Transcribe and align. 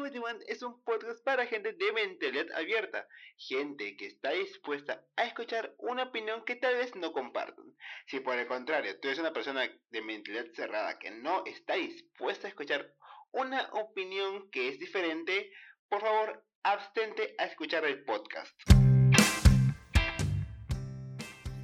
Hollywood 0.00 0.24
One 0.24 0.44
es 0.48 0.62
un 0.62 0.82
podcast 0.82 1.22
para 1.24 1.46
gente 1.46 1.74
de 1.74 1.92
mentalidad 1.92 2.46
abierta, 2.56 3.06
gente 3.36 3.96
que 3.96 4.06
está 4.06 4.30
dispuesta 4.30 5.04
a 5.16 5.24
escuchar 5.24 5.74
una 5.78 6.04
opinión 6.04 6.42
que 6.46 6.56
tal 6.56 6.76
vez 6.76 6.94
no 6.96 7.12
compartan. 7.12 7.66
Si 8.06 8.20
por 8.20 8.38
el 8.38 8.46
contrario 8.46 8.98
tú 8.98 9.08
eres 9.08 9.20
una 9.20 9.32
persona 9.32 9.68
de 9.90 10.02
mentalidad 10.02 10.46
cerrada 10.54 10.98
que 10.98 11.10
no 11.10 11.44
está 11.44 11.74
dispuesta 11.74 12.46
a 12.46 12.50
escuchar 12.50 12.94
una 13.32 13.68
opinión 13.72 14.50
que 14.50 14.68
es 14.68 14.78
diferente, 14.78 15.50
por 15.88 16.00
favor, 16.00 16.44
abstente 16.62 17.34
a 17.38 17.44
escuchar 17.44 17.84
el 17.84 18.02
podcast. 18.04 18.54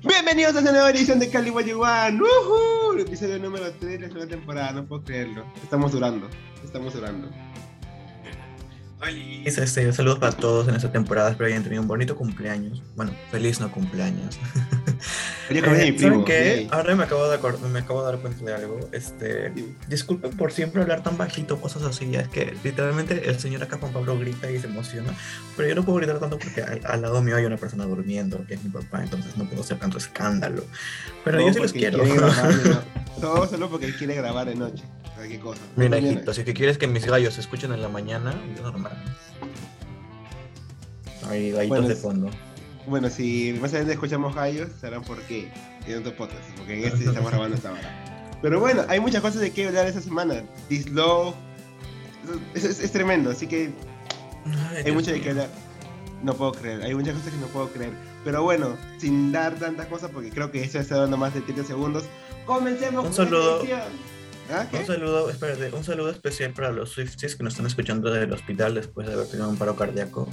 Bienvenidos 0.02 0.54
a 0.56 0.58
esta 0.58 0.72
nueva 0.72 0.90
edición 0.90 1.18
de 1.18 1.30
Cali 1.30 1.50
One. 1.50 2.20
¡Woohoo! 2.20 2.92
El 2.92 3.00
episodio 3.00 3.38
número 3.38 3.72
3 3.72 3.80
de 3.80 3.98
la 3.98 4.06
segunda 4.08 4.28
temporada, 4.28 4.72
no 4.72 4.86
puedo 4.86 5.04
creerlo. 5.04 5.50
Estamos 5.62 5.92
durando, 5.92 6.28
estamos 6.62 6.92
durando. 6.92 7.30
Este, 9.44 9.92
saludos 9.92 10.18
para 10.18 10.32
todos 10.32 10.68
en 10.68 10.74
esta 10.74 10.90
temporada. 10.90 11.30
Espero 11.30 11.48
hayan 11.48 11.62
tenido 11.62 11.82
un 11.82 11.88
bonito 11.88 12.16
cumpleaños. 12.16 12.82
Bueno, 12.96 13.12
feliz 13.30 13.60
no 13.60 13.70
cumpleaños. 13.70 14.38
Oye, 15.50 15.60
eh, 15.60 15.98
¿Saben 15.98 16.24
qué? 16.24 16.66
Ahora 16.70 16.96
me 16.96 17.04
acabo, 17.04 17.28
de 17.28 17.38
me 17.68 17.78
acabo 17.78 18.00
de 18.00 18.12
dar 18.12 18.20
cuenta 18.20 18.44
de 18.44 18.54
algo. 18.54 18.80
Este, 18.92 19.52
disculpen 19.86 20.36
por 20.36 20.50
siempre 20.50 20.82
hablar 20.82 21.02
tan 21.02 21.16
bajito, 21.16 21.60
cosas 21.60 21.82
así. 21.82 22.16
Es 22.16 22.28
que 22.28 22.56
literalmente 22.64 23.28
el 23.28 23.38
señor 23.38 23.62
acá 23.62 23.76
Juan 23.78 23.92
Pablo 23.92 24.18
grita 24.18 24.50
y 24.50 24.58
se 24.58 24.66
emociona. 24.66 25.14
Pero 25.56 25.68
yo 25.68 25.74
no 25.76 25.84
puedo 25.84 25.98
gritar 25.98 26.18
tanto 26.18 26.38
porque 26.38 26.62
al, 26.62 27.02
lado 27.02 27.22
mío 27.22 27.36
hay 27.36 27.44
una 27.44 27.58
persona 27.58 27.84
durmiendo, 27.84 28.44
que 28.46 28.54
es 28.54 28.64
mi 28.64 28.70
papá. 28.70 29.02
Entonces 29.02 29.36
no 29.36 29.44
puedo 29.44 29.60
hacer 29.60 29.78
tanto 29.78 29.98
escándalo. 29.98 30.64
Pero 31.22 31.40
yo 31.40 31.52
sí 31.52 31.60
los 31.60 31.72
quiero. 31.72 32.02
Todo 33.20 33.46
solo 33.48 33.70
porque 33.70 33.86
él 33.86 33.96
quiere 33.96 34.14
grabar 34.14 34.48
de 34.48 34.56
noche. 34.56 34.84
¿Qué 35.22 35.40
cosa? 35.40 35.60
Mira, 35.76 35.98
hijito, 35.98 36.32
si 36.34 36.44
que 36.44 36.54
quieres 36.54 36.78
que 36.78 36.86
mis 36.86 37.06
gallos 37.06 37.34
se 37.34 37.40
escuchen 37.40 37.72
en 37.72 37.82
la 37.82 37.88
mañana, 37.88 38.34
yo 38.56 38.62
normal. 38.62 38.92
Hay 41.28 41.50
gallitos 41.50 41.88
de 41.88 41.96
fondo. 41.96 42.30
Bueno, 42.86 43.10
si 43.10 43.56
más 43.60 43.70
adelante 43.70 43.94
escuchamos 43.94 44.34
gallos, 44.34 44.68
sabrán 44.80 45.02
por 45.02 45.20
qué 45.22 45.50
en 45.86 45.98
otro 45.98 46.14
podcast, 46.14 46.42
porque 46.56 46.78
en 46.78 46.84
este 46.84 47.04
estamos 47.08 47.30
grabando 47.30 47.56
esta 47.56 47.72
hora. 47.72 48.38
Pero 48.42 48.60
bueno, 48.60 48.84
hay 48.88 49.00
muchas 49.00 49.22
cosas 49.22 49.40
de 49.40 49.50
qué 49.50 49.66
hablar 49.66 49.86
esta 49.86 50.00
semana. 50.00 50.44
This 50.68 50.90
Love 50.90 51.34
es, 52.54 52.64
es, 52.64 52.92
tremendo, 52.92 53.30
así 53.30 53.46
que 53.46 53.70
hay 54.84 54.92
mucho 54.92 55.10
de 55.10 55.20
qué 55.20 55.30
hablar. 55.30 55.48
No 56.22 56.34
puedo 56.34 56.52
creer, 56.52 56.82
hay 56.82 56.94
muchas 56.94 57.14
cosas 57.14 57.32
que 57.32 57.38
no 57.38 57.46
puedo 57.46 57.70
creer. 57.70 57.92
Pero 58.24 58.42
bueno, 58.42 58.76
sin 58.98 59.32
dar 59.32 59.54
tantas 59.54 59.86
cosas, 59.86 60.10
porque 60.10 60.30
creo 60.30 60.50
que 60.50 60.62
eso 60.62 60.78
está 60.78 60.96
dando 60.96 61.16
más 61.16 61.34
de 61.34 61.40
30 61.40 61.64
segundos, 61.64 62.04
comencemos 62.44 63.06
Un 63.06 63.12
saludo. 63.12 63.62
¿Ah, 64.50 64.66
un 64.72 64.86
saludo, 64.86 65.28
espérate, 65.28 65.74
un 65.74 65.82
saludo 65.82 66.10
especial 66.10 66.52
para 66.52 66.70
los 66.70 66.90
Swifties 66.90 67.34
que 67.34 67.42
nos 67.42 67.54
están 67.54 67.66
escuchando 67.66 68.10
desde 68.10 68.26
el 68.26 68.32
hospital 68.32 68.74
después 68.74 69.06
de 69.06 69.14
haber 69.14 69.26
tenido 69.26 69.48
un 69.48 69.56
paro 69.56 69.74
cardíaco 69.74 70.28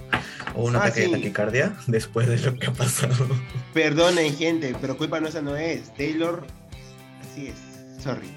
o 0.55 0.65
una 0.65 0.79
ah, 0.79 0.85
ataque 0.85 1.07
de 1.07 1.09
taquicardia 1.09 1.75
después 1.87 2.27
de 2.27 2.37
lo 2.37 2.57
que 2.57 2.67
ha 2.67 2.73
pasado. 2.73 3.27
Perdonen, 3.73 4.35
gente, 4.37 4.75
pero 4.79 4.97
culpa 4.97 5.19
nuestra 5.19 5.41
no 5.41 5.55
es. 5.55 5.93
Taylor, 5.95 6.45
así 7.21 7.47
es. 7.47 8.03
Sorry. 8.03 8.29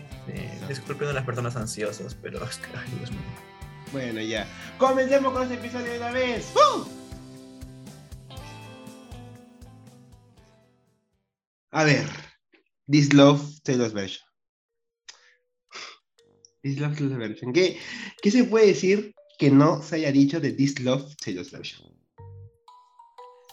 Disculpen 0.67 1.09
a 1.09 1.13
las 1.13 1.25
personas 1.25 1.57
ansiosas, 1.57 2.17
pero 2.21 2.43
es 2.45 2.57
que, 2.57 2.77
ay, 2.77 2.91
Dios 2.99 3.11
mío. 3.11 3.21
Bueno, 3.93 4.21
ya. 4.21 4.47
Comencemos 4.79 5.33
con 5.33 5.43
este 5.43 5.55
episodio 5.55 5.93
de 5.93 5.99
una 5.99 6.11
vez. 6.11 6.53
A 11.71 11.85
ver, 11.85 12.07
This 12.91 13.13
Love 13.13 13.43
Taylor's 13.63 13.93
Version. 13.93 14.26
This 16.67 16.81
Love 16.81 16.99
Version. 17.19 17.53
¿Qué, 17.53 17.79
¿Qué 18.21 18.31
se 18.31 18.45
puede 18.45 18.67
decir 18.67 19.15
que 19.39 19.51
no 19.51 19.83
se 19.83 19.97
haya 19.97 20.13
dicho 20.13 20.41
de 20.41 20.53
This 20.53 20.81
Love 20.81 21.15
Version? 21.25 21.93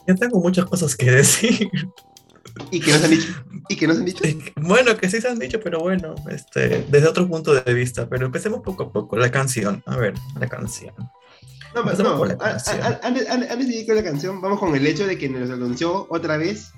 Yo 0.06 0.14
tengo 0.16 0.40
muchas 0.40 0.66
cosas 0.66 0.96
que 0.96 1.10
decir. 1.10 1.70
¿Y 2.70 2.80
que 2.80 2.92
no 2.92 2.98
se 2.98 3.04
han 3.04 3.10
dicho? 3.10 3.44
¿Y 3.68 3.76
que 3.76 3.86
no 3.86 3.94
se 3.94 4.00
han 4.00 4.06
dicho? 4.06 4.24
Bueno, 4.56 4.96
que 4.96 5.08
sí 5.08 5.20
se 5.20 5.28
han 5.28 5.38
dicho, 5.38 5.60
pero 5.60 5.80
bueno, 5.80 6.14
este, 6.30 6.84
desde 6.90 7.08
otro 7.08 7.28
punto 7.28 7.54
de 7.54 7.74
vista. 7.74 8.08
Pero 8.08 8.26
empecemos 8.26 8.60
poco 8.62 8.84
a 8.84 8.92
poco. 8.92 9.16
La 9.16 9.30
canción. 9.30 9.82
A 9.86 9.96
ver, 9.96 10.14
la 10.38 10.48
canción. 10.48 10.94
No, 11.74 11.84
pero 11.84 12.02
no. 12.02 12.22
Antes, 13.02 13.28
antes, 13.28 13.68
de 13.68 13.74
ir 13.74 13.86
con 13.86 13.96
la 13.96 14.04
canción, 14.04 14.40
vamos 14.40 14.60
con 14.60 14.76
el 14.76 14.86
hecho 14.86 15.06
de 15.06 15.18
que 15.18 15.28
nos 15.28 15.50
anunció 15.50 16.06
otra 16.10 16.36
vez 16.36 16.72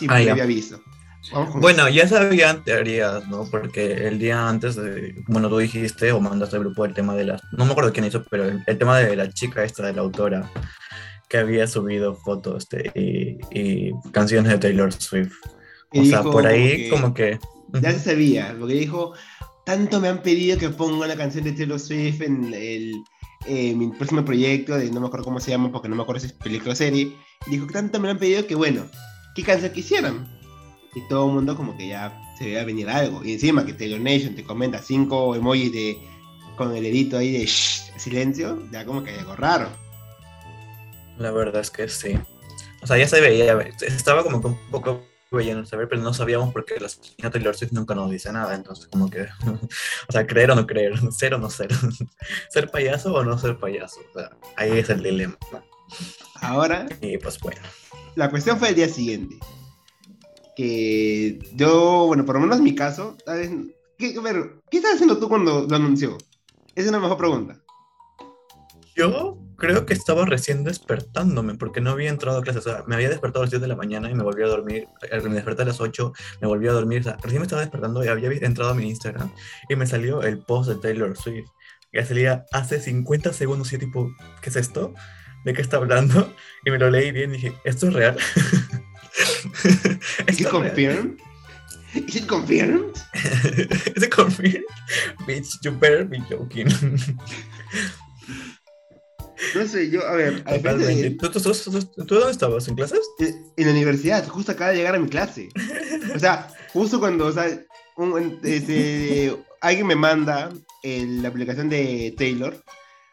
y 0.00 0.06
ah, 0.08 0.16
había 0.16 0.46
visto. 0.46 0.82
Bueno, 1.54 1.88
ya 1.88 2.08
sabían 2.08 2.64
teorías, 2.64 3.26
¿no? 3.28 3.44
Porque 3.50 4.08
el 4.08 4.18
día 4.18 4.48
antes, 4.48 4.76
de, 4.76 5.14
bueno, 5.28 5.48
tú 5.48 5.58
dijiste 5.58 6.12
o 6.12 6.20
mandaste 6.20 6.56
al 6.56 6.62
grupo 6.62 6.84
el 6.84 6.94
tema 6.94 7.14
de 7.14 7.24
las, 7.24 7.42
no 7.52 7.64
me 7.64 7.72
acuerdo 7.72 7.92
quién 7.92 8.06
hizo, 8.06 8.24
pero 8.24 8.44
el, 8.44 8.78
tema 8.78 8.98
de 8.98 9.14
la 9.16 9.30
chica 9.30 9.62
esta, 9.62 9.86
de 9.86 9.92
la 9.92 10.00
autora, 10.00 10.50
que 11.28 11.38
había 11.38 11.66
subido 11.66 12.14
fotos 12.16 12.68
de, 12.68 13.38
y, 13.50 14.10
canciones 14.10 14.50
de 14.50 14.58
Taylor 14.58 14.92
Swift. 14.92 15.36
o 15.94 16.04
sea, 16.04 16.22
por 16.22 16.46
ahí 16.46 16.88
como 16.88 17.12
que... 17.12 17.38
Ya 17.80 17.92
se 17.92 18.00
sabía, 18.00 18.56
porque 18.58 18.74
dijo, 18.74 19.12
tanto 19.64 20.00
me 20.00 20.08
han 20.08 20.22
pedido 20.22 20.58
que 20.58 20.70
ponga 20.70 21.04
una 21.04 21.16
canción 21.16 21.44
de 21.44 21.52
Taylor 21.52 21.78
Swift 21.78 22.22
en 22.22 22.52
el, 22.52 22.94
eh, 23.46 23.74
mi 23.74 23.88
próximo 23.88 24.24
proyecto, 24.24 24.76
de 24.76 24.90
no 24.90 25.00
me 25.00 25.06
acuerdo 25.06 25.24
cómo 25.24 25.38
se 25.38 25.50
llama, 25.50 25.70
porque 25.70 25.88
no 25.88 25.96
me 25.96 26.02
acuerdo 26.02 26.20
si 26.20 26.26
es 26.26 26.32
película 26.32 26.72
o 26.72 26.76
serie. 26.76 27.14
dijo, 27.46 27.66
tanto 27.66 28.00
me 28.00 28.10
han 28.10 28.18
pedido 28.18 28.46
que, 28.46 28.54
bueno, 28.54 28.86
¿qué 29.34 29.42
canción 29.42 29.72
quisieran? 29.72 30.39
Y 30.94 31.06
todo 31.08 31.26
el 31.26 31.34
mundo 31.34 31.56
como 31.56 31.76
que 31.76 31.88
ya 31.88 32.20
se 32.36 32.44
veía 32.44 32.64
venir 32.64 32.88
algo. 32.88 33.24
Y 33.24 33.34
encima 33.34 33.64
que 33.64 33.72
Taylor 33.72 34.00
Nation 34.00 34.34
te 34.34 34.44
comenta 34.44 34.82
cinco 34.82 35.34
emojis 35.34 35.72
de 35.72 35.98
con 36.56 36.76
el 36.76 36.82
dedito 36.82 37.16
ahí 37.16 37.32
de 37.32 37.46
silencio, 37.46 38.62
ya 38.70 38.84
como 38.84 39.02
que 39.02 39.10
hay 39.10 39.18
algo 39.18 39.36
raro. 39.36 39.68
La 41.18 41.30
verdad 41.30 41.60
es 41.60 41.70
que 41.70 41.88
sí. 41.88 42.18
O 42.82 42.86
sea, 42.86 42.98
ya 42.98 43.06
se 43.06 43.20
veía, 43.20 43.58
estaba 43.80 44.22
como 44.22 44.40
que 44.40 44.48
un 44.48 44.58
poco 44.70 45.02
no 45.30 45.64
saber, 45.64 45.88
pero 45.88 46.02
no 46.02 46.12
sabíamos 46.12 46.52
porque 46.52 46.80
la 46.80 46.88
señora 46.88 47.30
Taylor 47.30 47.56
Swift 47.56 47.72
nunca 47.72 47.94
nos 47.94 48.10
dice 48.10 48.32
nada, 48.32 48.54
entonces 48.54 48.88
como 48.88 49.08
que, 49.08 49.22
o 50.08 50.12
sea, 50.12 50.26
creer 50.26 50.50
o 50.50 50.54
no 50.54 50.66
creer, 50.66 50.94
ser 51.12 51.34
o 51.34 51.38
no 51.38 51.50
ser, 51.50 51.70
ser 52.50 52.70
payaso 52.70 53.14
o 53.14 53.24
no 53.24 53.38
ser 53.38 53.58
payaso, 53.58 54.00
o 54.10 54.18
sea, 54.18 54.30
ahí 54.56 54.78
es 54.78 54.90
el 54.90 55.02
dilema. 55.02 55.36
Ahora, 56.40 56.86
y 57.00 57.16
pues 57.18 57.38
bueno. 57.38 57.60
La 58.16 58.28
cuestión 58.28 58.58
fue 58.58 58.70
el 58.70 58.74
día 58.74 58.88
siguiente 58.88 59.38
que 60.56 61.38
yo, 61.54 62.06
bueno, 62.06 62.24
por 62.24 62.36
lo 62.36 62.40
menos 62.42 62.58
en 62.58 62.64
mi 62.64 62.74
caso, 62.74 63.16
¿sabes? 63.24 63.50
¿Qué, 63.98 64.14
a 64.16 64.20
ver, 64.20 64.56
¿qué 64.70 64.78
estás 64.78 64.94
haciendo 64.94 65.18
tú 65.18 65.28
cuando 65.28 65.66
lo 65.68 65.76
anunció? 65.76 66.16
Esa 66.74 66.86
es 66.86 66.88
una 66.88 67.00
mejor 67.00 67.18
pregunta. 67.18 67.60
Yo 68.96 69.38
creo 69.56 69.86
que 69.86 69.92
estaba 69.92 70.24
recién 70.24 70.64
despertándome 70.64 71.54
porque 71.54 71.80
no 71.80 71.90
había 71.90 72.10
entrado 72.10 72.38
a 72.38 72.42
clases. 72.42 72.66
O 72.66 72.70
sea, 72.70 72.84
me 72.86 72.96
había 72.96 73.08
despertado 73.08 73.42
a 73.42 73.44
las 73.44 73.50
10 73.50 73.62
de 73.62 73.68
la 73.68 73.76
mañana 73.76 74.10
y 74.10 74.14
me 74.14 74.22
volví 74.22 74.42
a 74.42 74.46
dormir. 74.46 74.88
Me 75.02 75.34
desperté 75.34 75.62
a 75.62 75.66
las 75.66 75.80
8, 75.80 76.12
me 76.40 76.48
volví 76.48 76.66
a 76.66 76.72
dormir. 76.72 77.00
O 77.00 77.04
sea, 77.04 77.16
recién 77.22 77.40
me 77.40 77.44
estaba 77.44 77.62
despertando 77.62 78.04
y 78.04 78.08
había 78.08 78.30
entrado 78.30 78.70
a 78.70 78.74
mi 78.74 78.88
Instagram 78.88 79.30
y 79.68 79.76
me 79.76 79.86
salió 79.86 80.22
el 80.22 80.38
post 80.38 80.70
de 80.70 80.76
Taylor 80.76 81.16
Swift. 81.16 81.48
Que 81.92 82.04
salía 82.04 82.46
hace 82.52 82.80
50 82.80 83.32
segundos 83.32 83.68
y 83.68 83.72
yo 83.72 83.78
tipo, 83.80 84.10
¿qué 84.42 84.50
es 84.50 84.56
esto? 84.56 84.94
¿De 85.44 85.52
qué 85.52 85.62
está 85.62 85.76
hablando? 85.76 86.32
Y 86.64 86.70
me 86.70 86.78
lo 86.78 86.90
leí 86.90 87.10
bien 87.10 87.30
y 87.30 87.34
dije, 87.34 87.54
¿esto 87.64 87.88
es 87.88 87.94
real? 87.94 88.18
Is 90.28 90.40
it 90.40 90.48
confirmed? 90.48 91.20
Is 91.94 92.16
it 92.16 92.28
confirmed? 92.28 92.96
Is 93.14 94.02
it 94.02 94.10
confirmed? 94.10 94.64
Bitch, 95.26 95.62
you 95.62 95.72
better 95.72 96.04
be 96.04 96.20
joking. 96.28 96.68
No 99.54 99.66
sé, 99.66 99.90
yo, 99.90 100.06
a 100.06 100.12
ver. 100.12 100.44
¿Tú, 101.18 101.30
tú, 101.30 102.14
dónde 102.14 102.30
estabas? 102.30 102.68
¿En 102.68 102.74
clases? 102.74 103.00
Eh, 103.18 103.34
en 103.56 103.66
la 103.66 103.72
universidad, 103.72 104.28
justo 104.28 104.52
acaba 104.52 104.70
de 104.70 104.76
llegar 104.76 104.94
a 104.94 104.98
mi 104.98 105.08
clase. 105.08 105.48
O 106.14 106.18
sea, 106.18 106.48
justo 106.72 107.00
cuando, 107.00 107.26
o 107.26 107.32
sea, 107.32 107.46
este, 108.44 109.36
alguien 109.60 109.86
me 109.86 109.96
manda 109.96 110.50
la 110.82 111.28
aplicación 111.28 111.68
de 111.68 112.14
Taylor 112.16 112.62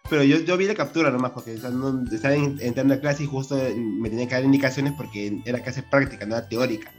pero 0.10 0.24
yo, 0.24 0.40
yo 0.40 0.58
vi 0.58 0.66
la 0.66 0.76
captura 0.76 1.12
nomás, 1.12 1.32
porque 1.32 1.54
estaba 1.54 2.36
entrando 2.36 2.94
a 2.94 3.00
clase 3.00 3.24
y 3.24 3.28
justo 3.28 3.58
me 3.76 4.10
tenía 4.10 4.28
que 4.28 4.36
dar 4.36 4.44
indicaciones 4.44 4.94
porque 4.96 5.40
era 5.46 5.60
clase 5.60 5.84
práctica, 5.84 6.26
no 6.26 6.36
era 6.36 6.48
teórica. 6.48 6.92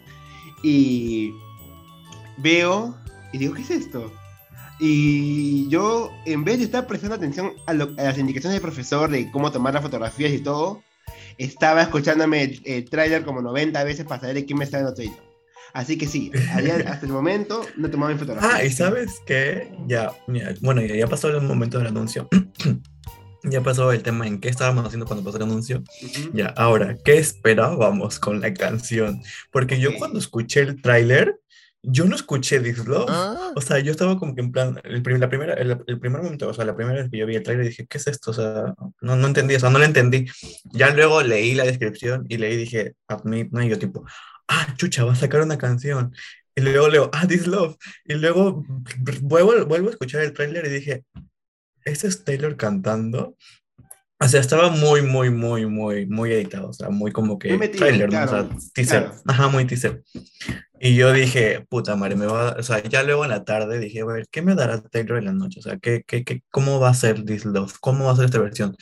Y 0.63 1.33
veo 2.39 2.97
y 3.33 3.39
digo, 3.39 3.55
¿qué 3.55 3.63
es 3.63 3.71
esto? 3.71 4.13
Y 4.81 5.69
yo, 5.69 6.13
en 6.25 6.45
vez 6.45 6.59
de 6.59 6.65
estar 6.65 6.87
prestando 6.87 7.17
atención 7.17 7.53
a, 7.67 7.75
las 7.75 8.19
indicaciones 8.19 8.55
del 8.55 8.63
profesor 8.63 9.11
de 9.11 9.31
cómo 9.31 9.51
tomar 9.51 9.75
las 9.75 9.83
fotografías 9.83 10.33
y 10.33 10.39
todo, 10.39 10.83
estaba 11.37 11.83
escuchándome 11.83 12.45
el, 12.45 12.63
el 12.65 12.91
tráiler 12.91 13.25
como 13.25 13.43
90 13.43 13.83
veces 13.85 14.07
para 14.07 14.21
saber 14.21 14.37
de 14.37 14.45
quién 14.45 14.59
me 14.59 14.65
estaba 14.65 14.95
Twitter. 14.95 15.29
Así 15.73 15.99
que 15.99 16.07
sí, 16.07 16.31
hasta 16.87 17.07
el 17.07 17.13
momento 17.13 17.63
no 17.77 17.91
tomaba 17.91 18.13
mi 18.13 18.19
fotografía. 18.19 18.51
Ah, 18.55 18.65
y 18.65 18.71
sabes 18.71 19.21
qué, 19.27 19.71
ya, 19.87 20.13
bueno, 20.61 20.83
ya 20.83 21.07
pasó 21.07 21.29
el 21.29 21.43
momento 21.43 21.79
del 21.79 21.89
anuncio. 21.89 22.29
Ya 23.45 23.63
pasó 23.63 23.93
el 23.93 24.03
tema 24.03 24.27
en 24.27 24.41
qué 24.41 24.49
estábamos 24.49 24.85
haciendo 24.85 25.07
cuando 25.07 25.25
pasó 25.25 25.37
el 25.37 25.45
anuncio. 25.45 25.83
Ya, 26.33 26.47
ahora, 26.57 26.97
¿qué 27.05 27.19
esperábamos 27.19 28.19
con 28.19 28.41
la 28.41 28.53
canción? 28.53 29.23
Porque 29.53 29.79
yo 29.79 29.95
cuando 29.97 30.19
escuché 30.19 30.61
el 30.61 30.83
tráiler, 30.83 31.39
yo 31.83 32.05
no 32.05 32.17
escuché 32.17 32.61
This 32.61 32.87
Love. 32.87 33.09
O 33.55 33.61
sea, 33.61 33.79
yo 33.79 33.93
estaba 33.93 34.19
como 34.19 34.35
que 34.35 34.41
en 34.41 34.51
plan, 34.51 34.81
el, 34.85 35.03
la 35.21 35.29
primera, 35.29 35.55
el, 35.55 36.01
primer 36.01 36.23
momento, 36.23 36.49
o 36.49 36.55
sea, 36.55 36.65
la 36.65 36.75
primera 36.75 37.01
vez 37.01 37.11
que 37.11 37.19
yo 37.19 37.27
vi 37.27 37.37
el 37.37 37.43
trailer 37.43 37.67
dije, 37.67 37.87
¿qué 37.87 37.99
es 37.99 38.07
esto? 38.09 38.33
O 38.33 38.35
sea, 38.35 38.75
no, 39.01 39.17
no 39.17 39.27
entendí, 39.27 39.55
o 39.55 39.61
sea, 39.61 39.71
no 39.71 39.79
lo 39.79 39.85
entendí. 39.85 40.27
Ya 40.65 40.91
luego 40.91 41.23
leí 41.23 41.55
la 41.55 41.65
descripción 41.65 42.27
y 42.29 42.39
leí, 42.39 42.57
dije, 42.57 42.95
Admit, 43.07 43.53
¿no? 43.53 43.63
Y 43.63 43.69
yo 43.69 43.79
tipo, 43.79 44.05
ah, 44.49 44.75
chucha, 44.77 45.05
va 45.05 45.13
a 45.13 45.17
sacar 45.17 45.43
una 45.43 45.59
canción. 45.59 46.13
Y 46.57 46.61
luego 46.61 46.89
leo, 46.89 47.11
ah, 47.13 47.27
This 47.27 47.47
Love. 47.47 47.77
Y 48.05 48.15
luego 48.15 48.65
vuelvo, 49.23 49.67
vuelvo 49.67 49.89
a 49.89 49.93
escuchar 49.93 50.23
el 50.23 50.33
trailer 50.33 50.67
y 50.67 50.71
dije, 50.71 51.05
¿este 51.91 52.09
es 52.09 52.25
Taylor 52.25 52.57
cantando? 52.57 53.37
O 54.21 54.27
sea, 54.27 54.41
estaba 54.41 54.71
muy, 54.71 55.03
muy, 55.03 55.31
muy, 55.31 55.67
muy, 55.67 56.07
muy 56.07 56.33
editado. 56.33 56.71
O 56.71 56.73
sea, 56.73 56.91
muy 56.91 57.13
como 57.13 57.39
que 57.39 57.57
trailer, 57.69 58.13
¿no? 58.13 58.25
O 58.25 58.29
sea, 58.29 58.49
teaser. 58.75 59.11
Ajá, 59.27 59.49
muy 59.49 59.65
teaser. 59.65 60.03
Y 60.81 60.95
yo 60.95 61.13
dije, 61.13 61.67
puta 61.69 61.97
madre, 61.97 62.15
me 62.17 62.27
va 62.27 62.53
o 62.59 62.63
sea, 62.63 62.83
ya 62.83 63.03
luego 63.03 63.25
en 63.25 63.31
la 63.31 63.45
tarde 63.45 63.79
dije, 63.79 64.01
a 64.01 64.05
ver, 64.05 64.27
¿qué 64.31 64.43
me 64.43 64.55
dará 64.55 64.81
Taylor 64.81 65.19
en 65.19 65.25
la 65.25 65.33
noche? 65.33 65.61
O 65.61 65.63
sea, 65.63 65.79
¿qué, 65.79 66.03
qué, 66.07 66.25
qué, 66.25 66.43
cómo 66.51 66.79
va 66.79 66.91
a 66.91 66.95
ser 66.95 67.25
This 67.25 67.45
Love? 67.45 67.79
¿Cómo 67.81 68.05
va 68.07 68.13
a 68.13 68.17
ser 68.17 68.27
esta 68.27 68.39
versión? 68.39 68.77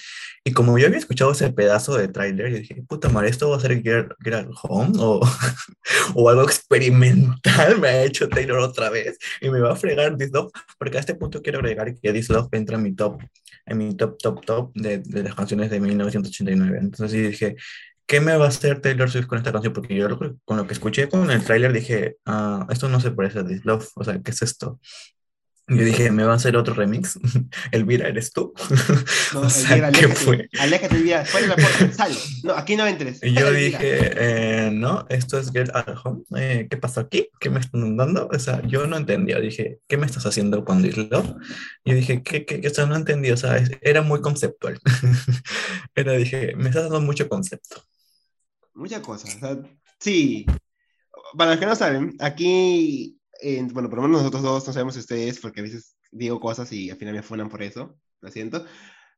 Y 0.44 0.52
como 0.52 0.78
yo 0.78 0.86
había 0.86 0.98
escuchado 0.98 1.32
ese 1.32 1.52
pedazo 1.52 1.96
de 1.96 2.08
tráiler, 2.08 2.50
yo 2.50 2.58
dije, 2.58 2.82
puta 2.86 3.08
madre, 3.08 3.30
¿esto 3.30 3.48
va 3.48 3.56
a 3.56 3.60
ser 3.60 3.82
Get, 3.82 4.08
Get 4.22 4.46
Home? 4.62 4.92
O, 4.98 5.20
o 6.14 6.28
algo 6.28 6.42
experimental 6.42 7.80
me 7.80 7.88
ha 7.88 8.04
hecho 8.04 8.28
Taylor 8.28 8.58
otra 8.58 8.90
vez 8.90 9.18
y 9.40 9.48
me 9.50 9.60
va 9.60 9.72
a 9.72 9.76
fregar 9.76 10.16
This 10.16 10.32
Love, 10.32 10.52
porque 10.78 10.98
a 10.98 11.00
este 11.00 11.14
punto 11.14 11.40
quiero 11.42 11.60
agregar 11.60 11.94
que 11.98 12.12
This 12.12 12.28
Love 12.28 12.48
entra 12.52 12.76
en 12.76 12.82
mi 12.82 12.94
top, 12.94 13.22
en 13.64 13.78
mi 13.78 13.96
top, 13.96 14.18
top, 14.18 14.44
top 14.44 14.72
de, 14.74 14.98
de 14.98 15.22
las 15.22 15.34
canciones 15.34 15.70
de 15.70 15.80
1989. 15.80 16.78
Entonces 16.78 17.10
sí 17.10 17.20
dije, 17.22 17.56
¿qué 18.06 18.20
me 18.20 18.36
va 18.36 18.46
a 18.46 18.48
hacer 18.48 18.80
Taylor 18.80 19.10
Swift 19.10 19.26
con 19.26 19.38
esta 19.38 19.52
canción? 19.52 19.72
Porque 19.72 19.94
yo 19.94 20.08
con 20.44 20.56
lo 20.56 20.66
que 20.66 20.74
escuché 20.74 21.08
con 21.08 21.30
el 21.30 21.44
tráiler 21.44 21.72
dije, 21.72 22.16
ah, 22.26 22.66
esto 22.70 22.88
no 22.88 23.00
se 23.00 23.10
parece 23.10 23.40
a 23.40 23.46
This 23.46 23.64
Love, 23.64 23.88
o 23.94 24.04
sea, 24.04 24.20
¿qué 24.22 24.30
es 24.30 24.42
esto? 24.42 24.80
Yo 25.68 25.84
dije, 25.84 26.12
¿me 26.12 26.22
va 26.22 26.32
a 26.32 26.36
hacer 26.36 26.56
otro 26.56 26.74
remix? 26.74 27.18
Elvira, 27.72 28.06
¿eres 28.06 28.32
tú? 28.32 28.54
No, 29.34 29.40
o 29.40 29.50
sea, 29.50 29.90
¿qué 29.90 30.06
fue? 30.06 30.48
Aléjate, 30.60 30.94
Elvira, 30.94 31.24
fuera 31.24 31.48
la 31.48 31.56
puerta, 31.56 31.92
sal. 31.92 32.12
No, 32.44 32.52
aquí 32.54 32.76
no 32.76 32.86
entres. 32.86 33.18
Y 33.20 33.32
yo 33.32 33.50
dije, 33.50 34.12
eh, 34.14 34.70
no, 34.72 35.04
esto 35.08 35.36
es 35.36 35.50
Girl 35.50 35.72
at 35.74 35.96
Home. 36.04 36.22
Eh, 36.36 36.68
¿Qué 36.70 36.76
pasó 36.76 37.00
aquí? 37.00 37.28
¿Qué 37.40 37.50
me 37.50 37.58
están 37.58 37.96
dando? 37.96 38.28
O 38.32 38.38
sea, 38.38 38.62
yo 38.62 38.86
no 38.86 38.96
entendía. 38.96 39.40
Dije, 39.40 39.80
¿qué 39.88 39.96
me 39.96 40.06
estás 40.06 40.24
haciendo 40.24 40.64
con 40.64 40.80
This 40.80 40.96
Love? 40.96 41.34
Yo 41.84 41.94
dije, 41.96 42.22
¿qué, 42.22 42.44
qué, 42.44 42.60
qué? 42.60 42.68
O 42.68 42.72
sea, 42.72 42.86
no 42.86 42.94
entendí. 42.94 43.32
O 43.32 43.36
sea, 43.36 43.60
era 43.82 44.02
muy 44.02 44.20
conceptual. 44.20 44.78
era, 45.96 46.12
dije, 46.12 46.54
me 46.54 46.68
estás 46.68 46.84
dando 46.84 47.00
mucho 47.00 47.28
concepto 47.28 47.82
muchas 48.76 49.00
cosas. 49.00 49.36
sí, 49.98 50.46
para 51.36 51.52
los 51.52 51.60
que 51.60 51.66
no 51.66 51.76
saben, 51.76 52.16
aquí, 52.20 53.18
bueno, 53.72 53.88
por 53.88 53.98
lo 53.98 54.02
menos 54.02 54.22
nosotros 54.22 54.42
dos 54.42 54.66
no 54.66 54.72
sabemos 54.72 54.96
ustedes, 54.96 55.40
porque 55.40 55.60
a 55.60 55.64
veces 55.64 55.96
digo 56.10 56.40
cosas 56.40 56.72
y 56.72 56.90
al 56.90 56.96
final 56.96 57.14
me 57.14 57.22
funan 57.22 57.48
por 57.48 57.62
eso, 57.62 57.98
lo 58.20 58.30
siento. 58.30 58.64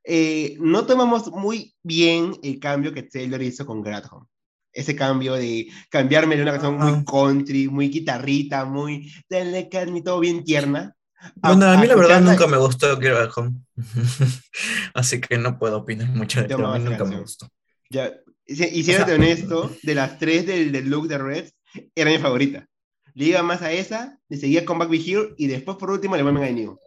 Eh, 0.05 0.57
no 0.61 0.87
tomamos 0.87 1.31
muy 1.33 1.75
bien 1.83 2.35
el 2.43 2.59
cambio 2.59 2.93
que 2.93 3.03
Taylor 3.03 3.43
hizo 3.43 3.67
con 3.67 3.83
Gradham. 3.83 4.27
Ese 4.73 4.95
cambio 4.95 5.35
de 5.35 5.69
cambiarme 5.91 6.37
de 6.37 6.43
una 6.43 6.53
canción 6.53 6.79
muy 6.79 7.05
country, 7.05 7.69
muy 7.69 7.89
guitarrita, 7.89 8.65
muy 8.65 9.13
denle 9.29 9.69
todo 10.05 10.21
bien 10.21 10.45
tierna. 10.45 10.95
Bueno, 11.35 11.67
a, 11.67 11.77
mí 11.77 11.87
la 11.87 11.97
verdad 11.97 12.21
nunca 12.21 12.47
me 12.47 12.59
gustó 12.59 12.97
Gradham. 12.97 13.65
Así 14.95 15.21
que 15.21 15.37
no 15.37 15.59
puedo 15.59 15.79
opinar 15.79 16.09
mucho 16.11 16.41
de 16.41 16.47
eso. 16.47 16.67
A 16.67 16.79
mí 16.79 16.85
nunca 16.85 17.05
me 17.05 17.21
gustó. 17.21 17.49
Ya, 17.91 18.13
y 18.49 18.83
siéndote 18.83 19.15
honesto, 19.15 19.71
de 19.83 19.95
las 19.95 20.19
tres 20.19 20.47
del, 20.47 20.73
del 20.73 20.89
look 20.89 21.07
de 21.07 21.19
Red, 21.19 21.51
era 21.95 22.11
mi 22.11 22.19
favorita. 22.19 22.67
Le 23.15 23.27
iba 23.27 23.43
más 23.43 23.63
a 23.63 23.73
esa, 23.73 24.19
le 24.29 24.37
seguía 24.39 24.65
con 24.65 24.79
Back 24.79 24.89
Be 24.89 24.97
Here 24.97 25.35
y 25.37 25.47
después 25.49 25.77
por 25.77 25.91
último 25.91 26.17
le 26.17 26.23
vuelven 26.23 26.45
a 26.45 26.51
New. 26.51 26.79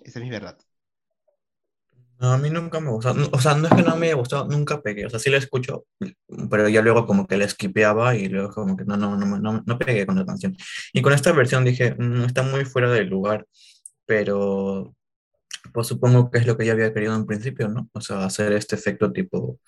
Esa 0.00 0.18
es 0.18 0.24
mi 0.24 0.30
verdad. 0.30 0.58
No, 2.18 2.32
a 2.32 2.38
mí 2.38 2.50
nunca 2.50 2.78
me 2.80 2.90
gustó. 2.90 3.14
O 3.32 3.40
sea, 3.40 3.54
no 3.56 3.66
es 3.66 3.74
que 3.74 3.82
no 3.82 3.96
me 3.96 4.06
haya 4.06 4.14
gustado, 4.14 4.46
nunca 4.46 4.80
pegué. 4.80 5.06
O 5.06 5.10
sea, 5.10 5.18
sí 5.18 5.28
la 5.28 5.38
escucho, 5.38 5.86
pero 6.48 6.68
ya 6.68 6.80
luego 6.80 7.04
como 7.04 7.26
que 7.26 7.36
la 7.36 7.48
skipeaba 7.48 8.14
y 8.14 8.28
luego 8.28 8.50
como 8.50 8.76
que 8.76 8.84
no, 8.84 8.96
no, 8.96 9.16
no, 9.16 9.38
no, 9.38 9.62
no 9.66 9.78
pegué 9.78 10.06
con 10.06 10.16
la 10.16 10.24
canción. 10.24 10.56
Y 10.92 11.02
con 11.02 11.12
esta 11.12 11.32
versión 11.32 11.64
dije, 11.64 11.96
no 11.98 12.22
mm, 12.22 12.24
está 12.26 12.44
muy 12.44 12.64
fuera 12.64 12.90
del 12.92 13.08
lugar, 13.08 13.46
pero 14.06 14.94
pues 15.72 15.88
supongo 15.88 16.30
que 16.30 16.38
es 16.38 16.46
lo 16.46 16.56
que 16.56 16.66
ya 16.66 16.72
había 16.72 16.94
querido 16.94 17.14
en 17.16 17.26
principio, 17.26 17.68
¿no? 17.68 17.88
O 17.92 18.00
sea, 18.00 18.24
hacer 18.24 18.52
este 18.52 18.76
efecto 18.76 19.12
tipo 19.12 19.58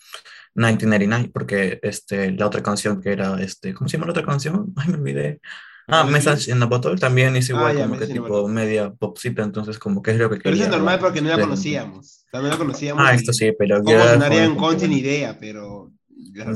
1999, 0.55 1.31
porque 1.33 1.81
este, 1.83 2.33
la 2.33 2.47
otra 2.47 2.63
canción 2.63 3.01
que 3.01 3.13
era, 3.13 3.41
este, 3.41 3.75
¿cómo 3.75 3.89
se 3.89 3.97
llama 3.97 4.07
la 4.07 4.13
otra 4.13 4.25
canción? 4.25 4.73
Ay, 4.77 4.89
me 4.89 4.99
olvidé. 4.99 5.41
Ah, 5.87 6.05
Message 6.05 6.51
in 6.51 6.59
the 6.61 6.65
Bottle 6.65 6.97
también 6.97 7.37
es 7.37 7.51
igual, 7.51 7.77
ah, 7.77 7.83
como 7.83 7.99
que 7.99 8.07
tipo 8.07 8.49
media 8.49 8.91
popcita, 8.91 9.43
entonces 9.43 9.79
como 9.79 10.01
que 10.01 10.13
es 10.13 10.19
lo 10.19 10.31
que 10.31 10.39
quería. 10.39 10.53
Pero 10.53 10.57
eso 10.57 10.65
es 10.65 10.71
normal 10.71 10.99
porque 10.99 11.21
no 11.21 11.29
la 11.29 11.39
conocíamos. 11.39 12.25
No 12.33 12.43
la 12.43 12.57
conocíamos. 12.57 13.05
Ah, 13.07 13.15
esto 13.15 13.33
sí, 13.33 13.53
pero... 13.59 13.83
¿Cómo 13.83 14.03
sonaría 14.03 14.45
en 14.45 14.57
Conti 14.57 14.89
ni 14.89 14.99
idea, 14.99 15.37
pero... 15.39 15.93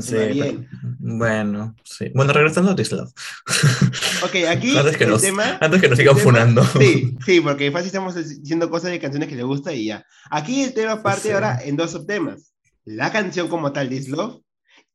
Sí, 0.01 0.15
bien. 0.33 0.67
bueno, 0.97 1.75
sí. 1.85 2.11
Bueno, 2.13 2.33
regresando 2.33 2.71
a 2.71 2.75
This 2.75 2.91
Love. 2.91 3.11
Ok, 4.23 4.35
aquí 4.49 4.77
antes 4.77 4.97
que 4.97 5.05
nos, 5.05 5.21
tema, 5.21 5.57
Antes 5.61 5.79
que 5.79 5.87
nos 5.87 5.97
sigan 5.97 6.17
funando. 6.17 6.63
Sí, 6.77 7.15
sí, 7.25 7.39
porque 7.39 7.71
fácil 7.71 7.87
estamos 7.87 8.15
diciendo 8.15 8.69
cosas 8.69 8.91
de 8.91 8.99
canciones 8.99 9.29
que 9.29 9.35
le 9.35 9.43
gusta 9.43 9.73
y 9.73 9.85
ya. 9.85 10.05
Aquí 10.29 10.63
el 10.63 10.73
tema 10.73 11.01
parte 11.01 11.33
ahora 11.33 11.59
en 11.63 11.77
dos 11.77 11.91
subtemas 11.91 12.48
la 12.85 13.11
canción 13.11 13.47
como 13.47 13.71
tal, 13.71 13.89
This 13.89 14.09
Love, 14.09 14.41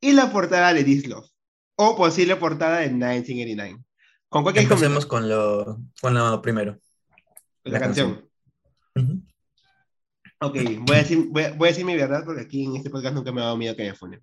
y 0.01 0.13
la 0.13 0.33
portada 0.33 0.73
de 0.73 0.85
This 0.85 1.07
Love, 1.07 1.29
o 1.77 1.97
posible 1.97 2.37
portada 2.37 2.79
de 2.79 2.89
1989. 2.89 3.79
¿Con 4.29 4.43
cuál 4.43 4.59
Empecemos 4.59 5.07
con 5.07 5.29
lo, 5.29 5.81
con 6.01 6.15
lo 6.15 6.43
primero. 6.43 6.79
La, 7.63 7.79
canción. 7.79 8.29
Ok, 10.41 10.57
voy 10.81 10.97
a, 10.97 10.99
decir, 10.99 11.27
voy, 11.31 11.45
a, 11.45 11.51
decir, 11.51 11.85
mi 11.85 11.97
verdad 11.97 12.25
porque 12.25 12.43
aquí 12.43 12.65
en 12.65 12.77
este 12.77 12.91
podcast 12.91 13.15
nunca 13.15 13.33
me 13.33 13.41
ha 13.41 13.45
dado 13.45 13.57
miedo 13.57 13.77
que 13.77 13.85
me 13.85 13.95
funen. 13.95 14.21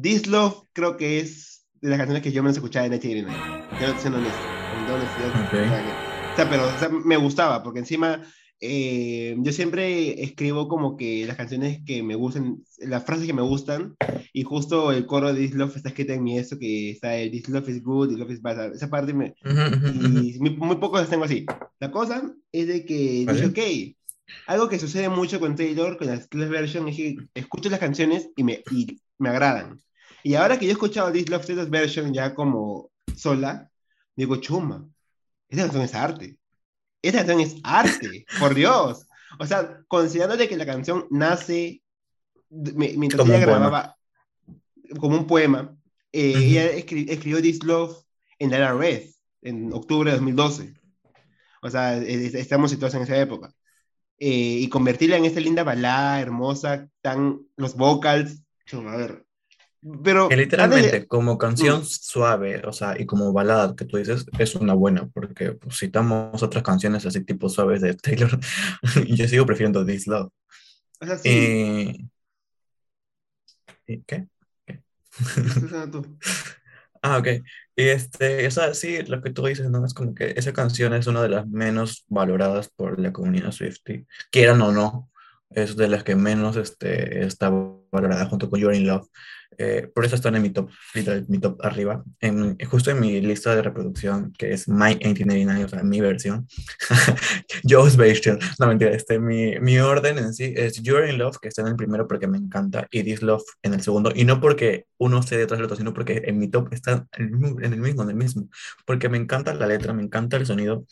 This 0.00 0.26
Love 0.26 0.62
creo 0.72 0.96
que 0.96 1.20
es 1.20 1.66
de 1.74 1.90
las 1.90 1.98
canciones 1.98 2.22
que 2.22 2.32
yo 2.32 2.42
menos 2.42 2.56
escuchaba 2.56 2.86
en 2.86 2.92
1989. 2.92 3.68
Quiero 3.78 3.98
ser 3.98 4.14
honesto. 4.14 4.56
Okay. 5.48 5.66
O 6.32 6.36
sea, 6.36 6.48
pero 6.48 6.66
o 6.66 6.78
sea, 6.78 6.88
me 6.88 7.16
gustaba 7.16 7.62
porque 7.62 7.80
encima 7.80 8.22
eh, 8.60 9.36
yo 9.38 9.52
siempre 9.52 10.22
escribo 10.22 10.68
como 10.68 10.96
que 10.96 11.26
las 11.26 11.36
canciones 11.36 11.80
que 11.84 12.02
me 12.02 12.14
gustan, 12.14 12.62
las 12.78 13.04
frases 13.04 13.26
que 13.26 13.34
me 13.34 13.42
gustan, 13.42 13.96
y 14.32 14.44
justo 14.44 14.92
el 14.92 15.06
coro 15.06 15.32
de 15.32 15.40
This 15.40 15.54
Love 15.54 15.76
está 15.76 15.90
escrito 15.90 16.14
en 16.14 16.24
mi 16.24 16.38
eso, 16.38 16.58
que 16.58 16.90
está 16.90 17.16
el 17.16 17.30
This 17.30 17.48
Love 17.48 17.68
is 17.68 17.82
good, 17.82 18.08
This 18.08 18.18
Love 18.18 18.30
is 18.30 18.42
bad, 18.42 18.74
esa 18.74 18.88
parte 18.88 19.12
me, 19.12 19.34
y 19.44 20.38
muy, 20.38 20.56
muy 20.56 20.76
pocos 20.76 21.00
las 21.00 21.10
tengo 21.10 21.24
así. 21.24 21.44
La 21.80 21.90
cosa 21.90 22.34
es 22.52 22.66
de 22.66 22.84
que 22.86 23.26
dije, 23.28 23.46
ok, 23.46 23.96
algo 24.46 24.68
que 24.68 24.78
sucede 24.78 25.08
mucho 25.08 25.38
con 25.38 25.54
Taylor, 25.54 25.98
con 25.98 26.06
las 26.06 26.26
class 26.26 26.48
version, 26.48 26.88
es 26.88 26.96
que 26.96 27.16
escucho 27.34 27.68
las 27.68 27.80
canciones 27.80 28.30
y 28.36 28.42
me, 28.42 28.62
y 28.70 29.00
me 29.18 29.28
agradan. 29.28 29.80
Y 30.22 30.34
ahora 30.34 30.58
que 30.58 30.64
yo 30.64 30.70
he 30.70 30.72
escuchado 30.72 31.12
This 31.12 31.28
Love 31.28 31.46
Taylor's 31.46 31.70
version 31.70 32.14
ya 32.14 32.34
como 32.34 32.90
sola, 33.14 33.70
digo, 34.16 34.36
chuma, 34.36 34.88
esa 35.48 35.62
canción 35.62 35.82
es 35.82 35.94
arte 35.94 36.38
esa 37.08 37.18
canción 37.18 37.40
es 37.40 37.56
arte, 37.62 38.26
por 38.38 38.54
Dios. 38.54 39.06
O 39.38 39.46
sea, 39.46 39.80
considerando 39.88 40.46
que 40.48 40.56
la 40.56 40.66
canción 40.66 41.06
nace 41.10 41.82
mientras 42.50 43.26
ella 43.26 43.38
grababa 43.38 43.96
como 45.00 45.16
un 45.16 45.26
poema, 45.26 45.76
eh, 46.12 46.34
ella 46.36 46.70
escribió 46.70 47.42
This 47.42 47.62
Love 47.64 47.96
en 48.38 48.50
la 48.50 48.72
Red 48.72 49.10
en 49.42 49.72
octubre 49.72 50.10
de 50.10 50.16
2012. 50.16 50.74
O 51.62 51.70
sea, 51.70 51.96
estamos 51.98 52.70
situados 52.70 52.94
en 52.94 53.02
esa 53.02 53.18
época. 53.18 53.52
Eh, 54.18 54.60
y 54.60 54.68
convertirla 54.68 55.16
en 55.16 55.26
esta 55.26 55.40
linda 55.40 55.62
balada 55.62 56.20
hermosa, 56.20 56.88
tan 57.02 57.40
los 57.56 57.76
vocals, 57.76 58.42
a 58.72 58.96
ver, 58.96 59.25
pero, 60.02 60.28
que 60.28 60.36
literalmente, 60.36 61.06
como 61.06 61.38
canción 61.38 61.84
suave, 61.84 62.62
o 62.64 62.72
sea, 62.72 63.00
y 63.00 63.06
como 63.06 63.32
balada 63.32 63.76
que 63.76 63.84
tú 63.84 63.98
dices, 63.98 64.26
es 64.38 64.54
una 64.54 64.74
buena, 64.74 65.08
porque 65.08 65.52
pues, 65.52 65.78
citamos 65.78 66.42
otras 66.42 66.64
canciones 66.64 67.06
así 67.06 67.24
tipo 67.24 67.48
suaves 67.48 67.82
de 67.82 67.94
Taylor, 67.94 68.38
y 69.04 69.14
yo 69.16 69.28
sigo 69.28 69.46
prefiriendo 69.46 69.84
This 69.84 70.06
Love. 70.06 70.30
O 71.00 71.06
sea, 71.06 71.18
sí. 71.18 72.08
¿Y 73.86 74.02
qué? 74.02 74.26
¿Qué? 74.66 74.82
ah, 77.02 77.18
ok. 77.18 77.28
Y 77.76 77.88
este, 77.88 78.46
o 78.46 78.50
sea, 78.50 78.74
sí, 78.74 79.02
lo 79.02 79.22
que 79.22 79.30
tú 79.30 79.44
dices, 79.46 79.70
¿no? 79.70 79.84
Es 79.84 79.94
como 79.94 80.14
que 80.14 80.32
esa 80.36 80.52
canción 80.52 80.94
es 80.94 81.06
una 81.06 81.22
de 81.22 81.28
las 81.28 81.46
menos 81.46 82.04
valoradas 82.08 82.70
por 82.70 82.98
la 82.98 83.12
comunidad 83.12 83.52
Swiftie, 83.52 84.06
quieran 84.30 84.62
o 84.62 84.72
no. 84.72 85.10
Es 85.50 85.76
de 85.76 85.88
las 85.88 86.04
que 86.04 86.16
menos 86.16 86.56
este, 86.56 87.24
está 87.24 87.50
valorada 87.90 88.26
junto 88.26 88.50
con 88.50 88.60
You're 88.60 88.76
in 88.76 88.86
Love. 88.86 89.08
Eh, 89.58 89.90
por 89.94 90.04
eso 90.04 90.16
están 90.16 90.34
en 90.34 90.42
mi 90.42 90.50
top, 90.50 90.70
mi 91.28 91.38
top 91.38 91.64
arriba. 91.64 92.02
En, 92.20 92.58
justo 92.66 92.90
en 92.90 93.00
mi 93.00 93.20
lista 93.20 93.54
de 93.54 93.62
reproducción, 93.62 94.32
que 94.32 94.52
es 94.52 94.68
My 94.68 94.96
1889, 94.96 95.64
o 95.64 95.68
sea, 95.68 95.82
mi 95.82 96.00
versión. 96.00 96.46
Joe's 97.68 97.96
Bastion. 97.96 98.38
No, 98.58 98.66
mentira, 98.66 98.90
este, 98.90 99.18
mi, 99.18 99.58
mi 99.60 99.78
orden 99.78 100.18
en 100.18 100.34
sí 100.34 100.52
es 100.56 100.82
You're 100.82 101.10
in 101.10 101.18
Love, 101.18 101.38
que 101.40 101.48
está 101.48 101.62
en 101.62 101.68
el 101.68 101.76
primero 101.76 102.06
porque 102.06 102.26
me 102.26 102.38
encanta, 102.38 102.86
y 102.90 103.02
This 103.02 103.22
Love 103.22 103.44
en 103.62 103.74
el 103.74 103.82
segundo. 103.82 104.12
Y 104.14 104.24
no 104.24 104.40
porque 104.40 104.86
uno 104.98 105.20
esté 105.20 105.38
detrás 105.38 105.58
del 105.58 105.66
otro, 105.66 105.76
sino 105.76 105.94
porque 105.94 106.22
en 106.26 106.38
mi 106.38 106.48
top 106.48 106.72
está 106.72 107.06
en 107.16 107.24
el 107.62 107.78
mismo, 107.80 108.02
en 108.02 108.10
el 108.10 108.16
mismo. 108.16 108.48
Porque 108.84 109.08
me 109.08 109.16
encanta 109.16 109.54
la 109.54 109.66
letra, 109.66 109.92
me 109.92 110.02
encanta 110.02 110.36
el 110.36 110.46
sonido. 110.46 110.84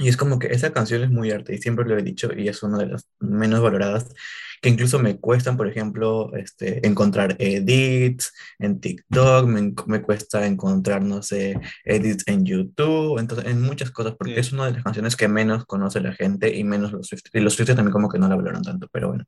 Y 0.00 0.08
es 0.08 0.16
como 0.16 0.38
que 0.38 0.46
esa 0.46 0.72
canción 0.72 1.02
es 1.02 1.10
muy 1.10 1.30
arte, 1.30 1.54
y 1.54 1.58
siempre 1.58 1.84
lo 1.84 1.96
he 1.98 2.02
dicho, 2.02 2.30
y 2.34 2.48
es 2.48 2.62
una 2.62 2.78
de 2.78 2.86
las 2.86 3.06
menos 3.18 3.60
valoradas, 3.60 4.14
que 4.62 4.70
incluso 4.70 4.98
me 4.98 5.18
cuestan, 5.18 5.58
por 5.58 5.68
ejemplo, 5.68 6.34
este, 6.36 6.86
encontrar 6.86 7.36
edits 7.38 8.32
en 8.58 8.80
TikTok, 8.80 9.46
me, 9.46 9.74
me 9.86 10.00
cuesta 10.00 10.46
encontrar, 10.46 11.02
no 11.02 11.22
sé, 11.22 11.60
edits 11.84 12.24
en 12.28 12.46
YouTube, 12.46 13.18
entonces 13.18 13.44
en 13.50 13.60
muchas 13.60 13.90
cosas, 13.90 14.14
porque 14.18 14.40
es 14.40 14.52
una 14.52 14.66
de 14.66 14.72
las 14.72 14.84
canciones 14.84 15.16
que 15.16 15.28
menos 15.28 15.66
conoce 15.66 16.00
la 16.00 16.14
gente 16.14 16.56
y 16.56 16.64
menos 16.64 16.92
los 16.92 17.06
Swifties, 17.06 17.34
y 17.34 17.40
los 17.40 17.52
Swifties 17.52 17.76
también 17.76 17.92
como 17.92 18.08
que 18.08 18.18
no 18.18 18.26
la 18.26 18.36
valoran 18.36 18.62
tanto, 18.62 18.88
pero 18.90 19.08
bueno. 19.08 19.24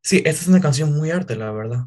Sí, 0.00 0.18
esta 0.18 0.42
es 0.42 0.46
una 0.46 0.60
canción 0.60 0.92
muy 0.92 1.10
arte, 1.10 1.34
la 1.34 1.50
verdad. 1.50 1.86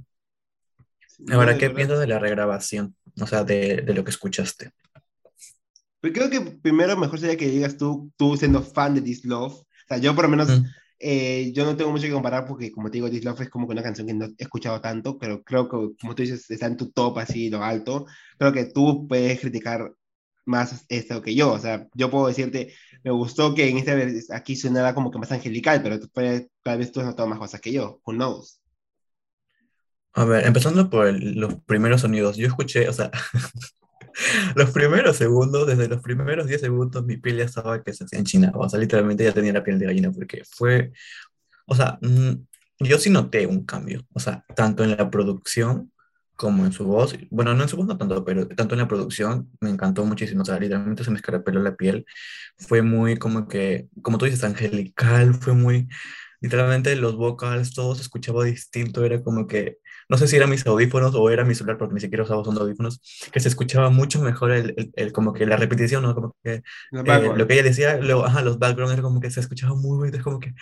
Ahora, 1.32 1.58
¿qué 1.58 1.70
piensas 1.70 2.00
de 2.00 2.08
la 2.08 2.20
regrabación? 2.20 2.98
O 3.22 3.28
sea, 3.28 3.46
de, 3.46 3.78
de 3.78 3.94
lo 3.94 4.04
que 4.04 4.12
escuchaste. 4.12 4.72
Pero 6.04 6.14
creo 6.14 6.30
que 6.30 6.42
primero 6.62 6.98
mejor 6.98 7.18
sería 7.18 7.38
que 7.38 7.48
digas 7.48 7.78
tú, 7.78 8.12
tú 8.18 8.36
siendo 8.36 8.62
fan 8.62 8.94
de 8.94 9.02
This 9.02 9.24
Love. 9.24 9.54
O 9.54 9.66
sea, 9.88 10.00
yo 10.00 10.14
por 10.14 10.26
lo 10.26 10.32
menos, 10.32 10.50
mm. 10.50 10.66
eh, 11.00 11.54
yo 11.56 11.64
no 11.64 11.78
tengo 11.78 11.92
mucho 11.92 12.04
que 12.04 12.12
comparar 12.12 12.46
porque, 12.46 12.74
como 12.74 12.92
te 12.92 12.98
digo, 12.98 13.10
This 13.10 13.24
Love 13.24 13.40
es 13.40 13.50
como 13.50 13.68
que 13.68 13.72
una 13.72 13.84
canción 13.84 14.08
que 14.08 14.14
no 14.14 14.26
he 14.26 14.34
escuchado 14.38 14.82
tanto, 14.82 15.18
pero 15.18 15.42
creo 15.44 15.70
que, 15.70 15.78
como 16.02 16.14
tú 16.14 16.24
dices, 16.24 16.52
está 16.52 16.66
en 16.66 16.76
tu 16.76 16.92
top 16.92 17.20
así, 17.20 17.50
lo 17.50 17.64
alto. 17.64 18.06
Creo 18.38 18.52
que 18.52 18.66
tú 18.66 19.08
puedes 19.08 19.40
criticar 19.40 19.94
más 20.44 20.86
esto 20.90 21.22
que 21.22 21.36
yo. 21.36 21.54
O 21.54 21.60
sea, 21.60 21.88
yo 21.94 22.12
puedo 22.12 22.28
decirte, 22.28 22.74
me 23.02 23.12
gustó 23.12 23.56
que 23.56 23.70
en 23.70 23.78
esta 23.78 24.36
aquí 24.36 24.58
sonara 24.58 24.94
como 24.94 25.10
que 25.10 25.20
más 25.20 25.32
angelical, 25.32 25.82
pero 25.82 26.02
tú 26.02 26.10
tal 26.64 26.80
vez 26.80 26.92
tú 26.92 27.00
has 27.00 27.06
notado 27.06 27.30
más 27.30 27.40
cosas 27.40 27.62
que 27.62 27.72
yo. 27.72 28.02
Who 28.04 28.12
knows? 28.12 28.60
A 30.12 30.26
ver, 30.26 30.46
empezando 30.46 30.90
por 30.90 31.14
los 31.14 31.56
primeros 31.62 32.02
sonidos. 32.02 32.36
Yo 32.36 32.48
escuché, 32.48 32.90
o 32.90 32.94
sea, 32.94 33.10
los 34.56 34.72
primeros 34.72 35.18
segundos, 35.18 35.68
desde 35.68 35.88
los 35.88 36.02
primeros 36.02 36.48
10 36.48 36.62
segundos, 36.62 37.06
mi 37.06 37.18
piel 37.18 37.38
ya 37.38 37.46
estaba 37.46 37.84
que 37.84 37.94
se 37.94 38.06
China 38.24 38.52
O 38.56 38.70
sea, 38.70 38.80
literalmente 38.80 39.24
ya 39.24 39.34
tenía 39.34 39.54
la 39.54 39.64
piel 39.64 39.80
de 39.80 39.88
gallina 39.88 40.12
porque 40.12 40.44
fue, 40.50 40.92
o 41.66 41.76
sea, 41.76 41.98
mm, 42.02 42.34
yo 42.80 42.98
sí 42.98 43.10
noté 43.10 43.46
un 43.48 43.66
cambio. 43.66 44.06
O 44.14 44.20
sea, 44.20 44.44
tanto 44.56 44.84
en 44.84 44.92
la 44.92 45.10
producción 45.10 45.92
como 46.36 46.66
en 46.66 46.72
su 46.74 46.86
voz. 46.86 47.16
Bueno, 47.30 47.54
no 47.54 47.64
en 47.64 47.70
su 47.70 47.78
voz 47.78 47.88
no 47.88 47.98
tanto, 47.98 48.26
pero 48.26 48.48
tanto 48.48 48.76
en 48.76 48.82
la 48.82 48.88
producción 48.88 49.50
me 49.62 49.70
encantó 49.70 50.06
muchísimo. 50.06 50.42
O 50.42 50.46
sea, 50.46 50.60
literalmente 50.60 51.04
se 51.04 51.12
me 51.12 51.18
escarapeló 51.18 51.62
la 51.62 51.76
piel. 51.76 52.06
Fue 52.58 52.82
muy 52.82 53.18
como 53.18 53.48
que, 53.48 53.88
como 54.02 54.18
tú 54.18 54.26
dices, 54.26 54.44
angelical, 54.44 55.36
fue 55.36 55.54
muy, 55.54 55.88
literalmente 56.44 56.96
los 56.96 57.16
vocals, 57.16 57.74
todo 57.74 57.96
se 57.96 58.04
escuchaba 58.04 58.44
distinto. 58.44 59.04
Era 59.04 59.24
como 59.24 59.48
que 59.48 59.78
no 60.10 60.18
sé 60.18 60.28
si 60.28 60.36
eran 60.36 60.50
mis 60.50 60.66
audífonos 60.68 61.16
o 61.16 61.30
era 61.30 61.46
mi 61.46 61.56
celular, 61.56 61.78
porque 61.78 61.96
ni 61.96 62.02
siquiera 62.02 62.24
usaba 62.24 62.44
son 62.44 62.58
audífonos, 62.58 63.02
que 63.32 63.40
se 63.40 63.48
escuchaba 63.48 63.90
mucho 63.90 64.22
mejor 64.22 64.52
el, 64.52 64.92
el, 64.96 65.12
como 65.14 65.34
que 65.34 65.46
la 65.46 65.58
repetición, 65.58 66.04
¿no? 66.04 66.14
Como 66.14 66.36
que 66.44 66.56
eh, 66.56 66.64
lo 66.92 67.48
que 67.48 67.54
ella 67.54 67.64
decía, 67.64 67.98
luego, 67.98 68.26
ajá, 68.26 68.42
los 68.42 68.60
backgrounds, 68.60 68.94
era 68.94 69.02
como 69.02 69.20
que 69.22 69.32
se 69.32 69.40
escuchaba 69.40 69.76
muy 69.76 69.98
bonito, 69.98 70.18
es 70.18 70.24
como 70.24 70.40
que 70.40 70.54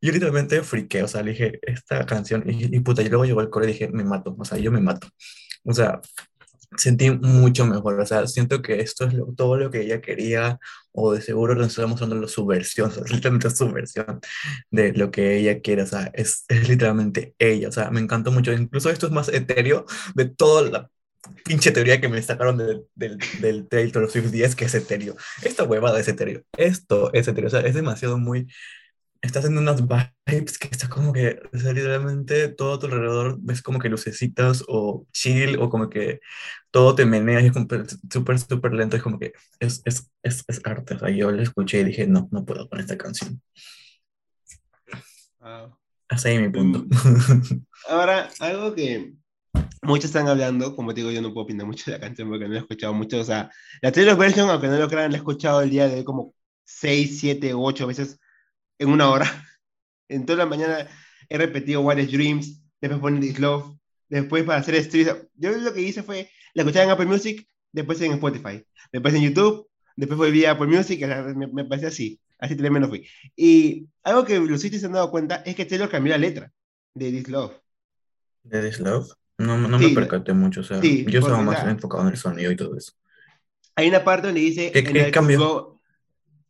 yo 0.00 0.12
literalmente 0.12 0.62
friqué, 0.62 1.02
o 1.02 1.08
sea, 1.08 1.22
le 1.22 1.32
dije, 1.32 1.58
esta 1.62 2.06
canción, 2.06 2.44
y, 2.46 2.76
y 2.76 2.80
puta, 2.80 3.02
y 3.02 3.08
luego 3.08 3.24
llegó 3.24 3.40
el 3.40 3.50
coro 3.50 3.64
y 3.64 3.68
dije, 3.68 3.88
me 3.88 4.04
mato, 4.04 4.36
o 4.38 4.44
sea, 4.44 4.58
yo 4.58 4.70
me 4.70 4.80
mato. 4.80 5.08
O 5.64 5.74
sea, 5.74 6.00
sentí 6.76 7.10
mucho 7.10 7.66
mejor. 7.66 8.00
O 8.00 8.06
sea, 8.06 8.26
siento 8.26 8.62
que 8.62 8.80
esto 8.80 9.06
es 9.06 9.14
todo 9.36 9.56
lo 9.56 9.70
que 9.70 9.82
ella 9.82 10.00
quería, 10.00 10.58
o 10.92 11.12
de 11.12 11.22
seguro 11.22 11.54
nos 11.54 11.68
está 11.68 11.86
mostrando 11.86 12.26
su 12.28 12.46
versión, 12.46 12.90
literalmente 13.10 13.50
su 13.50 13.70
versión 13.72 14.20
de 14.70 14.92
lo 14.92 15.10
que 15.10 15.38
ella 15.38 15.60
quiere. 15.60 15.82
O 15.82 15.86
sea, 15.86 16.10
es, 16.14 16.44
es 16.48 16.68
literalmente 16.68 17.34
ella. 17.38 17.68
O 17.68 17.72
sea, 17.72 17.90
me 17.90 18.00
encantó 18.00 18.30
mucho. 18.32 18.52
Incluso 18.52 18.90
esto 18.90 19.06
es 19.06 19.12
más 19.12 19.28
etéreo 19.28 19.86
de 20.14 20.26
toda 20.26 20.62
la 20.70 20.90
pinche 21.44 21.70
teoría 21.72 22.00
que 22.00 22.08
me 22.08 22.22
sacaron 22.22 22.56
del, 22.58 22.84
del, 22.94 23.18
del 23.40 23.68
Taylor 23.68 24.10
Swift 24.10 24.30
10, 24.30 24.56
que 24.56 24.64
es 24.66 24.74
etéreo. 24.74 25.16
Esta 25.42 25.64
huevada 25.64 26.00
es 26.00 26.08
etéreo. 26.08 26.42
Esto 26.56 27.12
es 27.12 27.28
etéreo. 27.28 27.48
O 27.48 27.50
sea, 27.50 27.60
es 27.60 27.74
demasiado 27.74 28.18
muy 28.18 28.48
estás 29.20 29.44
en 29.44 29.58
unas 29.58 29.82
vibes 29.86 30.58
que 30.58 30.68
está 30.70 30.88
como 30.88 31.12
que, 31.12 31.40
o 31.52 31.58
sea, 31.58 31.72
literalmente 31.72 32.48
todo 32.48 32.74
a 32.74 32.78
tu 32.78 32.86
alrededor 32.86 33.38
ves 33.40 33.62
como 33.62 33.78
que 33.78 33.88
lucecitas 33.88 34.64
o 34.68 35.06
chill 35.12 35.58
o 35.58 35.68
como 35.68 35.90
que 35.90 36.20
todo 36.70 36.94
te 36.94 37.04
menea 37.04 37.40
y 37.40 37.46
es 37.46 37.52
súper, 38.10 38.38
súper 38.38 38.72
lento. 38.72 38.96
Es 38.96 39.02
como 39.02 39.18
que 39.18 39.32
es, 39.58 39.82
es, 39.84 40.10
es, 40.22 40.44
es 40.46 40.60
arte. 40.64 40.94
O 40.94 40.98
sea, 40.98 41.10
yo 41.10 41.30
la 41.30 41.42
escuché 41.42 41.80
y 41.80 41.84
dije, 41.84 42.06
no, 42.06 42.28
no 42.30 42.44
puedo 42.44 42.68
con 42.68 42.80
esta 42.80 42.96
canción. 42.96 43.40
Wow. 45.40 45.76
Hasta 46.08 46.28
ahí 46.28 46.38
mi 46.38 46.48
punto. 46.48 46.84
Mm. 46.84 47.66
Ahora, 47.88 48.28
algo 48.40 48.74
que 48.74 49.14
muchos 49.82 50.06
están 50.06 50.28
hablando, 50.28 50.76
como 50.76 50.94
te 50.94 51.00
digo, 51.00 51.10
yo 51.10 51.22
no 51.22 51.32
puedo 51.32 51.44
opinar 51.44 51.66
mucho 51.66 51.90
de 51.90 51.98
la 51.98 52.00
canción 52.00 52.28
porque 52.28 52.44
no 52.44 52.52
la 52.52 52.58
he 52.58 52.62
escuchado 52.62 52.94
mucho. 52.94 53.18
O 53.18 53.24
sea, 53.24 53.50
la 53.82 53.92
Taylor 53.92 54.16
version, 54.16 54.48
aunque 54.48 54.68
no 54.68 54.78
lo 54.78 54.88
crean, 54.88 55.10
la 55.10 55.16
he 55.16 55.20
escuchado 55.20 55.60
el 55.60 55.70
día 55.70 55.88
de 55.88 56.04
como 56.04 56.34
6, 56.64 57.18
7, 57.20 57.54
8 57.54 57.86
veces 57.86 58.18
en 58.78 58.88
una 58.88 59.10
hora. 59.10 59.26
En 60.10 60.24
toda 60.24 60.38
la 60.38 60.46
mañana 60.46 60.88
he 61.28 61.36
repetido 61.36 61.82
What 61.82 61.98
is 61.98 62.10
Dreams, 62.10 62.62
después 62.80 62.98
poner 62.98 63.20
This 63.20 63.38
Love, 63.38 63.76
después 64.08 64.42
para 64.44 64.60
hacer 64.60 64.82
streams. 64.82 65.14
Yo 65.34 65.50
lo 65.50 65.74
que 65.74 65.82
hice 65.82 66.02
fue, 66.02 66.30
la 66.54 66.62
escuchaba 66.62 66.86
en 66.86 66.90
Apple 66.92 67.04
Music, 67.04 67.46
después 67.72 68.00
en 68.00 68.12
Spotify, 68.12 68.64
después 68.90 69.12
en 69.12 69.20
YouTube, 69.20 69.68
después 69.96 70.16
volví 70.16 70.46
a 70.46 70.52
Apple 70.52 70.66
Music, 70.66 71.06
me, 71.36 71.46
me 71.48 71.66
pasé 71.66 71.88
así, 71.88 72.18
así 72.38 72.56
tremendo 72.56 72.88
fui. 72.88 73.06
Y 73.36 73.86
algo 74.02 74.24
que 74.24 74.38
los 74.40 74.62
sitios 74.62 74.80
se 74.80 74.86
han 74.86 74.94
dado 74.94 75.10
cuenta 75.10 75.42
es 75.44 75.54
que 75.54 75.66
Taylor 75.66 75.90
cambió 75.90 76.12
la 76.12 76.18
letra 76.18 76.50
de 76.94 77.10
This 77.10 77.28
Love. 77.28 77.52
¿De 78.44 78.66
This 78.66 78.80
Love? 78.80 79.12
No, 79.36 79.58
no 79.58 79.78
me 79.78 79.90
percaté 79.90 80.32
mucho, 80.32 80.62
o 80.62 80.64
sea, 80.64 80.80
yo 80.80 81.18
estaba 81.18 81.42
más 81.42 81.66
enfocado 81.66 82.04
en 82.04 82.12
el 82.12 82.16
sonido 82.16 82.50
y 82.50 82.56
todo 82.56 82.78
eso. 82.78 82.94
Hay 83.76 83.88
una 83.88 84.02
parte 84.02 84.28
donde 84.28 84.40
dice... 84.40 84.72
¿Qué, 84.72 84.82
qué 84.82 85.10
cambió? 85.10 85.78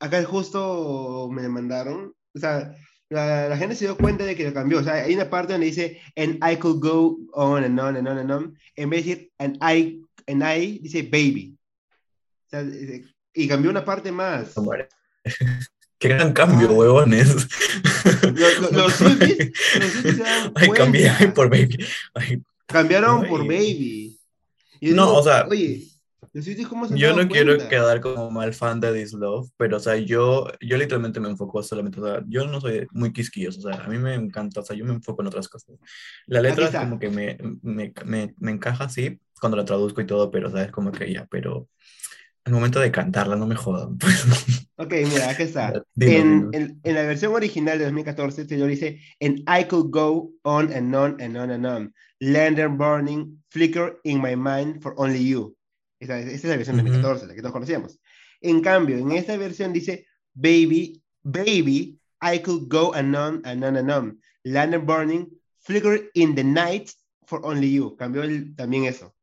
acá 0.00 0.22
justo 0.24 1.28
me 1.30 1.48
mandaron 1.48 2.14
o 2.38 2.40
sea, 2.40 2.74
la, 3.10 3.56
gente 3.56 3.74
se 3.74 3.86
dio 3.86 3.96
cuenta 3.96 4.24
de 4.24 4.36
que 4.36 4.44
lo 4.44 4.54
cambió. 4.54 4.78
O 4.78 4.82
sea, 4.82 4.94
hay 4.94 5.14
una 5.14 5.28
parte 5.28 5.52
donde 5.52 5.66
dice, 5.66 6.00
and 6.16 6.36
I 6.44 6.56
could 6.56 6.80
go 6.80 7.18
on 7.32 7.64
and 7.64 7.78
on 7.78 7.96
and 7.96 8.08
on 8.08 8.18
and 8.18 8.30
on. 8.30 8.58
En 8.76 8.90
vez 8.90 9.04
de 9.04 9.10
decir, 9.10 9.30
and 9.38 9.56
I, 9.62 10.02
and 10.26 10.42
I 10.42 10.78
dice 10.78 11.02
baby. 11.02 11.56
O 12.46 12.50
sea, 12.50 12.64
y 13.34 13.48
cambió 13.48 13.70
una 13.70 13.84
parte 13.84 14.10
más. 14.12 14.54
Qué 15.98 16.08
gran 16.08 16.32
cambio, 16.32 16.68
ah. 16.70 16.72
huevones. 16.72 17.48
Los, 18.22 18.72
los, 18.72 19.02
Ay, 20.54 20.68
cambié 20.70 21.10
por 21.34 21.50
baby. 21.50 21.76
Cambiaron 22.66 23.26
por 23.26 23.42
baby. 23.42 24.16
no, 24.80 25.14
o 25.14 25.22
sea. 25.22 25.46
Oye, 25.48 25.88
yo 26.94 27.14
no 27.14 27.28
quiero 27.28 27.56
quedar 27.68 28.00
como 28.00 28.30
mal 28.30 28.52
fan 28.52 28.80
de 28.80 28.92
This 28.92 29.12
Love, 29.12 29.50
pero, 29.56 29.76
o 29.76 29.80
sea, 29.80 29.96
yo, 29.96 30.46
yo 30.60 30.76
literalmente 30.76 31.20
me 31.20 31.28
enfoco 31.28 31.62
solamente, 31.62 32.00
o 32.00 32.04
sea, 32.04 32.22
yo 32.26 32.46
no 32.46 32.60
soy 32.60 32.86
muy 32.92 33.12
quisquilloso, 33.12 33.60
o 33.60 33.62
sea, 33.62 33.84
a 33.84 33.88
mí 33.88 33.98
me 33.98 34.14
encanta, 34.14 34.60
o 34.60 34.64
sea, 34.64 34.76
yo 34.76 34.84
me 34.84 34.94
enfoco 34.94 35.22
en 35.22 35.28
otras 35.28 35.48
cosas. 35.48 35.76
La 36.26 36.40
letra 36.40 36.66
es 36.66 36.74
como 36.74 36.98
que 36.98 37.10
me, 37.10 37.38
me, 37.62 37.92
me, 38.04 38.34
me, 38.38 38.50
encaja 38.50 38.84
así 38.84 39.20
cuando 39.40 39.56
la 39.56 39.64
traduzco 39.64 40.00
y 40.00 40.06
todo, 40.06 40.30
pero, 40.30 40.48
o 40.48 40.50
sea, 40.50 40.62
es 40.64 40.70
como 40.70 40.92
que 40.92 41.12
ya, 41.12 41.26
pero 41.30 41.68
al 42.44 42.52
momento 42.52 42.80
de 42.80 42.90
cantarla 42.90 43.36
no 43.36 43.46
me 43.46 43.56
jodan. 43.56 43.98
Pues. 43.98 44.68
Ok, 44.76 44.92
mira, 45.10 45.30
aquí 45.30 45.42
está. 45.42 45.72
en, 46.00 46.50
en, 46.52 46.80
en, 46.82 46.94
la 46.94 47.02
versión 47.02 47.34
original 47.34 47.78
de 47.78 47.84
2014, 47.84 48.46
yo 48.46 48.66
dice, 48.66 49.00
and 49.20 49.40
I 49.40 49.64
could 49.64 49.90
go 49.90 50.30
on 50.44 50.72
and 50.72 50.94
on 50.94 51.20
and 51.20 51.36
on 51.36 51.50
and 51.50 51.66
on. 51.66 51.94
Lander 52.20 52.68
burning, 52.68 53.42
flicker 53.50 54.00
in 54.04 54.20
my 54.20 54.36
mind 54.36 54.82
for 54.82 54.94
only 54.98 55.24
you. 55.24 55.57
Esa, 55.98 56.18
es 56.18 56.44
la 56.44 56.56
versión 56.56 56.76
de 56.76 56.82
2014, 56.82 57.26
la 57.26 57.34
que 57.34 57.40
todos 57.40 57.52
conocíamos. 57.52 58.00
En 58.40 58.60
cambio, 58.60 58.98
en 58.98 59.12
esta 59.12 59.36
versión 59.36 59.72
dice, 59.72 60.06
baby, 60.34 61.02
baby, 61.22 62.00
I 62.22 62.40
could 62.40 62.68
go 62.68 62.94
and 62.94 63.14
on 63.16 63.42
and 63.44 63.64
on 63.64 63.76
and 63.76 63.90
on. 63.90 64.20
Land 64.44 64.86
burning, 64.86 65.28
flicker 65.58 66.10
in 66.14 66.34
the 66.34 66.44
night 66.44 66.90
for 67.26 67.44
only 67.44 67.72
you. 67.72 67.96
Cambió 67.96 68.22
también 68.54 68.84
eso. 68.84 69.14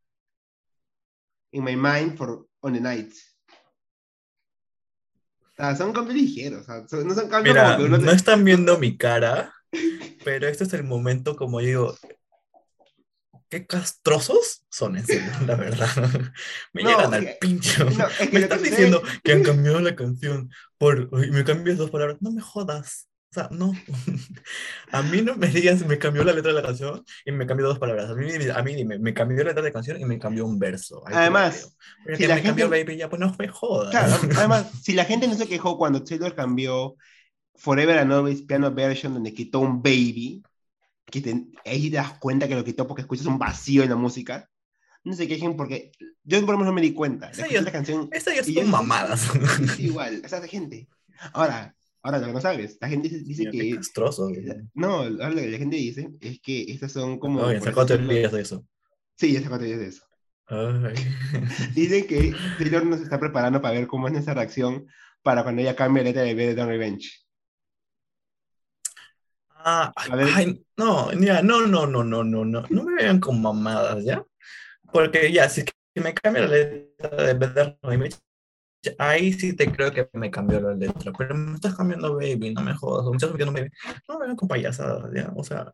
In 1.51 1.63
my 1.63 1.75
mind 1.75 2.17
for 2.17 2.45
on 2.61 2.73
the 2.73 2.81
night. 2.81 3.13
O 5.41 5.55
sea, 5.55 5.75
son 5.75 5.93
cambios 5.93 6.15
ligeros. 6.15 6.67
O 6.67 6.87
sea, 6.87 6.99
no 7.03 7.13
son 7.13 7.29
cambios 7.29 7.55
Mira, 7.55 7.77
como 7.77 7.97
que 7.97 8.03
no 8.03 8.11
están 8.11 8.43
viendo 8.43 8.77
mi 8.79 8.97
cara, 8.97 9.53
pero 10.23 10.47
este 10.47 10.65
es 10.65 10.73
el 10.73 10.83
momento, 10.83 11.37
como 11.37 11.59
digo, 11.61 11.95
qué 13.49 13.65
castrosos 13.65 14.65
son 14.69 14.97
esos, 14.97 15.17
la 15.47 15.55
verdad. 15.55 15.89
me 16.73 16.83
llegan 16.83 17.13
al 17.13 17.37
pincho. 17.39 17.85
me 18.31 18.39
están 18.39 18.63
diciendo 18.63 19.01
que 19.23 19.33
han 19.33 19.43
cambiado 19.43 19.79
la 19.79 19.95
canción 19.95 20.51
por. 20.77 21.11
me 21.11 21.43
cambias 21.43 21.77
dos 21.77 21.91
palabras. 21.91 22.17
No 22.21 22.31
me 22.31 22.41
jodas. 22.41 23.07
sea, 23.31 23.49
no. 23.51 23.73
a 24.91 25.01
mí 25.03 25.21
no 25.21 25.35
me 25.35 25.47
digas, 25.47 25.85
me 25.85 25.97
cambió 25.97 26.23
la 26.23 26.33
letra 26.33 26.53
de 26.53 26.61
la 26.61 26.67
canción 26.67 27.03
y 27.25 27.31
me 27.31 27.45
cambió 27.45 27.67
dos 27.67 27.79
palabras. 27.79 28.09
A 28.09 28.15
mí, 28.15 28.29
a 28.53 28.63
mí 28.63 28.75
dime, 28.75 28.99
me 28.99 29.13
cambió 29.13 29.37
la 29.37 29.49
letra 29.49 29.61
de 29.61 29.69
la 29.69 29.73
canción 29.73 29.99
y 29.99 30.05
me 30.05 30.19
cambió 30.19 30.45
un 30.45 30.59
verso. 30.59 31.03
además, 31.05 31.75
si 32.17 32.27
la 32.27 32.35
me 32.35 32.41
gente... 32.41 32.43
cambió 32.43 32.69
Baby, 32.69 32.97
ya 32.97 33.09
pues 33.09 33.19
no 33.19 33.35
me 33.37 33.47
jodas. 33.47 33.91
Claro, 33.91 34.15
además, 34.37 34.71
si 34.81 34.93
la 34.93 35.05
gente 35.05 35.27
no 35.27 35.35
se 35.35 35.47
quejó 35.47 35.77
cuando 35.77 36.03
Taylor 36.03 36.33
cambió 36.35 36.95
Forever 37.55 37.99
and 37.99 38.11
Always 38.11 38.41
Piano 38.41 38.71
Version, 38.73 39.13
donde 39.13 39.33
quitó 39.33 39.59
un 39.59 39.81
Baby, 39.81 40.43
que 41.05 41.21
te, 41.21 41.45
ahí 41.65 41.89
te 41.89 41.97
das 41.97 42.17
cuenta 42.19 42.47
que 42.47 42.55
lo 42.55 42.63
quitó 42.63 42.87
porque 42.87 43.01
escuchas 43.01 43.25
un 43.25 43.37
vacío 43.37 43.83
en 43.83 43.89
la 43.89 43.95
música. 43.95 44.49
No 45.03 45.13
se 45.13 45.27
quejen 45.27 45.55
porque 45.55 45.91
yo 46.23 46.39
por 46.41 46.51
lo 46.51 46.57
menos 46.57 46.71
no 46.71 46.73
me 46.73 46.81
di 46.81 46.93
cuenta. 46.93 47.29
Esa 47.29 47.47
ya, 47.47 47.61
la 47.61 47.71
canción. 47.71 48.09
Esa 48.11 48.33
ya 48.33 48.43
son 48.43 48.71
mamadas. 48.71 49.29
Es 49.61 49.79
igual, 49.79 50.21
esa 50.25 50.39
de 50.39 50.47
gente. 50.47 50.89
Ahora, 51.33 51.75
ahora 52.01 52.19
lo 52.19 52.27
que 52.27 52.33
no 52.33 52.41
sabes, 52.41 52.77
la 52.81 52.89
gente 52.89 53.09
dice, 53.09 53.49
que. 53.51 53.75
Castroso. 53.75 54.29
No, 54.73 55.07
lo 55.07 55.35
que 55.35 55.47
la 55.47 55.57
gente 55.57 55.75
dice 55.75 56.09
es 56.21 56.39
que 56.41 56.63
estas 56.69 56.91
son 56.91 57.19
como. 57.19 57.41
No, 57.41 57.53
ya 57.53 57.61
sacó 57.61 57.85
tres 57.85 58.07
días 58.07 58.31
de 58.31 58.41
eso. 58.41 58.65
Sí, 59.15 59.31
ya 59.31 59.41
sacó 59.41 59.57
tres 59.57 59.69
días 59.69 59.79
de 59.79 59.87
eso. 59.87 60.05
Dicen 61.73 62.05
que 62.05 62.33
Taylor 62.57 62.85
nos 62.85 63.01
está 63.01 63.19
preparando 63.19 63.61
para 63.61 63.73
ver 63.73 63.87
cómo 63.87 64.07
es 64.07 64.13
nuestra 64.13 64.35
reacción 64.35 64.85
para 65.23 65.43
cuando 65.43 65.61
ella 65.61 65.75
cambie 65.75 66.03
la 66.03 66.09
letra 66.09 66.21
de 66.21 66.35
B 66.35 66.47
de 66.47 66.55
Don 66.55 66.67
Revenge. 66.67 67.24
Ah, 69.67 69.91
ay, 70.35 70.63
no, 70.77 71.11
ya, 71.13 71.41
no, 71.41 71.65
no, 71.65 71.87
no, 71.87 72.03
no, 72.03 72.23
no, 72.23 72.45
no, 72.45 72.63
no 72.69 72.83
me 72.83 73.01
vean 73.01 73.19
con 73.19 73.41
mamadas, 73.41 74.03
¿ya? 74.05 74.23
Porque 74.93 75.31
ya, 75.31 75.49
si 75.49 75.61
es 75.61 75.65
que 75.65 76.01
me 76.01 76.13
cambia 76.13 76.43
la 76.43 76.49
letra 76.49 77.23
de 77.23 77.33
Better 77.33 77.79
Revenge, 77.81 78.15
ahí 78.99 79.33
sí 79.33 79.53
te 79.53 79.71
creo 79.71 79.91
que 79.91 80.07
me 80.13 80.29
cambió 80.29 80.59
la 80.59 80.75
letra, 80.75 81.11
pero 81.17 81.33
me 81.33 81.55
estás 81.55 81.73
cambiando 81.73 82.15
baby, 82.15 82.53
no 82.53 82.61
me 82.61 82.75
jodas, 82.75 83.09
me 83.09 83.15
estás 83.15 83.29
cambiando 83.29 83.53
baby, 83.53 83.71
no 84.07 84.13
me 84.13 84.19
vengan 84.21 84.35
con 84.35 84.47
payasadas, 84.47 85.11
ya, 85.11 85.33
o 85.35 85.43
sea, 85.43 85.71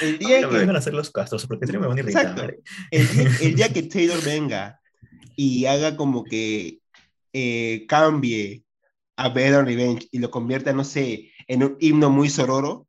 el 0.00 0.18
día 0.18 0.40
no 0.40 0.48
que... 0.48 0.54
me 0.54 0.60
vengan 0.60 0.76
a 0.76 0.78
hacer 0.78 0.94
los 0.94 1.10
castros, 1.10 1.46
porque 1.46 1.70
me 1.70 1.86
van 1.86 1.98
a 1.98 2.00
irritar. 2.00 2.56
El, 2.90 3.54
día, 3.54 3.70
que 3.70 3.82
Taylor 3.82 4.24
venga 4.24 4.80
y 5.36 5.66
haga 5.66 5.94
como 5.94 6.24
que 6.24 6.78
eh, 7.34 7.84
cambie 7.86 8.64
a 9.16 9.28
Better 9.28 9.66
Revenge 9.66 10.08
y 10.10 10.20
lo 10.20 10.30
convierta, 10.30 10.72
no 10.72 10.84
sé, 10.84 11.32
en 11.48 11.64
un 11.64 11.76
himno 11.80 12.10
muy 12.10 12.30
sororo, 12.30 12.86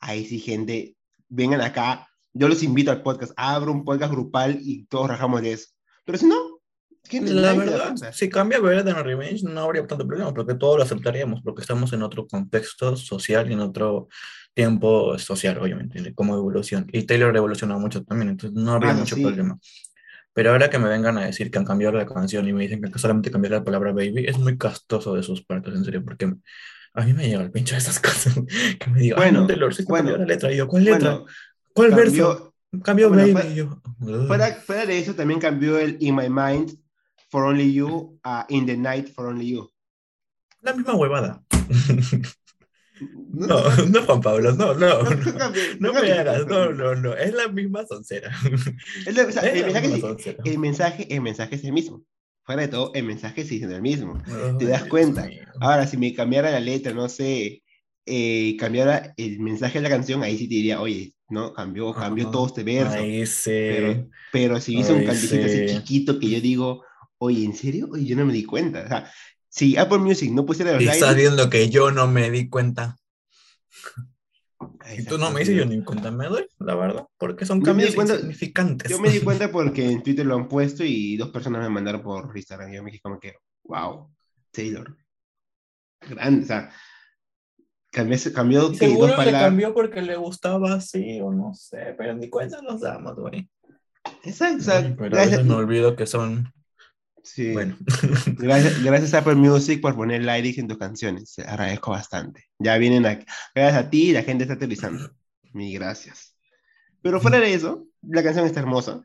ahí 0.00 0.24
sí, 0.24 0.38
gente, 0.38 0.96
vengan 1.28 1.60
acá, 1.60 2.08
yo 2.32 2.48
los 2.48 2.62
invito 2.62 2.90
al 2.90 3.02
podcast, 3.02 3.32
abro 3.36 3.72
un 3.72 3.84
podcast 3.84 4.12
grupal 4.12 4.58
y 4.62 4.86
todos 4.86 5.08
rajamos 5.08 5.42
de 5.42 5.52
eso. 5.52 5.68
Pero 6.04 6.18
si 6.18 6.26
no, 6.26 6.56
la 7.10 7.54
verdad, 7.54 7.94
si 8.12 8.28
cambia 8.28 8.60
Better 8.60 8.94
Revenge 8.94 9.42
no 9.44 9.60
habría 9.60 9.86
tanto 9.86 10.06
problema, 10.06 10.32
porque 10.34 10.54
todos 10.54 10.76
lo 10.76 10.82
aceptaríamos, 10.82 11.40
porque 11.42 11.62
estamos 11.62 11.92
en 11.92 12.02
otro 12.02 12.26
contexto 12.26 12.96
social 12.96 13.48
y 13.50 13.54
en 13.54 13.60
otro 13.60 14.08
tiempo 14.54 15.18
social, 15.18 15.58
obviamente, 15.58 16.14
como 16.14 16.34
evolución. 16.34 16.86
Y 16.92 17.02
Taylor 17.04 17.36
evolucionado 17.36 17.80
mucho 17.80 18.04
también, 18.04 18.30
entonces 18.30 18.58
no 18.58 18.72
habría 18.72 18.94
mucho 18.94 19.16
problema. 19.16 19.58
Pero 20.32 20.50
ahora 20.50 20.68
que 20.68 20.78
me 20.78 20.88
vengan 20.88 21.16
a 21.18 21.26
decir 21.26 21.50
que 21.50 21.58
han 21.58 21.64
cambiado 21.64 21.96
la 21.96 22.06
canción 22.06 22.46
y 22.48 22.52
me 22.52 22.62
dicen 22.62 22.82
que 22.82 22.98
solamente 22.98 23.30
cambiar 23.30 23.52
la 23.52 23.64
palabra 23.64 23.92
baby, 23.92 24.26
es 24.26 24.38
muy 24.38 24.58
castoso 24.58 25.14
de 25.14 25.22
sus 25.22 25.44
partes, 25.44 25.74
en 25.74 25.84
serio, 25.84 26.04
porque 26.04 26.34
a 26.96 27.02
mí 27.02 27.12
me 27.12 27.28
llega 27.28 27.42
el 27.42 27.50
pincho 27.50 27.74
de 27.74 27.78
esas 27.78 28.00
cosas. 28.00 28.34
Que 28.78 28.90
me 28.90 29.00
digan, 29.00 29.18
bueno, 29.18 29.46
Taylor, 29.46 29.74
sí 29.74 29.84
bueno, 29.86 30.16
la 30.16 30.24
letra. 30.24 30.52
Y 30.52 30.56
yo, 30.56 30.66
¿cuál 30.66 30.84
letra? 30.84 31.22
¿Cuál 31.72 31.94
verso? 31.94 32.54
Cambió 32.82 33.10
baby. 33.10 33.32
Fuera, 33.32 33.48
yo, 33.50 33.80
fuera, 34.26 34.54
fuera 34.54 34.86
de 34.86 34.98
eso, 34.98 35.14
también 35.14 35.40
cambió 35.40 35.78
el 35.78 35.96
In 36.00 36.16
My 36.16 36.28
Mind 36.28 36.76
For 37.30 37.44
Only 37.44 37.72
You 37.72 38.18
a 38.24 38.46
In 38.48 38.66
the 38.66 38.76
Night 38.76 39.12
For 39.14 39.26
Only 39.26 39.50
You. 39.50 39.70
La 40.60 40.72
misma 40.74 40.94
huevada. 40.94 41.42
No, 42.98 43.60
no, 43.86 44.02
Juan 44.04 44.20
Pablo, 44.22 44.52
no, 44.52 44.74
no. 44.74 45.02
No, 45.02 45.12
no, 45.80 45.92
me 45.92 46.12
hagas, 46.12 46.46
no, 46.46 46.72
no, 46.72 46.94
no. 46.94 47.14
Es 47.14 47.34
la 47.34 47.48
misma 47.48 47.86
soncera. 47.86 48.30
Es 49.06 49.18
o 49.18 49.32
sea, 49.32 49.42
es 49.42 49.54
el, 49.54 49.64
mensaje, 49.64 49.86
el, 50.44 50.58
mensaje, 50.58 51.14
el 51.14 51.20
mensaje 51.20 51.54
es 51.56 51.64
el 51.64 51.72
mismo. 51.72 52.02
Fuera 52.46 52.62
de 52.62 52.68
todo, 52.68 52.92
el 52.94 53.02
mensaje 53.02 53.42
sigue 53.42 53.58
siendo 53.58 53.74
el 53.74 53.82
mismo. 53.82 54.22
Te 54.56 54.66
das 54.66 54.84
cuenta. 54.84 55.28
Ahora, 55.60 55.84
si 55.84 55.96
me 55.96 56.14
cambiara 56.14 56.52
la 56.52 56.60
letra, 56.60 56.94
no 56.94 57.08
sé, 57.08 57.64
eh, 58.06 58.56
cambiara 58.56 59.12
el 59.16 59.40
mensaje 59.40 59.78
de 59.78 59.82
la 59.82 59.88
canción, 59.88 60.22
ahí 60.22 60.38
sí 60.38 60.48
te 60.48 60.54
diría, 60.54 60.80
oye, 60.80 61.12
no, 61.28 61.52
cambió, 61.52 61.92
cambió 61.92 62.30
todo 62.30 62.46
este 62.46 62.62
verso. 62.62 62.98
Sí. 63.26 63.50
Pero, 63.50 64.08
pero 64.30 64.60
si 64.60 64.78
hizo 64.78 64.94
un 64.94 65.04
cantito 65.04 65.34
así 65.44 65.66
chiquito 65.66 66.20
que 66.20 66.30
yo 66.30 66.40
digo, 66.40 66.84
oye, 67.18 67.44
¿en 67.44 67.54
serio? 67.54 67.88
Oye, 67.90 68.04
yo 68.04 68.14
no 68.14 68.24
me 68.24 68.32
di 68.32 68.44
cuenta. 68.44 68.84
O 68.84 68.88
sea, 68.88 69.10
si 69.48 69.76
Apple 69.76 69.98
Music 69.98 70.30
no 70.30 70.46
pusiera 70.46 70.72
los 70.72 70.82
y 70.82 70.86
Estás 70.86 71.16
viendo 71.16 71.50
que 71.50 71.68
yo 71.68 71.90
no 71.90 72.06
me 72.06 72.30
di 72.30 72.48
cuenta. 72.48 72.96
Y 74.96 75.04
tú 75.04 75.18
no 75.18 75.30
me 75.30 75.40
dices, 75.40 75.56
yo 75.56 75.64
ni 75.64 75.82
cuenta 75.82 76.10
me 76.10 76.26
doy, 76.26 76.46
la 76.58 76.74
verdad, 76.74 77.06
porque 77.18 77.44
son 77.44 77.60
cambios 77.60 77.92
significantes. 77.92 78.90
Yo 78.90 78.98
me 78.98 79.10
di 79.10 79.20
cuenta 79.24 79.50
porque 79.50 79.90
en 79.90 80.02
Twitter 80.02 80.26
lo 80.26 80.36
han 80.36 80.48
puesto 80.48 80.84
y 80.84 81.16
dos 81.16 81.30
personas 81.30 81.62
me 81.62 81.68
mandaron 81.68 82.02
por 82.02 82.36
Instagram. 82.36 82.72
Y 82.72 82.76
yo 82.76 82.82
me 82.82 82.90
dije 82.90 83.02
como 83.02 83.18
que, 83.18 83.34
wow, 83.64 84.10
Taylor. 84.50 84.96
Grande, 86.00 86.44
o 86.44 86.46
sea, 86.46 86.70
cambió, 87.90 88.18
cambió 88.34 88.72
que 88.72 88.88
dos 88.88 89.10
palabras. 89.10 89.26
le 89.26 89.32
cambió 89.32 89.74
porque 89.74 90.02
le 90.02 90.16
gustaba 90.16 90.74
así 90.74 91.20
o 91.20 91.32
no 91.32 91.54
sé, 91.54 91.94
pero 91.96 92.14
ni 92.14 92.28
cuenta 92.28 92.60
nos 92.62 92.80
damos, 92.80 93.16
güey. 93.16 93.48
Exacto, 94.22 94.58
o 94.58 94.60
sea, 94.60 94.94
pero 94.96 95.16
a 95.16 95.20
veces 95.20 95.44
me 95.44 95.54
olvido 95.54 95.96
que 95.96 96.06
son 96.06 96.52
Sí. 97.26 97.52
Bueno. 97.52 97.76
gracias, 98.38 98.82
gracias 98.84 99.12
a 99.14 99.18
Apple 99.18 99.34
Music 99.34 99.80
por 99.80 99.96
poner 99.96 100.22
lyrics 100.22 100.58
en 100.58 100.68
tus 100.68 100.78
canciones. 100.78 101.36
Agradezco 101.40 101.90
bastante. 101.90 102.44
Ya 102.58 102.78
vienen 102.78 103.04
aquí. 103.04 103.26
Gracias 103.52 103.84
a 103.84 103.90
ti, 103.90 104.12
la 104.12 104.22
gente 104.22 104.44
está 104.44 104.54
utilizando. 104.54 105.10
Mi 105.52 105.74
gracias. 105.74 106.36
Pero 107.02 107.20
fuera 107.20 107.40
de 107.40 107.52
eso, 107.52 107.84
la 108.02 108.22
canción 108.22 108.46
está 108.46 108.60
hermosa. 108.60 109.04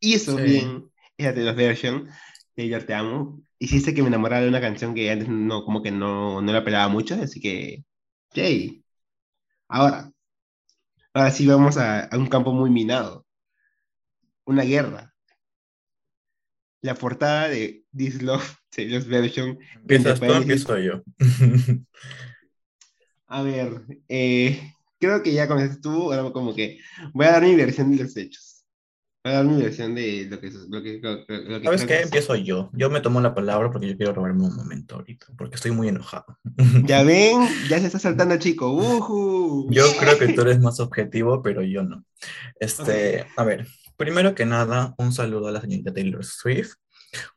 Y 0.00 0.14
eso 0.14 0.36
bien, 0.36 0.90
esa 1.18 1.32
de 1.32 1.52
version. 1.52 2.08
Taylor, 2.54 2.84
te 2.84 2.94
amo. 2.94 3.42
Hiciste 3.58 3.92
que 3.92 4.00
me 4.00 4.08
enamorara 4.08 4.42
de 4.42 4.48
una 4.48 4.60
canción 4.60 4.94
que 4.94 5.10
antes 5.10 5.28
no, 5.28 5.62
como 5.64 5.82
que 5.82 5.90
no, 5.90 6.40
no 6.40 6.52
la 6.52 6.64
pelaba 6.64 6.88
mucho, 6.88 7.16
así 7.22 7.38
que, 7.38 7.84
yay. 8.32 8.82
Ahora, 9.68 10.10
ahora 11.12 11.30
sí 11.30 11.46
vamos 11.46 11.76
a, 11.76 12.06
a 12.06 12.16
un 12.16 12.28
campo 12.28 12.52
muy 12.52 12.70
minado. 12.70 13.26
Una 14.46 14.62
guerra 14.62 15.15
la 16.82 16.94
portada 16.94 17.48
de 17.48 17.84
This 17.96 18.22
Love 18.22 18.56
Taylor's 18.70 19.06
Version. 19.06 19.58
¿Empiezas 19.74 20.20
tú 20.20 20.26
empiezo 20.26 20.78
yo? 20.78 21.02
a 23.26 23.42
ver, 23.42 23.82
eh, 24.08 24.72
creo 24.98 25.22
que 25.22 25.32
ya 25.32 25.48
con 25.48 25.58
esto 25.58 25.74
estuvo, 25.74 26.12
ahora 26.12 26.30
como 26.32 26.54
que 26.54 26.78
voy 27.12 27.26
a 27.26 27.32
dar 27.32 27.42
mi 27.42 27.54
versión 27.54 27.90
de 27.94 28.02
los 28.02 28.16
hechos. 28.16 28.64
Voy 29.24 29.32
a 29.32 29.36
dar 29.38 29.44
mi 29.44 29.60
versión 29.60 29.94
de 29.96 30.28
lo 30.30 30.40
que... 30.40 30.50
Lo 30.68 30.82
que, 30.82 31.00
lo, 31.02 31.62
¿Sabes 31.64 31.84
qué? 31.84 32.02
Empiezo 32.02 32.36
yo. 32.36 32.70
Yo 32.74 32.90
me 32.90 33.00
tomo 33.00 33.20
la 33.20 33.34
palabra 33.34 33.72
porque 33.72 33.88
yo 33.88 33.96
quiero 33.96 34.12
robarme 34.12 34.44
un 34.44 34.54
momento 34.54 34.94
ahorita, 34.94 35.26
porque 35.36 35.56
estoy 35.56 35.72
muy 35.72 35.88
enojado. 35.88 36.38
Ya 36.84 37.02
ven, 37.02 37.40
ya 37.68 37.80
se 37.80 37.86
está 37.86 37.98
saltando 37.98 38.38
chico. 38.38 38.70
Uh 38.70 39.68
Yo 39.72 39.84
creo 39.98 40.16
que 40.16 40.32
tú 40.32 40.42
eres 40.42 40.60
más 40.60 40.78
objetivo, 40.78 41.42
pero 41.42 41.62
yo 41.62 41.82
no. 41.82 42.04
Este, 42.60 43.26
a 43.36 43.42
ver, 43.42 43.66
Primero 43.96 44.34
que 44.34 44.44
nada, 44.44 44.94
un 44.98 45.12
saludo 45.12 45.48
a 45.48 45.52
la 45.52 45.60
señorita 45.60 45.94
Taylor 45.94 46.24
Swift, 46.24 46.74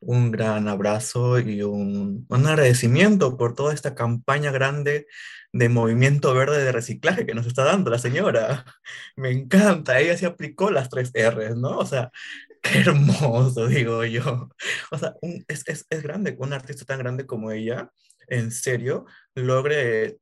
un 0.00 0.30
gran 0.30 0.68
abrazo 0.68 1.38
y 1.38 1.62
un, 1.62 2.26
agradecimiento 2.30 3.36
por 3.36 3.54
toda 3.54 3.72
esta 3.72 3.94
campaña 3.94 4.50
grande 4.50 5.06
de 5.52 5.68
movimiento 5.68 6.34
verde 6.34 6.62
de 6.62 6.72
reciclaje 6.72 7.26
que 7.26 7.34
nos 7.34 7.46
está 7.46 7.64
dando 7.64 7.90
la 7.90 7.98
señora. 7.98 8.64
Me 9.16 9.30
encanta, 9.30 10.00
ella 10.00 10.16
se 10.16 10.26
aplicó 10.26 10.70
las 10.70 10.90
tres 10.90 11.12
R's, 11.14 11.56
¿no? 11.56 11.78
O 11.78 11.86
sea, 11.86 12.10
qué 12.62 12.80
hermoso, 12.80 13.66
digo 13.66 14.04
yo. 14.04 14.50
O 14.90 14.98
sea, 14.98 15.14
es, 15.48 15.64
es, 15.66 15.86
es 15.88 16.02
grande 16.02 16.36
un 16.38 16.52
artista 16.52 16.84
tan 16.84 16.98
grande 16.98 17.26
como 17.26 17.50
ella, 17.50 17.90
en 18.28 18.52
serio, 18.52 19.06
logre 19.34 20.18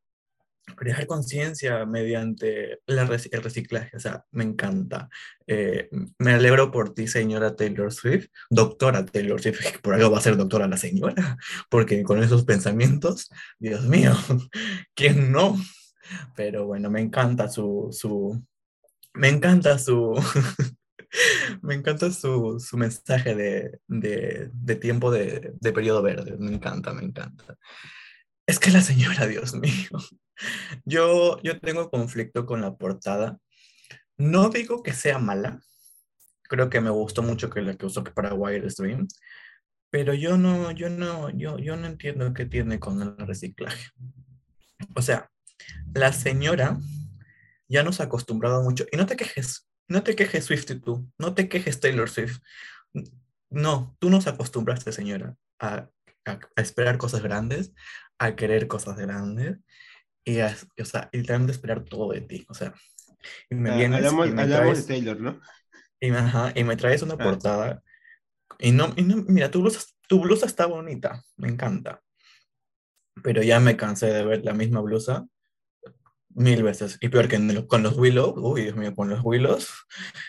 crear 0.76 1.06
conciencia 1.06 1.84
mediante 1.86 2.80
el 2.86 3.42
reciclaje, 3.42 3.96
o 3.96 4.00
sea, 4.00 4.24
me 4.30 4.44
encanta. 4.44 5.08
Eh, 5.46 5.88
me 6.18 6.32
alegro 6.32 6.70
por 6.70 6.94
ti, 6.94 7.06
señora 7.06 7.56
Taylor 7.56 7.92
Swift, 7.92 8.28
doctora 8.50 9.04
Taylor 9.04 9.40
Swift, 9.40 9.58
por 9.82 9.94
algo 9.94 10.10
va 10.10 10.18
a 10.18 10.22
ser 10.22 10.36
doctora 10.36 10.68
la 10.68 10.76
señora, 10.76 11.38
porque 11.70 12.02
con 12.02 12.22
esos 12.22 12.44
pensamientos, 12.44 13.30
Dios 13.58 13.84
mío, 13.84 14.12
¿quién 14.94 15.32
no? 15.32 15.56
Pero 16.36 16.66
bueno, 16.66 16.90
me 16.90 17.00
encanta 17.00 17.48
su, 17.48 17.88
su 17.92 18.42
me 19.14 19.28
encanta 19.28 19.78
su, 19.78 20.14
me 21.62 21.74
encanta 21.74 22.10
su, 22.10 22.60
su 22.60 22.76
mensaje 22.76 23.34
de, 23.34 23.80
de, 23.86 24.50
de 24.52 24.76
tiempo 24.76 25.10
de, 25.10 25.54
de 25.60 25.72
periodo 25.72 26.02
verde, 26.02 26.36
me 26.38 26.52
encanta, 26.52 26.92
me 26.92 27.02
encanta. 27.02 27.56
Es 28.46 28.58
que 28.58 28.70
la 28.70 28.80
señora, 28.80 29.26
Dios 29.26 29.54
mío. 29.54 29.90
Yo, 30.84 31.40
yo 31.42 31.60
tengo 31.60 31.90
conflicto 31.90 32.46
con 32.46 32.60
la 32.60 32.76
portada. 32.76 33.38
No 34.16 34.48
digo 34.48 34.82
que 34.82 34.92
sea 34.92 35.18
mala. 35.18 35.60
Creo 36.42 36.70
que 36.70 36.80
me 36.80 36.90
gustó 36.90 37.22
mucho 37.22 37.50
que 37.50 37.60
la 37.60 37.74
que 37.74 37.86
usó 37.86 38.04
para 38.04 38.34
Stream. 38.70 39.06
Pero 39.90 40.14
yo 40.14 40.36
no, 40.36 40.70
yo 40.70 40.90
no, 40.90 41.30
yo, 41.30 41.58
yo 41.58 41.76
no 41.76 41.86
entiendo 41.86 42.34
qué 42.34 42.46
tiene 42.46 42.78
con 42.78 43.00
el 43.00 43.16
reciclaje. 43.26 43.90
O 44.94 45.02
sea, 45.02 45.30
la 45.94 46.12
señora 46.12 46.78
ya 47.68 47.82
nos 47.82 48.00
ha 48.00 48.04
acostumbrado 48.04 48.62
mucho. 48.62 48.86
Y 48.90 48.96
no 48.96 49.06
te 49.06 49.16
quejes, 49.16 49.68
no 49.88 50.02
te 50.02 50.14
quejes 50.16 50.44
Swift 50.44 50.70
y 50.70 50.80
tú, 50.80 51.10
no 51.18 51.34
te 51.34 51.48
quejes 51.48 51.80
Taylor 51.80 52.08
Swift. 52.08 52.40
No, 53.50 53.96
tú 53.98 54.10
nos 54.10 54.26
acostumbraste, 54.26 54.92
señora, 54.92 55.36
a, 55.58 55.88
esperar 56.56 56.98
cosas 56.98 57.22
grandes, 57.22 57.72
a 58.18 58.36
querer 58.36 58.68
cosas 58.68 58.96
grandes 58.98 59.58
y 60.28 60.40
o 60.40 60.84
sea, 60.84 61.08
literalmente 61.12 61.52
esperar 61.52 61.84
todo 61.84 62.12
de 62.12 62.20
ti. 62.20 62.46
O 62.48 62.54
sea, 62.54 62.74
y 63.50 63.54
me 63.54 63.70
ah, 63.70 63.76
vienes 63.76 63.98
hablamos, 63.98 64.28
y 64.28 64.32
me 64.32 64.46
traes, 64.46 64.86
de 64.86 64.94
Taylor, 64.94 65.20
¿no? 65.20 65.40
Y, 66.00 66.10
ajá, 66.10 66.52
y 66.54 66.64
me 66.64 66.76
traes 66.76 67.02
una 67.02 67.14
ah. 67.14 67.18
portada. 67.18 67.82
Y 68.58 68.72
no, 68.72 68.92
y 68.96 69.02
no, 69.02 69.24
mira, 69.28 69.50
tu 69.50 69.60
blusa, 69.60 69.80
tu 70.06 70.20
blusa 70.20 70.46
está 70.46 70.66
bonita, 70.66 71.24
me 71.36 71.48
encanta. 71.48 72.02
Pero 73.22 73.42
ya 73.42 73.58
me 73.58 73.76
cansé 73.76 74.06
de 74.06 74.24
ver 74.24 74.44
la 74.44 74.52
misma 74.52 74.80
blusa 74.80 75.26
Mil 76.38 76.62
veces. 76.62 76.98
Y 77.00 77.08
peor 77.08 77.26
que 77.26 77.66
con 77.66 77.82
los 77.82 77.96
Willows, 77.96 78.34
uy, 78.36 78.62
Dios 78.62 78.76
mío, 78.76 78.94
con 78.94 79.08
los 79.08 79.20
Willows, 79.24 79.68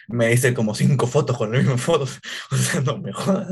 me 0.07 0.33
hice 0.33 0.55
como 0.55 0.73
cinco 0.73 1.05
fotos 1.05 1.37
con 1.37 1.51
las 1.51 1.61
mismas 1.61 1.81
fotos. 1.81 2.19
O 2.51 2.55
sea, 2.55 2.81
no 2.81 2.97
me 2.97 3.13
jodas. 3.13 3.47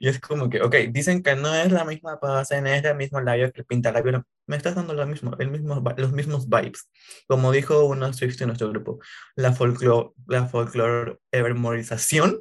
Y 0.00 0.08
es 0.08 0.18
como 0.18 0.50
que, 0.50 0.60
ok, 0.60 0.74
dicen 0.90 1.22
que 1.22 1.36
no 1.36 1.54
es 1.54 1.70
la 1.70 1.84
misma 1.84 2.18
pose, 2.18 2.60
no 2.60 2.68
es 2.68 2.84
el 2.84 2.96
mismo 2.96 3.20
labio 3.20 3.52
que 3.52 3.62
pinta 3.62 3.92
labio. 3.92 4.26
Me 4.46 4.56
estás 4.56 4.74
dando 4.74 4.92
lo 4.92 5.06
mismo, 5.06 5.36
el 5.38 5.50
mismo, 5.50 5.80
los 5.96 6.12
mismos 6.12 6.48
vibes. 6.48 6.90
Como 7.28 7.52
dijo 7.52 7.84
una 7.84 8.12
Swift 8.12 8.40
en 8.40 8.48
nuestro 8.48 8.70
grupo, 8.70 8.98
la 9.36 9.52
folklore, 9.52 10.10
la 10.26 10.48
folklore 10.48 11.18
evermorización 11.30 12.40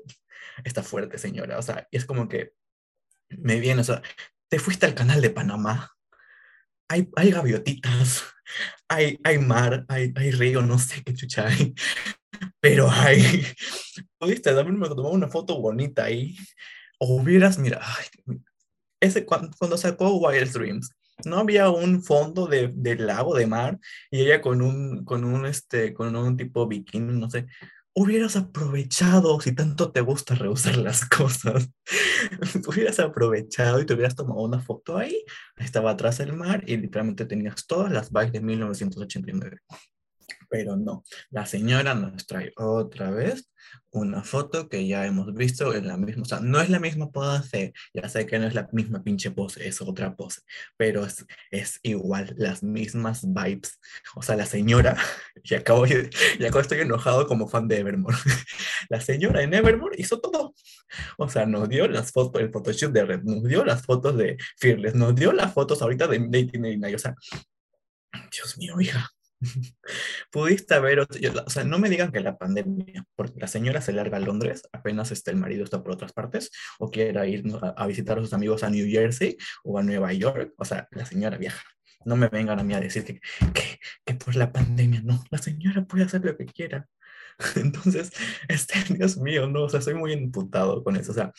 está 0.64 0.82
fuerte, 0.82 1.20
señora. 1.20 1.60
O 1.60 1.62
sea, 1.62 1.88
y 1.92 1.98
es 1.98 2.06
como 2.06 2.28
que 2.28 2.54
me 3.30 3.60
viene, 3.60 3.82
o 3.82 3.84
sea, 3.84 4.02
te 4.50 4.58
fuiste 4.60 4.88
al 4.88 4.96
canal 4.96 5.22
de 5.22 5.30
Panamá. 5.30 5.92
Hay, 6.90 7.10
hay 7.16 7.32
gaviotitas 7.32 8.24
hay, 8.90 9.20
hay 9.24 9.38
mar, 9.40 9.86
hay, 9.88 10.14
hay 10.16 10.32
río, 10.32 10.62
no 10.62 10.80
sé 10.80 11.04
qué 11.04 11.14
chucha 11.14 11.48
hay, 11.48 11.74
pero 12.60 12.90
hay. 12.90 13.22
Pudiste 14.20 14.52
me 14.64 14.90
tomar 14.90 15.12
una 15.12 15.28
foto 15.28 15.60
bonita 15.60 16.06
ahí. 16.06 16.36
O 17.00 17.16
hubieras, 17.16 17.60
mira, 17.60 17.82
ese, 19.00 19.26
cuando, 19.26 19.56
cuando 19.58 19.78
sacó 19.78 20.18
Wild 20.18 20.52
Dreams, 20.52 20.92
no 21.26 21.38
había 21.38 21.70
un 21.70 22.04
fondo 22.04 22.48
de, 22.48 22.72
de, 22.74 22.96
lago, 22.96 23.36
de 23.36 23.46
mar, 23.46 23.80
y 24.10 24.22
ella 24.22 24.42
con 24.42 24.62
un, 24.62 25.06
con 25.06 25.24
un, 25.24 25.46
este, 25.46 25.94
con 25.94 26.16
un 26.16 26.38
tipo 26.38 26.68
bikini, 26.68 27.20
no 27.20 27.30
sé, 27.30 27.46
hubieras 27.98 28.36
aprovechado, 28.36 29.40
si 29.42 29.56
tanto 29.56 29.92
te 29.92 30.02
gusta 30.02 30.36
rehusar 30.36 30.78
las 30.78 31.04
cosas, 31.10 31.72
hubieras 32.68 33.00
aprovechado 33.00 33.82
y 33.82 33.88
te 33.88 33.96
hubieras 33.96 34.16
tomado 34.16 34.42
una 34.42 34.60
foto 34.60 34.98
ahí, 34.98 35.26
estaba 35.56 35.92
atrás 35.92 36.20
del 36.20 36.34
mar 36.34 36.64
y 36.68 36.78
literalmente 36.78 37.26
tenías 37.26 37.66
todas 37.66 37.92
las 37.92 38.12
bikes 38.12 38.34
de 38.34 38.42
1989. 38.42 39.58
Pero 40.50 40.76
no, 40.76 41.04
la 41.30 41.46
señora 41.46 41.94
nos 41.94 42.26
trae 42.26 42.54
otra 42.56 43.12
vez 43.12 43.50
una 43.92 44.24
foto 44.24 44.70
que 44.70 44.88
ya 44.88 45.06
hemos 45.06 45.34
visto 45.34 45.74
en 45.74 45.88
la 45.88 45.98
misma, 45.98 46.24
o 46.24 46.26
sea, 46.26 46.40
no 46.40 46.62
es 46.62 46.70
la 46.70 46.80
misma 46.80 47.12
pose, 47.12 47.74
ya 47.94 48.08
sé 48.10 48.26
que 48.26 48.38
no 48.40 48.48
es 48.48 48.54
la 48.54 48.70
misma 48.72 49.04
pinche 49.04 49.32
pose, 49.32 49.68
es 49.68 49.82
otra 49.82 50.16
pose, 50.16 50.42
pero 50.78 51.06
es, 51.06 51.26
es 51.52 51.80
igual, 51.84 52.34
las 52.38 52.64
mismas 52.64 53.22
vibes. 53.26 53.80
O 54.16 54.22
sea, 54.22 54.36
la 54.36 54.46
señora, 54.46 54.98
y 55.44 55.56
acabo, 55.56 55.86
y 55.88 56.46
acabo 56.46 56.60
estoy 56.60 56.80
enojado 56.80 57.28
como 57.28 57.48
fan 57.48 57.68
de 57.68 57.80
Evermore, 57.80 58.18
la 58.90 59.02
señora 59.02 59.42
en 59.42 59.54
Evermore 59.54 59.96
hizo 60.00 60.20
todo. 60.20 60.54
O 61.18 61.30
sea, 61.30 61.46
nos 61.46 61.68
dio 61.70 61.88
las 61.88 62.12
fotos, 62.12 62.42
el 62.42 62.52
Photoshop 62.52 62.92
de 62.92 63.06
Red, 63.06 63.24
nos 63.24 63.44
dio 63.44 63.66
las 63.66 63.84
fotos 63.84 64.18
de 64.18 64.38
Fearless, 64.58 64.96
nos 64.96 65.16
dio 65.16 65.34
las 65.34 65.54
fotos 65.54 65.82
ahorita 65.82 66.08
de 66.08 66.20
1989, 66.20 66.96
o 66.96 67.00
sea, 67.00 67.16
Dios 68.32 68.58
mío, 68.58 68.80
hija, 68.80 69.10
Pudiste 70.32 70.74
haber, 70.74 71.00
o 71.00 71.50
sea, 71.50 71.64
no 71.64 71.80
me 71.80 71.90
digan 71.90 72.12
que 72.12 72.20
la 72.20 72.38
pandemia, 72.38 73.06
porque 73.16 73.40
la 73.40 73.48
señora 73.48 73.82
se 73.82 73.94
larga 73.94 74.18
a 74.18 74.22
Londres, 74.22 74.64
apenas 74.72 75.12
este, 75.12 75.32
el 75.32 75.38
marido 75.38 75.64
está 75.64 75.84
por 75.84 75.94
otras 75.94 76.14
partes, 76.14 76.52
o 76.80 76.90
quiera 76.90 77.28
ir 77.28 77.44
a, 77.76 77.88
visitar 77.88 78.18
a 78.18 78.22
sus 78.22 78.34
amigos 78.34 78.64
a 78.64 78.70
New 78.70 78.88
Jersey 78.90 79.38
o 79.64 79.78
a 79.78 79.84
Nueva 79.84 80.14
York, 80.14 80.54
o 80.58 80.66
sea, 80.66 80.88
la 80.92 81.06
señora 81.06 81.38
viaja. 81.38 81.64
No 82.06 82.16
me 82.16 82.30
vengan 82.30 82.60
a 82.60 82.64
mí 82.64 82.74
a 82.74 82.80
decir 82.80 83.04
que, 83.04 83.20
que, 84.06 84.14
por 84.16 84.36
la 84.36 84.52
pandemia, 84.52 85.02
no, 85.04 85.24
la 85.30 85.38
señora 85.38 85.86
puede 85.86 86.06
hacer 86.06 86.24
lo 86.24 86.36
que 86.38 86.46
quiera. 86.46 86.88
Entonces, 87.56 88.12
este, 88.48 88.74
Dios 88.94 89.18
mío, 89.18 89.48
no, 89.48 89.64
o 89.64 89.70
sea, 89.70 89.82
soy 89.82 89.96
muy 89.96 90.14
imputado 90.14 90.84
con 90.84 90.96
eso, 90.96 91.12
o 91.12 91.16
sea, 91.16 91.32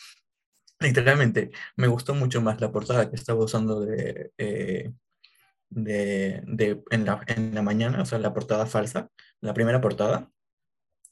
literalmente 0.79 1.51
me 1.75 1.87
gustó 1.87 2.15
mucho 2.15 2.41
más 2.41 2.61
la 2.61 2.71
portada 2.71 3.09
que 3.09 3.15
estaba 3.15 3.43
usando 3.43 3.81
de... 3.81 4.31
Eh, 4.37 4.91
de, 5.69 6.41
de 6.47 6.81
en, 6.91 7.05
la, 7.05 7.21
en, 7.27 7.53
la, 7.53 7.61
mañana, 7.61 8.01
o 8.01 8.05
sea, 8.05 8.19
la 8.19 8.33
portada 8.33 8.65
falsa, 8.65 9.09
la 9.41 9.53
primera 9.53 9.81
portada 9.81 10.29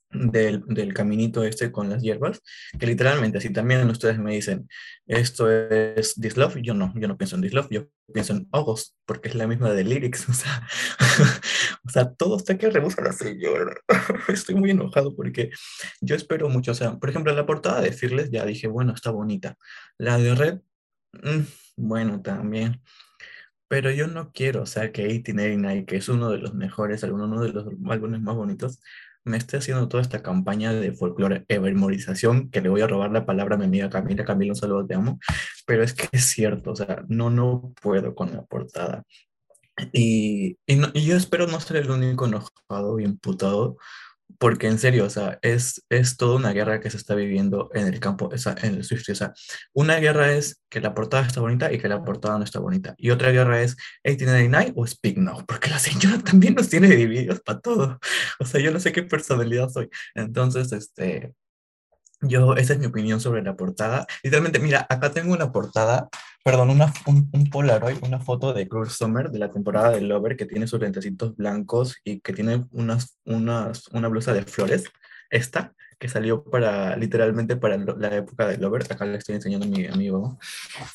del, 0.09 0.63
del, 0.67 0.93
caminito 0.93 1.43
este 1.43 1.71
con 1.71 1.89
las 1.89 2.01
hierbas, 2.01 2.41
que 2.79 2.87
literalmente, 2.87 3.41
si 3.41 3.51
también 3.51 3.87
ustedes 3.89 4.17
me 4.19 4.33
dicen, 4.33 4.69
esto 5.05 5.51
es 5.51 6.15
This 6.15 6.37
Love, 6.37 6.57
yo 6.61 6.73
no, 6.73 6.93
yo 6.95 7.07
no 7.07 7.17
pienso 7.17 7.35
en 7.35 7.41
This 7.41 7.53
Love, 7.53 7.67
yo 7.69 7.87
pienso 8.13 8.33
en 8.33 8.47
August, 8.51 8.95
porque 9.05 9.29
es 9.29 9.35
la 9.35 9.47
misma 9.47 9.71
de 9.71 9.83
Lyrics, 9.83 10.27
o 10.29 10.33
sea, 10.33 10.67
o 11.85 11.89
sea 11.89 12.13
todo 12.13 12.37
está 12.37 12.57
que 12.57 12.69
rebusca 12.69 13.03
la. 13.03 13.15
Estoy 14.29 14.55
muy 14.55 14.71
enojado 14.71 15.15
porque 15.15 15.51
yo 16.01 16.15
espero 16.15 16.49
mucho, 16.49 16.71
o 16.71 16.75
sea, 16.75 16.97
por 16.97 17.09
ejemplo, 17.09 17.33
la 17.33 17.45
portada 17.45 17.81
de 17.81 17.91
Fearless 17.91 18.31
ya 18.31 18.45
dije, 18.45 18.67
bueno, 18.67 18.93
está 18.93 19.11
bonita. 19.11 19.57
La 19.97 20.17
de 20.17 20.35
Red, 20.35 20.59
mm, 21.13 21.41
bueno, 21.75 22.21
también. 22.21 22.81
Pero 23.67 23.91
yo 23.91 24.07
no 24.07 24.31
quiero, 24.31 24.63
o 24.63 24.65
sea, 24.65 24.91
que 24.91 25.03
1889, 25.03 25.85
que 25.85 25.97
es 25.97 26.09
uno 26.09 26.29
de 26.29 26.37
los 26.37 26.53
mejores, 26.53 27.03
uno 27.03 27.41
de 27.41 27.49
los 27.51 27.67
álbumes 27.89 28.21
más 28.21 28.35
bonitos, 28.35 28.79
me 29.25 29.37
esté 29.37 29.57
haciendo 29.57 29.87
toda 29.87 30.01
esta 30.01 30.23
campaña 30.23 30.73
de 30.73 30.93
folclore 30.93 31.45
evermorización, 31.49 32.49
que 32.49 32.61
le 32.61 32.69
voy 32.69 32.81
a 32.81 32.87
robar 32.87 33.11
la 33.11 33.25
palabra 33.25 33.55
a 33.55 33.57
mi 33.59 33.65
amiga 33.65 33.89
Camila. 33.89 34.25
Camila, 34.25 34.53
un 34.53 34.55
saludo, 34.55 34.87
te 34.87 34.95
amo. 34.95 35.19
Pero 35.65 35.83
es 35.83 35.93
que 35.93 36.07
es 36.11 36.25
cierto, 36.25 36.71
o 36.71 36.75
sea, 36.75 37.03
no, 37.09 37.29
no 37.29 37.73
puedo 37.81 38.15
con 38.15 38.31
la 38.33 38.43
portada. 38.45 39.03
Y, 39.91 40.57
y, 40.65 40.81
y 40.93 41.05
yo 41.05 41.15
espero 41.15 41.47
no 41.47 41.59
ser 41.59 41.77
el 41.77 41.91
único 41.91 42.25
enojado 42.25 42.99
y 42.99 43.03
imputado 43.03 43.77
porque 44.39 44.67
en 44.67 44.77
serio, 44.77 45.05
o 45.05 45.09
sea, 45.09 45.39
es, 45.41 45.83
es 45.89 46.17
toda 46.17 46.35
una 46.35 46.51
guerra 46.51 46.79
que 46.79 46.89
se 46.89 46.97
está 46.97 47.15
viviendo 47.15 47.69
en 47.73 47.87
el 47.87 47.99
campo, 47.99 48.27
o 48.27 48.49
en 48.63 48.75
el 48.75 48.83
Swift. 48.83 49.09
O 49.09 49.15
sea, 49.15 49.33
una 49.73 49.97
guerra 49.97 50.31
es 50.33 50.61
que 50.69 50.81
la 50.81 50.93
portada 50.93 51.25
está 51.25 51.41
bonita 51.41 51.71
y 51.71 51.79
que 51.79 51.87
la 51.87 52.03
portada 52.03 52.37
no 52.37 52.43
está 52.43 52.59
bonita. 52.59 52.93
Y 52.97 53.09
otra 53.09 53.31
guerra 53.31 53.61
es 53.61 53.75
1899 54.03 54.73
o 54.75 54.85
Speak 54.85 55.17
Now, 55.17 55.45
porque 55.45 55.69
la 55.69 55.79
señora 55.79 56.19
también 56.23 56.55
nos 56.55 56.69
tiene 56.69 56.89
divididos 56.95 57.41
para 57.41 57.59
todo. 57.59 57.99
O 58.39 58.45
sea, 58.45 58.61
yo 58.61 58.71
no 58.71 58.79
sé 58.79 58.91
qué 58.91 59.03
personalidad 59.03 59.69
soy. 59.69 59.89
Entonces, 60.15 60.71
este, 60.71 61.33
yo, 62.21 62.55
esa 62.55 62.73
es 62.73 62.79
mi 62.79 62.87
opinión 62.87 63.19
sobre 63.19 63.41
la 63.43 63.55
portada. 63.55 64.05
Literalmente, 64.23 64.59
mira, 64.59 64.85
acá 64.89 65.11
tengo 65.11 65.33
una 65.33 65.51
portada, 65.51 66.09
perdón, 66.43 66.69
una, 66.69 66.93
un, 67.05 67.29
un 67.31 67.49
Polaroid, 67.49 67.97
una 68.01 68.19
foto 68.19 68.53
de 68.53 68.67
Cruz 68.67 68.93
Summer 68.93 69.29
de 69.29 69.39
la 69.39 69.51
temporada 69.51 69.91
de 69.91 70.01
Lover 70.01 70.35
que 70.35 70.45
tiene 70.45 70.67
sus 70.67 70.79
lentecitos 70.79 71.35
blancos 71.35 71.97
y 72.03 72.19
que 72.21 72.33
tiene 72.33 72.65
unas, 72.71 73.17
unas, 73.25 73.87
una 73.89 74.07
blusa 74.07 74.33
de 74.33 74.43
flores. 74.43 74.85
Esta, 75.29 75.73
que 75.99 76.07
salió 76.07 76.43
para, 76.43 76.95
literalmente 76.95 77.57
para 77.57 77.77
la 77.77 78.15
época 78.15 78.47
de 78.47 78.57
Lover. 78.57 78.83
Acá 78.83 79.05
le 79.05 79.17
estoy 79.17 79.35
enseñando 79.35 79.65
a 79.65 79.69
mi 79.69 79.85
amigo. 79.87 80.39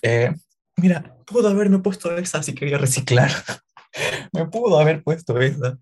Eh, 0.01 0.35
mira, 0.77 1.17
pudo 1.27 1.49
haberme 1.49 1.81
puesto 1.81 2.17
esa 2.17 2.43
si 2.43 2.55
quería 2.55 2.79
reciclar. 2.79 3.31
Me 4.33 4.47
pudo 4.47 4.79
haber 4.79 5.03
puesto 5.03 5.39
esa. 5.41 5.79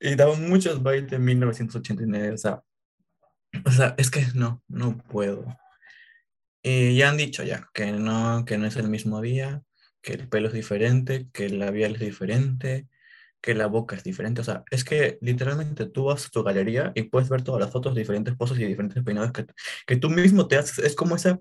Y 0.00 0.16
daba 0.16 0.34
muchos 0.34 0.82
bailes 0.82 1.12
en 1.12 1.24
1989, 1.24 2.32
o 2.32 2.38
sea, 2.38 2.62
o 3.64 3.70
sea, 3.70 3.94
es 3.98 4.10
que 4.10 4.26
no, 4.34 4.62
no 4.68 4.98
puedo. 4.98 5.46
Y 6.62 6.96
ya 6.96 7.10
han 7.10 7.16
dicho 7.16 7.42
ya 7.42 7.68
que 7.74 7.92
no, 7.92 8.44
que 8.44 8.58
no 8.58 8.66
es 8.66 8.76
el 8.76 8.88
mismo 8.88 9.20
día, 9.20 9.62
que 10.00 10.14
el 10.14 10.28
pelo 10.28 10.48
es 10.48 10.54
diferente, 10.54 11.28
que 11.32 11.46
el 11.46 11.58
labial 11.58 11.94
es 11.94 12.00
diferente, 12.00 12.88
que 13.40 13.54
la 13.54 13.66
boca 13.66 13.96
es 13.96 14.04
diferente. 14.04 14.40
O 14.40 14.44
sea, 14.44 14.64
es 14.70 14.84
que 14.84 15.18
literalmente 15.20 15.86
tú 15.86 16.04
vas 16.04 16.26
a 16.26 16.30
tu 16.30 16.42
galería 16.44 16.92
y 16.94 17.04
puedes 17.04 17.28
ver 17.28 17.42
todas 17.42 17.60
las 17.60 17.70
fotos 17.72 17.94
de 17.94 18.00
diferentes 18.00 18.36
poses 18.36 18.58
y 18.58 18.64
diferentes 18.64 19.02
peinados 19.02 19.32
que, 19.32 19.46
que 19.86 19.96
tú 19.96 20.10
mismo 20.10 20.48
te 20.48 20.56
haces. 20.56 20.78
Es 20.78 20.94
como 20.94 21.16
esa 21.16 21.40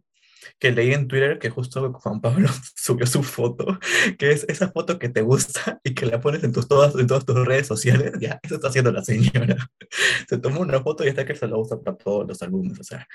que 0.60 0.72
leí 0.72 0.94
en 0.94 1.08
Twitter 1.08 1.40
que 1.40 1.50
justo 1.50 1.92
Juan 1.94 2.22
Pablo 2.22 2.50
subió 2.76 3.06
su 3.06 3.24
foto, 3.24 3.80
que 4.18 4.32
es 4.32 4.46
esa 4.48 4.72
foto 4.72 5.00
que 5.00 5.10
te 5.10 5.22
gusta 5.22 5.80
y 5.84 5.94
que 5.94 6.06
la 6.06 6.20
pones 6.20 6.44
en, 6.44 6.52
tus, 6.52 6.68
todas, 6.68 6.96
en 6.96 7.08
todas 7.08 7.26
tus 7.26 7.46
redes 7.46 7.68
sociales. 7.68 8.14
Ya, 8.20 8.40
eso 8.44 8.56
está 8.56 8.70
haciendo 8.70 8.92
la 8.92 9.04
señora. 9.04 9.58
Se 10.30 10.38
tomó 10.38 10.62
una 10.62 10.82
foto 10.82 11.06
y 11.06 11.10
está 11.10 11.26
que 11.26 11.36
se 11.36 11.48
la 11.48 11.58
usa 11.58 11.80
para 11.80 11.98
todos 11.98 12.28
los 12.28 12.42
álbumes. 12.42 12.80
O 12.80 12.84
sea, 12.84 13.08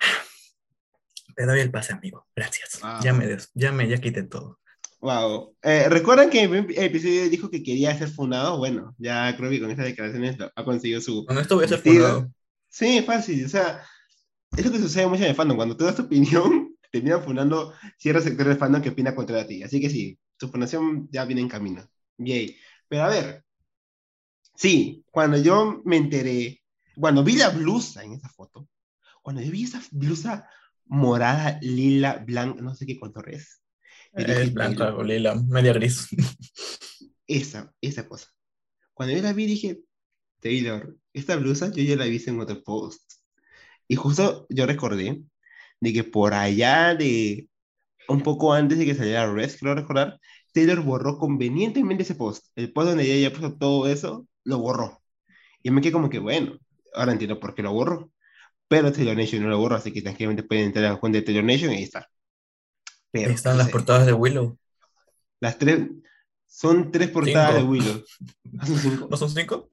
te 1.36 1.46
doy 1.46 1.60
el 1.60 1.70
pase, 1.70 1.92
amigo. 1.92 2.26
Gracias. 2.34 2.80
Ya, 3.02 3.12
me 3.12 3.26
des, 3.26 3.50
ya 3.54 3.72
me 3.72 3.88
ya 3.88 3.98
quité 3.98 4.22
todo. 4.22 4.60
Wow. 5.00 5.54
Eh, 5.62 5.88
¿Recuerdan 5.90 6.30
que 6.30 6.42
en 6.42 6.54
el 6.54 6.78
episodio 6.78 7.28
dijo 7.28 7.50
que 7.50 7.62
quería 7.62 7.96
ser 7.96 8.08
fundado? 8.08 8.56
Bueno, 8.56 8.94
ya 8.98 9.36
creo 9.36 9.50
que 9.50 9.60
con 9.60 9.70
estas 9.70 9.84
declaraciones 9.86 10.36
ha 10.54 10.64
conseguido 10.64 11.00
su. 11.00 11.26
Con 11.26 11.38
esto 11.38 11.56
voy 11.56 11.66
a 11.66 11.68
ser 11.68 11.80
fundado. 11.80 12.30
Sí, 12.70 13.02
fácil. 13.02 13.44
O 13.44 13.48
sea, 13.48 13.84
es 14.56 14.64
lo 14.64 14.72
que 14.72 14.78
sucede 14.78 15.06
mucho 15.06 15.22
en 15.22 15.30
el 15.30 15.34
fandom. 15.34 15.56
Cuando 15.56 15.76
tú 15.76 15.84
das 15.84 15.96
tu 15.96 16.02
opinión, 16.02 16.76
terminan 16.92 17.22
fundando 17.22 17.72
cierto 17.98 18.22
sector 18.22 18.46
del 18.46 18.58
fandom 18.58 18.82
que 18.82 18.90
opina 18.90 19.14
contra 19.14 19.46
ti. 19.46 19.62
Así 19.62 19.80
que 19.80 19.90
sí, 19.90 20.18
tu 20.36 20.48
fundación 20.48 21.08
ya 21.10 21.24
viene 21.24 21.40
en 21.40 21.48
camino. 21.48 21.88
Yay. 22.18 22.56
Pero 22.88 23.04
a 23.04 23.08
ver, 23.08 23.44
Sí, 24.54 25.04
cuando 25.10 25.36
yo 25.36 25.82
me 25.84 25.96
enteré, 25.96 26.62
cuando 26.96 27.24
vi 27.24 27.36
la 27.36 27.50
blusa 27.50 28.04
en 28.04 28.12
esa 28.12 28.28
foto, 28.28 28.68
cuando 29.22 29.42
yo 29.42 29.50
vi 29.50 29.64
esa 29.64 29.82
blusa 29.90 30.48
morada, 30.86 31.58
lila, 31.60 32.22
blanca, 32.24 32.62
no 32.62 32.74
sé 32.74 32.86
qué 32.86 32.98
color 32.98 33.30
es. 33.30 33.60
Es 34.12 34.52
blanca 34.54 34.84
"Taylor, 34.84 35.00
o 35.00 35.02
lila, 35.02 35.34
media 35.34 35.72
gris. 35.72 36.08
Esa, 37.26 37.72
esa 37.80 38.06
cosa. 38.06 38.28
Cuando 38.92 39.16
yo 39.16 39.22
la 39.22 39.32
vi 39.32 39.46
dije, 39.46 39.80
Taylor, 40.40 40.94
esta 41.14 41.36
blusa 41.36 41.72
yo 41.72 41.82
ya 41.82 41.96
la 41.96 42.04
vi 42.04 42.22
en 42.26 42.38
otro 42.38 42.62
post. 42.62 43.14
Y 43.88 43.96
justo 43.96 44.46
yo 44.50 44.66
recordé 44.66 45.22
de 45.80 45.92
que 45.92 46.04
por 46.04 46.34
allá 46.34 46.94
de 46.94 47.48
un 48.08 48.22
poco 48.22 48.52
antes 48.54 48.78
de 48.78 48.86
que 48.86 48.94
saliera 48.94 49.32
Res, 49.32 49.56
creo 49.58 49.74
recordar, 49.74 50.20
Taylor 50.52 50.82
borró 50.82 51.18
convenientemente 51.18 52.02
ese 52.04 52.14
post. 52.16 52.46
El 52.56 52.72
post 52.72 52.88
donde 52.90 53.04
ella 53.04 53.30
ya 53.30 53.34
puso 53.36 53.54
todo 53.56 53.88
eso, 53.88 54.26
lo 54.44 54.58
borró. 54.58 55.02
Y 55.62 55.70
me 55.70 55.80
quedé 55.82 55.92
como 55.92 56.10
que, 56.10 56.18
bueno, 56.20 56.58
ahora 56.94 57.12
entiendo 57.12 57.40
por 57.40 57.54
qué 57.54 57.62
lo 57.62 57.72
borró. 57.72 58.10
Pero 58.68 58.92
Taylor 58.92 59.16
Nation 59.16 59.42
no 59.42 59.48
lo 59.50 59.58
borró, 59.58 59.76
así 59.76 59.92
que 59.92 60.02
tranquilamente 60.02 60.44
pueden 60.44 60.66
entrar 60.66 60.86
a 60.86 60.90
la 60.94 60.96
cuenta 61.00 61.18
de 61.18 61.24
Taylor 61.24 61.44
Nation 61.44 61.72
y 61.72 61.76
ahí 61.76 61.82
está. 61.84 62.08
Pero, 63.10 63.28
Ahí 63.28 63.34
están 63.34 63.52
no 63.54 63.58
las 63.58 63.66
sé, 63.66 63.72
portadas 63.72 64.06
de 64.06 64.12
Willow. 64.12 64.58
las 65.40 65.58
tres, 65.58 65.88
son 66.46 66.90
tres 66.90 67.10
portadas 67.10 67.54
Cinco. 67.54 67.62
de 67.64 67.64
Willow. 67.64 68.04
¿No 69.10 69.16
son 69.16 69.30
cinco? 69.30 69.70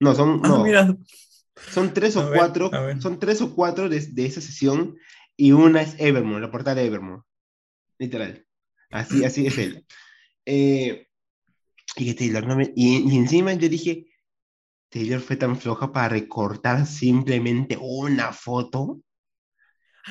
No, 0.00 0.14
son, 0.14 0.40
Ah, 0.44 0.48
no, 0.48 0.64
mira. 0.64 0.96
Son 1.68 1.92
tres 1.92 2.16
o 2.16 2.28
ver, 2.28 2.38
cuatro, 2.38 2.70
son 3.00 3.18
tres 3.18 3.40
o 3.42 3.54
cuatro 3.54 3.88
de, 3.88 4.00
de 4.00 4.26
esa 4.26 4.40
sesión 4.40 4.96
y 5.36 5.52
una 5.52 5.82
es 5.82 5.94
Evermore, 5.98 6.40
la 6.40 6.50
portada 6.50 6.76
de 6.76 6.86
Evermore. 6.86 7.22
Literal. 7.98 8.46
Así, 8.90 9.24
así 9.24 9.46
es 9.46 9.58
él. 9.58 9.86
Eh, 10.46 11.06
y 11.96 12.14
Taylor 12.14 12.46
no 12.46 12.56
me- 12.56 12.72
y, 12.74 13.10
y 13.12 13.16
encima 13.16 13.52
yo 13.54 13.68
dije, 13.68 14.06
Taylor 14.90 15.20
fue 15.20 15.36
tan 15.36 15.56
floja 15.56 15.92
para 15.92 16.08
recortar 16.08 16.86
simplemente 16.86 17.78
una 17.80 18.32
foto. 18.32 19.00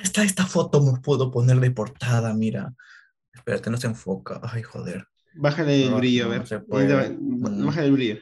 Está 0.01 0.23
esta 0.23 0.45
foto, 0.45 0.81
me 0.81 0.99
puedo 0.99 1.31
poner 1.31 1.59
de 1.59 1.71
portada, 1.71 2.33
mira. 2.33 2.73
Espérate, 3.33 3.69
no 3.69 3.77
se 3.77 3.88
enfoca. 3.88 4.39
Ay, 4.43 4.63
joder. 4.63 5.07
Bájale 5.33 5.83
el 5.85 5.91
No, 5.91 5.97
brillo, 5.97 6.25
no 6.27 6.33
a 6.33 6.38
ver. 6.38 6.59
Bájale 6.67 7.88
el 7.88 7.91
brillo. 7.93 8.17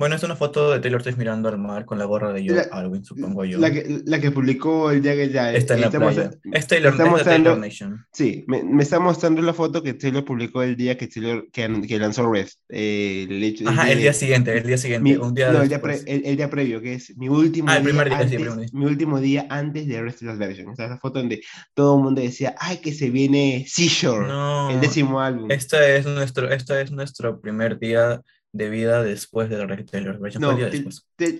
Bueno, 0.00 0.16
es 0.16 0.22
una 0.22 0.34
foto 0.34 0.70
de 0.72 0.80
Taylor 0.80 1.02
Swift 1.02 1.18
mirando 1.18 1.50
al 1.50 1.58
mar 1.58 1.84
con 1.84 1.98
la 1.98 2.06
gorra 2.06 2.32
de 2.32 2.42
La- 2.44 2.62
Alwyn, 2.72 3.04
supongo 3.04 3.44
yo. 3.44 3.58
La 3.58 3.70
que, 3.70 4.00
la 4.06 4.18
que 4.18 4.30
publicó 4.30 4.90
el 4.90 5.02
día 5.02 5.14
que 5.14 5.28
ya. 5.28 5.52
Está 5.52 5.74
en 5.74 5.82
la 5.82 5.90
playa. 5.90 6.30
Es 6.52 6.66
Taylor, 6.66 6.92
está 6.92 7.04
mostrando- 7.04 7.50
Taylor 7.50 7.58
Nation. 7.58 8.06
Sí, 8.10 8.42
me, 8.48 8.62
me 8.64 8.82
está 8.82 8.98
mostrando 8.98 9.42
la 9.42 9.52
foto 9.52 9.82
que 9.82 9.92
Taylor 9.92 10.24
publicó 10.24 10.62
el 10.62 10.74
día 10.74 10.96
que, 10.96 11.06
Taylor, 11.06 11.46
que, 11.52 11.82
que 11.86 11.98
lanzó 11.98 12.32
Rest. 12.32 12.60
eh, 12.70 13.26
el, 13.28 13.44
hecho- 13.44 13.68
Ajá, 13.68 13.92
el 13.92 13.98
día 13.98 14.14
siguiente, 14.14 14.56
el 14.56 14.66
día 14.66 14.78
siguiente, 14.78 15.02
mi- 15.04 15.16
un 15.16 15.34
día 15.34 15.52
no, 15.52 15.60
el 15.60 15.68
día, 15.68 15.82
pre- 15.82 16.00
el- 16.06 16.24
el 16.24 16.36
día 16.38 16.48
previo, 16.48 16.80
que 16.80 16.94
es 16.94 17.14
mi 17.18 17.28
último 17.28 17.68
Ah, 17.68 17.76
el 17.76 17.82
día 17.82 17.90
primer 17.90 18.08
día, 18.08 18.16
sí, 18.16 18.22
antes, 18.22 18.32
el 18.38 18.42
primer 18.46 18.58
día. 18.60 18.68
mi 18.80 18.86
último 18.86 19.20
día 19.20 19.46
antes 19.50 19.86
de 19.86 20.00
Rest 20.02 20.22
Last 20.22 20.38
Version. 20.38 20.72
Esa 20.72 20.84
es 20.84 20.90
la 20.90 20.98
foto 20.98 21.18
donde 21.18 21.42
todo 21.74 21.98
el 21.98 22.02
mundo 22.04 22.22
decía, 22.22 22.54
ay, 22.58 22.78
que 22.78 22.94
se 22.94 23.10
viene 23.10 23.66
Seashore, 23.68 24.26
No, 24.28 24.70
el 24.70 24.80
décimo 24.80 25.20
álbum. 25.20 25.50
Este 25.50 25.98
es 25.98 26.06
nuestro, 26.06 26.50
este 26.50 26.80
es 26.80 26.90
nuestro 26.90 27.38
primer 27.38 27.78
día 27.78 28.22
de 28.52 28.68
vida 28.70 29.02
después 29.02 29.48
de 29.48 29.56
Taylor 29.84 30.18
Version. 30.18 30.42
no, 30.42 30.56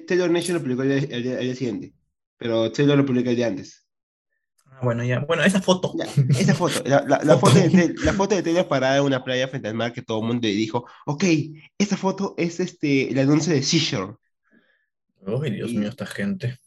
Taylor 0.06 0.30
Nation 0.30 0.54
lo 0.56 0.60
publicó 0.62 0.82
el 0.82 1.22
día, 1.22 1.54
siguiente, 1.54 1.92
pero 2.36 2.70
Taylor 2.72 2.96
lo 2.96 3.04
publicó 3.06 3.30
el 3.30 3.36
día 3.36 3.48
antes. 3.48 3.86
Ah, 4.66 4.80
bueno, 4.82 5.02
ya. 5.04 5.20
Bueno, 5.20 5.42
esa 5.42 5.60
foto. 5.60 5.92
Ya, 5.98 6.04
esa 6.38 6.54
foto, 6.54 6.82
la, 6.86 7.04
la- 7.06 7.20
la 7.24 7.36
foto, 7.38 7.56
Foto. 7.56 7.68
de, 7.76 7.94
la 8.04 8.12
foto 8.12 8.34
de 8.36 8.42
Taylor 8.42 8.68
parada 8.68 8.98
en 8.98 9.02
una 9.04 9.24
playa 9.24 9.48
frente 9.48 9.68
al 9.68 9.74
mar 9.74 9.92
que 9.92 10.02
todo 10.02 10.20
el 10.20 10.26
mundo 10.28 10.46
dijo, 10.46 10.86
ok, 11.06 11.24
esa 11.78 11.96
foto 11.96 12.34
es 12.38 12.60
este, 12.60 13.10
el 13.10 13.18
anuncio 13.18 13.52
de 13.52 13.62
Seashore. 13.62 14.14
Ay, 15.26 15.50
Dios 15.50 15.70
Y- 15.72 15.78
mío, 15.78 15.88
esta 15.88 16.06
gente. 16.06 16.58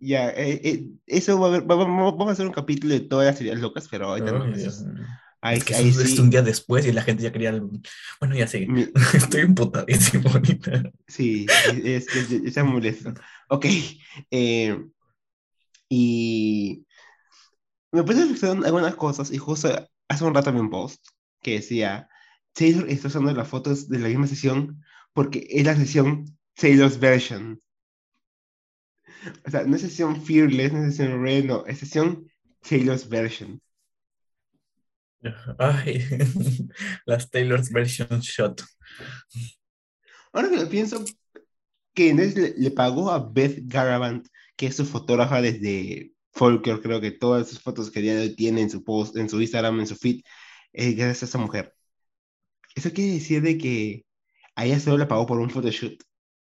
Ya, 0.00 0.30
eh, 0.30 0.60
eh, 0.64 0.86
eso 1.06 1.38
va 1.38 1.46
a 1.46 1.50
haber- 1.50 1.70
va- 1.70 1.76
va- 1.76 1.84
vamos 1.84 2.28
a 2.28 2.32
hacer 2.32 2.44
un 2.46 2.52
capítulo 2.52 2.92
de 2.94 3.00
todas 3.00 3.26
las 3.26 3.40
ideas 3.40 3.60
locas, 3.60 3.86
pero 3.88 4.08
ahorita 4.08 4.32
no. 4.32 4.42
Ay, 4.42 4.54
eso 4.54 4.60
Dios. 4.60 4.84
Ahí, 5.42 5.58
es 5.58 5.64
que 5.64 5.74
ahí 5.74 5.92
sí, 5.92 6.20
un 6.20 6.30
día 6.30 6.42
después 6.42 6.86
y 6.86 6.92
la 6.92 7.02
gente 7.02 7.22
ya 7.22 7.32
quería. 7.32 7.50
el- 7.50 7.68
Bueno, 8.20 8.34
ya 8.36 8.46
sigue. 8.46 8.66
mi- 8.68 8.86
Estoy 9.14 9.42
emputadísimo 9.42 10.30
ahorita. 10.30 10.90
sí, 11.08 11.46
es, 11.84 12.06
es, 12.14 12.30
es, 12.32 12.56
es 12.56 12.64
molesto. 12.64 13.12
Ok, 13.48 13.66
eh, 14.30 14.78
y 15.88 16.86
me 17.92 18.02
puse 18.04 18.18
a 18.20 18.22
reflexionar 18.22 18.64
algunas 18.66 18.94
cosas 18.96 19.30
y 19.30 19.38
justo 19.38 19.68
hace 20.08 20.24
un 20.24 20.34
rato 20.34 20.52
vi 20.52 20.60
un 20.60 20.70
post 20.70 21.04
que 21.42 21.54
decía, 21.56 22.08
Taylor 22.54 22.88
está 22.88 23.08
usando 23.08 23.32
las 23.32 23.48
fotos 23.48 23.88
de 23.88 23.98
la 23.98 24.08
misma 24.08 24.26
sesión 24.26 24.82
porque 25.12 25.46
es 25.50 25.64
la 25.66 25.76
sesión 25.76 26.24
Taylor's 26.54 26.98
version. 26.98 27.60
O 29.46 29.50
sea, 29.50 29.64
no 29.64 29.76
es 29.76 29.82
sesión 29.82 30.22
Fearless, 30.22 30.72
no 30.72 30.84
es 30.84 30.96
sesión 30.96 31.22
Red, 31.22 31.44
no, 31.44 31.66
es 31.66 31.78
sesión 31.78 32.26
Taylor's 32.68 33.08
version. 33.08 33.60
Ay, 35.58 36.04
las 37.06 37.30
Taylor's 37.30 37.70
version 37.70 38.20
shot. 38.20 38.62
Ahora 40.32 40.50
que 40.50 40.56
lo 40.56 40.68
pienso, 40.68 41.04
que 41.94 42.14
le, 42.14 42.54
le 42.56 42.70
pagó 42.70 43.10
a 43.10 43.18
Beth 43.18 43.60
Garabant, 43.64 44.26
que 44.56 44.66
es 44.66 44.76
su 44.76 44.84
fotógrafa 44.84 45.40
desde 45.40 46.12
Folklore, 46.32 46.80
creo 46.80 47.00
que 47.00 47.10
todas 47.12 47.48
sus 47.48 47.60
fotos 47.60 47.90
que 47.90 48.00
día 48.00 48.34
tiene 48.34 48.62
en 48.62 48.70
su 48.70 48.82
post, 48.82 49.16
en 49.16 49.28
su 49.28 49.40
Instagram, 49.40 49.80
en 49.80 49.86
su 49.86 49.96
feed, 49.96 50.22
es 50.72 50.96
gracias 50.96 51.22
a 51.22 51.26
esa 51.26 51.38
mujer. 51.38 51.74
Eso 52.74 52.90
quiere 52.92 53.12
decir 53.12 53.42
de 53.42 53.58
que 53.58 54.06
a 54.54 54.64
ella 54.64 54.80
solo 54.80 54.98
le 54.98 55.06
pagó 55.06 55.26
por 55.26 55.38
un 55.38 55.50
photoshoot, 55.50 56.02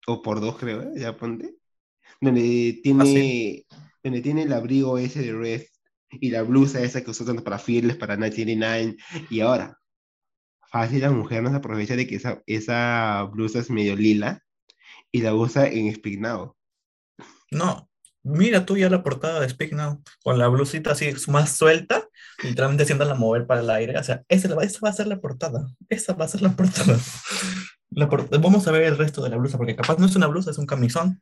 o 0.06 0.22
por 0.22 0.40
dos, 0.40 0.56
creo, 0.58 0.82
¿eh? 0.82 0.92
ya 0.96 1.16
ponte, 1.16 1.56
donde 2.20 2.80
tiene, 2.82 3.66
donde 4.02 4.20
tiene 4.20 4.42
el 4.42 4.52
abrigo 4.52 4.98
ese 4.98 5.22
de 5.22 5.32
Red 5.32 5.62
y 6.20 6.30
la 6.30 6.42
blusa 6.42 6.80
esa 6.82 7.02
que 7.02 7.10
usó 7.10 7.24
tanto 7.24 7.42
para 7.44 7.58
Fearless, 7.58 7.96
para 7.96 8.16
1989, 8.16 8.96
y 9.30 9.40
ahora, 9.40 9.78
fácil 10.70 11.00
la 11.00 11.10
mujer 11.10 11.42
no 11.42 11.50
se 11.50 11.56
aprovecha 11.56 11.96
de 11.96 12.06
que 12.06 12.16
esa, 12.16 12.42
esa 12.46 13.22
blusa 13.32 13.58
es 13.58 13.70
medio 13.70 13.96
lila 13.96 14.40
y 15.10 15.20
la 15.22 15.34
usa 15.34 15.66
en 15.68 15.94
Speak 15.94 16.18
Now. 16.20 16.56
No, 17.50 17.88
mira 18.22 18.64
tú 18.64 18.76
ya 18.76 18.88
la 18.88 19.02
portada 19.02 19.40
de 19.40 19.48
Speak 19.48 19.72
Now, 19.72 20.02
con 20.22 20.38
la 20.38 20.48
blusita 20.48 20.92
así 20.92 21.12
más 21.28 21.56
suelta, 21.56 22.08
literalmente 22.42 22.84
haciéndola 22.84 23.14
mover 23.14 23.46
para 23.46 23.60
el 23.60 23.70
aire. 23.70 23.98
O 23.98 24.02
sea, 24.04 24.22
esa, 24.28 24.48
esa 24.62 24.78
va 24.82 24.88
a 24.88 24.92
ser 24.94 25.06
la 25.06 25.20
portada. 25.20 25.66
Esa 25.88 26.14
va 26.14 26.24
a 26.24 26.28
ser 26.28 26.42
la 26.42 26.50
portada. 26.56 26.98
La 27.90 28.08
por- 28.08 28.28
Vamos 28.40 28.66
a 28.66 28.72
ver 28.72 28.84
el 28.84 28.96
resto 28.96 29.22
de 29.22 29.28
la 29.28 29.36
blusa, 29.36 29.58
porque 29.58 29.76
capaz 29.76 29.98
no 29.98 30.06
es 30.06 30.16
una 30.16 30.26
blusa, 30.26 30.50
es 30.50 30.56
un 30.58 30.64
camisón. 30.66 31.20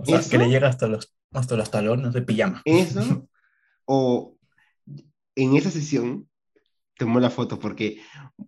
O 0.00 0.04
sea, 0.04 0.18
¿Eso? 0.20 0.30
que 0.30 0.38
le 0.38 0.48
llega 0.48 0.68
hasta 0.68 0.86
los, 0.88 1.14
hasta 1.32 1.56
los 1.56 1.70
talones 1.70 2.12
de 2.12 2.22
pijama. 2.22 2.62
Eso, 2.64 3.28
o 3.84 4.36
en 5.36 5.56
esa 5.56 5.70
sesión 5.70 6.28
tomó 6.98 7.20
la 7.20 7.30
foto, 7.30 7.58
porque 7.58 8.00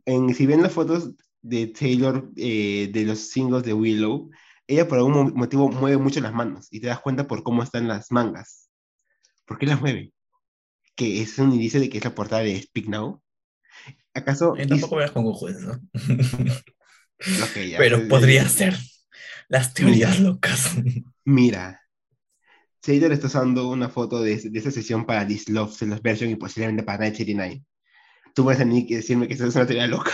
en, 0.05 0.35
si 0.35 0.47
ven 0.47 0.63
las 0.63 0.73
fotos 0.73 1.13
de 1.41 1.67
Taylor 1.69 2.31
eh, 2.37 2.91
de 2.93 3.05
los 3.05 3.19
singles 3.19 3.63
de 3.65 3.73
Willow, 3.75 4.31
ella 4.67 4.87
por 4.87 4.99
algún 4.99 5.13
mo- 5.13 5.31
motivo 5.35 5.69
mueve 5.71 5.97
mucho 5.99 6.21
las 6.21 6.33
manos 6.33 6.69
y 6.71 6.81
te 6.81 6.87
das 6.89 7.01
cuenta 7.01 7.27
por 7.27 7.43
cómo 7.43 7.63
están 7.63 7.89
las 7.89 8.11
mangas. 8.13 8.69
¿Por 9.47 9.59
qué 9.59 9.67
las 9.67 9.81
mueve? 9.81 10.13
Que 10.95 11.23
es 11.23 11.39
un 11.39 11.53
indicio 11.53 11.81
de 11.81 11.89
que 11.89 11.99
es 11.99 12.05
la 12.05 12.15
portada 12.15 12.43
de 12.43 12.61
Speak 12.61 12.89
Now. 12.89 13.21
¿Acaso? 14.15 14.55
Y 14.57 14.67
tampoco 14.67 14.97
veas 14.97 15.11
con 15.11 15.25
jueces, 15.33 15.63
¿no? 15.63 15.81
hizo- 15.95 17.45
Ok, 17.45 17.57
ya, 17.71 17.79
Pero 17.79 17.97
pues, 17.99 18.09
podría 18.09 18.43
eh, 18.43 18.49
ser. 18.49 18.77
Las 19.53 19.75
teorías 19.75 20.19
locas. 20.19 20.71
Mira, 21.27 21.79
Taylor 22.81 23.13
está 23.13 23.27
usando 23.27 23.69
una 23.69 23.91
foto 23.91 24.23
de, 24.23 24.37
de 24.37 24.59
esa 24.59 24.71
sesión 24.71 25.05
para 25.05 25.27
This 25.27 25.51
Love, 25.51 25.83
Love 25.83 26.01
Version 26.03 26.31
y 26.31 26.37
posiblemente 26.37 26.83
para 26.83 26.99
1989. 27.05 27.65
Tú 28.35 28.45
vas 28.45 28.61
a 28.61 28.65
ni 28.65 28.87
que 28.87 28.97
decirme 28.97 29.29
que 29.29 29.35
eso 29.35 29.47
es 29.47 29.55
una 29.55 29.67
teoría 29.67 29.87
loca. 29.87 30.11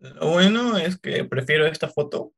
Lo 0.00 0.30
bueno 0.32 0.76
es 0.76 0.98
que 0.98 1.24
prefiero 1.24 1.66
esta 1.66 1.88
foto 1.88 2.32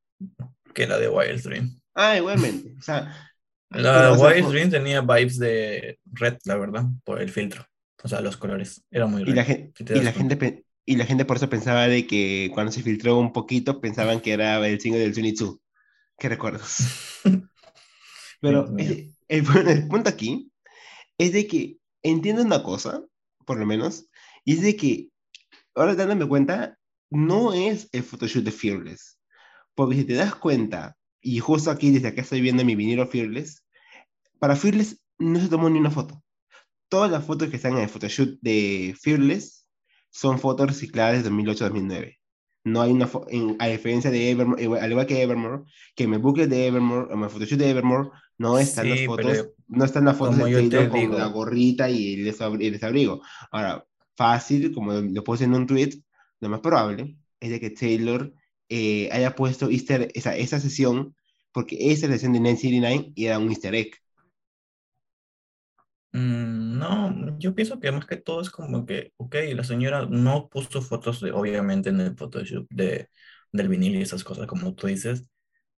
que 0.74 0.86
la 0.86 0.98
de 0.98 1.08
Wild 1.08 1.42
Dream. 1.42 1.80
Ah, 1.94 2.18
igualmente. 2.18 2.74
O 2.78 2.82
sea, 2.82 3.32
La 3.70 4.14
sea, 4.14 4.28
Wild 4.28 4.48
Dream 4.50 4.70
tenía 4.70 5.00
vibes 5.00 5.38
de 5.38 5.98
red, 6.12 6.36
la 6.44 6.56
verdad, 6.56 6.84
por 7.02 7.22
el 7.22 7.30
filtro. 7.30 7.66
O 8.04 8.08
sea, 8.08 8.20
los 8.20 8.36
colores. 8.36 8.84
Era 8.90 9.06
muy 9.06 9.22
y 9.22 9.32
la, 9.32 9.42
red. 9.42 9.46
gen- 9.46 9.72
si 9.74 9.84
y 9.84 10.00
la 10.02 10.12
gente 10.12 10.36
y 10.86 10.96
la 10.96 11.06
gente 11.06 11.26
por 11.26 11.38
eso 11.38 11.50
pensaba 11.50 11.88
de 11.88 12.06
que 12.08 12.50
cuando 12.54 12.72
se 12.72 12.82
filtró 12.82 13.18
un 13.18 13.32
poquito 13.34 13.80
pensaban 13.82 14.20
que 14.20 14.32
era 14.34 14.66
el 14.66 14.80
single 14.80 15.00
del 15.02 15.12
22. 15.12 15.58
¿Qué 16.18 16.28
recuerdos? 16.30 16.78
Pero 18.40 18.74
el, 18.78 19.44
pu- 19.44 19.68
el 19.68 19.88
punto 19.88 20.10
aquí 20.10 20.52
es 21.18 21.32
de 21.32 21.46
que 21.46 21.78
entiendo 22.02 22.42
una 22.42 22.62
cosa, 22.62 23.04
por 23.46 23.58
lo 23.58 23.66
menos, 23.66 24.08
y 24.44 24.54
es 24.54 24.62
de 24.62 24.76
que 24.76 25.10
ahora 25.74 25.94
dándome 25.94 26.28
cuenta, 26.28 26.78
no 27.10 27.52
es 27.54 27.88
el 27.92 28.02
photoshoot 28.04 28.44
de 28.44 28.52
Fearless. 28.52 29.18
Porque 29.74 29.96
si 29.96 30.04
te 30.04 30.14
das 30.14 30.34
cuenta, 30.36 30.96
y 31.20 31.40
justo 31.40 31.70
aquí 31.70 31.90
desde 31.92 32.08
acá 32.08 32.22
estoy 32.22 32.40
viendo 32.42 32.64
mi 32.64 32.76
vinilo 32.76 33.06
Fearless, 33.06 33.64
para 34.38 34.56
Fearless 34.56 35.00
no 35.18 35.40
se 35.40 35.48
tomó 35.48 35.70
ni 35.70 35.78
una 35.78 35.90
foto. 35.90 36.22
Todas 36.88 37.10
las 37.10 37.24
fotos 37.24 37.48
que 37.50 37.56
están 37.56 37.74
en 37.74 37.80
el 37.84 37.88
photoshoot 37.88 38.38
de 38.40 38.94
Fearless 39.00 39.55
son 40.16 40.38
fotos 40.38 40.68
recicladas 40.68 41.22
de 41.22 41.30
2008-2009. 41.30 42.18
no 42.64 42.80
hay 42.80 42.90
una, 42.90 43.08
a 43.58 43.66
diferencia 43.68 44.10
de 44.10 44.30
Evermore, 44.30 44.80
al 44.80 44.90
igual 44.90 45.06
que 45.06 45.22
Evermore, 45.22 45.64
que 45.94 46.04
en 46.04 46.10
mi 46.10 46.16
booklet 46.16 46.48
de 46.48 46.66
Evermore, 46.66 47.12
en 47.12 47.20
mi 47.20 47.28
photoshoot 47.28 47.60
de 47.60 47.70
Evermore, 47.70 48.08
no 48.38 48.58
están 48.58 48.88
las 48.88 49.04
fotos, 49.04 49.50
no 49.68 49.84
están 49.84 50.06
las 50.06 50.16
fotos 50.16 50.38
de 50.38 50.68
Taylor 50.70 50.88
con 50.88 51.18
la 51.18 51.26
gorrita 51.26 51.90
y 51.90 52.14
el, 52.14 52.24
desabrigo. 52.24 53.22
Ahora, 53.50 53.86
fácil, 54.16 54.72
como 54.72 54.94
lo 54.94 55.22
puse 55.22 55.44
en 55.44 55.54
un 55.54 55.66
tweet, 55.66 55.90
lo 56.40 56.48
más 56.48 56.60
probable 56.60 57.18
es 57.38 57.50
de 57.50 57.60
que 57.60 57.70
Taylor 57.70 58.32
eh, 58.70 59.10
haya 59.12 59.34
puesto 59.34 59.68
Easter, 59.70 60.10
esa, 60.14 60.34
esa 60.34 60.60
sesión, 60.60 61.14
porque 61.52 61.92
esa 61.92 62.06
sesión 62.08 62.32
de 62.32 62.40
999 62.40 63.12
era 63.16 63.38
un 63.38 63.50
Easter 63.50 63.74
egg. 63.74 63.90
Mm, 66.16 66.78
no, 66.78 67.38
yo 67.38 67.54
pienso 67.54 67.78
que 67.78 67.92
más 67.92 68.06
que 68.06 68.16
todo 68.16 68.40
es 68.40 68.48
como 68.50 68.86
que, 68.86 69.12
ok, 69.18 69.34
la 69.54 69.64
señora 69.64 70.06
no 70.06 70.48
puso 70.48 70.80
fotos 70.80 71.20
de, 71.20 71.30
obviamente 71.32 71.90
en 71.90 72.00
el 72.00 72.16
Photoshop 72.16 72.66
de, 72.70 73.10
del 73.52 73.68
vinil 73.68 73.96
y 73.96 74.02
esas 74.02 74.24
cosas 74.24 74.46
como 74.46 74.74
tú 74.74 74.86
dices, 74.86 75.28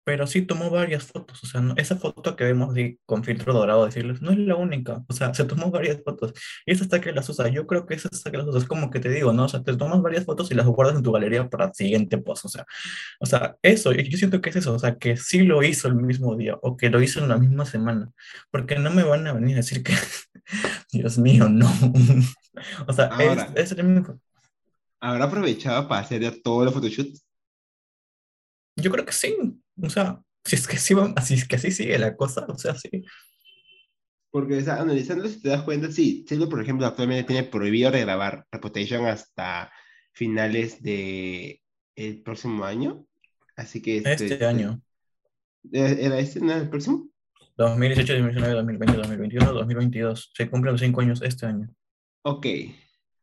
pero 0.03 0.27
sí 0.27 0.43
tomó 0.43 0.69
varias 0.69 1.05
fotos, 1.05 1.43
o 1.43 1.47
sea, 1.47 1.61
esa 1.77 1.97
foto 1.97 2.35
que 2.35 2.45
vemos 2.45 2.75
con 3.05 3.23
filtro 3.25 3.53
dorado, 3.53 3.85
decirles, 3.85 4.21
no 4.21 4.31
es 4.31 4.37
la 4.37 4.55
única, 4.55 5.03
o 5.09 5.13
sea, 5.13 5.33
se 5.33 5.43
tomó 5.45 5.71
varias 5.71 6.01
fotos, 6.03 6.33
y 6.65 6.71
esa 6.71 6.83
está 6.85 7.01
que 7.01 7.11
las 7.11 7.27
usa, 7.29 7.49
yo 7.49 7.67
creo 7.67 7.85
que 7.85 7.95
esa 7.95 8.09
está 8.11 8.31
que 8.31 8.37
las 8.37 8.47
usa, 8.47 8.59
es 8.59 8.67
como 8.67 8.89
que 8.89 8.99
te 9.01 9.09
digo, 9.09 9.33
¿no? 9.33 9.45
O 9.45 9.49
sea, 9.49 9.63
te 9.63 9.75
tomas 9.75 10.01
varias 10.01 10.25
fotos 10.25 10.51
y 10.51 10.55
las 10.55 10.65
guardas 10.67 10.95
en 10.97 11.03
tu 11.03 11.11
galería 11.11 11.49
para 11.49 11.65
el 11.65 11.73
siguiente 11.73 12.17
post, 12.19 12.45
o 12.45 12.49
sea, 12.49 12.65
o 13.19 13.25
sea, 13.25 13.57
eso, 13.61 13.91
yo 13.91 14.17
siento 14.17 14.41
que 14.41 14.49
es 14.49 14.55
eso, 14.57 14.73
o 14.73 14.79
sea, 14.79 14.97
que 14.97 15.17
sí 15.17 15.41
lo 15.43 15.63
hizo 15.63 15.87
el 15.87 15.95
mismo 15.95 16.35
día, 16.37 16.57
o 16.61 16.77
que 16.77 16.89
lo 16.89 17.01
hizo 17.01 17.19
en 17.19 17.29
la 17.29 17.37
misma 17.37 17.65
semana, 17.65 18.11
porque 18.51 18.77
no 18.79 18.91
me 18.91 19.03
van 19.03 19.27
a 19.27 19.33
venir 19.33 19.55
a 19.55 19.57
decir 19.57 19.83
que, 19.83 19.93
Dios 20.91 21.17
mío, 21.17 21.49
no, 21.49 21.67
o 22.87 22.93
sea, 22.93 23.09
es, 23.55 23.71
el 23.71 23.83
mismo. 23.83 24.19
¿Habrá 24.99 25.25
aprovechado 25.25 25.87
para 25.87 26.01
hacer 26.01 26.41
todos 26.41 26.65
los 26.65 26.73
photoshoots? 26.73 27.23
Yo 28.75 28.91
creo 28.91 29.05
que 29.05 29.13
sí. 29.13 29.35
O 29.81 29.89
sea, 29.89 30.21
si 30.43 30.55
es 30.55 30.67
que 30.67 30.77
así, 30.77 30.95
así, 31.15 31.33
es 31.35 31.47
que 31.47 31.55
así 31.55 31.71
sigue 31.71 31.97
la 31.97 32.15
cosa, 32.15 32.45
o 32.47 32.57
sea, 32.57 32.75
sí. 32.75 33.03
Porque, 34.31 34.57
o 34.57 34.61
sea, 34.61 34.81
analizando, 34.81 35.27
si 35.27 35.41
te 35.41 35.49
das 35.49 35.63
cuenta, 35.63 35.91
sí, 35.91 36.25
Taylor, 36.27 36.49
por 36.49 36.61
ejemplo, 36.61 36.85
actualmente 36.85 37.23
tiene 37.23 37.43
prohibido 37.43 37.91
regrabar 37.91 38.45
Reputation 38.51 39.05
hasta 39.05 39.71
finales 40.11 40.81
de 40.81 41.61
el 41.95 42.21
próximo 42.21 42.63
año. 42.65 43.05
Así 43.55 43.81
que... 43.81 43.97
Este, 43.97 44.25
este 44.25 44.45
año. 44.45 44.81
¿Era 45.71 46.19
este, 46.19 46.39
no, 46.39 46.53
el 46.53 46.69
próximo? 46.69 47.09
2018, 47.57 48.13
2019, 48.13 48.53
2020, 48.53 48.97
2021, 48.97 49.53
2022. 49.53 50.31
Se 50.33 50.49
cumplen 50.49 50.73
los 50.73 50.81
cinco 50.81 51.01
años 51.01 51.21
este 51.23 51.47
año. 51.47 51.67
Ok. 52.21 52.45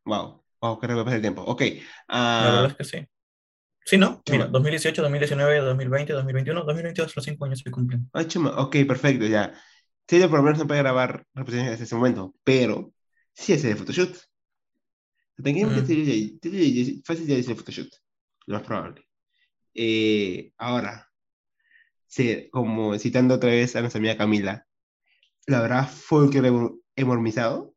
Wow. 0.05 0.43
Wow, 0.61 0.79
qué 0.79 0.87
rápido 0.87 1.05
pasa 1.05 1.15
el 1.15 1.21
tiempo. 1.21 1.41
Ok. 1.43 1.61
La 1.61 2.43
verdad 2.43 2.65
ah, 2.65 2.67
es 2.67 2.75
que 2.75 2.83
sí. 2.83 3.07
Sí, 3.85 3.97
¿no? 3.97 4.23
Mira, 4.29 4.47
2018, 4.47 5.01
2019, 5.01 5.59
2020, 5.59 6.13
2021, 6.13 6.63
2022, 6.63 7.15
los 7.15 7.25
cinco 7.25 7.45
años 7.45 7.59
se 7.59 7.71
cumplen. 7.71 8.09
Ah, 8.13 8.25
chuma. 8.25 8.59
Ok, 8.59 8.77
perfecto, 8.87 9.25
ya. 9.27 9.53
Sí, 10.07 10.19
por 10.21 10.39
lo 10.39 10.43
menos 10.43 10.59
no 10.59 10.67
puede 10.67 10.81
grabar 10.81 11.25
representaciones 11.33 11.79
en 11.79 11.83
ese 11.83 11.95
momento, 11.95 12.35
pero 12.43 12.93
sí 13.33 13.53
hace 13.53 13.69
de 13.69 13.75
photoshoot. 13.75 14.17
Técnicamente, 15.41 15.93
mm. 15.93 17.01
fácil 17.03 17.27
ya 17.27 17.35
dice 17.35 17.55
photoshoot, 17.55 17.89
lo 18.47 18.55
más 18.57 18.65
probable. 18.65 19.05
Eh, 19.73 20.51
ahora, 20.57 21.07
como 22.51 22.97
citando 22.97 23.35
otra 23.35 23.49
vez 23.49 23.75
a 23.75 23.81
nuestra 23.81 23.99
amiga 23.99 24.17
Camila, 24.17 24.65
¿la 25.47 25.61
hemormizado? 26.95 27.73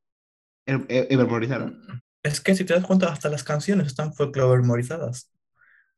¿Evermorizado? 0.67 1.69
Mm, 1.69 2.01
es 2.23 2.41
que 2.41 2.55
si 2.55 2.65
te 2.65 2.75
das 2.75 2.85
cuenta, 2.85 3.13
hasta 3.13 3.29
las 3.29 3.43
canciones 3.43 3.87
están 3.87 4.13
folklore-memorizadas 4.15 5.31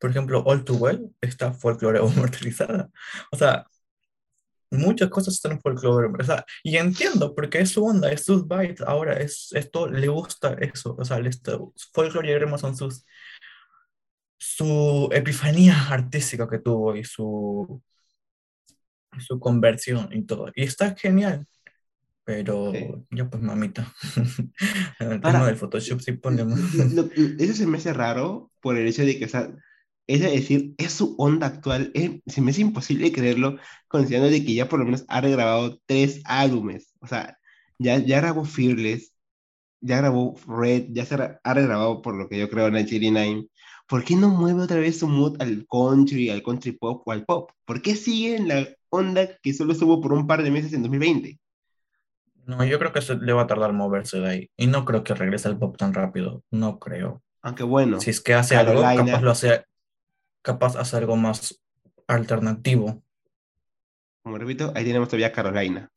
por 0.00 0.10
ejemplo, 0.10 0.42
All 0.46 0.64
Too 0.64 0.76
Well 0.76 1.14
está 1.20 1.52
folclore 1.52 2.00
mortalizada. 2.16 2.90
O 3.30 3.36
sea, 3.36 3.66
muchas 4.70 5.10
cosas 5.10 5.34
están 5.34 5.60
folclore. 5.60 6.08
O 6.08 6.24
y 6.64 6.76
entiendo, 6.78 7.34
porque 7.34 7.60
es 7.60 7.70
su 7.70 7.84
onda, 7.84 8.10
es 8.10 8.24
sus 8.24 8.48
bytes. 8.48 8.80
Ahora, 8.82 9.14
es, 9.20 9.50
esto 9.52 9.88
le 9.88 10.08
gusta 10.08 10.54
eso. 10.54 10.96
O 10.98 11.04
sea, 11.04 11.20
folclore 11.92 12.32
y 12.32 12.58
son 12.58 12.76
sus. 12.76 13.04
su 14.38 15.08
epifanía 15.12 15.74
artística 15.90 16.48
que 16.48 16.58
tuvo 16.58 16.96
y 16.96 17.04
su. 17.04 17.82
Su 19.18 19.40
conversión 19.40 20.08
y 20.12 20.22
todo. 20.22 20.50
Y 20.54 20.62
está 20.62 20.94
genial. 20.94 21.46
Pero 22.24 22.72
ya 23.10 23.28
pues 23.28 23.42
mamita. 23.42 23.92
el 25.00 25.20
tema 25.20 25.46
del 25.46 25.56
Photoshop 25.56 26.00
sí 26.00 26.12
ponemos. 26.12 26.60
eso 27.38 27.54
se 27.54 27.66
me 27.66 27.78
hace 27.78 27.92
raro 27.92 28.52
por 28.60 28.76
el 28.76 28.86
hecho 28.86 29.04
de 29.04 29.18
que, 29.18 29.24
o 29.24 29.28
sea, 29.28 29.50
es 30.06 30.20
decir, 30.20 30.74
es 30.78 30.92
su 30.92 31.14
onda 31.18 31.46
actual. 31.46 31.92
se 32.26 32.40
me 32.40 32.50
hace 32.50 32.60
imposible 32.60 33.12
creerlo, 33.12 33.58
considerando 33.88 34.30
de 34.30 34.44
que 34.44 34.54
ya 34.54 34.68
por 34.68 34.78
lo 34.78 34.84
menos 34.84 35.04
ha 35.08 35.20
regrabado 35.20 35.80
tres 35.86 36.20
álbumes. 36.24 36.94
O 37.00 37.06
sea, 37.06 37.38
ya, 37.78 37.98
ya 37.98 38.20
grabó 38.20 38.44
Fearless, 38.44 39.12
ya 39.80 39.98
grabó 39.98 40.38
Red, 40.46 40.86
ya 40.90 41.04
se 41.06 41.14
ha 41.14 41.54
regrabado 41.54 42.02
por 42.02 42.14
lo 42.14 42.28
que 42.28 42.38
yo 42.38 42.50
creo 42.50 42.70
99. 42.70 43.46
¿Por 43.90 44.04
qué 44.04 44.14
no 44.14 44.28
mueve 44.28 44.62
otra 44.62 44.78
vez 44.78 45.00
su 45.00 45.08
mood 45.08 45.42
al 45.42 45.66
country, 45.68 46.30
al 46.30 46.44
country 46.44 46.70
pop 46.70 47.02
o 47.04 47.10
al 47.10 47.24
pop? 47.24 47.50
¿Por 47.64 47.82
qué 47.82 47.96
sigue 47.96 48.36
en 48.36 48.46
la 48.46 48.68
onda 48.88 49.36
que 49.42 49.52
solo 49.52 49.72
estuvo 49.72 50.00
por 50.00 50.12
un 50.12 50.28
par 50.28 50.44
de 50.44 50.50
meses 50.52 50.72
en 50.72 50.82
2020? 50.82 51.40
No, 52.46 52.64
yo 52.64 52.78
creo 52.78 52.92
que 52.92 53.02
se 53.02 53.16
le 53.16 53.32
va 53.32 53.42
a 53.42 53.46
tardar 53.48 53.72
moverse 53.72 54.20
de 54.20 54.28
ahí. 54.28 54.50
Y 54.56 54.68
no 54.68 54.84
creo 54.84 55.02
que 55.02 55.12
regrese 55.12 55.48
al 55.48 55.58
pop 55.58 55.76
tan 55.76 55.92
rápido. 55.92 56.44
No 56.52 56.78
creo. 56.78 57.20
Aunque 57.42 57.64
bueno. 57.64 58.00
Si 58.00 58.10
es 58.10 58.20
que 58.20 58.34
hace 58.34 58.54
algo, 58.54 58.80
capaz 58.80 59.22
lo 59.22 59.32
hace 59.32 59.64
capaz 60.40 60.76
hacer 60.76 61.00
algo 61.00 61.16
más 61.16 61.60
alternativo. 62.06 63.02
Como 64.22 64.38
repito, 64.38 64.72
ahí 64.76 64.84
tenemos 64.84 65.08
todavía 65.08 65.32
Carolina. 65.32 65.90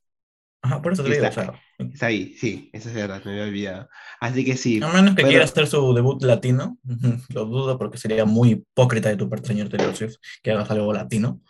Ajá, 0.63 0.81
por 0.81 0.93
eso 0.93 1.03
te 1.03 1.11
digo, 1.11 1.25
está, 1.25 1.61
está 1.77 2.05
ahí, 2.07 2.33
sí, 2.37 2.69
eso 2.73 2.89
es 2.89 2.95
verdad, 2.95 3.21
me 3.25 3.31
había 3.31 3.43
olvidado. 3.43 3.89
Así 4.19 4.45
que 4.45 4.57
sí. 4.57 4.81
A 4.81 4.87
menos 4.87 5.15
que 5.15 5.23
quiera 5.23 5.43
hacer 5.43 5.67
su 5.67 5.93
debut 5.93 6.23
latino, 6.23 6.77
lo 7.29 7.45
dudo 7.45 7.77
porque 7.77 7.97
sería 7.97 8.25
muy 8.25 8.51
hipócrita 8.51 9.09
de 9.09 9.17
tu 9.17 9.29
parte, 9.29 9.49
señor 9.49 9.69
Taylor 9.69 9.95
Swift, 9.95 10.15
que 10.41 10.51
hagas 10.51 10.71
algo 10.71 10.93
latino. 10.93 11.41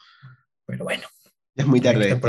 Pero 0.66 0.84
bueno. 0.84 1.04
Ya 1.56 1.64
es 1.64 1.68
muy 1.68 1.80
tarde. 1.80 2.20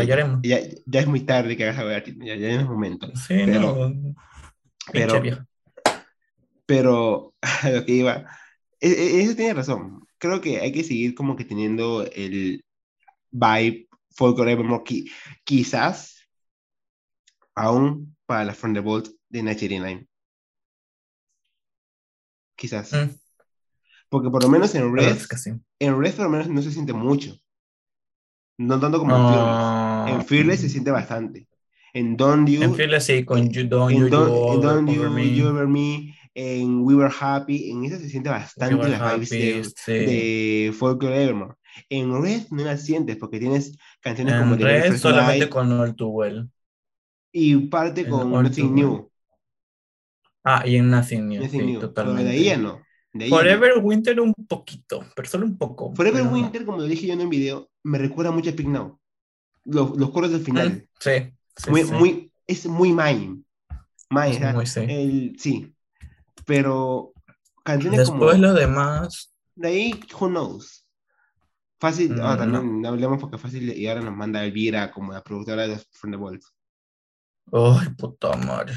Ya, 0.42 0.60
ya, 0.84 1.00
es 1.00 1.06
muy 1.06 1.20
tarde 1.20 1.56
que 1.56 1.64
hagas 1.64 1.78
algo 1.78 1.90
latino, 1.90 2.26
ya, 2.26 2.36
ya 2.36 2.48
es 2.48 2.58
el 2.58 2.66
momento. 2.66 3.10
Sí, 3.16 3.34
pero, 3.46 3.60
no. 3.60 4.14
Pero, 4.92 5.22
pero, 6.66 7.34
lo 7.72 7.84
que 7.86 7.92
iba, 7.92 8.26
e, 8.78 8.88
e, 8.88 9.22
eso 9.22 9.34
tiene 9.34 9.54
razón 9.54 10.04
creo 10.24 10.40
que 10.40 10.60
hay 10.60 10.72
que 10.72 10.84
seguir 10.84 11.14
como 11.14 11.36
que 11.36 11.44
teniendo 11.44 12.02
el 12.10 12.64
vibe 13.30 13.88
folklore 14.16 14.52
evermore, 14.52 15.04
quizás 15.44 16.13
aún 17.54 18.16
para 18.26 18.44
la 18.44 18.54
Thunderbolt 18.54 19.08
de 19.28 19.42
Night 19.42 20.08
Quizás. 22.56 22.92
Mm. 22.92 23.10
Porque 24.08 24.30
por 24.30 24.42
lo 24.42 24.48
menos 24.48 24.74
en 24.74 24.94
Red, 24.94 25.18
en 25.80 26.00
Red 26.00 26.14
por 26.14 26.24
lo 26.26 26.30
menos 26.30 26.48
no 26.48 26.62
se 26.62 26.70
siente 26.70 26.92
mucho. 26.92 27.36
No 28.58 28.78
tanto 28.78 29.00
como 29.00 29.16
en 29.16 29.34
Fearless. 29.34 30.14
En 30.14 30.26
Fearless 30.26 30.60
se 30.60 30.68
siente 30.68 30.90
bastante. 30.92 31.48
En 31.92 32.16
Don't 32.16 32.48
You. 32.48 32.62
En 32.62 32.74
Fearless 32.74 33.04
sí, 33.04 33.24
con 33.24 33.50
You, 33.50 33.66
Don't, 33.68 33.92
You, 33.92 34.08
Don't 34.08 34.88
You, 34.88 35.02
Over 35.02 35.66
Me 35.66 36.14
en 36.34 36.80
We 36.80 36.94
Were 36.94 37.12
Happy, 37.18 37.70
en 37.70 37.84
esa 37.84 37.98
se 37.98 38.08
siente 38.08 38.28
bastante 38.28 38.88
la 38.88 39.14
vibes 39.14 39.30
de, 39.86 40.74
Folklore 40.76 41.22
Evermore. 41.22 41.54
En 41.88 42.22
Red 42.22 42.48
no 42.50 42.64
la 42.64 42.76
sientes 42.76 43.16
porque 43.16 43.38
tienes 43.38 43.76
canciones 44.00 44.40
como 44.40 44.56
de 44.56 44.64
Red 44.64 44.96
solamente 44.96 45.48
con 45.48 45.72
All 45.72 45.94
Too 45.94 46.08
Well. 46.08 46.50
Y 47.36 47.56
parte 47.66 48.08
con 48.08 48.30
Nothing 48.30 48.74
New. 48.76 49.10
Ah, 50.44 50.62
y 50.64 50.76
en 50.76 50.88
Nothing 50.88 51.26
New, 51.26 51.48
sí, 51.48 51.78
totalmente. 51.80 52.30
de 52.30 52.30
ahí 52.30 52.44
ya 52.44 52.56
no. 52.56 52.80
Forever 53.28 53.78
Winter 53.82 54.20
un 54.20 54.32
poquito, 54.46 55.04
pero 55.16 55.28
solo 55.28 55.44
un 55.44 55.58
poco. 55.58 55.92
Forever 55.96 56.28
Winter, 56.28 56.64
como 56.64 56.78
lo 56.78 56.84
dije 56.84 57.08
yo 57.08 57.14
en 57.14 57.22
un 57.22 57.30
video, 57.30 57.68
me 57.82 57.98
recuerda 57.98 58.30
mucho 58.30 58.50
a 58.50 58.52
Pink 58.52 58.68
Now. 58.68 59.00
Los, 59.64 59.96
los 59.96 60.10
coros 60.10 60.30
del 60.30 60.42
final. 60.42 60.68
Mm, 60.70 61.00
sí, 61.00 61.70
muy, 61.70 61.84
Muy, 61.84 62.32
es 62.46 62.66
muy 62.66 62.90
mime. 62.90 63.42
Mime, 64.10 64.66
sí. 64.66 64.80
El, 64.80 65.36
sí, 65.36 65.74
pero 66.46 67.14
canciones 67.64 67.98
Después 67.98 68.38
lo 68.38 68.54
demás. 68.54 69.34
De 69.56 69.68
ahí, 69.68 70.00
who 70.20 70.28
knows. 70.28 70.86
Fácil, 71.80 72.16
ah, 72.22 72.36
también 72.36 72.86
hablemos 72.86 73.20
porque 73.20 73.38
fácil 73.38 73.76
y 73.76 73.88
ahora 73.88 74.02
nos 74.02 74.14
manda 74.14 74.44
Elvira 74.44 74.92
como 74.92 75.12
la 75.12 75.24
productora 75.24 75.66
de 75.66 75.78
From 75.90 76.12
the 76.12 76.16
Vault. 76.16 76.44
Ay, 77.52 77.88
puta 77.96 78.36
madre. 78.36 78.74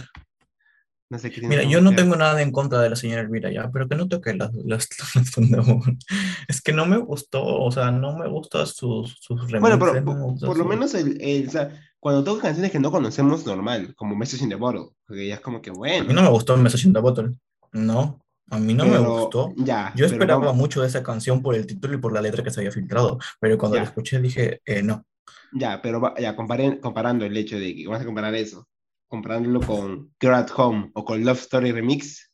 No 1.10 1.18
sé 1.18 1.32
Mira, 1.42 1.64
yo 1.64 1.80
no 1.80 1.96
tengo 1.96 2.18
nada 2.18 2.42
en 2.42 2.52
contra 2.52 2.82
de 2.82 2.90
la 2.90 2.98
señora 2.98 3.22
Elvira 3.22 3.50
ya, 3.50 3.70
pero 3.72 3.88
que 3.88 3.96
no 3.96 4.10
toque 4.10 4.34
las, 4.34 4.52
las, 4.54 4.90
Es 6.50 6.62
que 6.62 6.74
no 6.74 6.86
me 6.86 6.98
gustó, 6.98 7.46
o 7.46 7.72
sea, 7.72 7.92
no 7.92 8.18
me 8.18 8.28
gustan 8.28 8.68
sus, 8.68 9.18
sus 9.22 9.50
Bueno, 9.50 9.80
pero 9.80 10.04
por, 10.04 10.58
lo 10.58 10.66
menos 10.66 10.94
el, 10.96 11.18
el 11.22 11.48
o 11.48 11.52
sea, 11.52 11.72
cuando 12.00 12.26
toca 12.26 12.44
canciones 12.44 12.72
que 12.72 12.80
no 12.80 12.92
conocemos 12.92 13.46
normal, 13.46 13.96
como 13.96 14.18
Message 14.18 14.44
in 14.44 14.50
the 14.50 14.56
Bottle, 14.56 14.90
porque 15.06 15.28
ya 15.28 15.36
es 15.36 15.40
como 15.40 15.62
que 15.62 15.72
bueno. 15.72 16.04
A 16.04 16.08
mí 16.08 16.14
no 16.14 16.24
me 16.24 16.30
gustó 16.30 16.58
Message 16.58 16.88
in 16.88 16.94
the 16.94 17.00
Bottle. 17.00 17.32
No. 17.72 18.20
A 18.50 18.60
mí 18.60 18.74
no 18.74 18.86
me 18.86 18.92
Pero, 18.92 19.20
gustó. 19.22 19.54
Ya. 19.58 19.94
Yo 19.96 20.06
esperaba 20.06 20.40
vamos- 20.40 20.56
mucho 20.56 20.82
de 20.82 20.88
esa 20.88 21.04
canción 21.04 21.42
por 21.42 21.56
el 21.56 21.66
título 21.66 21.96
y 21.96 21.98
por 21.98 22.14
la 22.14 22.22
letra 22.22 22.44
que 22.44 22.52
se 22.52 22.62
había 22.62 22.72
filtrado, 22.72 23.18
pero 23.40 23.58
cuando 23.58 23.76
Ya. 23.78 23.84
la 23.84 23.90
escuché 23.90 24.20
dije, 24.20 24.62
eh, 24.66 24.84
no. 24.84 25.06
Ya, 25.54 25.82
pero 25.82 26.14
ya, 26.20 26.36
comparen- 26.36 26.80
comparando 26.80 27.26
el 27.26 27.36
hecho 27.38 27.58
de 27.60 27.76
que 27.76 27.86
vamos 27.88 28.02
a 28.02 28.06
comparar 28.06 28.36
eso, 28.36 28.68
comparándolo 29.08 29.62
con 29.62 30.14
Girl 30.20 30.36
at 30.36 30.50
Home 30.56 30.92
o 30.94 31.06
con 31.06 31.24
Love 31.24 31.40
Story 31.40 31.72
Remix, 31.72 32.32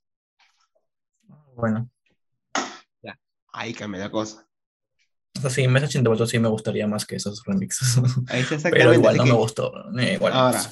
Bueno, 1.55 1.89
ahí 3.53 3.73
cambia 3.73 4.01
la 4.01 4.09
cosa. 4.11 4.47
o 5.37 5.41
sea, 5.41 5.49
sí, 5.51 5.61
in 5.63 5.73
the 5.73 6.09
Bottle 6.09 6.25
sí 6.27 6.39
me 6.39 6.47
gustaría 6.47 6.87
más 6.87 7.05
que 7.05 7.15
esos 7.17 7.43
remixes. 7.45 7.97
Ahí 8.29 8.43
pero 8.71 8.93
igual 8.93 9.17
no 9.17 9.23
que- 9.23 9.29
me 9.29 9.35
gustó. 9.35 9.71
eh, 9.99 10.13
igual. 10.15 10.33
Ahora, 10.33 10.63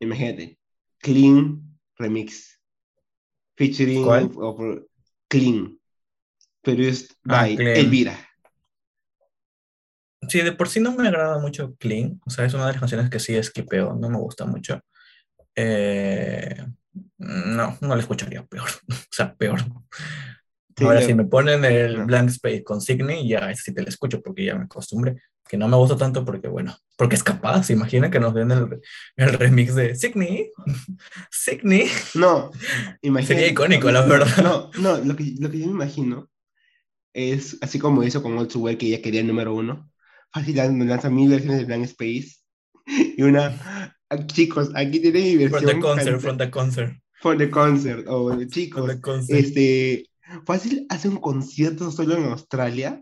imagínate, 0.00 0.58
Clean 0.98 1.60
Remix, 1.96 2.60
featuring 3.56 4.04
¿Cuál? 4.04 4.30
Clean, 5.28 5.78
produced 6.62 7.12
Ah, 7.28 7.42
by 7.42 7.56
Clean. 7.56 7.76
Elvira. 7.76 8.18
Sí, 10.28 10.40
de 10.42 10.52
por 10.52 10.68
sí 10.68 10.80
no 10.80 10.92
me 10.92 11.08
agrada 11.08 11.38
mucho 11.38 11.74
Clean. 11.78 12.20
O 12.26 12.30
sea, 12.30 12.44
es 12.44 12.54
una 12.54 12.66
de 12.66 12.72
las 12.72 12.80
canciones 12.80 13.10
que 13.10 13.20
sí 13.20 13.34
esquipeo. 13.36 13.94
No 13.94 14.08
me 14.10 14.18
gusta 14.18 14.44
mucho. 14.46 14.80
Eh, 15.56 16.56
no, 17.18 17.78
no 17.80 17.94
la 17.96 18.00
escucharía 18.02 18.44
peor. 18.46 18.68
O 18.90 19.16
sea, 19.16 19.34
peor. 19.34 19.60
Sí, 20.76 20.84
Ahora, 20.84 21.00
lo- 21.00 21.06
si 21.06 21.14
me 21.14 21.24
ponen 21.24 21.64
el 21.64 21.98
no. 21.98 22.06
Blank 22.06 22.30
Space 22.30 22.64
con 22.64 22.80
Signy, 22.80 23.28
ya 23.28 23.54
sí 23.54 23.72
te 23.72 23.82
la 23.82 23.88
escucho 23.88 24.20
porque 24.22 24.44
ya 24.44 24.56
me 24.56 24.64
acostumbré. 24.64 25.16
Que 25.48 25.56
no 25.58 25.68
me 25.68 25.76
gusta 25.76 25.96
tanto 25.96 26.24
porque, 26.24 26.48
bueno, 26.48 26.76
porque 26.96 27.14
es 27.16 27.22
capaz. 27.22 27.70
Imagina 27.70 28.10
que 28.10 28.18
nos 28.18 28.34
den 28.34 28.50
el, 28.50 28.80
el 29.16 29.32
remix 29.34 29.74
de 29.74 29.94
Signy. 29.94 30.50
Signy. 31.30 31.84
No, 32.14 32.50
imagínate. 33.02 33.34
Sería 33.34 33.52
icónico, 33.52 33.90
la 33.90 34.02
verdad. 34.02 34.42
No, 34.42 34.70
no, 34.80 34.98
lo 34.98 35.14
que, 35.14 35.34
lo 35.38 35.50
que 35.50 35.60
yo 35.60 35.66
me 35.66 35.72
imagino 35.72 36.28
es 37.12 37.58
así 37.62 37.78
como 37.78 38.02
hizo 38.04 38.22
con 38.22 38.48
Too 38.48 38.60
Well, 38.60 38.78
que 38.78 38.86
ella 38.86 39.02
quería 39.02 39.20
el 39.20 39.26
número 39.28 39.54
uno. 39.54 39.90
Fácil, 40.34 40.56
lan- 40.56 40.86
lanza 40.88 41.08
mil 41.10 41.30
versiones 41.30 41.58
de 41.60 41.64
Blank 41.64 41.84
Space. 41.84 42.38
Y 43.16 43.22
una, 43.22 43.94
ah, 44.10 44.26
chicos, 44.26 44.70
aquí 44.74 45.00
tiene 45.00 45.20
mi 45.20 45.36
versión. 45.36 45.62
From 45.62 45.72
the 45.74 45.80
concert, 45.80 46.20
from 46.20 46.36
the 46.38 46.50
concert. 46.50 46.92
from 47.22 47.38
the 47.38 47.48
concert. 47.50 48.04
O 48.08 48.28
From 48.28 48.48
chicos, 48.48 48.86
the 48.88 49.00
concert. 49.00 49.38
este, 49.38 50.10
fácil 50.44 50.84
hace 50.90 51.08
un 51.08 51.16
concierto 51.18 51.90
solo 51.90 52.16
en 52.16 52.24
Australia 52.24 53.00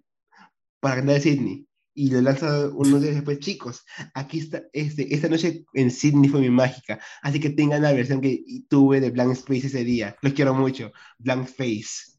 para 0.80 0.96
cantar 0.96 1.16
en 1.16 1.22
Sydney. 1.22 1.66
Y 1.94 2.10
lo 2.10 2.20
lanza 2.22 2.68
unos 2.68 3.02
días 3.02 3.14
después, 3.16 3.38
chicos, 3.40 3.84
aquí 4.14 4.38
está, 4.38 4.62
este, 4.72 5.12
esta 5.14 5.28
noche 5.28 5.64
en 5.74 5.90
Sydney 5.90 6.30
fue 6.30 6.40
mi 6.40 6.48
mágica, 6.48 6.98
así 7.22 7.38
que 7.38 7.50
tengan 7.50 7.82
la 7.82 7.92
versión 7.92 8.20
que 8.22 8.42
tuve 8.68 8.98
de 9.00 9.10
Blank 9.10 9.32
Space 9.32 9.66
ese 9.66 9.84
día. 9.84 10.16
Los 10.22 10.32
quiero 10.34 10.54
mucho. 10.54 10.92
Blank 11.18 11.48
Face. 11.48 12.12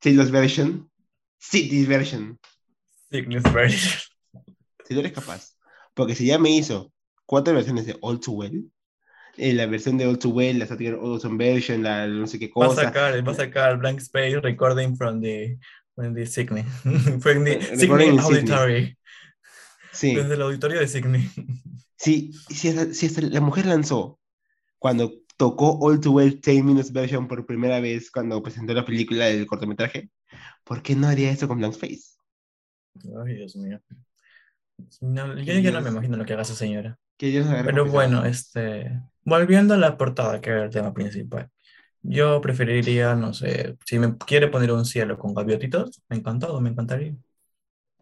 Taylor's 0.00 0.30
version. 0.30 0.90
Sydney's 1.38 1.86
version. 1.88 2.38
Version. 3.10 4.00
Si 4.84 4.94
tú 4.94 5.00
eres 5.00 5.12
capaz. 5.12 5.56
Porque 5.94 6.14
si 6.14 6.26
ya 6.26 6.38
me 6.38 6.50
hizo 6.50 6.92
cuatro 7.26 7.54
versiones 7.54 7.86
de 7.86 7.96
All 8.02 8.20
Too 8.20 8.32
Well, 8.34 8.70
eh, 9.36 9.52
la 9.52 9.66
versión 9.66 9.96
de 9.98 10.06
All 10.06 10.18
Too 10.18 10.30
Well, 10.30 10.58
la 10.58 10.66
Saturday 10.66 10.98
Awesome 11.00 11.36
version, 11.42 11.82
la 11.82 12.06
no 12.06 12.26
sé 12.26 12.38
qué 12.38 12.50
Va 12.56 12.66
a 12.66 12.68
cosa. 12.68 12.82
sacar, 12.84 13.26
va 13.26 13.32
a 13.32 13.34
sacar 13.34 13.78
Blank 13.78 13.98
Space 14.00 14.38
recording 14.40 14.96
from 14.96 15.20
the, 15.20 15.58
from 15.94 16.14
the 16.14 16.26
Signy. 16.26 16.62
from 17.20 17.44
the 17.44 17.52
Eh, 17.54 17.76
Sydney. 17.76 18.18
Auditory. 18.18 18.98
Sí. 19.92 20.14
Desde 20.14 20.34
el 20.34 20.42
auditorio 20.42 20.80
de 20.80 20.88
Signy. 20.88 21.28
Sí, 21.96 22.32
si, 22.50 22.68
esa- 22.68 22.92
si 22.92 23.06
esa- 23.06 23.22
la 23.22 23.40
mujer 23.40 23.66
lanzó 23.66 24.18
cuando 24.78 25.12
tocó 25.36 25.78
All 25.80 26.00
Too 26.00 26.12
Well 26.12 26.40
10 26.40 26.62
Minutes 26.64 26.92
Version 26.92 27.26
por 27.28 27.46
primera 27.46 27.80
vez 27.80 28.10
cuando 28.10 28.42
presentó 28.42 28.74
la 28.74 28.84
película 28.84 29.26
del 29.26 29.46
cortometraje, 29.46 30.10
¿por 30.64 30.82
qué 30.82 30.94
no 30.96 31.06
haría 31.08 31.30
eso 31.30 31.48
con 31.48 31.58
Blank 31.58 31.74
Face? 31.74 32.02
Ay, 33.26 33.34
Dios 33.36 33.56
mío. 33.56 33.80
No, 35.00 35.36
yo 35.38 35.52
ya 35.54 35.70
no 35.70 35.80
me 35.80 35.90
imagino 35.90 36.16
lo 36.16 36.24
que 36.24 36.32
haga 36.32 36.42
esa 36.42 36.54
señora. 36.54 36.98
Que 37.16 37.28
ellos 37.28 37.46
Pero 37.64 37.86
bueno, 37.86 38.24
este, 38.24 39.00
volviendo 39.24 39.74
a 39.74 39.76
la 39.76 39.96
portada, 39.96 40.40
que 40.40 40.50
era 40.50 40.64
el 40.64 40.70
tema 40.70 40.92
principal. 40.92 41.48
Yo 42.02 42.40
preferiría, 42.40 43.14
no 43.14 43.32
sé, 43.32 43.76
si 43.86 43.98
me 43.98 44.16
quiere 44.18 44.48
poner 44.48 44.72
un 44.72 44.84
cielo 44.84 45.18
con 45.18 45.32
gaviotitos, 45.32 46.02
encantado, 46.10 46.60
me 46.60 46.70
encantaría. 46.70 47.14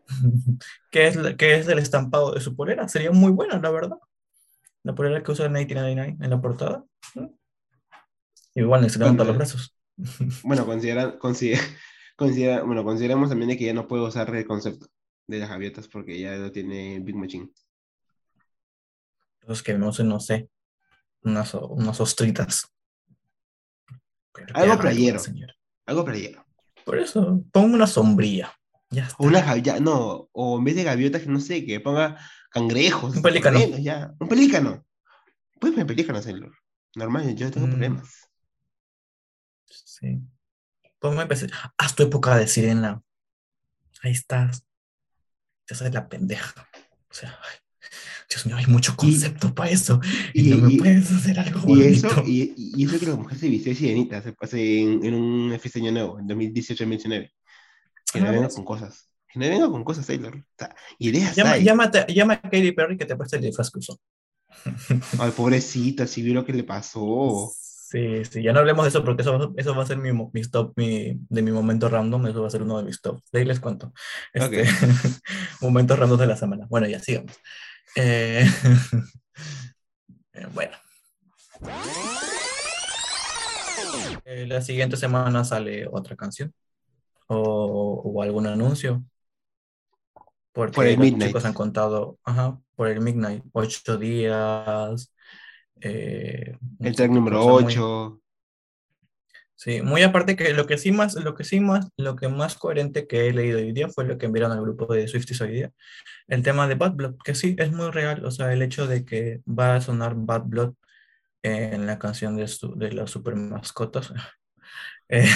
¿Qué 0.90 1.06
es, 1.08 1.18
qué 1.38 1.56
es 1.56 1.68
el 1.68 1.78
estampado 1.78 2.32
de 2.32 2.40
su 2.40 2.56
polera? 2.56 2.88
Sería 2.88 3.12
muy 3.12 3.30
buena, 3.30 3.58
la 3.60 3.70
verdad. 3.70 3.98
La 4.82 4.94
polera 4.94 5.22
que 5.22 5.30
usa 5.30 5.46
en 5.46 5.52
1999 5.52 6.24
en 6.24 6.30
la 6.30 6.40
portada. 6.40 6.84
Igual 8.54 8.86
Bueno, 8.98 9.24
los 9.24 9.36
brazos. 9.36 9.76
Bueno, 10.42 10.66
consideran, 10.66 11.18
consider- 11.18 11.60
considera- 12.16 12.62
bueno, 12.64 12.82
consideramos 12.84 13.28
también 13.28 13.56
que 13.56 13.64
ya 13.66 13.74
no 13.74 13.86
puedo 13.86 14.06
usar 14.06 14.34
el 14.34 14.46
concepto 14.46 14.86
de 15.36 15.40
las 15.40 15.50
gaviotas 15.50 15.88
porque 15.88 16.18
ya 16.20 16.34
lo 16.36 16.52
tiene 16.52 17.00
Big 17.00 17.16
Machine. 17.16 17.50
Entonces 19.40 19.62
que 19.64 19.74
no 19.76 19.92
sé, 19.92 20.04
no 20.04 20.20
sé, 20.20 20.48
unas, 21.22 21.54
unas 21.54 22.00
ostritas. 22.00 22.72
Pero 24.32 24.54
Algo 24.56 24.78
playero. 24.78 25.18
señora. 25.18 25.54
Algo 25.86 26.04
playero. 26.04 26.46
Por 26.84 26.98
eso, 26.98 27.44
ponme 27.52 27.74
una 27.74 27.86
sombrilla. 27.86 28.52
Ya 28.90 29.04
está. 29.04 29.16
O 29.18 29.26
una 29.26 29.40
no, 29.80 30.28
o 30.32 30.58
en 30.58 30.64
vez 30.64 30.76
de 30.76 30.84
gaviotas, 30.84 31.22
que 31.22 31.28
no 31.28 31.40
sé, 31.40 31.64
que 31.64 31.80
ponga 31.80 32.18
cangrejos. 32.50 33.16
Un 33.16 33.22
pelícano. 33.22 33.58
ya. 33.78 34.12
Un 34.20 34.28
pelícano. 34.28 34.84
Puedes 35.58 35.74
poner 35.74 35.86
pelícanos, 35.86 36.24
Sailor. 36.24 36.54
Normal, 36.94 37.34
yo 37.34 37.50
tengo 37.50 37.66
Mm. 37.66 37.70
problemas. 37.70 38.28
Sí. 39.66 40.20
Ponme 40.98 41.22
empecé. 41.22 41.48
Haz 41.78 41.94
tu 41.94 42.02
época 42.02 42.36
de 42.36 42.46
sirena. 42.46 43.02
Ahí 44.02 44.12
estás. 44.12 44.64
Te 45.72 45.84
haces 45.84 45.94
la 45.94 46.06
pendeja. 46.06 46.68
O 47.10 47.14
sea, 47.14 47.38
ay, 47.42 47.56
Dios 48.28 48.44
mío, 48.44 48.56
hay 48.56 48.66
mucho 48.66 48.94
concepto 48.94 49.54
para 49.54 49.70
eso. 49.70 50.00
Y, 50.34 50.48
y- 50.48 50.50
no 50.54 50.66
me 50.66 50.72
y- 50.74 50.76
puedes 50.76 51.10
hacer 51.10 51.38
algo 51.40 51.60
Y 51.60 51.62
bonito. 51.78 52.08
eso, 52.08 52.22
y, 52.26 52.84
eso 52.84 53.00
que 53.00 53.06
la 53.06 53.16
mujer 53.16 53.38
se 53.38 53.48
vistió 53.48 53.72
de 53.72 53.78
sirenita 53.78 54.18
hace, 54.18 54.34
hace 54.38 54.80
en, 54.82 55.02
en 55.02 55.14
un 55.14 55.52
año 55.52 55.92
nuevo, 55.92 56.18
en 56.18 56.28
2018-2019. 56.28 57.30
Que 58.12 58.20
no 58.20 58.26
Ah, 58.26 58.30
venga 58.32 58.46
¿ves? 58.48 58.54
con 58.54 58.64
cosas. 58.66 59.08
Que 59.32 59.38
no 59.38 59.48
venga 59.48 59.70
con 59.70 59.82
cosas, 59.82 60.06
Taylor. 60.06 60.36
O 60.36 60.44
sea, 60.58 60.76
ideas 60.98 61.34
Llama, 61.36 61.56
llámate- 61.56 62.12
llama 62.12 62.34
a 62.34 62.42
Katy 62.42 62.72
Perry 62.72 62.98
que 62.98 63.06
te 63.06 63.16
preste 63.16 63.36
el 63.36 63.42
disfraz 63.42 63.70
que 63.70 63.78
usó. 63.78 63.98
Ay, 65.18 65.30
pobrecita, 65.34 66.06
si 66.06 66.20
vio 66.20 66.34
lo 66.34 66.44
que 66.44 66.52
le 66.52 66.64
pasó. 66.64 67.50
Sí, 67.92 68.24
sí, 68.24 68.42
ya 68.42 68.54
no 68.54 68.60
hablemos 68.60 68.86
de 68.86 68.88
eso 68.88 69.04
porque 69.04 69.20
eso, 69.20 69.52
eso 69.54 69.74
va 69.76 69.82
a 69.82 69.86
ser 69.86 69.98
mi, 69.98 70.12
mi 70.14 70.40
stop 70.40 70.72
mi, 70.76 71.20
de 71.28 71.42
mi 71.42 71.50
momento 71.50 71.90
random, 71.90 72.26
eso 72.26 72.40
va 72.40 72.46
a 72.48 72.50
ser 72.50 72.62
uno 72.62 72.78
de 72.78 72.84
mis 72.84 73.02
tops. 73.02 73.22
De 73.30 73.40
ahí 73.40 73.44
les 73.44 73.60
cuento. 73.60 73.92
Este, 74.32 74.64
momentos 75.60 75.98
random 75.98 76.18
de 76.18 76.26
la 76.26 76.36
semana. 76.36 76.66
Bueno, 76.70 76.88
ya 76.88 77.00
sigamos. 77.00 77.36
Eh, 77.94 78.46
eh, 80.32 80.46
bueno. 80.54 80.74
Eh, 84.24 84.46
la 84.46 84.62
siguiente 84.62 84.96
semana 84.96 85.44
sale 85.44 85.86
otra 85.86 86.16
canción 86.16 86.50
o, 87.26 88.00
o 88.06 88.22
algún 88.22 88.46
anuncio. 88.46 89.04
Porque 90.52 90.76
Por 90.76 90.86
el 90.86 90.92
los 90.96 91.00
Midnight. 91.00 91.28
chicos 91.28 91.44
han 91.44 91.52
contado, 91.52 92.18
ajá, 92.24 92.58
por 92.74 92.88
el 92.88 93.02
Midnight, 93.02 93.44
ocho 93.52 93.98
días. 93.98 95.12
Eh, 95.82 96.56
El 96.80 96.96
track 96.96 97.10
número 97.10 97.38
cosa, 97.40 97.64
muy- 97.64 97.72
8. 97.72 98.18
Sí, 99.54 99.80
muy 99.80 100.02
aparte 100.02 100.34
que 100.34 100.52
lo 100.54 100.66
que 100.66 100.76
sí 100.76 100.90
más, 100.90 101.14
lo 101.14 101.36
que 101.36 101.44
sí 101.44 101.60
más, 101.60 101.88
lo 101.96 102.16
que 102.16 102.26
más 102.28 102.56
coherente 102.56 103.06
que 103.06 103.28
he 103.28 103.32
leído 103.32 103.58
hoy 103.58 103.72
día 103.72 103.88
fue 103.88 104.04
lo 104.04 104.18
que 104.18 104.26
enviaron 104.26 104.50
al 104.50 104.60
grupo 104.62 104.92
de 104.92 105.06
Swifties 105.06 105.40
hoy 105.40 105.52
día. 105.52 105.70
El 106.26 106.42
tema 106.42 106.66
de 106.66 106.74
Bad 106.74 106.94
Blood, 106.94 107.14
que 107.24 107.36
sí, 107.36 107.54
es 107.58 107.70
muy 107.70 107.90
real. 107.92 108.24
O 108.24 108.30
sea, 108.32 108.52
el 108.52 108.60
hecho 108.62 108.88
de 108.88 109.04
que 109.04 109.40
va 109.46 109.76
a 109.76 109.80
sonar 109.80 110.14
Bad 110.16 110.42
Blood 110.46 110.74
en 111.44 111.86
la 111.86 111.98
canción 112.00 112.36
de, 112.36 112.48
su- 112.48 112.74
de 112.76 112.92
las 112.92 113.10
super 113.10 113.36
mascotas. 113.36 114.12
eh, 115.08 115.28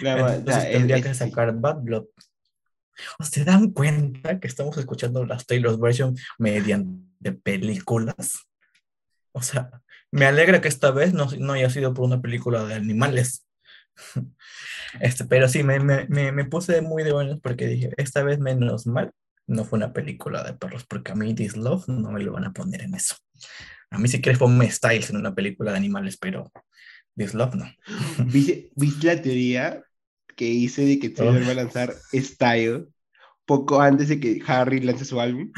Claro, 0.00 0.28
entonces 0.32 0.64
ya, 0.64 0.70
tendría 0.70 0.96
es- 0.96 1.02
que 1.02 1.10
es- 1.10 1.18
sí. 1.18 1.24
sacar 1.28 1.54
Bad 1.54 1.80
Blood. 1.82 2.04
¿O 3.18 3.24
¿Se 3.24 3.44
dan 3.44 3.72
cuenta 3.72 4.40
que 4.40 4.46
estamos 4.46 4.78
escuchando 4.78 5.26
las 5.26 5.44
Taylor's 5.46 5.78
version 5.78 6.14
mediante 6.38 7.32
películas? 7.42 8.46
O 9.34 9.42
sea, 9.42 9.70
me 10.12 10.26
alegra 10.26 10.60
que 10.60 10.68
esta 10.68 10.90
vez 10.92 11.12
no, 11.12 11.26
no 11.38 11.52
haya 11.54 11.68
sido 11.70 11.92
por 11.92 12.04
una 12.06 12.20
película 12.22 12.64
de 12.64 12.74
animales. 12.74 13.46
Este, 15.00 15.24
pero 15.24 15.48
sí, 15.48 15.64
me, 15.64 15.80
me, 15.80 16.06
me, 16.08 16.30
me 16.30 16.44
puse 16.44 16.80
muy 16.80 17.02
de 17.02 17.12
buenas 17.12 17.40
porque 17.40 17.66
dije, 17.66 17.90
esta 17.96 18.22
vez 18.22 18.38
menos 18.38 18.86
mal, 18.86 19.10
no 19.48 19.64
fue 19.64 19.76
una 19.76 19.92
película 19.92 20.44
de 20.44 20.54
perros, 20.54 20.84
porque 20.86 21.10
a 21.12 21.14
mí 21.16 21.34
This 21.34 21.56
Love 21.56 21.88
no 21.88 22.12
me 22.12 22.22
lo 22.22 22.32
van 22.32 22.44
a 22.44 22.52
poner 22.52 22.82
en 22.82 22.94
eso. 22.94 23.16
A 23.90 23.98
mí 23.98 24.06
si 24.08 24.20
quieres 24.20 24.38
ponme 24.38 24.70
Styles 24.70 25.10
en 25.10 25.16
una 25.16 25.34
película 25.34 25.72
de 25.72 25.78
animales, 25.78 26.16
pero 26.16 26.52
This 27.16 27.34
Love 27.34 27.56
no. 27.56 27.66
¿Viste, 28.26 28.70
viste 28.76 29.06
la 29.08 29.20
teoría 29.20 29.82
que 30.36 30.46
hice 30.46 30.84
de 30.86 30.98
que 31.00 31.10
Taylor 31.10 31.42
Oh. 31.42 31.46
va 31.46 31.50
a 31.52 31.54
lanzar 31.54 31.92
Style 32.12 32.86
poco 33.44 33.80
antes 33.80 34.08
de 34.08 34.20
que 34.20 34.40
Harry 34.46 34.80
lance 34.80 35.04
su 35.04 35.20
álbum? 35.20 35.50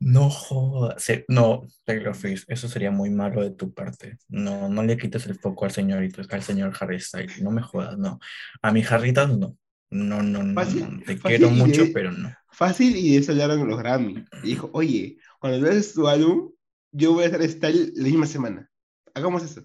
No 0.00 0.30
jodas. 0.30 1.06
No, 1.28 1.66
Taylor 1.84 2.16
Swift, 2.16 2.44
eso 2.48 2.68
sería 2.68 2.90
muy 2.90 3.10
malo 3.10 3.42
de 3.42 3.50
tu 3.50 3.72
parte. 3.74 4.16
No, 4.28 4.68
no 4.68 4.82
le 4.82 4.96
quites 4.96 5.26
el 5.26 5.38
foco 5.38 5.66
al 5.66 5.72
señorito, 5.72 6.22
al 6.28 6.42
señor 6.42 6.72
Harry 6.80 6.98
Styles. 6.98 7.42
No 7.42 7.50
me 7.50 7.60
jodas, 7.60 7.98
no. 7.98 8.18
A 8.62 8.72
mis 8.72 8.86
jarritas, 8.86 9.28
no. 9.36 9.56
No, 9.90 10.22
no, 10.22 10.42
no, 10.42 10.54
Fácil, 10.54 10.98
no. 10.98 11.02
Te 11.04 11.18
quiero 11.18 11.50
mucho, 11.50 11.84
de- 11.84 11.90
pero 11.90 12.12
no. 12.12 12.32
Fácil 12.50 12.96
y 12.96 13.16
eso 13.16 13.32
hablaron 13.32 13.68
los 13.68 13.78
Grammy. 13.78 14.24
Y 14.42 14.48
dijo, 14.48 14.70
oye, 14.72 15.18
cuando 15.38 15.60
veas 15.60 15.92
tu 15.92 16.08
álbum, 16.08 16.50
yo 16.92 17.12
voy 17.12 17.24
a 17.24 17.26
hacer 17.26 17.48
style 17.50 17.92
la 17.94 18.04
misma 18.04 18.26
semana. 18.26 18.70
Hagamos 19.14 19.42
eso. 19.44 19.62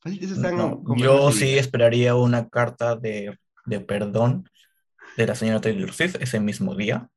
Fácil, 0.00 0.24
eso 0.24 0.34
están 0.34 0.56
No, 0.56 0.82
como 0.82 1.02
yo 1.02 1.32
sí 1.32 1.58
esperaría 1.58 2.14
una 2.14 2.48
carta 2.48 2.96
de, 2.96 3.36
de 3.66 3.80
perdón 3.80 4.48
de 5.16 5.26
la 5.26 5.34
señora 5.34 5.60
Taylor 5.60 5.92
Swift 5.92 6.16
ese 6.20 6.40
mismo 6.40 6.74
día. 6.74 7.08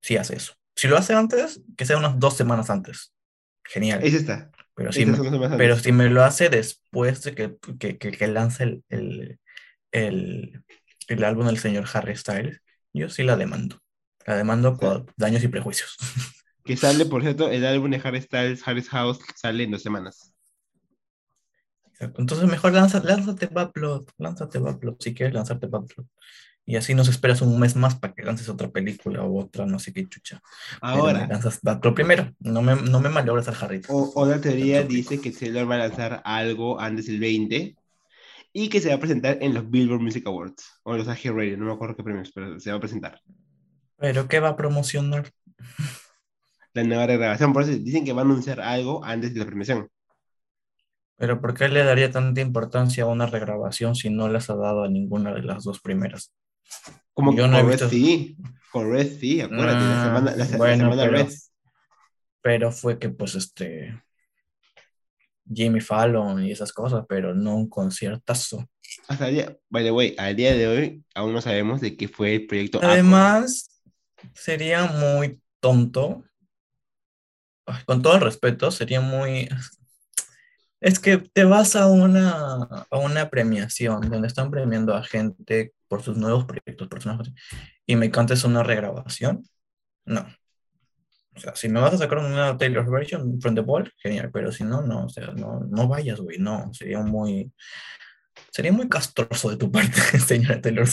Si 0.00 0.16
hace 0.16 0.36
eso. 0.36 0.54
Si 0.76 0.88
lo 0.88 0.96
hace 0.96 1.14
antes, 1.14 1.60
que 1.76 1.84
sea 1.86 1.98
unas 1.98 2.18
dos 2.18 2.36
semanas 2.36 2.70
antes. 2.70 3.14
Genial. 3.64 4.00
Ese 4.02 4.18
está. 4.18 4.50
Pero 4.74 4.92
si 4.92 5.04
me, 5.04 5.18
pero 5.58 5.78
si 5.78 5.92
me 5.92 6.08
lo 6.08 6.24
hace 6.24 6.48
después 6.48 7.22
de 7.22 7.34
que, 7.34 7.56
que, 7.78 7.98
que, 7.98 8.10
que 8.10 8.26
lance 8.26 8.64
el, 8.64 8.84
el, 8.88 9.38
el, 9.90 10.64
el 11.08 11.24
álbum 11.24 11.46
del 11.46 11.58
señor 11.58 11.84
Harry 11.92 12.16
Styles, 12.16 12.60
yo 12.92 13.08
sí 13.10 13.22
la 13.22 13.36
demando. 13.36 13.80
La 14.26 14.36
demando 14.36 14.76
por 14.76 15.06
daños 15.16 15.42
y 15.42 15.48
prejuicios. 15.48 15.96
Que 16.64 16.76
sale, 16.76 17.06
por 17.06 17.22
cierto, 17.22 17.50
el 17.50 17.66
álbum 17.66 17.90
de 17.90 18.00
Harry 18.04 18.22
Styles, 18.22 18.62
Harry's 18.64 18.88
House, 18.90 19.18
sale 19.34 19.64
en 19.64 19.72
dos 19.72 19.82
semanas. 19.82 20.32
Exacto. 21.86 22.20
Entonces 22.20 22.48
mejor 22.48 22.72
lanza, 22.72 23.02
lánzate 23.02 23.48
Bad 23.48 23.72
Blood, 23.74 24.04
lánzate 24.16 24.60
Bad 24.60 24.78
Blood, 24.78 24.94
si 25.00 25.12
quieres 25.12 25.34
lanzarte 25.34 25.66
Bad 25.66 25.86
Blood. 25.92 26.06
Y 26.64 26.76
así 26.76 26.94
nos 26.94 27.08
esperas 27.08 27.42
un 27.42 27.58
mes 27.58 27.74
más 27.74 27.96
para 27.96 28.14
que 28.14 28.22
lances 28.22 28.48
otra 28.48 28.68
película 28.70 29.22
o 29.24 29.40
otra, 29.40 29.66
no 29.66 29.78
sé 29.78 29.92
qué 29.92 30.08
chucha. 30.08 30.40
Pero 30.80 30.94
me 30.94 31.00
Ahora, 31.00 31.26
lanzas 31.26 31.60
Bad 31.60 31.80
Blood 31.80 31.94
primero, 31.94 32.32
no 32.38 32.62
me, 32.62 32.76
no 32.76 33.00
me 33.00 33.08
malogres 33.08 33.48
al 33.48 33.56
Harry. 33.60 33.82
o, 33.88 34.12
otra 34.14 34.40
teoría 34.40 34.82
dice 34.82 35.20
que 35.20 35.32
Taylor 35.32 35.68
va 35.68 35.74
a 35.74 35.78
lanzar 35.78 36.22
algo 36.24 36.80
antes 36.80 37.06
del 37.06 37.18
20 37.18 37.76
y 38.52 38.68
que 38.68 38.80
se 38.80 38.90
va 38.90 38.94
a 38.94 39.00
presentar 39.00 39.38
en 39.40 39.54
los 39.54 39.68
Billboard 39.68 40.00
Music 40.00 40.26
Awards 40.26 40.80
o 40.84 40.96
los 40.96 41.08
AG 41.08 41.32
Radio, 41.34 41.56
no 41.56 41.66
me 41.66 41.72
acuerdo 41.72 41.96
qué 41.96 42.04
premios, 42.04 42.30
pero 42.32 42.60
se 42.60 42.70
va 42.70 42.76
a 42.76 42.80
presentar. 42.80 43.20
Pero 43.98 44.28
¿qué 44.28 44.40
va 44.40 44.50
a 44.50 44.56
promocionar? 44.56 45.30
La 46.74 46.84
nueva 46.84 47.06
regrabación, 47.06 47.52
por 47.52 47.62
eso 47.62 47.72
dicen 47.72 48.04
que 48.04 48.12
va 48.12 48.22
a 48.22 48.24
anunciar 48.24 48.60
algo 48.60 49.04
antes 49.04 49.34
de 49.34 49.40
la 49.40 49.46
premiación. 49.46 49.88
Pero 51.16 51.40
¿por 51.40 51.54
qué 51.54 51.68
le 51.68 51.84
daría 51.84 52.10
tanta 52.10 52.40
importancia 52.40 53.04
a 53.04 53.06
una 53.06 53.26
regrabación 53.26 53.94
si 53.94 54.10
no 54.10 54.28
les 54.28 54.50
ha 54.50 54.56
dado 54.56 54.82
a 54.84 54.88
ninguna 54.88 55.32
de 55.32 55.42
las 55.42 55.64
dos 55.64 55.80
primeras? 55.80 56.32
Como 57.14 57.34
Yo 57.36 57.46
no 57.48 57.58
he 57.58 57.60
con 57.60 57.70
visto- 57.70 57.84
Red 57.86 57.90
sí, 57.92 58.36
con 58.70 58.90
Red 58.90 59.18
sí, 59.18 59.40
acuérdate, 59.40 59.72
la 59.84 60.00
Ah, 60.00 60.04
semana, 60.06 60.30
la, 60.30 60.36
la 60.36 60.46
semana 60.46 60.90
pero- 60.96 61.10
Red. 61.12 61.32
Pero 62.40 62.72
fue 62.72 62.98
que 62.98 63.08
pues 63.10 63.34
este 63.36 64.02
Jimmy 65.52 65.80
Fallon 65.80 66.44
y 66.44 66.50
esas 66.52 66.72
cosas, 66.72 67.04
pero 67.08 67.34
no 67.34 67.54
un 67.56 67.68
conciertazo. 67.68 68.68
Hasta 69.08 69.28
el 69.28 69.34
día, 69.34 69.56
by 69.68 69.84
the 69.84 69.90
way, 69.90 70.14
al 70.18 70.34
día 70.36 70.54
de 70.54 70.66
hoy 70.66 71.04
aún 71.14 71.32
no 71.32 71.40
sabemos 71.40 71.80
de 71.80 71.96
qué 71.96 72.08
fue 72.08 72.34
el 72.36 72.46
proyecto. 72.46 72.80
Además, 72.82 73.82
sería 74.34 74.84
muy 74.86 75.40
tonto, 75.60 76.24
con 77.86 78.02
todo 78.02 78.14
el 78.16 78.20
respeto, 78.22 78.70
sería 78.70 79.00
muy... 79.00 79.48
Es 80.82 80.98
que 80.98 81.18
te 81.18 81.44
vas 81.44 81.76
a 81.76 81.86
una, 81.86 82.86
a 82.90 82.98
una 82.98 83.30
premiación 83.30 84.10
donde 84.10 84.26
están 84.26 84.50
premiando 84.50 84.94
a 84.94 85.04
gente 85.04 85.72
por 85.86 86.02
sus 86.02 86.16
nuevos 86.16 86.44
proyectos 86.44 86.88
personajes 86.88 87.32
y 87.86 87.94
me 87.94 88.10
cantes 88.10 88.42
una 88.42 88.64
regrabación. 88.64 89.44
No. 90.04 90.26
O 91.34 91.40
sea, 91.40 91.54
si 91.54 91.68
me 91.68 91.80
vas 91.80 91.94
a 91.94 91.98
sacar 91.98 92.18
una 92.18 92.58
Taylor 92.58 92.88
version 92.90 93.40
from 93.40 93.54
the 93.54 93.60
ball, 93.60 93.90
genial, 93.96 94.30
pero 94.32 94.50
si 94.50 94.64
no, 94.64 94.82
no, 94.82 95.06
o 95.06 95.08
sea, 95.08 95.28
no, 95.28 95.60
no 95.60 95.86
vayas, 95.86 96.20
güey, 96.20 96.38
no, 96.38 96.70
sería 96.74 96.98
muy, 97.00 97.52
sería 98.50 98.72
muy 98.72 98.88
castroso 98.88 99.50
de 99.50 99.56
tu 99.56 99.70
parte, 99.70 100.00
señora 100.18 100.60
Taylor. 100.60 100.88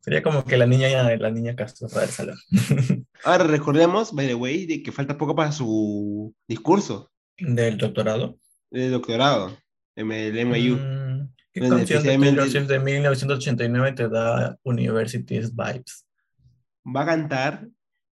Sería 0.00 0.22
como 0.22 0.44
que 0.44 0.58
la 0.58 0.66
niña, 0.66 1.16
la 1.16 1.30
niña 1.30 1.56
castrosa 1.56 2.02
del 2.02 2.10
salón. 2.10 2.38
Ahora 3.24 3.44
recordemos, 3.44 4.12
by 4.12 4.26
the 4.26 4.34
way, 4.34 4.66
de 4.66 4.82
que 4.82 4.92
falta 4.92 5.16
poco 5.16 5.34
para 5.34 5.50
su 5.50 6.34
discurso 6.46 7.10
Del 7.38 7.78
doctorado. 7.78 8.38
De 8.70 8.88
doctorado 8.90 9.56
en 9.96 10.12
el 10.12 10.34
NYU. 10.48 10.76
Mm, 10.76 11.32
¿Qué 11.52 11.60
canción 11.68 12.02
de 12.02 12.16
Taylor 12.18 12.48
Swift 12.48 12.68
de 12.68 12.78
1989 12.78 13.92
te 13.92 14.08
da 14.08 14.56
Universities 14.62 15.54
Vibes? 15.54 16.06
Va 16.86 17.02
a 17.02 17.06
cantar, 17.06 17.66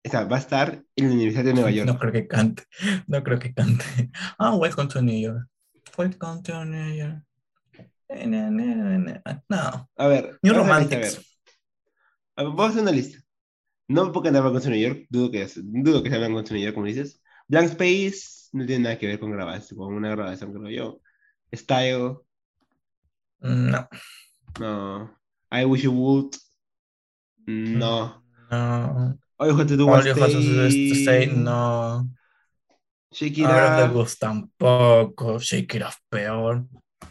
o 0.06 0.10
sea, 0.10 0.24
va 0.26 0.38
a 0.38 0.40
estar 0.40 0.84
en 0.96 1.08
la 1.08 1.14
Universidad 1.14 1.44
de 1.44 1.54
Nueva 1.54 1.72
York. 1.72 1.88
No 1.94 1.98
creo 2.00 2.12
que 2.12 2.28
cante, 2.28 2.64
no 3.08 3.24
creo 3.24 3.40
que 3.40 3.54
cante. 3.54 4.12
Ah, 4.38 4.56
Welcome 4.56 4.90
to 4.90 5.02
New 5.02 5.20
York. 5.20 5.48
Welcome 5.98 6.44
to 6.44 6.66
New 6.66 6.96
York. 6.96 7.24
No, 9.50 9.90
A 9.98 10.08
ver, 10.08 10.38
New 10.44 10.54
Romantics. 10.54 11.16
a 12.36 12.44
ver. 12.44 12.52
Vamos 12.52 12.66
a 12.66 12.70
hacer 12.70 12.82
una 12.84 12.92
lista. 12.92 13.20
No 13.88 14.12
puedo 14.12 14.24
cantar 14.24 14.44
con 14.44 14.54
New 14.72 14.80
York, 14.80 15.06
dudo 15.10 15.32
que, 15.32 15.48
dudo 15.56 16.04
que 16.04 16.10
se 16.10 16.16
hablan 16.16 16.34
con 16.34 16.44
New 16.44 16.62
York, 16.62 16.76
como 16.76 16.86
dices. 16.86 17.22
Blank 17.48 17.72
Space 17.72 18.43
no 18.54 18.66
tiene 18.66 18.84
nada 18.84 18.98
que 18.98 19.08
ver 19.08 19.20
con 19.20 19.32
grabación, 19.32 19.78
con 19.78 19.94
una 19.94 20.10
grabación, 20.10 20.54
creo 20.54 20.70
yo. 20.70 21.02
Style, 21.54 22.18
No, 23.42 23.88
no. 24.60 25.12
I 25.52 25.66
Wish 25.66 25.84
You 25.84 25.92
Would, 25.92 26.36
no. 27.46 28.24
no. 28.50 29.18
All 29.38 29.50
You 29.50 29.58
Have 29.58 29.68
to 29.68 29.76
Do 29.78 29.90
All 29.90 30.06
you 30.06 30.14
have 30.14 30.32
to 30.32 30.96
Stay, 30.96 31.28
no. 31.28 32.08
Shake 33.12 33.38
It 33.38 33.46
the 33.48 33.54
Up, 33.54 34.08
tampoco. 34.20 35.40
Shake 35.40 35.76
it 35.76 35.84
off 35.84 36.00
peor. 36.10 36.66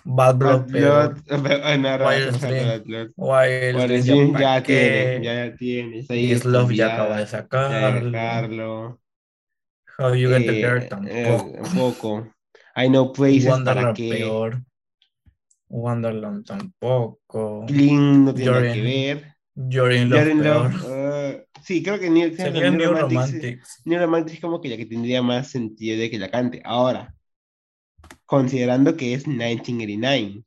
Bad 0.04 0.38
Bad 0.38 0.38
Blood 0.38 0.66
peor. 0.72 1.14
No, 1.30 1.88
ahora 1.88 2.06
Wild. 2.06 2.40
Bad 2.40 2.84
Blood. 2.84 3.08
Wild 3.16 3.76
Wild 3.76 3.86
Dreams, 3.88 4.06
Dream 4.06 4.32
pa' 4.32 4.40
ya 4.40 4.62
tiene, 4.62 5.24
ya 5.24 5.56
tiene. 5.56 5.98
Está 6.00 6.14
ahí 6.14 6.32
Is 6.32 6.44
Love 6.44 6.74
ya 6.74 6.86
estudiada, 6.86 6.94
acaba 6.94 7.16
de 7.18 7.22
ya 7.22 7.26
sacarlo. 7.30 8.10
dejarlo. 8.10 9.01
How 9.98 10.12
You 10.12 10.28
Get 10.28 10.46
the 10.46 10.52
Eh, 10.52 10.60
Girl 10.60 10.80
eh, 10.80 10.88
tampoco. 10.88 11.56
tampoco. 11.56 12.34
I 12.76 12.88
Know 12.88 13.12
Places, 13.12 13.46
¿para 13.60 13.82
Wonderland 13.82 13.96
qué? 13.96 14.08
peor. 14.10 14.62
Wonderland 15.68 16.44
tampoco. 16.46 17.64
Clean 17.66 18.24
no 18.24 18.34
tiene 18.34 18.52
nada 18.52 18.72
que 18.72 18.82
ver. 18.82 19.36
You're 19.68 19.90
in 19.90 20.10
Love 20.10 20.20
You're 20.20 20.30
in 20.30 20.42
peor. 20.42 20.70
Love, 20.70 20.84
eh, 20.92 21.46
sí, 21.64 21.82
creo 21.82 21.98
que 21.98 22.10
New, 22.10 22.34
Sería 22.36 22.70
New 22.70 22.92
Romantics. 22.94 23.82
New 23.84 23.98
Romantics 23.98 24.34
es 24.36 24.40
como 24.40 24.60
que 24.60 24.68
la 24.68 24.76
que 24.76 24.86
tendría 24.86 25.22
más 25.22 25.48
sentido 25.50 25.98
de 25.98 26.10
que 26.10 26.18
la 26.18 26.30
cante. 26.30 26.60
Ahora, 26.64 27.14
considerando 28.26 28.96
que 28.96 29.14
es 29.14 29.26
1989, 29.26 30.44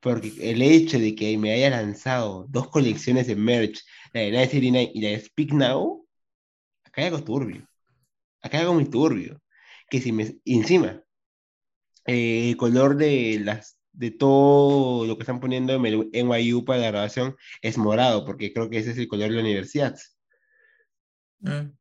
porque 0.00 0.34
el 0.52 0.62
hecho 0.62 0.98
de 0.98 1.14
que 1.14 1.38
me 1.38 1.52
haya 1.52 1.70
lanzado 1.70 2.46
dos 2.48 2.68
colecciones 2.68 3.26
de 3.26 3.36
merch, 3.36 3.82
la 4.12 4.20
de 4.22 4.26
1989 4.30 4.92
y 4.94 5.02
la 5.02 5.08
de 5.10 5.20
Speak 5.20 5.52
Now, 5.52 6.06
acá 6.84 7.02
hay 7.02 7.08
algo 7.08 7.24
turbio. 7.24 7.66
Acá 8.42 8.60
algo 8.60 8.74
muy 8.74 8.88
turbio. 8.88 9.40
Que 9.88 10.00
si 10.00 10.12
me, 10.12 10.38
encima, 10.44 11.02
eh, 12.06 12.50
el 12.50 12.56
color 12.56 12.96
de 12.96 13.40
las 13.42 13.78
de 13.92 14.10
todo 14.10 15.06
lo 15.06 15.16
que 15.16 15.22
están 15.22 15.40
poniendo 15.40 15.74
en 15.74 15.84
el 15.84 16.10
NYU 16.12 16.64
para 16.64 16.80
la 16.80 16.90
grabación 16.90 17.36
es 17.60 17.76
morado, 17.76 18.24
porque 18.24 18.52
creo 18.52 18.70
que 18.70 18.78
ese 18.78 18.92
es 18.92 18.98
el 18.98 19.08
color 19.08 19.28
de 19.28 19.36
la 19.36 19.42
universidad. 19.42 19.98
Mm. 21.40 21.72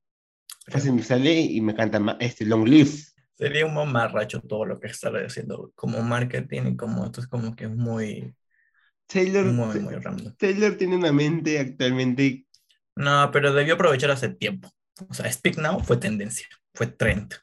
Fácil 0.68 0.94
me 0.94 1.04
sale 1.04 1.40
y 1.40 1.62
me 1.62 1.74
canta 1.74 2.18
este 2.20 2.46
Long 2.46 2.68
Live. 2.68 2.92
Sería 3.34 3.66
un 3.66 3.74
mamarracho 3.74 4.42
todo 4.42 4.66
lo 4.66 4.80
que 4.80 4.88
estaré 4.88 5.26
haciendo 5.26 5.72
como 5.74 6.02
marketing 6.02 6.74
y 6.74 6.76
como 6.76 7.06
esto 7.06 7.22
es 7.22 7.28
como 7.28 7.56
que 7.56 7.68
muy, 7.68 8.36
Taylor, 9.12 9.46
muy, 9.46 9.80
muy. 9.80 9.96
Taylor 10.38 10.76
tiene 10.76 10.96
una 10.96 11.12
mente 11.12 11.60
actualmente. 11.60 12.46
No, 12.96 13.30
pero 13.32 13.54
debió 13.54 13.74
aprovechar 13.74 14.12
hace 14.12 14.30
tiempo. 14.30 14.72
O 15.10 15.14
sea, 15.14 15.32
Speak 15.32 15.58
Now 15.58 15.80
fue 15.80 15.98
tendencia, 15.98 16.48
fue 16.74 16.88
trend. 16.88 17.34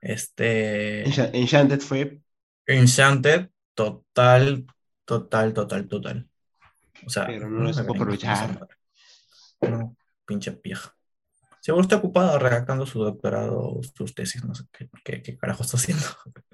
Este, 0.00 1.04
Encha- 1.06 1.30
Enchanted 1.32 1.80
fue. 1.80 2.20
Enchanted, 2.66 3.48
total, 3.74 4.66
total, 5.04 5.52
total, 5.52 5.88
total. 5.88 6.28
O 7.06 7.10
sea, 7.10 7.26
Pero 7.26 7.48
no 7.50 7.60
lo 7.64 7.72
supo 7.74 7.94
aprovechar. 7.94 8.68
No, 9.62 9.96
pinche 10.24 10.52
pija. 10.52 10.94
Seguro 11.60 11.82
está 11.82 11.96
ocupada 11.96 12.38
redactando 12.38 12.86
su 12.86 13.00
doctorado, 13.02 13.80
sus 13.94 14.14
tesis, 14.14 14.42
no 14.44 14.54
sé 14.54 14.64
qué, 14.72 14.88
qué, 15.04 15.22
qué 15.22 15.36
carajo 15.36 15.62
está 15.62 15.76
haciendo. 15.76 16.04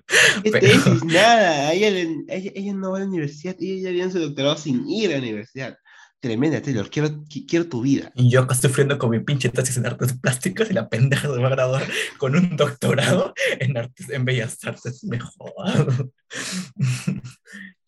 ¿Qué 0.43 0.51
Pero- 0.51 0.67
tesis? 0.67 1.05
Nada. 1.05 1.73
Ella, 1.73 1.89
ella, 2.29 2.51
ella 2.55 2.73
no 2.75 2.91
va 2.93 2.97
a 2.99 3.01
la 3.01 3.07
universidad. 3.07 3.55
Ella 3.61 3.83
ya 3.83 3.89
había 3.91 4.11
su 4.11 4.19
doctorado 4.21 4.57
sin 4.57 4.89
ir 4.89 5.11
a 5.11 5.13
la 5.15 5.19
universidad. 5.19 5.79
Tremenda, 6.21 6.61
Taylor. 6.63 6.89
Quiero, 6.91 7.09
qui- 7.25 7.47
quiero 7.47 7.69
tu 7.69 7.83
vida. 7.83 8.11
Y 8.15 8.31
yo 8.31 8.41
acá 8.41 8.55
sufriendo 8.55 8.99
con 8.99 9.11
mi 9.11 9.21
pinche 9.21 9.49
tesis 9.51 9.77
en 9.77 9.87
artes 9.87 10.15
plásticas 10.19 10.71
y 10.71 10.75
la 10.75 10.89
pendeja 10.89 11.23
se 11.29 11.39
va 11.41 11.47
a 11.49 11.51
graduar 11.51 11.85
con 12.19 12.35
un 12.35 12.57
doctorado 12.57 13.33
en 13.61 13.77
artes, 13.77 14.09
en 14.11 14.25
bellas 14.25 14.57
artes. 14.65 15.05
Me 15.05 15.21
jodas. 15.21 15.87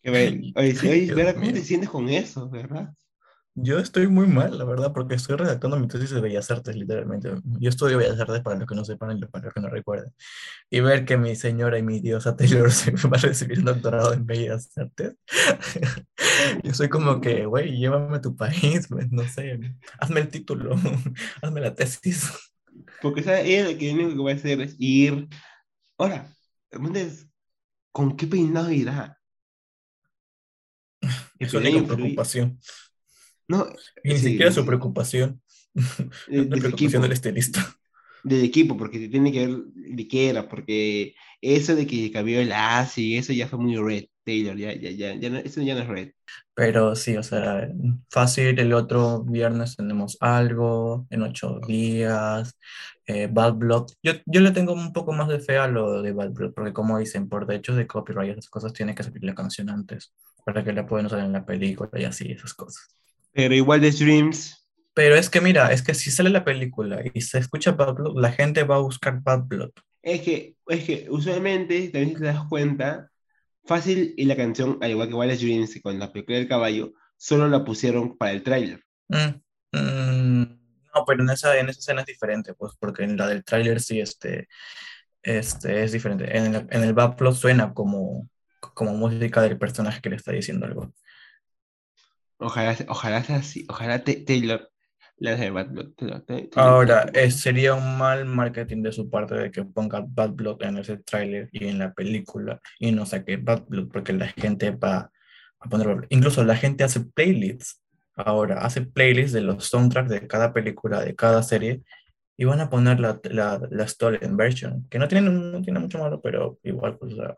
Que 0.01 0.11
ve- 0.11 0.53
Oye, 0.55 0.77
oye. 0.89 1.33
¿Cómo 1.33 1.51
te 1.53 1.61
sientes 1.63 1.89
con 1.89 2.07
eso, 2.09 2.49
verdad? 2.49 2.89
Yo 3.55 3.77
estoy 3.79 4.07
muy 4.07 4.27
mal, 4.27 4.57
la 4.57 4.63
verdad, 4.63 4.93
porque 4.93 5.15
estoy 5.15 5.35
redactando 5.35 5.77
mi 5.77 5.87
tesis 5.87 6.11
de 6.11 6.21
Bellas 6.21 6.49
Artes, 6.49 6.75
literalmente. 6.75 7.31
Yo 7.59 7.69
estudio 7.69 7.97
Bellas 7.97 8.19
Artes 8.19 8.41
para 8.41 8.57
los 8.57 8.67
que 8.67 8.75
no 8.75 8.85
sepan 8.85 9.17
y 9.17 9.25
para 9.25 9.45
los 9.45 9.53
que 9.53 9.59
no 9.59 9.69
recuerden. 9.69 10.13
Y 10.69 10.79
ver 10.79 11.03
que 11.03 11.17
mi 11.17 11.35
señora 11.35 11.77
y 11.77 11.83
mi 11.83 11.99
diosa 11.99 12.35
Taylor 12.37 12.71
se 12.71 12.91
va 12.91 13.17
a 13.17 13.21
recibir 13.21 13.57
el 13.57 13.65
doctorado 13.65 14.13
en 14.13 14.25
Bellas 14.25 14.71
Artes. 14.77 15.15
Yo 16.63 16.73
soy 16.73 16.89
como 16.89 17.19
que, 17.19 17.45
güey, 17.45 17.77
llévame 17.77 18.17
a 18.17 18.21
tu 18.21 18.35
país, 18.35 18.89
no 18.89 19.23
sé, 19.27 19.59
hazme 19.99 20.21
el 20.21 20.29
título, 20.29 20.75
hazme 21.41 21.61
la 21.61 21.75
tesis. 21.75 22.31
Porque, 23.01 23.23
¿sabes? 23.23 23.45
Ella 23.45 23.71
lo 23.71 23.77
que 23.77 23.93
único 23.93 24.11
que 24.11 24.23
va 24.23 24.31
a 24.31 24.35
hacer 24.35 24.61
es 24.61 24.75
ir. 24.79 25.27
Ahora, 25.97 26.33
entonces, 26.71 27.27
¿con 27.91 28.15
qué 28.15 28.27
peinado 28.27 28.71
irá? 28.71 29.19
Es 31.39 31.51
su 31.51 31.57
única 31.57 31.93
preocupación. 31.93 32.59
No, 33.49 33.67
Y 34.03 34.13
ni 34.13 34.15
sí, 34.15 34.31
siquiera 34.31 34.51
su 34.51 34.65
preocupación. 34.65 35.41
De- 36.27 36.45
La 36.49 36.57
preocupación 36.57 37.01
del 37.03 37.11
estilista. 37.13 37.79
del 38.23 38.43
equipo, 38.43 38.77
porque 38.77 39.07
tiene 39.09 39.31
que 39.31 39.47
ver 39.47 39.57
de 39.73 40.07
qué 40.07 40.29
era, 40.29 40.47
porque 40.49 41.15
eso 41.41 41.75
de 41.75 41.87
que 41.87 42.11
cambió 42.11 42.41
el 42.41 42.51
ASI 42.51 43.13
y 43.15 43.17
eso 43.17 43.31
ya 43.33 43.47
fue 43.47 43.59
muy 43.59 43.77
red, 43.77 44.05
Taylor, 44.25 44.57
ya, 44.57 44.73
ya, 44.73 44.91
ya, 44.91 45.15
ya 45.15 45.29
no- 45.29 45.37
eso 45.39 45.61
ya 45.61 45.75
no 45.75 45.81
es 45.81 45.87
red. 45.87 46.11
Pero 46.53 46.95
sí, 46.95 47.15
o 47.17 47.23
sea, 47.23 47.69
fácil, 48.09 48.59
el 48.59 48.73
otro 48.73 49.23
viernes 49.23 49.77
tenemos 49.77 50.17
algo, 50.19 51.07
en 51.09 51.23
ocho 51.23 51.59
días, 51.67 52.57
eh, 53.05 53.27
Bad 53.31 53.53
Blood. 53.55 53.87
Yo, 54.03 54.13
yo 54.25 54.41
le 54.41 54.51
tengo 54.51 54.73
un 54.73 54.91
poco 54.93 55.13
más 55.13 55.29
de 55.29 55.39
fe 55.39 55.57
a 55.57 55.67
lo 55.67 56.01
de 56.01 56.11
Bad 56.11 56.31
Blood, 56.33 56.53
porque 56.53 56.73
como 56.73 56.99
dicen, 56.99 57.29
por 57.29 57.45
derechos 57.47 57.77
de 57.77 57.87
copyright, 57.87 58.31
esas 58.33 58.49
cosas 58.49 58.73
tiene 58.73 58.93
que 58.95 59.03
salir 59.03 59.23
la 59.23 59.35
canción 59.35 59.69
antes, 59.69 60.13
para 60.45 60.63
que 60.63 60.73
la 60.73 60.85
puedan 60.85 61.05
usar 61.07 61.19
en 61.19 61.31
la 61.33 61.45
película 61.45 61.89
y 61.99 62.03
así, 62.03 62.31
esas 62.31 62.53
cosas. 62.53 62.95
Pero 63.39 63.55
igual 63.55 63.79
de 63.79 63.91
Dreams, 63.91 64.67
Pero 64.93 65.15
es 65.15 65.29
que 65.29 65.39
mira, 65.39 65.71
es 65.71 65.81
que 65.81 65.93
si 65.93 66.11
sale 66.11 66.29
la 66.29 66.43
película 66.43 67.01
y 67.13 67.21
se 67.21 67.37
escucha 67.37 67.71
Bad 67.71 67.93
Blood, 67.93 68.19
la 68.19 68.33
gente 68.33 68.63
va 68.63 68.75
a 68.75 68.79
buscar 68.79 69.21
Bad 69.21 69.43
Blood. 69.45 69.71
es 70.03 70.21
que, 70.23 70.55
es 70.67 70.83
que 70.83 71.07
usualmente, 71.09 71.87
también 71.87 72.17
te 72.17 72.25
das 72.25 72.43
cuenta, 72.49 73.09
fácil 73.63 74.13
y 74.17 74.25
la 74.25 74.35
canción, 74.35 74.77
al 74.81 74.91
igual 74.91 75.07
que 75.07 75.13
Wallace 75.13 75.45
Dreams 75.45 75.79
con 75.81 75.97
la 75.97 76.11
película 76.11 76.37
del 76.37 76.49
caballo, 76.49 76.91
solo 77.15 77.47
la 77.47 77.63
pusieron 77.63 78.17
para 78.17 78.33
el 78.33 78.43
tráiler. 78.43 78.83
Mm, 79.07 79.77
mm, 79.77 80.41
no, 80.93 81.05
pero 81.07 81.23
en 81.23 81.29
esa, 81.29 81.57
en 81.57 81.69
esa 81.69 81.79
escena 81.79 82.01
es 82.01 82.07
diferente, 82.07 82.53
pues, 82.55 82.73
porque 82.77 83.05
en 83.05 83.15
la 83.15 83.29
del 83.29 83.45
tráiler 83.45 83.79
sí 83.79 84.01
este, 84.01 84.49
este, 85.23 85.81
es 85.85 85.93
diferente. 85.93 86.37
En 86.37 86.55
el, 86.55 86.67
en 86.69 86.83
el 86.83 86.93
Bad 86.93 87.15
Blood 87.15 87.35
suena 87.35 87.73
como, 87.73 88.27
como 88.59 88.95
música 88.95 89.41
del 89.41 89.57
personaje 89.57 90.01
que 90.01 90.09
le 90.09 90.17
está 90.17 90.33
diciendo 90.33 90.65
algo. 90.65 90.93
Ojalá, 92.39 92.75
ojalá 92.87 93.23
sea 93.23 93.37
así, 93.37 93.65
ojalá 93.69 94.03
Taylor 94.03 94.69
la 95.19 95.35
de 95.35 95.49
Bad 95.49 95.69
Blood. 95.69 95.91
Ahora, 96.55 97.09
eh, 97.13 97.29
sería 97.31 97.73
un 97.73 97.97
mal 97.97 98.25
marketing 98.25 98.81
de 98.81 98.91
su 98.91 99.09
parte 99.09 99.35
de 99.35 99.51
que 99.51 99.63
ponga 99.63 100.03
Bad 100.07 100.31
Blood 100.31 100.63
en 100.63 100.77
ese 100.77 100.97
tráiler 100.97 101.49
y 101.51 101.67
en 101.67 101.79
la 101.79 101.93
película 101.93 102.59
y 102.79 102.91
no 102.91 103.05
saque 103.05 103.37
Bad 103.37 103.65
Blood 103.67 103.89
porque 103.89 104.13
la 104.13 104.27
gente 104.29 104.71
va 104.71 105.11
a 105.59 105.69
poner. 105.69 106.07
Incluso 106.09 106.43
la 106.43 106.55
gente 106.55 106.83
hace 106.83 107.01
playlists. 107.01 107.83
Ahora, 108.15 108.59
hace 108.59 108.81
playlists 108.81 109.33
de 109.33 109.41
los 109.41 109.65
soundtracks 109.65 110.09
de 110.09 110.27
cada 110.27 110.51
película, 110.51 111.01
de 111.01 111.15
cada 111.15 111.41
serie 111.43 111.81
y 112.35 112.45
van 112.45 112.61
a 112.61 112.69
poner 112.69 112.99
la, 112.99 113.19
la, 113.23 113.61
la 113.69 113.87
stolen 113.87 114.37
version, 114.37 114.87
que 114.89 114.99
no 114.99 115.07
tiene, 115.07 115.29
no 115.29 115.61
tiene 115.61 115.79
mucho 115.79 115.99
malo, 115.99 116.21
pero 116.21 116.57
igual, 116.63 116.97
pues, 116.97 117.13
o 117.13 117.15
sea, 117.17 117.35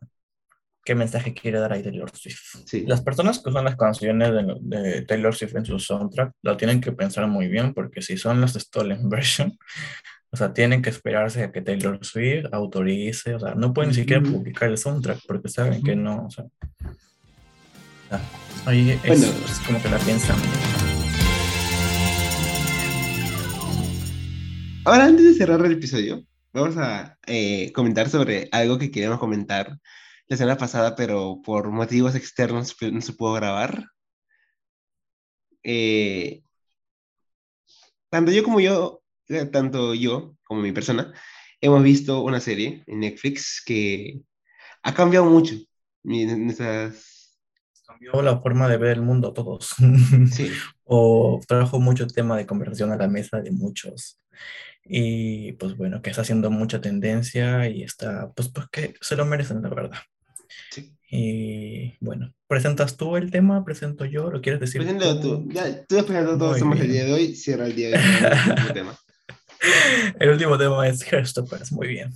¿qué 0.83 0.95
mensaje 0.95 1.33
quiere 1.33 1.59
dar 1.59 1.73
ahí 1.73 1.83
Taylor 1.83 2.09
Swift? 2.15 2.63
Sí. 2.65 2.85
Las 2.87 3.01
personas 3.01 3.39
que 3.39 3.49
usan 3.49 3.65
las 3.65 3.75
canciones 3.75 4.31
de, 4.31 4.55
de 4.61 5.01
Taylor 5.03 5.35
Swift 5.35 5.55
en 5.55 5.65
su 5.65 5.79
soundtrack 5.79 6.33
lo 6.41 6.57
tienen 6.57 6.81
que 6.81 6.91
pensar 6.91 7.27
muy 7.27 7.47
bien 7.47 7.73
porque 7.73 8.01
si 8.01 8.17
son 8.17 8.41
las 8.41 8.53
stolen 8.53 9.09
version, 9.09 9.57
o 10.31 10.37
sea, 10.37 10.53
tienen 10.53 10.81
que 10.81 10.89
esperarse 10.89 11.43
a 11.43 11.51
que 11.51 11.61
Taylor 11.61 11.99
Swift 12.03 12.45
autorice, 12.51 13.35
o 13.35 13.39
sea, 13.39 13.53
no 13.53 13.73
pueden 13.73 13.89
ni 13.89 13.95
siquiera 13.95 14.21
publicar 14.23 14.69
el 14.69 14.77
soundtrack 14.77 15.19
porque 15.27 15.49
saben 15.49 15.83
que 15.83 15.95
no, 15.95 16.25
o 16.25 16.31
sea, 16.31 16.45
ah, 18.11 18.21
ahí 18.65 18.91
es, 18.91 19.01
Bueno. 19.05 19.27
es 19.45 19.59
como 19.59 19.81
que 19.81 19.89
la 19.89 19.97
piensan. 19.99 20.37
Ahora, 24.83 25.05
antes 25.05 25.25
de 25.25 25.33
cerrar 25.33 25.63
el 25.63 25.73
episodio, 25.73 26.23
vamos 26.53 26.75
a 26.77 27.17
eh, 27.27 27.71
comentar 27.73 28.09
sobre 28.09 28.47
algo 28.51 28.79
que 28.79 28.89
queríamos 28.89 29.19
comentar 29.19 29.77
la 30.31 30.37
semana 30.37 30.57
pasada, 30.57 30.95
pero 30.95 31.41
por 31.43 31.69
motivos 31.71 32.15
externos 32.15 32.73
pues, 32.79 32.93
no 32.93 33.01
se 33.01 33.11
pudo 33.11 33.33
grabar. 33.33 33.87
Eh, 35.61 36.41
tanto 38.09 38.31
yo 38.31 38.41
como 38.41 38.61
yo, 38.61 39.03
eh, 39.27 39.45
tanto 39.47 39.93
yo 39.93 40.37
como 40.43 40.61
mi 40.61 40.71
persona, 40.71 41.13
hemos 41.59 41.83
visto 41.83 42.21
una 42.21 42.39
serie 42.39 42.81
en 42.87 43.01
Netflix 43.01 43.61
que 43.65 44.21
ha 44.83 44.93
cambiado 44.93 45.25
mucho 45.25 45.55
nuestras... 46.03 47.37
Cambió 47.85 48.21
la 48.21 48.39
forma 48.39 48.69
de 48.69 48.77
ver 48.77 48.91
el 48.91 49.01
mundo 49.01 49.31
a 49.31 49.33
todos. 49.33 49.75
Sí, 50.31 50.49
o 50.85 51.41
trajo 51.45 51.81
mucho 51.81 52.07
tema 52.07 52.37
de 52.37 52.45
conversación 52.45 52.93
a 52.93 52.95
la 52.95 53.09
mesa 53.09 53.41
de 53.41 53.51
muchos. 53.51 54.21
Y 54.85 55.51
pues 55.53 55.75
bueno, 55.75 56.01
que 56.01 56.09
está 56.09 56.21
haciendo 56.21 56.49
mucha 56.49 56.79
tendencia 56.79 57.67
y 57.67 57.83
está, 57.83 58.31
pues, 58.31 58.47
pues 58.47 58.69
que 58.69 58.93
se 59.01 59.17
lo 59.17 59.25
merecen, 59.25 59.61
la 59.61 59.69
verdad. 59.69 59.99
Y 61.13 61.97
bueno, 61.99 62.33
¿presentas 62.47 62.95
tú 62.95 63.17
el 63.17 63.31
tema? 63.31 63.65
¿Presento 63.65 64.05
yo? 64.05 64.31
¿Lo 64.31 64.41
quieres 64.41 64.61
decir 64.61 64.79
Preséntalo 64.81 65.19
tú. 65.19 65.45
Ya, 65.51 65.85
tú 65.85 65.97
has 65.99 66.05
presentado 66.05 66.37
todos 66.37 66.55
bien. 66.79 66.89
día 66.89 67.03
de 67.05 67.13
hoy, 67.13 67.35
cierra 67.35 67.65
el 67.65 67.75
día 67.75 67.89
de 67.89 67.97
hoy 67.97 68.03
el 68.03 68.49
último 68.49 68.73
tema. 68.73 68.97
El 70.19 70.29
último 70.29 70.57
tema 70.57 70.87
es 70.87 71.03
Hairstoppers, 71.11 71.73
muy 71.73 71.87
bien. 71.89 72.11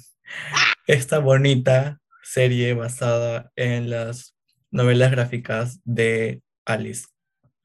Esta 0.87 1.19
bonita 1.19 1.99
serie 2.23 2.73
basada 2.73 3.51
en 3.57 3.89
las 3.89 4.33
novelas 4.71 5.11
gráficas 5.11 5.81
de 5.83 6.41
Alice, 6.65 7.05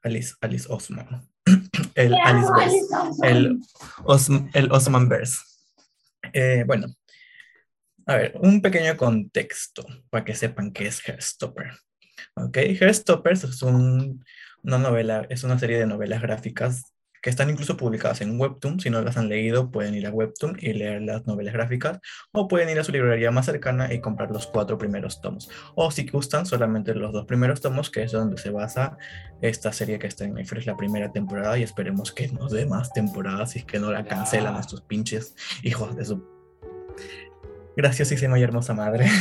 Alice, 0.03 0.35
Alice 0.41 0.67
Osman. 0.69 1.29
El 1.95 2.15
Alice 2.15 2.49
Verse, 2.57 2.81
el, 3.23 3.59
Osm- 4.05 4.51
el 4.55 4.71
Osman 4.73 5.09
Verse. 5.09 5.39
Eh, 6.33 6.65
bueno, 6.67 6.87
a 8.07 8.17
ver, 8.17 8.39
un 8.41 8.61
pequeño 8.63 8.97
contexto 8.97 9.87
para 10.11 10.25
que 10.25 10.35
sepan 10.35 10.73
qué 10.73 10.87
es 10.87 11.07
Hairstopper. 11.07 11.73
Ok, 12.35 12.57
Hairstoppers 12.57 13.45
es 13.45 13.63
un- 13.63 14.25
una 14.63 14.79
novela, 14.79 15.27
es 15.31 15.45
una 15.45 15.59
serie 15.59 15.79
de 15.79 15.87
novelas 15.87 16.21
gráficas 16.21 16.93
que 17.23 17.29
están 17.29 17.51
incluso 17.51 17.77
publicadas 17.77 18.23
en 18.23 18.41
Webtoon. 18.41 18.81
Si 18.81 18.89
no 18.89 19.03
las 19.03 19.19
han 19.19 19.29
leído, 19.29 19.71
pueden 19.71 19.95
ir 19.95 20.07
a 20.07 20.11
Webtoon 20.11 20.57
y 20.59 20.73
leer 20.73 21.03
las 21.03 21.27
novelas 21.27 21.53
gráficas, 21.53 21.99
o 22.33 22.49
pueden 22.49 22.71
ir 22.71 22.79
a 22.81 22.85
su 22.85 22.93
librería 22.93 23.31
más 23.31 23.45
cercana 23.45 23.93
y 23.93 24.01
comprar 24.01 24.31
los 24.31 24.47
cuatro 24.47 24.79
primeros 24.79 25.21
tomos. 25.21 25.51
O 25.75 25.91
si 25.91 26.07
gustan, 26.07 26.47
solamente 26.47 26.95
los 26.95 27.13
dos 27.13 27.27
primeros 27.27 27.61
tomos, 27.61 27.91
que 27.91 28.05
es 28.05 28.13
donde 28.13 28.39
se 28.39 28.51
basa 28.51 28.97
esta 29.43 29.71
serie 29.71 29.99
que 29.99 30.07
está 30.07 30.25
en 30.25 30.35
Netflix, 30.35 30.65
la 30.65 30.79
primera 30.79 31.13
temporada, 31.13 31.59
y 31.59 31.63
esperemos 31.63 32.11
que 32.11 32.29
nos 32.29 32.53
dé 32.53 32.65
más 32.65 32.91
temporadas 32.93 33.55
y 33.55 33.59
es 33.59 33.65
que 33.67 33.79
no 33.79 33.93
la 33.93 34.05
cancelan 34.05 34.57
estos 34.57 34.81
pinches 34.81 35.35
hijos 35.63 35.97
de 35.97 36.07
su 36.07 36.27
graciosísima 37.77 38.39
y 38.39 38.43
hermosa 38.43 38.75
madre. 38.75 39.07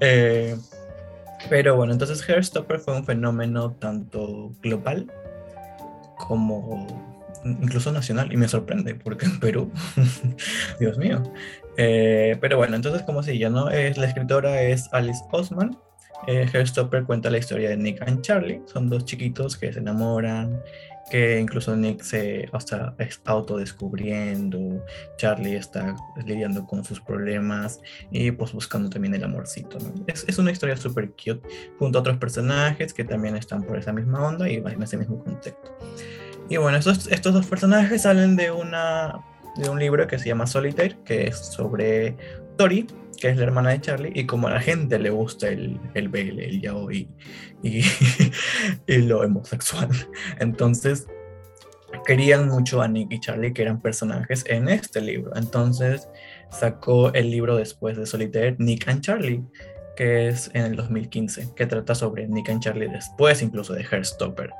Eh, 0.00 0.56
pero 1.48 1.76
bueno, 1.76 1.92
entonces 1.92 2.28
Hairstopper 2.28 2.80
fue 2.80 2.96
un 2.96 3.04
fenómeno 3.04 3.70
tanto 3.72 4.52
global 4.60 5.10
como 6.18 6.86
incluso 7.44 7.92
nacional 7.92 8.32
y 8.32 8.36
me 8.36 8.48
sorprende 8.48 8.94
porque 8.94 9.26
en 9.26 9.38
Perú, 9.40 9.70
Dios 10.80 10.98
mío. 10.98 11.22
Eh, 11.76 12.36
pero 12.40 12.56
bueno, 12.56 12.76
entonces 12.76 13.02
como 13.02 13.22
se 13.22 13.38
llama, 13.38 13.74
es, 13.74 13.98
la 13.98 14.06
escritora 14.06 14.62
es 14.62 14.88
Alice 14.92 15.22
Osman. 15.30 15.78
Eh, 16.26 16.48
Hairstopper 16.52 17.04
cuenta 17.04 17.30
la 17.30 17.38
historia 17.38 17.68
de 17.68 17.76
Nick 17.76 18.02
and 18.02 18.22
Charlie. 18.22 18.62
Son 18.66 18.88
dos 18.88 19.04
chiquitos 19.04 19.56
que 19.56 19.72
se 19.72 19.80
enamoran, 19.80 20.60
que 21.10 21.38
incluso 21.38 21.76
Nick 21.76 22.02
se 22.02 22.48
o 22.52 22.60
sea, 22.60 22.94
es 22.98 23.20
autodescubriendo, 23.24 24.84
Charlie 25.16 25.56
está 25.56 25.94
lidiando 26.24 26.66
con 26.66 26.84
sus 26.84 27.00
problemas 27.00 27.80
y 28.10 28.30
pues 28.30 28.52
buscando 28.52 28.88
también 28.88 29.14
el 29.14 29.24
amorcito. 29.24 29.78
¿no? 29.78 29.92
Es, 30.06 30.24
es 30.26 30.38
una 30.38 30.50
historia 30.50 30.76
súper 30.76 31.10
cute 31.10 31.42
junto 31.78 31.98
a 31.98 32.00
otros 32.00 32.18
personajes 32.18 32.94
que 32.94 33.04
también 33.04 33.36
están 33.36 33.62
por 33.62 33.78
esa 33.78 33.92
misma 33.92 34.26
onda 34.26 34.48
y 34.48 34.56
en 34.56 34.82
ese 34.82 34.96
mismo 34.96 35.22
contexto. 35.22 35.76
Y 36.48 36.56
bueno, 36.56 36.78
estos, 36.78 37.06
estos 37.08 37.32
dos 37.32 37.46
personajes 37.46 38.02
salen 38.02 38.36
de, 38.36 38.50
una, 38.50 39.20
de 39.56 39.68
un 39.68 39.78
libro 39.78 40.06
que 40.06 40.18
se 40.18 40.28
llama 40.28 40.46
Solitaire, 40.46 40.96
que 41.04 41.28
es 41.28 41.38
sobre 41.38 42.16
Tori, 42.56 42.86
que 43.24 43.30
es 43.30 43.38
la 43.38 43.44
hermana 43.44 43.70
de 43.70 43.80
Charlie, 43.80 44.12
y 44.14 44.26
como 44.26 44.48
a 44.48 44.50
la 44.50 44.60
gente 44.60 44.98
le 44.98 45.08
gusta 45.08 45.48
el, 45.48 45.80
el 45.94 46.10
BL, 46.10 46.40
el 46.40 46.60
yaoi 46.60 47.08
y, 47.62 47.80
y 48.86 48.98
lo 48.98 49.20
homosexual. 49.20 49.88
Entonces, 50.40 51.06
querían 52.04 52.48
mucho 52.48 52.82
a 52.82 52.88
Nick 52.88 53.10
y 53.12 53.20
Charlie, 53.20 53.54
que 53.54 53.62
eran 53.62 53.80
personajes 53.80 54.44
en 54.46 54.68
este 54.68 55.00
libro. 55.00 55.34
Entonces, 55.36 56.06
sacó 56.50 57.14
el 57.14 57.30
libro 57.30 57.56
después 57.56 57.96
de 57.96 58.04
Solitaire, 58.04 58.56
Nick 58.58 58.86
and 58.88 59.00
Charlie. 59.00 59.42
que 59.96 60.28
es 60.28 60.50
en 60.52 60.66
el 60.66 60.76
2015, 60.76 61.54
que 61.56 61.64
trata 61.64 61.94
sobre 61.94 62.28
Nick 62.28 62.50
and 62.50 62.60
Charlie 62.60 62.88
después 62.88 63.40
incluso 63.40 63.72
de 63.72 63.84
Heartstopper. 63.84 64.50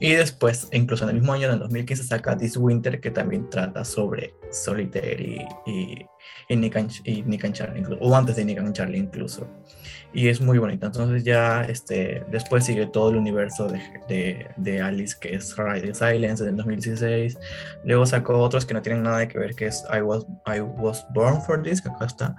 Y 0.00 0.12
después, 0.12 0.68
incluso 0.72 1.04
en 1.04 1.10
el 1.10 1.16
mismo 1.16 1.32
año, 1.32 1.46
en 1.46 1.54
el 1.54 1.58
2015, 1.60 2.04
saca 2.04 2.36
This 2.36 2.56
Winter, 2.56 3.00
que 3.00 3.10
también 3.10 3.50
trata 3.50 3.84
sobre 3.84 4.34
Solitaire 4.50 5.46
y, 5.66 6.06
y, 6.48 6.56
Nick, 6.56 6.76
and, 6.76 6.90
y 7.04 7.22
Nick 7.22 7.44
and 7.44 7.54
Charlie, 7.54 7.84
o 8.00 8.14
antes 8.14 8.36
de 8.36 8.44
Nick 8.44 8.58
and 8.58 8.72
Charlie 8.72 8.98
incluso. 8.98 9.48
Y 10.12 10.28
es 10.28 10.40
muy 10.40 10.58
bonita. 10.58 10.86
Entonces 10.86 11.24
ya 11.24 11.64
este, 11.64 12.24
después 12.30 12.64
sigue 12.64 12.86
todo 12.86 13.10
el 13.10 13.16
universo 13.16 13.68
de, 13.68 13.80
de, 14.08 14.46
de 14.56 14.80
Alice, 14.80 15.16
que 15.20 15.34
es 15.34 15.56
Ride 15.56 15.94
Silence 15.94 16.42
en 16.44 16.50
el 16.50 16.56
2016. 16.56 17.36
Luego 17.84 18.06
sacó 18.06 18.38
otros 18.38 18.64
que 18.64 18.74
no 18.74 18.82
tienen 18.82 19.02
nada 19.02 19.26
que 19.26 19.38
ver, 19.38 19.54
que 19.54 19.66
es 19.66 19.84
I 19.92 20.00
Was, 20.00 20.26
I 20.46 20.60
Was 20.60 21.04
Born 21.12 21.42
for 21.42 21.62
This, 21.62 21.82
que 21.82 21.88
acá 21.88 22.06
está. 22.06 22.36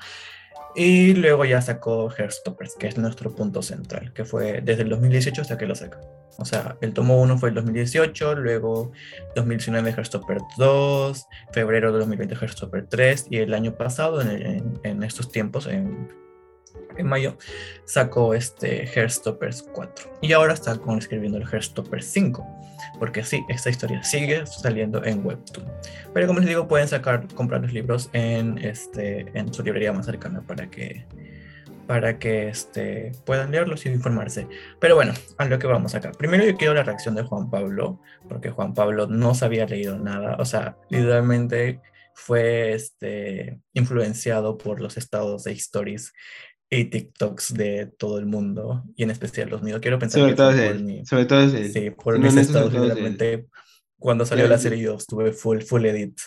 Y 0.76 1.14
luego 1.14 1.46
ya 1.46 1.62
sacó 1.62 2.10
Heartstoppers, 2.10 2.76
que 2.76 2.88
es 2.88 2.98
nuestro 2.98 3.34
punto 3.34 3.62
central, 3.62 4.14
que 4.14 4.26
fue 4.26 4.62
desde 4.62 4.84
el 4.84 4.90
2018 4.90 5.42
hasta 5.42 5.58
que 5.58 5.66
lo 5.66 5.76
saca. 5.76 6.00
O 6.38 6.46
sea, 6.46 6.78
el 6.82 6.94
tomo 6.94 7.22
1 7.22 7.38
fue 7.38 7.50
el 7.50 7.56
2018, 7.56 8.36
luego 8.36 8.92
2019 9.36 9.92
Heartstopper 9.92 10.38
2, 10.58 11.26
febrero 11.52 11.92
de 11.92 12.00
2020 12.00 12.36
Heartstopper 12.36 12.88
3 12.88 13.28
y 13.30 13.38
el 13.38 13.54
año 13.54 13.76
pasado, 13.76 14.22
en, 14.22 14.30
en, 14.30 14.80
en 14.84 15.04
estos 15.04 15.32
tiempos, 15.32 15.68
en, 15.68 16.08
en, 17.00 17.08
mayo, 17.08 17.38
sacó 17.86 18.34
este 18.34 18.86
Heartstoppers 18.86 19.64
4. 19.74 20.20
Y 20.22 20.34
ahora 20.34 20.54
está 20.54 20.78
con 20.78 20.98
escribiendo 20.98 21.38
el 21.38 21.48
Heartstoppers 21.48 22.06
5, 22.06 22.46
porque 23.00 23.24
sí, 23.24 23.44
esta 23.50 23.70
historia 23.70 24.04
sigue 24.04 24.46
saliendo 24.46 25.04
en 25.04 25.26
Webtoon. 25.26 25.66
Pero 26.14 26.28
como 26.28 26.40
les 26.40 26.50
digo, 26.50 26.68
pueden 26.68 26.88
sacar, 26.88 27.28
comprar 27.34 27.62
los 27.62 27.74
libros 27.74 28.10
en, 28.14 28.58
este, 28.60 29.26
en 29.34 29.54
su 29.54 29.64
librería 29.64 29.94
más 29.94 30.06
cercana 30.06 30.42
para 30.42 30.70
que 30.70 31.06
para 31.90 32.20
que 32.20 32.50
este, 32.50 33.14
puedan 33.26 33.50
leerlos 33.50 33.84
y 33.84 33.90
informarse. 33.90 34.48
Pero 34.80 34.94
bueno, 34.94 35.12
a 35.40 35.46
lo 35.46 35.58
que 35.58 35.66
vamos 35.66 35.96
acá. 35.96 36.12
Primero 36.12 36.46
yo 36.46 36.56
quiero 36.56 36.76
la 36.76 36.84
reacción 36.84 37.16
de 37.16 37.24
Juan 37.24 37.50
Pablo, 37.50 38.00
porque 38.28 38.52
Juan 38.52 38.76
Pablo 38.76 39.08
no 39.08 39.34
se 39.34 39.46
había 39.46 39.66
leído 39.66 39.98
nada, 39.98 40.36
o 40.38 40.46
sea, 40.46 40.78
literalmente 40.90 41.82
fue 42.14 42.74
este, 42.74 43.60
influenciado 43.74 44.60
por 44.60 44.82
los 44.82 44.98
estados 44.98 45.46
de 45.46 45.54
stories 45.54 46.14
y 46.70 46.86
TikToks 46.86 47.54
de 47.56 47.88
todo 47.98 48.20
el 48.20 48.26
mundo, 48.28 48.84
y 48.96 49.04
en 49.04 49.10
especial 49.12 49.50
los 49.50 49.64
míos. 49.64 49.80
Quiero 49.82 49.98
pensar 50.00 50.20
sobre 50.22 50.34
que 50.34 50.38
todo 50.38 50.52
por 50.52 50.80
mi- 50.80 51.06
sobre 51.06 51.26
todo 51.26 51.42
es 51.42 51.54
él. 51.54 51.74
Sí, 51.74 51.90
por 51.92 52.16
Si 52.16 52.22
mis 52.22 52.36
no, 52.36 52.42
estados, 52.42 52.72
literalmente, 52.74 53.48
cuando 53.98 54.26
salió 54.26 54.46
Ya, 54.46 54.52
la 54.52 54.58
serie 54.60 54.80
yo 54.82 54.96
estuve 54.96 55.34
full, 55.34 55.60
full 55.62 55.84
edit. 55.86 56.18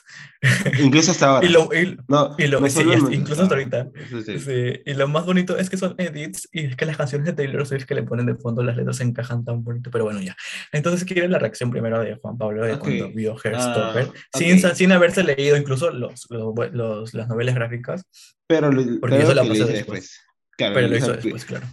Incluso 0.83 1.13
hasta 1.13 1.29
ahora. 1.31 1.47
Y 1.47 1.49
lo, 1.51 1.71
y- 1.73 1.97
no, 2.09 2.35
y 2.39 2.47
lo- 2.49 2.61
no 2.61 2.69
sí, 2.69 2.81
es- 2.81 3.13
incluso 3.15 3.43
hasta 3.45 3.55
ahorita. 3.55 3.89
Sí. 4.27 4.39
Sí, 4.41 4.73
y 4.85 4.95
lo 4.95 5.09
más 5.09 5.25
bonito 5.25 5.57
es 5.57 5.71
que 5.71 5.77
son 5.79 5.95
edits 5.97 6.49
y 6.53 6.67
es 6.67 6.77
que 6.77 6.85
las 6.87 6.97
canciones 6.99 7.25
de 7.27 7.33
Taylor 7.33 7.65
Swift 7.65 7.85
que 7.87 7.95
le 7.95 8.03
ponen 8.03 8.27
de 8.27 8.35
fondo 8.35 8.63
las 8.63 8.77
letras 8.77 9.01
encajan 9.01 9.45
tan 9.45 9.63
bonito, 9.65 9.91
pero 9.91 10.05
bueno, 10.05 10.21
ya. 10.21 10.37
Entonces 10.73 11.05
quiero 11.05 11.27
la 11.29 11.39
reacción 11.39 11.71
primero 11.71 12.01
de 12.03 12.17
Juan 12.17 12.37
Pablo 12.37 12.65
de 12.65 12.73
Ok. 12.75 12.81
cuando 12.81 13.11
vio 13.13 13.37
Heartstopper, 13.43 14.09
Ah, 14.13 14.39
sin, 14.39 14.55
ok. 14.55 14.59
sa- 14.61 14.75
sin 14.75 14.93
haberse 14.93 15.23
leído 15.23 15.57
incluso 15.57 15.91
los, 15.93 16.27
los, 16.31 16.53
los- 16.73 17.15
las 17.15 17.29
novelas 17.29 17.55
gráficas, 17.55 18.05
Pero 18.49 18.71
lo, 18.71 19.01
Porque 19.01 19.23
eso 19.23 19.33
la 19.35 19.45
después. 19.45 19.69
después. 19.73 20.21
Claro, 20.57 20.75
pero 20.75 20.89
lo 20.89 20.97
hizo 20.97 21.13
después, 21.13 21.45
claro. 21.45 21.67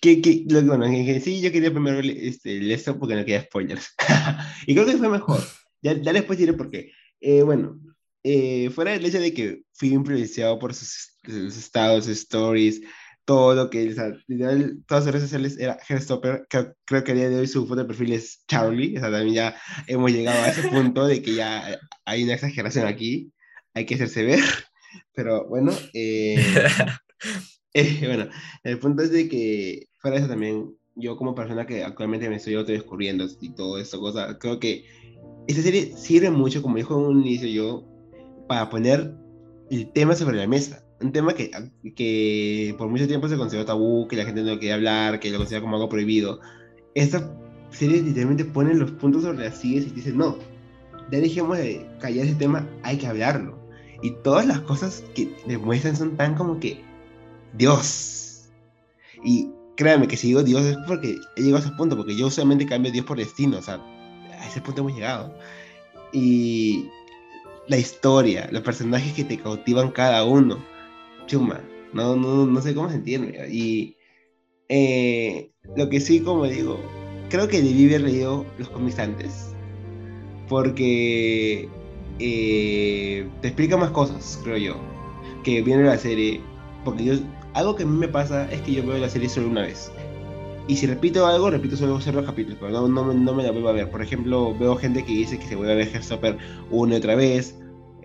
que, 0.00 0.20
que, 0.20 0.44
lo, 0.48 0.62
bueno, 0.62 0.86
que- 0.86 1.20
sí, 1.20 1.40
yo 1.40 1.50
quería 1.52 1.72
primero 1.72 2.00
este, 2.00 2.72
esto 2.72 2.98
porque 2.98 3.14
no 3.14 3.24
quería 3.24 3.42
spoilers. 3.42 3.94
y 4.66 4.74
creo 4.74 4.86
que 4.86 4.96
fue 4.96 5.08
mejor. 5.08 5.40
Ya, 5.82 5.94
ya 5.94 6.12
después 6.12 6.38
diré 6.38 6.52
por 6.52 6.70
qué. 6.70 6.92
Eh, 7.20 7.42
bueno, 7.42 7.80
eh, 8.22 8.70
fuera 8.70 8.92
del 8.92 9.06
hecho 9.06 9.20
de 9.20 9.32
que 9.32 9.62
fui 9.74 9.88
influenciado 9.88 10.58
por 10.58 10.74
sus, 10.74 11.16
sus 11.24 11.56
estados, 11.56 12.04
sus 12.04 12.18
stories, 12.18 12.80
todo 13.26 13.54
lo 13.54 13.70
que, 13.70 13.90
o 13.90 13.92
sea, 13.92 14.12
todas 14.86 15.04
sus 15.04 15.12
redes 15.12 15.28
sociales 15.28 15.58
era 15.58 15.78
Heartstopper, 15.86 16.46
que 16.48 16.72
creo 16.84 17.04
que 17.04 17.12
a 17.12 17.14
día 17.14 17.28
de 17.28 17.40
hoy 17.40 17.46
su 17.48 17.66
foto 17.66 17.82
de 17.82 17.84
perfil 17.86 18.12
es 18.12 18.44
Charlie, 18.46 18.96
o 18.96 19.00
sea, 19.00 19.10
también 19.10 19.34
ya 19.34 19.56
hemos 19.88 20.12
llegado 20.12 20.42
a 20.42 20.48
ese 20.48 20.68
punto 20.68 21.06
de 21.06 21.20
que 21.22 21.34
ya 21.34 21.76
hay 22.04 22.22
una 22.22 22.34
exageración 22.34 22.86
aquí, 22.86 23.32
hay 23.74 23.84
que 23.84 23.96
hacerse 23.96 24.22
ver, 24.22 24.40
pero 25.12 25.46
bueno, 25.48 25.72
eh, 25.92 26.36
eh, 27.76 28.00
bueno, 28.06 28.28
el 28.64 28.78
punto 28.78 29.02
es 29.02 29.12
de 29.12 29.28
que 29.28 29.88
de 30.10 30.16
eso 30.16 30.28
también, 30.28 30.74
yo 30.94 31.16
como 31.16 31.34
persona 31.34 31.66
que 31.66 31.84
actualmente 31.84 32.28
me 32.28 32.36
estoy 32.36 32.54
autodescubriendo 32.54 33.26
y 33.40 33.50
todo 33.50 33.78
esto, 33.78 34.00
cosa, 34.00 34.38
creo 34.38 34.58
que 34.58 34.84
esta 35.46 35.62
serie 35.62 35.92
sirve 35.96 36.30
mucho, 36.30 36.62
como 36.62 36.76
dijo 36.76 36.98
en 36.98 37.06
un 37.06 37.22
inicio 37.22 37.48
yo, 37.48 37.84
para 38.48 38.68
poner 38.70 39.14
el 39.70 39.92
tema 39.92 40.14
sobre 40.14 40.38
la 40.38 40.46
mesa. 40.46 40.82
Un 41.00 41.12
tema 41.12 41.34
que, 41.34 41.50
que 41.94 42.74
por 42.78 42.88
mucho 42.88 43.06
tiempo 43.06 43.28
se 43.28 43.36
consideró 43.36 43.66
tabú, 43.66 44.08
que 44.08 44.16
la 44.16 44.24
gente 44.24 44.42
no 44.42 44.58
quería 44.58 44.74
hablar, 44.74 45.20
que 45.20 45.30
lo 45.30 45.38
considera 45.38 45.60
como 45.60 45.76
algo 45.76 45.90
prohibido. 45.90 46.40
Esta 46.94 47.30
serie 47.70 48.00
literalmente 48.00 48.46
pone 48.46 48.74
los 48.74 48.92
puntos 48.92 49.22
sobre 49.22 49.44
las 49.44 49.58
sillas 49.58 49.86
y 49.86 49.90
dice, 49.90 50.12
no, 50.12 50.38
ya 51.10 51.20
dejemos 51.20 51.58
de 51.58 51.86
callar 52.00 52.24
ese 52.26 52.34
tema, 52.36 52.66
hay 52.82 52.96
que 52.96 53.06
hablarlo. 53.06 53.58
Y 54.02 54.12
todas 54.22 54.46
las 54.46 54.60
cosas 54.60 55.04
que 55.14 55.30
demuestran 55.46 55.96
son 55.96 56.16
tan 56.16 56.34
como 56.34 56.58
que 56.58 56.80
Dios. 57.56 58.50
Y 59.24 59.50
créanme 59.76 60.08
que 60.08 60.16
si 60.16 60.28
digo 60.28 60.42
Dios 60.42 60.64
es 60.64 60.76
porque 60.86 61.16
he 61.36 61.42
llegado 61.42 61.62
a 61.62 61.66
ese 61.66 61.76
punto, 61.76 61.96
porque 61.96 62.16
yo 62.16 62.30
solamente 62.30 62.66
cambio 62.66 62.92
Dios 62.92 63.04
por 63.06 63.18
destino, 63.18 63.58
o 63.58 63.62
sea, 63.62 63.80
a 64.32 64.46
ese 64.46 64.60
punto 64.60 64.82
hemos 64.82 64.94
llegado. 64.94 65.36
Y 66.12 66.88
la 67.68 67.76
historia, 67.76 68.48
los 68.52 68.62
personajes 68.62 69.12
que 69.12 69.24
te 69.24 69.38
cautivan 69.38 69.90
cada 69.90 70.24
uno, 70.24 70.64
chuma, 71.26 71.60
no, 71.92 72.16
no, 72.16 72.46
no 72.46 72.62
sé 72.62 72.74
cómo 72.74 72.90
sentirme. 72.90 73.48
Y 73.50 73.96
eh, 74.68 75.50
lo 75.76 75.88
que 75.88 76.00
sí, 76.00 76.20
como 76.20 76.44
digo, 76.44 76.78
creo 77.30 77.48
que 77.48 77.62
debí 77.62 77.86
haber 77.86 78.02
leído 78.02 78.46
los 78.58 78.68
cómics 78.68 78.96
porque 80.48 81.68
eh, 82.18 83.28
te 83.40 83.48
explica 83.48 83.76
más 83.76 83.90
cosas, 83.90 84.40
creo 84.42 84.56
yo, 84.56 84.76
que 85.42 85.62
viene 85.62 85.84
la 85.84 85.98
serie, 85.98 86.40
porque 86.84 87.04
yo, 87.04 87.14
algo 87.56 87.74
que 87.74 87.82
a 87.82 87.86
mí 87.86 87.96
me 87.98 88.08
pasa 88.08 88.50
es 88.52 88.60
que 88.62 88.72
yo 88.74 88.86
veo 88.86 88.98
la 88.98 89.08
serie 89.08 89.28
solo 89.28 89.48
una 89.48 89.62
vez. 89.62 89.90
Y 90.68 90.76
si 90.76 90.86
repito 90.86 91.26
algo, 91.26 91.48
repito 91.50 91.76
solo 91.76 92.00
ciertos 92.00 92.24
capítulos, 92.26 92.58
pero 92.60 92.72
no, 92.72 92.88
no, 92.88 93.04
me- 93.04 93.14
no 93.14 93.34
me 93.34 93.42
la 93.44 93.52
vuelvo 93.52 93.68
a 93.68 93.72
ver. 93.72 93.90
Por 93.90 94.02
ejemplo, 94.02 94.56
veo 94.58 94.76
gente 94.76 95.04
que 95.04 95.12
dice 95.12 95.38
que 95.38 95.46
se 95.46 95.54
vuelve 95.56 95.72
a 95.72 95.76
ver 95.76 95.88
Heartstopper 95.88 96.36
una 96.70 96.94
y 96.94 96.98
otra 96.98 97.14
vez. 97.14 97.56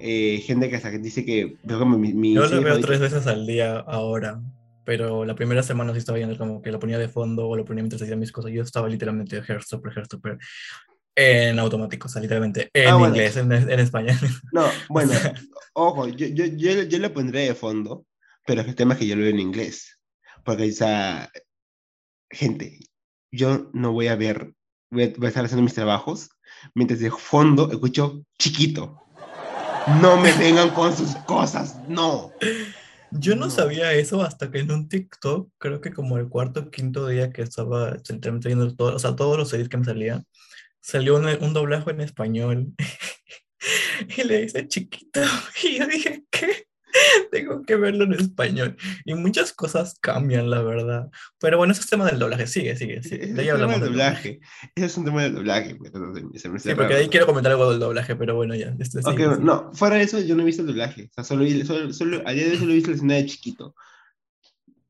eh, 0.04 0.42
gente 0.46 0.70
que 0.70 0.76
hasta 0.78 0.90
dice 0.92 1.24
que... 1.26 1.58
ejemplo, 1.64 1.98
mi, 1.98 2.14
mi 2.14 2.34
Yo 2.34 2.48
lo 2.48 2.62
veo 2.62 2.80
tres 2.80 3.00
veces 3.00 3.28
al 3.28 3.46
día 3.46 3.78
ahora, 3.80 4.42
pero 4.84 5.26
la 5.26 5.36
primera 5.36 5.62
semana 5.64 5.92
sí 5.94 6.00
estaba 6.00 6.18
viendo 6.18 6.38
como 6.38 6.62
que 6.62 6.72
lo 6.72 6.80
ponía 6.80 6.98
de 6.98 7.08
fondo 7.08 7.48
o 7.48 7.56
lo 7.56 7.66
ponía 7.66 7.84
mientras 7.84 8.02
hacía 8.02 8.16
mis 8.16 8.32
cosas. 8.32 8.52
Yo 8.52 8.64
estaba 8.64 8.88
literalmente 8.90 9.38
Heartstopper, 9.42 9.94
Heartstopper 9.96 10.38
en 11.16 11.60
automático, 11.60 12.08
o 12.08 12.10
sea, 12.10 12.22
literalmente 12.22 12.70
en 12.74 12.88
Ah, 12.90 12.96
bueno. 12.96 13.16
inglés, 13.16 13.38
en, 13.38 13.52
en 13.52 13.80
español. 13.80 14.16
No, 14.54 14.64
bueno, 14.90 15.12
ojo, 15.74 16.08
yo, 16.08 16.28
yo, 16.28 16.46
yo, 16.46 16.84
yo 16.84 17.00
lo 17.00 17.14
pondré 17.14 17.42
de 17.42 17.54
fondo, 17.56 18.06
pero 18.46 18.62
el 18.62 18.76
tema 18.76 18.94
es 18.94 19.00
que 19.00 19.08
yo 19.08 19.16
lo 19.16 19.22
veo 19.22 19.32
en 19.32 19.40
inglés. 19.40 20.00
Porque, 20.44 20.72
sea, 20.72 21.30
gente, 22.30 22.80
yo 23.32 23.70
no 23.74 23.92
voy 23.94 24.08
a 24.08 24.16
ver, 24.16 24.54
voy 24.90 25.04
a, 25.04 25.14
voy 25.18 25.26
a 25.26 25.30
estar 25.30 25.46
haciendo 25.46 25.64
mis 25.64 25.74
trabajos, 25.74 26.30
mientras 26.74 27.00
de 27.00 27.12
fondo 27.12 27.72
escucho 27.72 28.24
chiquito. 28.40 29.02
No 30.02 30.18
me 30.18 30.32
vengan 30.38 30.70
con 30.72 30.96
sus 30.96 31.16
cosas, 31.26 31.78
no. 31.88 32.32
Yo 33.12 33.36
no 33.36 33.46
No. 33.46 33.52
sabía 33.52 33.94
eso 33.94 34.22
hasta 34.22 34.50
que 34.50 34.60
en 34.60 34.72
un 34.72 34.88
TikTok, 34.88 35.52
creo 35.58 35.82
que 35.82 35.94
como 35.94 36.18
el 36.18 36.30
cuarto 36.30 36.62
o 36.62 36.70
quinto 36.72 37.08
día 37.08 37.32
que 37.32 37.42
estaba 37.42 37.92
literalmente 37.92 38.48
viendo 38.48 38.74
todo, 38.76 38.96
o 38.96 39.00
sea, 39.00 39.16
todos 39.16 39.38
los 39.38 39.54
edits 39.54 39.70
que 39.70 39.78
me 39.78 39.86
salían, 39.86 40.26
salió 40.80 41.18
un, 41.18 41.26
un 41.26 41.54
doblaje 41.54 41.92
en 41.92 42.02
español 42.02 42.74
y 44.18 44.24
le 44.24 44.42
dice 44.44 44.68
chiquito 44.68 45.22
y 45.64 45.78
yo 45.80 45.88
dije, 45.88 46.24
¿qué? 46.32 46.68
Tengo 47.32 47.64
que 47.64 47.76
verlo 47.76 48.04
en 48.06 48.14
español. 48.14 48.78
Y 49.06 49.14
muchas 49.14 49.54
cosas 49.54 49.98
cambian, 50.00 50.50
la 50.50 50.62
verdad. 50.62 51.10
Pero 51.40 51.58
bueno, 51.58 51.74
ese 51.74 51.82
es 51.82 51.90
tema 51.90 52.06
del 52.06 52.20
doblaje. 52.20 52.48
Sigue, 52.48 52.76
sigue, 52.76 53.02
sigue. 53.04 53.28
De 53.28 53.42
ahí 53.42 53.48
es 53.48 53.54
un 53.54 53.60
tema 53.60 53.74
hablamos 53.74 53.82
del 53.82 53.90
doblaje. 53.92 54.40
Ese 54.76 54.86
es 54.86 54.98
un 54.98 55.06
tema 55.06 55.24
del 55.24 55.36
doblaje. 55.36 55.78
se 56.36 56.50
me 56.50 56.60
Sí, 56.60 56.70
porque 56.70 56.94
raro. 56.94 56.96
ahí 56.98 57.10
quiero 57.10 57.26
comentar 57.26 57.52
algo 57.52 57.70
del 57.70 57.80
doblaje, 57.80 58.16
pero 58.16 58.36
bueno, 58.36 58.56
ya. 58.56 58.76
Este, 58.80 59.00
Ok, 59.00 59.12
sigue, 59.12 59.28
no, 59.40 59.72
fuera 59.74 59.98
de 59.98 60.04
eso, 60.04 60.20
yo 60.20 60.36
no 60.36 60.44
he 60.44 60.46
visto 60.46 60.62
el 60.62 60.68
doblaje. 60.68 61.06
O 61.06 61.14
sea, 61.14 61.24
solo, 61.24 61.46
solo, 61.66 61.94
solo, 61.94 62.22
a 62.26 62.32
día 62.32 62.46
de 62.46 62.52
hoy 62.52 62.58
solo 62.58 62.72
he 62.72 62.76
visto 62.76 62.90
la 62.92 62.96
escena 62.96 63.16
de 63.16 63.26
chiquito. 63.26 63.76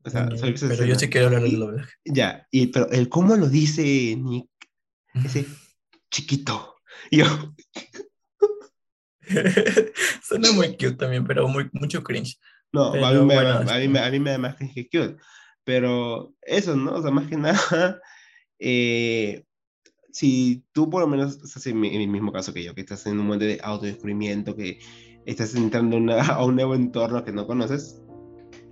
O 0.04 0.10
sea, 0.10 0.26
solo 0.26 0.48
he 0.48 0.52
visto 0.52 0.66
esa 0.66 0.76
pero 0.76 0.86
yo 0.86 0.96
sí 0.96 1.10
quiero 1.10 1.28
hablar 1.28 1.44
del 1.44 1.60
doblaje. 1.60 1.94
Ya, 2.06 2.48
y, 2.52 2.68
pero 2.68 2.90
el 2.92 3.10
cómo 3.10 3.36
lo 3.36 3.48
dice 3.48 4.16
Nick, 4.18 4.48
ese 5.26 5.46
chiquito. 6.12 6.76
Y 7.10 7.18
yo, 7.18 7.26
Suena 10.24 10.52
muy 10.52 10.70
cute 10.74 10.94
también, 10.94 11.26
pero 11.26 11.48
muy, 11.48 11.70
mucho 11.74 12.04
cringe. 12.04 12.38
no, 12.72 12.86
a, 12.88 12.92
Pero 12.94 13.08
mí 13.22 13.26
me, 13.28 13.36
bueno, 13.36 13.50
a, 13.50 13.60
mí 13.64 13.86
este- 13.86 14.00
a 14.00 14.12
mí 14.12 14.20
me 14.20 14.30
da 14.32 14.38
más 14.38 14.56
cringe 14.56 14.74
que 14.74 14.90
cute. 14.90 15.18
Pero 15.64 16.34
eso, 16.42 16.76
¿no? 16.76 16.94
O 16.96 17.02
sea, 17.02 17.12
más 17.12 17.28
que 17.28 17.38
nada, 17.38 18.00
eh, 18.60 19.44
si 20.12 20.64
tú 20.72 20.90
por 20.90 21.02
lo 21.02 21.08
menos 21.08 21.38
estás 21.44 21.66
en, 21.68 21.84
en 21.86 22.02
el 22.02 22.08
mismo 22.08 22.32
caso 22.32 22.54
que 22.54 22.64
yo, 22.64 22.74
que 22.76 22.82
estás 22.82 23.06
en 23.06 23.14
un 23.20 23.26
momento 23.26 23.46
de 23.46 23.60
autodescubrimiento, 23.64 24.56
que 24.56 24.80
estás 25.26 25.56
entrando 25.56 25.98
a 25.98 26.00
una- 26.00 26.20
a 26.36 26.46
un 26.46 26.56
nuevo 26.56 26.76
entorno 26.76 27.24
que 27.24 27.32
no 27.32 27.48
conoces, 27.48 28.02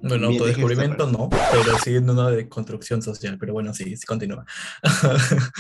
Bueno, 0.02 0.28
autodescubrimiento 0.28 1.08
no, 1.08 1.30
pero 1.30 1.78
sí 1.84 1.95
en 1.95 2.10
una 2.10 2.30
de 2.30 2.47
construcción 2.47 3.02
social, 3.02 3.38
pero 3.39 3.54
bueno, 3.54 3.74
sí, 3.74 3.95
sí 3.95 4.06
continúa. 4.06 4.45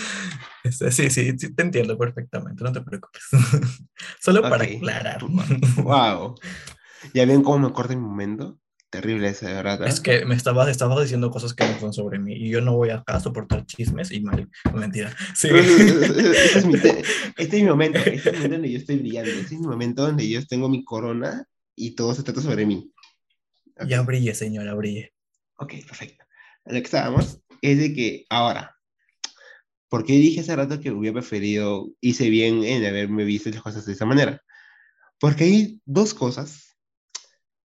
Este, 0.61 0.91
sí, 0.91 1.09
sí, 1.09 1.31
sí, 1.37 1.55
te 1.55 1.63
entiendo 1.63 1.97
perfectamente, 1.97 2.61
no 2.65 2.73
te 2.73 2.81
preocupes. 2.81 3.23
Solo 4.19 4.41
para 4.41 4.65
aclarar. 4.65 5.21
Wow. 5.77 6.35
¿Ya 7.13 7.25
ven 7.25 7.43
cómo 7.43 7.69
me 7.69 7.73
corta 7.73 7.95
mi 7.95 8.01
momento? 8.01 8.59
Terrible 8.89 9.29
ese, 9.29 9.45
verdad. 9.45 9.87
Es 9.87 10.01
que 10.01 10.25
me 10.25 10.35
estabas, 10.35 10.67
estabas 10.67 10.99
diciendo 11.01 11.29
cosas 11.29 11.53
que 11.53 11.63
no 11.63 11.79
son 11.79 11.93
sobre 11.93 12.19
mí 12.19 12.33
y 12.33 12.49
yo 12.49 12.59
no 12.59 12.75
voy 12.75 12.89
acá 12.89 13.15
a 13.15 13.19
soportar 13.19 13.65
chismes 13.65 14.11
y 14.11 14.19
mal. 14.19 14.49
Mentira. 14.73 15.15
Sí. 15.35 15.47
este, 15.47 16.59
es 16.59 16.65
mi, 16.65 16.73
este 17.37 17.57
es 17.57 17.63
mi 17.63 17.63
momento. 17.63 17.99
Este 17.99 18.17
es 18.17 18.25
el 18.25 18.33
momento 18.33 18.55
donde 18.55 18.71
yo 18.71 18.77
estoy 18.79 18.97
brillando. 18.97 19.31
Este 19.31 19.55
es 19.55 19.61
mi 19.61 19.67
momento 19.67 20.01
donde 20.01 20.27
yo 20.27 20.45
tengo 20.45 20.67
mi 20.69 20.83
corona 20.83 21.45
y 21.75 21.91
todo 21.91 22.15
se 22.15 22.23
trata 22.23 22.41
sobre 22.41 22.65
mí. 22.65 22.91
Ya 23.87 24.01
brille, 24.01 24.33
señora, 24.33 24.73
brille. 24.73 25.13
Ok, 25.57 25.73
perfecto. 25.85 26.25
Lo 26.65 26.73
que 26.73 26.79
estábamos 26.79 27.41
es 27.61 27.77
de 27.79 27.93
que 27.93 28.25
ahora, 28.29 28.75
¿por 29.87 30.05
qué 30.05 30.13
dije 30.13 30.41
hace 30.41 30.55
rato 30.55 30.79
que 30.79 30.91
hubiera 30.91 31.19
preferido, 31.19 31.87
hice 32.01 32.29
bien 32.29 32.63
en 32.63 32.85
haberme 32.85 33.23
visto 33.23 33.49
las 33.49 33.61
cosas 33.61 33.85
de 33.85 33.93
esa 33.93 34.05
manera? 34.05 34.41
Porque 35.19 35.43
hay 35.45 35.81
dos 35.85 36.13
cosas 36.13 36.77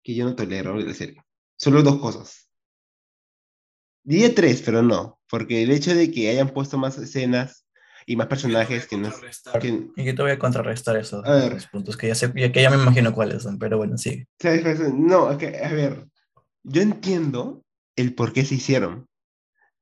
que 0.02 0.14
yo 0.14 0.24
no 0.24 0.36
tolero 0.36 0.78
de 0.78 0.84
la 0.84 0.94
serie. 0.94 1.22
Solo 1.56 1.82
dos 1.82 2.00
cosas. 2.00 2.48
Diría 4.02 4.34
tres, 4.34 4.62
pero 4.62 4.82
no, 4.82 5.20
porque 5.28 5.62
el 5.62 5.70
hecho 5.70 5.94
de 5.94 6.10
que 6.10 6.30
hayan 6.30 6.50
puesto 6.50 6.78
más 6.78 6.96
escenas 6.98 7.66
y 8.10 8.16
más 8.16 8.26
personajes 8.26 8.88
que 8.88 8.96
no... 8.96 9.08
Que... 9.60 9.86
Y 9.94 10.04
que 10.04 10.12
te 10.12 10.20
voy 10.20 10.32
a 10.32 10.38
contrarrestar 10.38 10.96
esos 10.96 11.24
puntos, 11.70 11.96
que 11.96 12.08
ya, 12.08 12.16
sé, 12.16 12.32
que 12.32 12.60
ya 12.60 12.68
me 12.68 12.82
imagino 12.82 13.14
cuáles 13.14 13.44
son, 13.44 13.56
pero 13.56 13.76
bueno, 13.76 13.96
sí. 13.96 14.26
No, 14.94 15.28
a 15.28 15.36
ver, 15.36 16.06
yo 16.64 16.82
entiendo 16.82 17.62
el 17.94 18.12
por 18.16 18.32
qué 18.32 18.44
se 18.44 18.56
hicieron. 18.56 19.06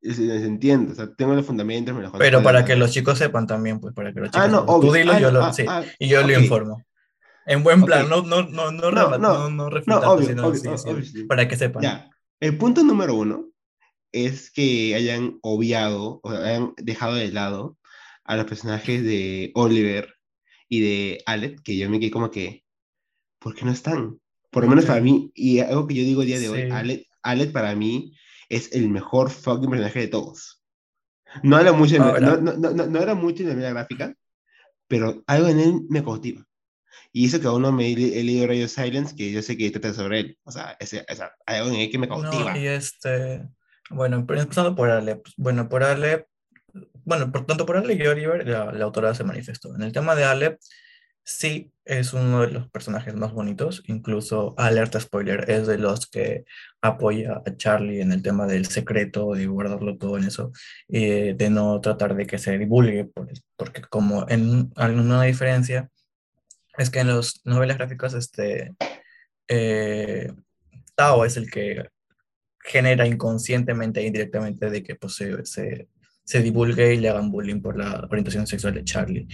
Se, 0.03 0.45
entiendo, 0.45 0.93
o 0.93 0.95
sea, 0.95 1.11
tengo 1.15 1.35
los 1.35 1.47
fundamentos. 1.47 1.95
Me 1.95 2.07
pero 2.19 2.43
para 2.43 2.67
que 2.67 2.77
los 2.77 2.93
chicos 2.93 3.17
sepan 3.17 3.47
también, 3.47 3.81
pues 3.81 3.95
para 3.95 4.13
que 4.13 4.21
los 4.21 4.29
ah, 4.29 4.33
chicos... 4.33 4.47
Ah, 4.47 4.65
no, 4.67 4.79
Tú 4.79 4.93
dilo, 4.93 5.19
yo 5.19 5.31
lo, 5.31 5.43
ah, 5.43 5.53
sí, 5.55 5.65
ah, 5.67 5.83
y 5.99 6.09
yo 6.09 6.23
le 6.23 6.39
informo. 6.39 6.85
En 7.47 7.63
buen 7.63 7.83
plan, 7.83 8.11
no, 8.11 8.21
no, 8.21 8.43
no, 8.43 8.71
no, 8.71 8.91
no, 8.91 9.19
no, 9.19 9.49
no, 9.49 10.01
obvio, 10.03 10.53
para 11.27 11.49
que 11.49 11.57
sepan. 11.57 11.83
Ya. 11.83 12.11
El 12.41 12.59
punto 12.59 12.85
número 12.85 13.15
uno 13.15 13.49
es 14.13 14.51
que 14.51 14.95
hayan 14.95 15.39
obviado 15.41 16.21
o 16.23 16.31
hayan 16.31 16.75
dejado 16.77 17.15
de 17.15 17.33
lado 17.33 17.79
a 18.29 18.37
los 18.37 18.45
personajes 18.45 19.03
de 19.03 19.51
Oliver 19.55 20.15
y 20.69 20.81
de 20.81 21.23
Alec, 21.25 21.63
que 21.63 21.79
yo 21.79 21.89
me 21.89 21.99
quedé 21.99 22.11
como 22.11 22.31
que, 22.31 22.63
¿por 23.39 23.55
qué 23.55 23.65
no 23.65 23.73
están? 23.73 24.21
Por 24.51 24.65
lo 24.65 24.69
menos 24.69 24.85
para 24.85 25.01
mí, 25.01 25.33
y 25.35 25.61
algo 25.61 25.87
que 25.87 25.95
yo 25.95 26.03
digo 26.03 26.21
el 26.21 26.29
día 26.29 26.39
de 26.39 26.49
hoy, 26.51 27.07
Alec, 27.23 27.53
para 27.53 27.75
mí 27.75 28.13
es 28.51 28.73
el 28.73 28.91
mejor 28.91 29.31
fucking 29.31 29.71
personaje 29.71 30.01
de 30.01 30.09
todos. 30.09 30.63
No 31.43 31.59
era 31.59 31.73
mucho, 31.73 31.99
no, 31.99 32.19
no, 32.19 32.37
no, 32.37 32.71
no, 32.71 33.01
era 33.01 33.15
mucho 33.15 33.43
en 33.43 33.49
la 33.49 33.55
vida 33.55 33.71
gráfica, 33.71 34.15
pero 34.87 35.23
algo 35.27 35.49
en 35.49 35.61
él 35.61 35.81
me 35.89 36.05
cautiva. 36.05 36.47
Y 37.13 37.27
eso 37.27 37.41
que 37.41 37.47
aún 37.47 37.63
no 37.63 37.73
me 37.73 37.91
he 37.91 37.97
leído 37.97 38.47
Radio 38.47 38.69
Silence, 38.69 39.17
que 39.17 39.33
yo 39.33 39.41
sé 39.41 39.57
que 39.57 39.71
trata 39.71 39.95
sobre 39.95 40.21
él. 40.21 40.39
O 40.45 40.53
sea, 40.53 40.77
ese, 40.79 41.05
hay 41.47 41.57
algo 41.57 41.71
en 41.71 41.77
él 41.77 41.91
que 41.91 41.99
me 41.99 42.09
cautiva. 42.09 42.59
y 42.59 42.67
este, 42.67 43.49
bueno, 43.89 44.17
empezando 44.17 44.77
por 44.77 44.91
Alep. 44.91 45.27
Bueno, 45.39 45.69
por 45.69 45.83
Alep, 45.83 46.27
bueno, 47.09 47.33
por 47.33 47.47
tanto 47.47 47.65
por 47.67 47.77
Alep 47.79 48.01
y 48.01 48.07
Oliver, 48.07 48.47
la, 48.47 48.65
autora 48.85 49.15
se 49.15 49.25
manifestó. 49.25 49.75
En 49.75 49.83
el 49.83 49.93
tema 49.93 50.15
de 50.15 50.25
Alep, 50.25 50.61
sí 51.25 51.73
es 51.85 52.13
uno 52.13 52.43
de 52.43 52.49
los 52.49 52.71
personajes 52.71 53.15
más 53.15 53.33
bonitos. 53.33 53.83
Incluso, 53.87 54.55
alerta 54.59 55.01
spoiler, 55.01 55.51
es 55.51 55.67
de 55.67 55.79
los 55.79 56.07
que 56.07 56.45
apoya 56.83 57.43
a 57.47 57.57
Charlie 57.57 58.03
en 58.03 58.13
el 58.13 58.23
tema 58.23 58.47
del 58.47 58.67
secreto, 58.67 59.33
de 59.35 59.47
guardarlo 59.47 59.97
todo 59.97 60.19
en 60.19 60.25
eso, 60.25 60.53
y 60.87 61.33
de 61.33 61.51
no 61.51 61.81
tratar 61.81 62.15
de 62.15 62.27
que 62.27 62.39
se 62.39 62.59
divulgue, 62.59 63.09
porque 63.57 63.83
como 63.83 64.27
en 64.29 64.71
alguna 64.77 65.23
diferencia 65.23 65.91
es 66.77 66.91
que 66.91 67.01
en 67.01 67.09
las 67.09 67.41
novelas 67.45 67.79
gráficas, 67.79 68.15
este, 68.15 68.75
eh, 69.49 70.33
Tao 70.95 71.25
es 71.25 71.37
el 71.37 71.51
que 71.51 71.89
genera 72.61 73.07
inconscientemente 73.07 74.01
e 74.01 74.07
indirectamente 74.07 74.71
de 74.71 74.83
que 74.83 74.95
pues, 74.95 75.15
se, 75.15 75.45
se, 75.47 75.89
se, 76.29 76.43
divulgue 76.43 76.95
y 76.95 76.99
le 76.99 77.09
hagan 77.09 77.31
bullying 77.31 77.61
por 77.61 77.77
la 77.77 78.07
orientación 78.11 78.47
sexual 78.47 78.75
de 78.75 78.85
Charlie. 78.85 79.29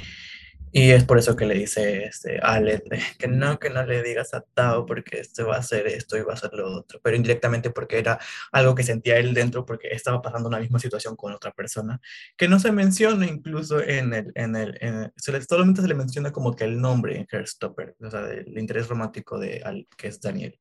Y 0.76 0.90
es 0.90 1.04
por 1.04 1.18
eso 1.18 1.36
que 1.36 1.46
le 1.46 1.54
dice 1.54 2.06
este, 2.06 2.40
Ale 2.42 2.82
que 3.18 3.28
no, 3.28 3.60
que 3.60 3.70
no 3.70 3.86
le 3.86 4.02
digas 4.02 4.34
a 4.34 4.40
Tao 4.40 4.84
porque 4.84 5.20
este 5.20 5.44
va 5.44 5.54
a 5.54 5.60
hacer 5.60 5.86
esto 5.86 6.16
y 6.16 6.22
va 6.22 6.32
a 6.32 6.34
hacer 6.34 6.52
lo 6.52 6.68
otro, 6.68 6.98
pero 7.00 7.16
indirectamente 7.16 7.70
porque 7.70 7.98
era 8.00 8.18
algo 8.50 8.74
que 8.74 8.82
sentía 8.82 9.18
él 9.18 9.34
dentro 9.34 9.64
porque 9.64 9.88
estaba 9.92 10.20
pasando 10.20 10.48
una 10.48 10.58
misma 10.58 10.80
situación 10.80 11.14
con 11.14 11.32
otra 11.32 11.52
persona, 11.52 12.00
que 12.36 12.48
no 12.48 12.58
se 12.58 12.72
menciona 12.72 13.24
incluso 13.24 13.80
en 13.80 14.14
el, 14.14 14.32
en 14.34 14.56
el, 14.56 14.76
en 14.80 15.12
solamente 15.16 15.80
se 15.80 15.86
le 15.86 15.94
menciona 15.94 16.32
como 16.32 16.56
que 16.56 16.64
el 16.64 16.80
nombre 16.80 17.18
en 17.18 17.26
Hairstopper, 17.30 17.94
o 18.00 18.10
sea, 18.10 18.28
el 18.28 18.58
interés 18.58 18.88
romántico 18.88 19.38
de 19.38 19.62
Al, 19.64 19.86
que 19.96 20.08
es 20.08 20.20
Daniel. 20.20 20.58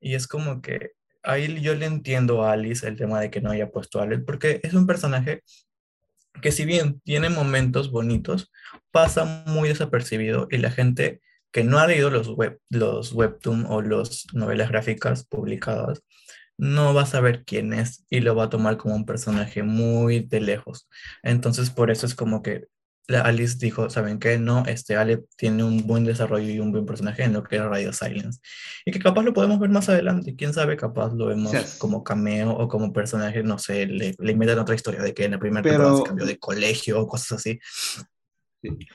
Y 0.00 0.16
es 0.16 0.28
como 0.28 0.60
que 0.60 0.92
ahí 1.22 1.60
yo 1.60 1.74
le 1.74 1.86
entiendo 1.86 2.44
a 2.44 2.52
Alice 2.52 2.86
el 2.86 2.96
tema 2.96 3.20
de 3.20 3.30
que 3.30 3.40
no 3.40 3.50
haya 3.50 3.70
puesto 3.70 4.00
a 4.00 4.02
Ale, 4.04 4.18
porque 4.18 4.60
es 4.62 4.74
un 4.74 4.86
personaje 4.86 5.42
que 6.42 6.52
si 6.52 6.64
bien 6.64 7.00
tiene 7.04 7.30
momentos 7.30 7.90
bonitos, 7.90 8.52
pasa 8.90 9.24
muy 9.46 9.68
desapercibido 9.68 10.48
y 10.50 10.58
la 10.58 10.70
gente 10.70 11.20
que 11.52 11.64
no 11.64 11.78
ha 11.78 11.86
leído 11.86 12.10
los, 12.10 12.28
web, 12.28 12.60
los 12.70 13.12
webtoon 13.12 13.66
o 13.68 13.82
las 13.82 14.26
novelas 14.32 14.68
gráficas 14.68 15.24
publicadas 15.26 16.02
no 16.58 16.94
va 16.94 17.02
a 17.02 17.06
saber 17.06 17.44
quién 17.44 17.72
es 17.72 18.04
y 18.08 18.20
lo 18.20 18.34
va 18.34 18.44
a 18.44 18.50
tomar 18.50 18.76
como 18.76 18.94
un 18.94 19.06
personaje 19.06 19.62
muy 19.62 20.20
de 20.20 20.40
lejos. 20.40 20.88
Entonces 21.22 21.70
por 21.70 21.90
eso 21.90 22.06
es 22.06 22.14
como 22.14 22.42
que 22.42 22.66
Alice 23.08 23.56
dijo, 23.58 23.88
¿saben 23.88 24.18
qué? 24.18 24.38
No, 24.38 24.64
este 24.66 24.96
Ale 24.96 25.24
tiene 25.36 25.62
un 25.62 25.86
buen 25.86 26.04
desarrollo 26.04 26.48
y 26.48 26.58
un 26.58 26.72
buen 26.72 26.86
personaje 26.86 27.22
en 27.22 27.32
lo 27.32 27.42
que 27.44 27.56
era 27.56 27.68
Radio 27.68 27.92
Silence. 27.92 28.40
Y 28.84 28.90
que 28.90 28.98
capaz 28.98 29.22
lo 29.22 29.32
podemos 29.32 29.60
ver 29.60 29.70
más 29.70 29.88
adelante. 29.88 30.34
Quién 30.34 30.52
sabe, 30.52 30.76
capaz 30.76 31.12
lo 31.14 31.26
vemos 31.26 31.54
como 31.78 32.02
cameo 32.02 32.50
o 32.52 32.68
como 32.68 32.92
personaje, 32.92 33.42
no 33.42 33.58
sé, 33.58 33.86
le, 33.86 34.14
le 34.18 34.32
inventan 34.32 34.58
otra 34.58 34.74
historia 34.74 35.02
de 35.02 35.14
que 35.14 35.24
en 35.24 35.32
la 35.32 35.38
primera 35.38 35.62
temporada 35.62 35.96
se 35.98 36.02
cambió 36.02 36.26
de 36.26 36.38
colegio 36.38 37.00
o 37.00 37.06
cosas 37.06 37.32
así. 37.32 37.60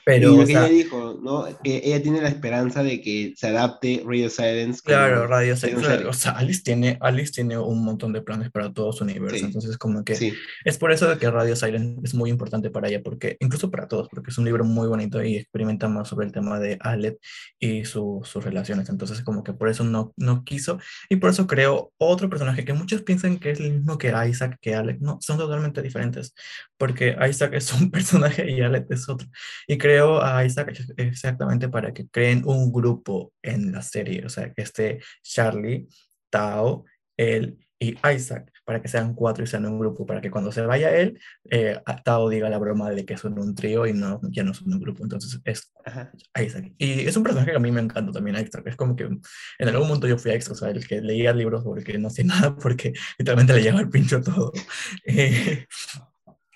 Pero, 0.04 0.34
y 0.34 0.36
lo 0.36 0.44
que 0.44 0.52
ella 0.52 0.68
dijo, 0.68 1.18
¿no? 1.22 1.46
Que 1.62 1.82
ella 1.84 2.02
tiene 2.02 2.20
la 2.20 2.28
esperanza 2.28 2.82
de 2.82 3.00
que 3.00 3.34
se 3.36 3.48
adapte 3.48 4.02
Radio 4.04 4.28
Silence. 4.28 4.80
Claro, 4.84 5.26
Radio 5.26 5.56
Silence. 5.56 6.06
O 6.06 6.12
sea, 6.12 6.32
Alice 6.32 6.62
tiene, 6.62 6.98
Alice 7.00 7.32
tiene 7.32 7.58
un 7.58 7.84
montón 7.84 8.12
de 8.12 8.22
planes 8.22 8.50
para 8.50 8.72
todo 8.72 8.92
su 8.92 9.04
universo. 9.04 9.44
Entonces, 9.44 9.76
como 9.78 10.04
que 10.04 10.32
es 10.64 10.78
por 10.78 10.92
eso 10.92 11.08
de 11.08 11.18
que 11.18 11.30
Radio 11.30 11.56
Silence 11.56 12.00
es 12.04 12.14
muy 12.14 12.30
importante 12.30 12.70
para 12.70 12.88
ella, 12.88 13.02
porque 13.02 13.36
incluso 13.40 13.70
para 13.70 13.88
todos, 13.88 14.08
porque 14.08 14.30
es 14.30 14.38
un 14.38 14.44
libro 14.44 14.64
muy 14.64 14.88
bonito 14.88 15.22
y 15.22 15.36
experimenta 15.36 15.88
más 15.88 16.08
sobre 16.08 16.26
el 16.26 16.32
tema 16.32 16.58
de 16.58 16.78
Alec 16.80 17.18
y 17.58 17.84
sus 17.84 18.32
relaciones. 18.34 18.88
Entonces, 18.88 19.22
como 19.22 19.44
que 19.44 19.52
por 19.52 19.68
eso 19.68 19.84
no, 19.84 20.12
no 20.16 20.44
quiso 20.44 20.78
y 21.08 21.16
por 21.16 21.30
eso 21.30 21.46
creó 21.46 21.92
otro 21.98 22.28
personaje 22.28 22.64
que 22.64 22.72
muchos 22.72 23.02
piensan 23.02 23.38
que 23.38 23.50
es 23.50 23.60
el 23.60 23.72
mismo 23.72 23.98
que 23.98 24.12
Isaac, 24.28 24.58
que 24.60 24.74
Alec. 24.74 25.00
No, 25.00 25.18
son 25.20 25.38
totalmente 25.38 25.82
diferentes, 25.82 26.34
porque 26.76 27.16
Isaac 27.28 27.54
es 27.54 27.72
un 27.72 27.90
personaje 27.90 28.50
y 28.50 28.60
Alec 28.60 28.86
es 28.90 29.08
otro. 29.08 29.28
Y 29.66 29.78
creo 29.78 30.22
a 30.22 30.44
Isaac 30.44 30.76
exactamente 30.96 31.68
para 31.68 31.92
que 31.92 32.08
creen 32.08 32.42
un 32.44 32.72
grupo 32.72 33.32
en 33.42 33.72
la 33.72 33.82
serie, 33.82 34.24
o 34.24 34.28
sea, 34.28 34.52
que 34.52 34.62
esté 34.62 35.00
Charlie, 35.22 35.88
Tao, 36.30 36.84
él 37.16 37.58
y 37.82 37.96
Isaac, 38.14 38.52
para 38.64 38.80
que 38.80 38.86
sean 38.86 39.12
cuatro 39.12 39.42
y 39.42 39.48
sean 39.48 39.66
un 39.66 39.76
grupo, 39.76 40.06
para 40.06 40.20
que 40.20 40.30
cuando 40.30 40.52
se 40.52 40.60
vaya 40.60 40.94
él, 40.96 41.18
eh, 41.50 41.80
Tao 42.04 42.28
diga 42.28 42.48
la 42.48 42.58
broma 42.58 42.90
de 42.90 43.04
que 43.04 43.16
son 43.16 43.36
un 43.40 43.56
trío 43.56 43.88
y 43.88 43.92
no, 43.92 44.20
ya 44.30 44.44
no 44.44 44.54
son 44.54 44.72
un 44.72 44.78
grupo. 44.78 45.02
Entonces 45.02 45.40
es 45.44 45.72
Isaac. 46.40 46.72
Y 46.78 47.00
es 47.00 47.16
un 47.16 47.24
personaje 47.24 47.50
que 47.50 47.56
a 47.56 47.60
mí 47.60 47.72
me 47.72 47.80
encanta 47.80 48.12
también, 48.12 48.36
Isaac. 48.36 48.62
Es 48.66 48.76
como 48.76 48.94
que 48.94 49.04
en 49.04 49.68
algún 49.68 49.88
momento 49.88 50.06
yo 50.06 50.16
fui 50.16 50.30
a 50.30 50.36
Isaac, 50.36 50.52
o 50.52 50.54
sea, 50.54 50.70
el 50.70 50.86
que 50.86 51.00
leía 51.00 51.32
libros 51.32 51.64
porque 51.64 51.98
no 51.98 52.08
sé 52.08 52.22
nada, 52.24 52.54
porque 52.54 52.92
literalmente 53.18 53.52
le 53.52 53.62
lleva 53.62 53.80
el 53.80 53.90
pincho 53.90 54.20
todo. 54.20 54.52
Eh, 55.04 55.66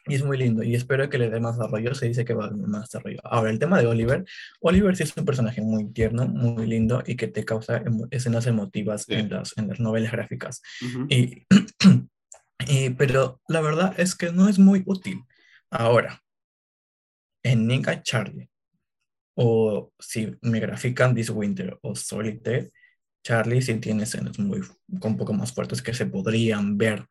y 0.07 0.15
es 0.15 0.25
muy 0.25 0.39
lindo 0.39 0.63
y 0.63 0.75
espero 0.75 1.09
que 1.09 1.19
le 1.19 1.31
dé 1.31 1.41
más 1.41 1.57
desarrollo. 1.57 1.95
Se 1.95 2.07
dice 2.07 2.25
que 2.25 2.35
va 2.35 2.45
a 2.45 2.49
dar 2.49 2.57
más 2.57 2.83
desarrollo. 2.83 3.21
Ahora, 3.25 3.51
el 3.51 3.59
tema 3.59 3.81
de 3.81 3.87
Oliver. 3.87 4.25
Oliver 4.61 4.97
sí 4.97 5.03
es 5.03 5.17
un 5.17 5.25
personaje 5.25 5.61
muy 5.61 5.93
tierno, 5.93 6.27
muy 6.27 6.67
lindo 6.67 7.03
y 7.07 7.17
que 7.17 7.29
te 7.29 7.45
causa 7.45 7.83
escenas 8.11 8.47
emotivas 8.47 9.09
en, 9.09 9.31
las, 9.31 9.57
en 9.59 9.69
las 9.69 9.81
novelas 9.81 10.13
gráficas. 10.13 10.63
y, 11.09 11.47
y, 12.69 12.91
pero 12.91 13.41
la 13.49 13.61
verdad 13.61 13.95
es 13.99 14.15
que 14.15 14.33
no 14.33 14.49
es 14.49 14.59
muy 14.59 14.83
útil. 14.87 15.23
Ahora, 15.71 16.23
en 17.43 17.67
Ninja 17.67 18.03
Charlie 18.03 18.49
o 19.35 19.93
si 19.99 20.35
me 20.41 20.61
grafican 20.61 21.15
This 21.15 21.31
Winter 21.31 21.79
o 21.83 21.95
Solitaire, 21.95 22.71
Charlie 23.23 23.61
sí 23.61 23.75
tiene 23.75 24.05
escenas 24.05 24.39
muy, 24.39 24.63
un 24.89 25.17
poco 25.17 25.33
más 25.33 25.53
fuertes 25.53 25.83
que 25.83 25.93
se 25.93 26.07
podrían 26.07 26.79
ver 26.79 27.07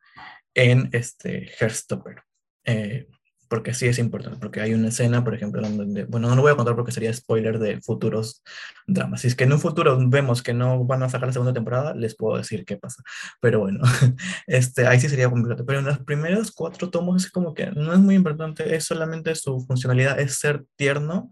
en 0.54 0.90
este 0.94 1.52
Herstopper. 1.60 2.24
Eh, 2.66 3.08
porque 3.48 3.74
sí 3.74 3.88
es 3.88 4.00
importante, 4.00 4.40
porque 4.40 4.62
hay 4.62 4.74
una 4.74 4.90
escena, 4.90 5.24
por 5.24 5.36
ejemplo, 5.36 5.62
donde, 5.62 6.06
bueno, 6.06 6.28
no 6.28 6.36
lo 6.36 6.42
voy 6.42 6.52
a 6.52 6.56
contar 6.56 6.76
porque 6.76 6.92
sería 6.92 7.14
spoiler 7.14 7.60
de 7.60 7.80
futuros 7.82 8.44
dramas. 8.88 9.22
Si 9.22 9.28
es 9.28 9.36
que 9.36 9.44
en 9.44 9.54
un 9.54 9.60
futuro 9.60 9.98
vemos 10.10 10.42
que 10.42 10.54
no 10.54 10.84
van 10.86 11.04
a 11.04 11.10
sacar 11.10 11.28
la 11.28 11.34
segunda 11.34 11.54
temporada, 11.54 11.94
les 11.94 12.16
puedo 12.16 12.38
decir 12.38 12.66
qué 12.66 12.78
pasa. 12.78 13.04
Pero 13.40 13.60
bueno, 13.60 13.82
este, 14.48 14.88
ahí 14.88 15.00
sí 15.00 15.10
sería 15.10 15.30
complicado. 15.30 15.66
Pero 15.66 15.80
en 15.80 15.86
los 15.86 16.00
primeros 16.00 16.52
cuatro 16.52 16.90
tomos 16.90 17.26
es 17.26 17.32
como 17.32 17.54
que 17.54 17.68
no 17.72 17.94
es 17.94 18.00
muy 18.00 18.16
importante, 18.16 18.76
es 18.76 18.86
solamente 18.86 19.36
su 19.36 19.62
funcionalidad, 19.62 20.20
es 20.20 20.36
ser 20.36 20.66
tierno 20.76 21.30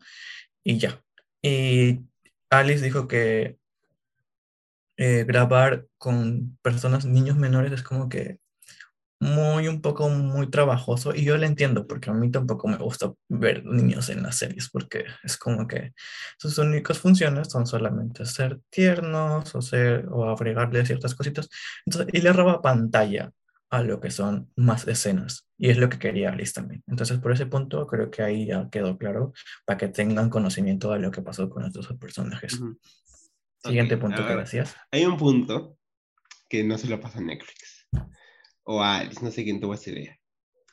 y 0.64 0.78
ya. 0.78 1.02
Y 1.42 2.02
Alice 2.50 2.86
dijo 2.86 3.08
que 3.08 3.58
eh, 4.98 5.26
grabar 5.26 5.88
con 5.98 6.58
personas, 6.62 7.06
niños 7.06 7.38
menores, 7.38 7.72
es 7.72 7.84
como 7.84 8.10
que 8.10 8.40
muy, 9.24 9.70
un 9.70 9.82
poco 9.82 10.10
muy 10.10 10.50
trabajoso 10.50 11.16
y 11.16 11.24
yo 11.24 11.38
lo 11.38 11.46
entiendo 11.46 11.88
porque 11.88 12.10
a 12.10 12.14
mí 12.14 12.30
tampoco 12.30 12.68
me 12.68 12.78
gusta 12.78 13.14
ver 13.30 13.66
niños 13.66 14.10
en 14.10 14.22
las 14.22 14.38
series 14.38 14.70
porque 14.70 15.06
es 15.24 15.38
como 15.38 15.66
que 15.66 15.94
sus 16.38 16.58
únicas 16.58 17.00
funciones 17.00 17.48
son 17.50 17.66
solamente 17.66 18.26
ser 18.26 18.60
tiernos 18.70 19.56
o 19.56 19.62
ser 19.62 20.08
o 20.12 20.30
agregarle 20.30 20.86
ciertas 20.86 21.16
cositas. 21.16 21.50
Entonces 21.86 22.14
y 22.14 22.22
le 22.22 22.34
roba 22.34 22.62
pantalla 22.62 23.32
a 23.70 23.82
lo 23.82 24.02
que 24.02 24.12
son 24.12 24.52
más 24.58 24.88
escenas 24.88 25.48
y 25.58 25.70
es 25.70 25.78
lo 25.78 25.90
que 25.90 26.00
quería 26.00 26.32
Alice 26.32 26.54
también. 26.54 26.84
Entonces 26.86 27.18
por 27.20 27.32
ese 27.32 27.46
punto 27.46 27.88
creo 27.88 28.12
que 28.12 28.24
ahí 28.24 28.48
ya 28.48 28.70
quedó 28.70 28.98
claro 28.98 29.32
para 29.66 29.78
que 29.78 29.88
tengan 29.88 30.30
conocimiento 30.30 30.92
de 30.92 31.00
lo 31.00 31.12
que 31.12 31.22
pasó 31.22 31.50
con 31.50 31.64
estos 31.64 31.88
personajes. 31.98 32.60
Siguiente 33.64 33.96
punto 33.96 34.28
que 34.28 34.36
decías. 34.36 34.76
hay 34.92 35.06
un 35.06 35.16
punto 35.16 35.78
que 36.50 36.66
no 36.66 36.78
se 36.78 36.88
lo 36.88 37.00
pasa 37.00 37.20
a 37.20 37.22
Netflix 37.22 37.88
o 38.64 38.82
Alice, 38.82 39.24
no 39.24 39.32
sé 39.32 39.44
quién 39.44 39.60
tuvo 39.60 39.74
esa 39.74 39.92
idea. 39.92 40.20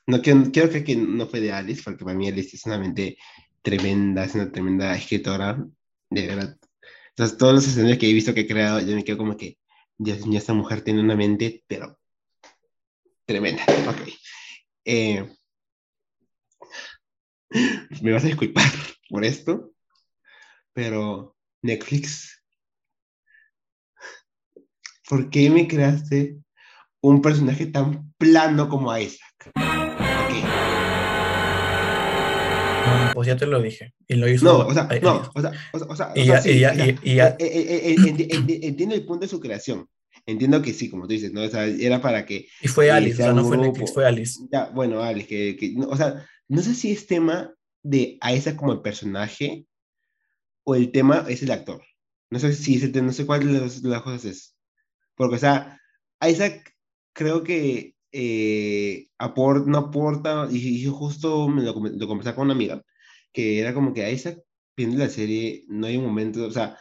No, 0.06 0.20
creo, 0.22 0.50
creo 0.52 0.84
que 0.84 0.96
no 0.96 1.26
fue 1.26 1.40
de 1.40 1.52
Alice, 1.52 1.82
porque 1.84 2.04
para 2.04 2.16
mí 2.16 2.28
Alice 2.28 2.56
es 2.56 2.66
una 2.66 2.78
mente 2.78 3.16
tremenda, 3.62 4.24
es 4.24 4.34
una 4.34 4.50
tremenda 4.50 4.94
escritora, 4.96 5.64
de 6.10 6.26
verdad. 6.26 6.58
Entonces, 7.10 7.38
todos 7.38 7.54
los 7.54 7.66
escenarios 7.68 7.98
que 7.98 8.08
he 8.08 8.12
visto 8.12 8.34
que 8.34 8.40
he 8.40 8.46
creado, 8.46 8.80
yo 8.80 8.96
me 8.96 9.04
quedo 9.04 9.18
como 9.18 9.36
que, 9.36 9.58
Dios 9.98 10.26
mío, 10.26 10.38
esta 10.38 10.54
mujer 10.54 10.82
tiene 10.82 11.00
una 11.00 11.16
mente, 11.16 11.64
pero 11.66 11.98
tremenda. 13.26 13.64
Ok. 13.88 14.08
Eh, 14.84 15.28
me 18.02 18.12
vas 18.12 18.24
a 18.24 18.28
disculpar 18.28 18.64
por 19.08 19.24
esto, 19.24 19.72
pero 20.72 21.36
Netflix, 21.62 22.42
¿por 25.08 25.28
qué 25.30 25.50
me 25.50 25.68
creaste 25.68 26.38
un 27.02 27.22
personaje 27.22 27.66
tan 27.66 28.12
plano 28.18 28.68
como 28.68 28.96
Isaac. 28.96 29.52
pues 33.20 33.28
ya 33.28 33.36
te 33.36 33.46
lo 33.46 33.60
dije. 33.60 33.92
Y 34.08 34.14
lo 34.14 34.26
hizo. 34.28 34.46
No, 34.46 34.66
o 34.66 34.72
sea, 34.72 34.88
no, 35.02 35.30
o 35.34 35.42
sea, 35.42 35.52
o 35.88 35.96
sea, 35.96 36.12
entiendo 36.16 36.84
el 38.94 39.04
punto 39.04 39.26
de 39.26 39.28
su 39.28 39.40
creación. 39.40 39.86
Entiendo 40.26 40.60
que 40.62 40.72
sí, 40.72 40.90
como 40.90 41.06
tú 41.06 41.12
dices, 41.12 41.32
¿no? 41.32 41.42
O 41.42 41.48
sea, 41.48 41.66
era 41.66 42.00
para 42.00 42.24
que. 42.24 42.46
Y 42.62 42.68
fue 42.68 42.90
Alice, 42.90 43.22
o 43.22 43.26
sea, 43.26 43.32
no 43.32 43.44
fue 43.44 43.58
Netflix, 43.58 43.92
fue 43.92 44.06
Alice. 44.06 44.40
Ya, 44.50 44.70
bueno, 44.70 45.02
Alice, 45.02 45.26
que, 45.26 45.56
que 45.56 45.74
o 45.86 45.96
sea, 45.96 46.26
no 46.48 46.62
sé 46.62 46.74
si 46.74 46.92
es 46.92 47.06
tema 47.06 47.52
de 47.82 48.18
Isaac 48.34 48.56
como 48.56 48.72
el 48.72 48.80
personaje 48.80 49.66
o 50.64 50.74
el 50.74 50.92
tema 50.92 51.26
es 51.28 51.42
el 51.42 51.50
actor. 51.50 51.82
No 52.30 52.38
sé 52.38 52.52
si 52.52 52.76
es 52.76 52.84
el, 52.84 53.04
no 53.04 53.12
sé 53.12 53.26
cuál 53.26 53.52
de 53.52 53.88
las 53.88 54.02
cosas 54.02 54.24
es. 54.24 54.56
Porque, 55.14 55.36
o 55.36 55.38
sea, 55.38 55.78
Isaac 56.26 56.69
creo 57.12 57.42
que 57.42 57.94
eh, 58.12 59.08
no 59.66 59.78
aporta, 59.78 60.48
y 60.50 60.82
yo 60.82 60.92
justo 60.92 61.48
me 61.48 61.62
lo, 61.62 61.72
lo 61.72 62.08
conversaba 62.08 62.36
con 62.36 62.44
una 62.46 62.54
amiga, 62.54 62.82
que 63.32 63.60
era 63.60 63.74
como 63.74 63.92
que 63.94 64.04
a 64.04 64.08
esa, 64.08 64.36
viendo 64.76 64.98
la 64.98 65.08
serie, 65.08 65.64
no 65.68 65.86
hay 65.86 65.96
un 65.96 66.04
momento, 66.04 66.46
o 66.46 66.50
sea, 66.50 66.76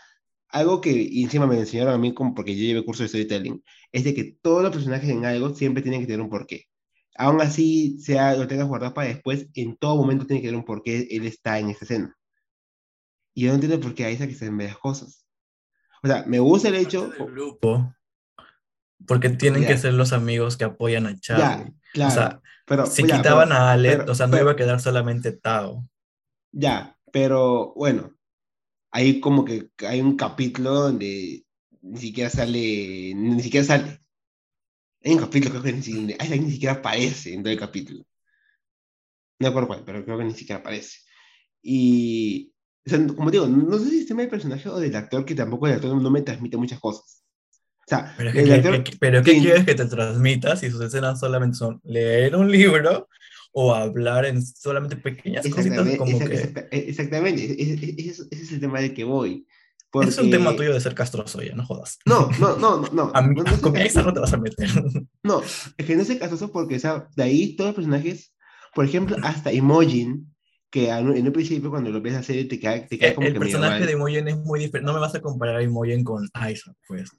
algo 0.49 0.81
que 0.81 1.21
encima 1.21 1.45
me 1.47 1.59
enseñaron 1.59 1.93
a 1.93 1.97
mí, 1.97 2.13
como 2.13 2.33
porque 2.33 2.55
yo 2.55 2.63
llevé 2.63 2.85
curso 2.85 3.03
de 3.03 3.09
storytelling, 3.09 3.63
es 3.91 4.03
de 4.03 4.13
que 4.13 4.37
todos 4.41 4.63
los 4.63 4.71
personajes 4.71 5.09
en 5.09 5.25
algo 5.25 5.53
siempre 5.53 5.83
tienen 5.83 6.01
que 6.01 6.07
tener 6.07 6.21
un 6.21 6.29
porqué. 6.29 6.65
Aún 7.17 7.41
así, 7.41 7.99
sea 7.99 8.35
lo 8.35 8.47
tengas 8.47 8.67
guardado 8.67 8.93
para 8.93 9.09
después, 9.09 9.47
en 9.53 9.75
todo 9.77 9.97
momento 9.97 10.25
tiene 10.25 10.41
que 10.41 10.47
tener 10.47 10.59
un 10.59 10.65
porqué 10.65 11.07
él 11.11 11.25
está 11.25 11.59
en 11.59 11.69
esa 11.69 11.85
escena. 11.85 12.15
Y 13.33 13.43
yo 13.43 13.49
no 13.49 13.55
entiendo 13.55 13.79
por 13.79 13.93
qué 13.93 14.05
a 14.05 14.09
que 14.09 14.23
está 14.25 14.45
en 14.45 14.57
varias 14.57 14.77
cosas. 14.77 15.25
O 16.01 16.07
sea, 16.07 16.23
me 16.25 16.39
gusta 16.39 16.69
el 16.69 16.75
hecho... 16.75 17.11
grupo 17.19 17.93
porque 19.05 19.29
tienen 19.29 19.65
que 19.65 19.77
ser 19.77 19.93
los 19.93 20.13
amigos 20.13 20.57
que 20.57 20.65
apoyan 20.65 21.07
a 21.07 21.19
Charlie. 21.19 21.73
claro, 21.93 22.11
o 22.11 22.13
sea, 22.13 22.41
pero, 22.65 22.85
si 22.85 23.03
quitaban 23.03 23.51
a 23.51 23.71
Alec, 23.71 24.07
o 24.07 24.15
sea, 24.15 24.27
no 24.27 24.37
iba 24.37 24.51
a 24.51 24.55
quedar 24.55 24.79
solamente 24.79 25.31
Tao. 25.31 25.87
Ya, 26.51 26.97
pero 27.11 27.73
bueno, 27.75 28.13
hay 28.91 29.19
como 29.19 29.45
que 29.45 29.69
hay 29.87 30.01
un 30.01 30.15
capítulo 30.15 30.73
donde 30.73 31.45
ni 31.81 31.97
siquiera 31.97 32.29
sale, 32.29 33.13
ni 33.15 33.41
siquiera 33.41 33.65
sale. 33.65 33.99
Hay 35.03 35.13
un 35.13 35.19
capítulo 35.19 35.51
creo 35.51 35.63
que 35.63 35.73
ni 35.73 35.81
siquiera, 35.81 36.35
ni 36.35 36.51
siquiera 36.51 36.73
aparece 36.75 37.33
en 37.33 37.41
todo 37.41 37.53
el 37.53 37.59
capítulo. 37.59 38.03
No 39.39 39.47
recuerdo 39.47 39.67
cuál, 39.67 39.83
pero 39.85 40.03
creo 40.03 40.17
que 40.17 40.25
ni 40.25 40.33
siquiera 40.33 40.59
aparece. 40.59 40.99
Y, 41.61 42.53
o 42.85 42.89
sea, 42.89 43.07
como 43.07 43.31
digo, 43.31 43.47
no 43.47 43.79
sé 43.79 43.89
si 43.89 43.99
es 44.01 44.07
tema 44.07 44.21
del 44.21 44.29
personaje 44.29 44.67
o 44.67 44.77
del 44.77 44.95
actor, 44.95 45.25
que 45.25 45.35
tampoco 45.35 45.67
el 45.67 45.73
actor 45.73 45.99
no 45.99 46.11
me 46.11 46.21
transmite 46.21 46.57
muchas 46.57 46.79
cosas 46.79 47.23
pero, 48.17 49.23
¿qué 49.23 49.39
quieres 49.39 49.65
que 49.65 49.75
te 49.75 49.85
transmitas 49.85 50.59
si 50.59 50.69
sus 50.69 50.81
escenas 50.81 51.19
solamente 51.19 51.57
son 51.57 51.79
leer 51.83 52.35
un 52.35 52.51
libro 52.51 53.07
o 53.51 53.73
hablar 53.73 54.25
en 54.25 54.45
solamente 54.45 54.95
pequeñas 54.95 55.47
cositas 55.47 55.97
como 55.97 56.19
que... 56.19 56.67
Exactamente, 56.71 57.61
ese, 57.61 58.27
es 58.29 58.51
el 58.51 58.59
tema 58.59 58.79
del 58.79 58.93
que 58.93 59.03
voy. 59.03 59.45
Es 60.03 60.17
un 60.19 60.29
tema 60.29 60.55
tuyo 60.55 60.73
de 60.73 60.79
ser 60.79 60.93
castroso 60.93 61.41
ya, 61.41 61.55
no 61.55 61.65
jodas. 61.65 61.97
No, 62.05 62.29
no, 62.39 62.57
no, 62.57 62.81
no. 62.93 63.11
A 63.13 63.21
mí, 63.23 63.35
no, 63.35 63.61
con 63.61 63.75
esa 63.75 64.03
no 64.03 64.13
te 64.13 64.19
vas 64.19 64.33
a 64.33 64.37
meter. 64.37 64.69
No, 65.23 65.41
es 65.77 65.85
que 65.85 65.95
no 65.95 66.03
sé 66.03 66.17
castroso 66.17 66.51
porque 66.51 66.77
o 66.77 66.79
sea, 66.79 67.07
de 67.15 67.23
ahí 67.23 67.55
todos 67.55 67.69
los 67.69 67.75
personajes, 67.75 68.33
por 68.73 68.85
ejemplo, 68.85 69.17
hasta 69.21 69.51
Emojin, 69.51 70.33
que 70.69 70.89
en 70.89 71.27
un 71.27 71.33
principio 71.33 71.69
cuando 71.69 71.89
lo 71.89 72.01
ves 72.01 72.15
a 72.15 72.23
serie 72.23 72.45
te 72.45 72.59
queda, 72.59 72.85
te 72.87 72.97
queda 72.97 73.15
como 73.15 73.27
el 73.27 73.33
que 73.33 73.39
personaje 73.39 73.85
de 73.85 73.91
Emojin 73.93 74.27
es 74.27 74.37
muy 74.37 74.59
diferente. 74.59 74.85
No 74.85 74.93
me 74.93 74.99
vas 74.99 75.15
a 75.15 75.21
comparar 75.21 75.57
a 75.57 75.63
Emojin 75.63 76.03
con 76.03 76.23
Isaac, 76.25 76.75
pues. 76.87 77.09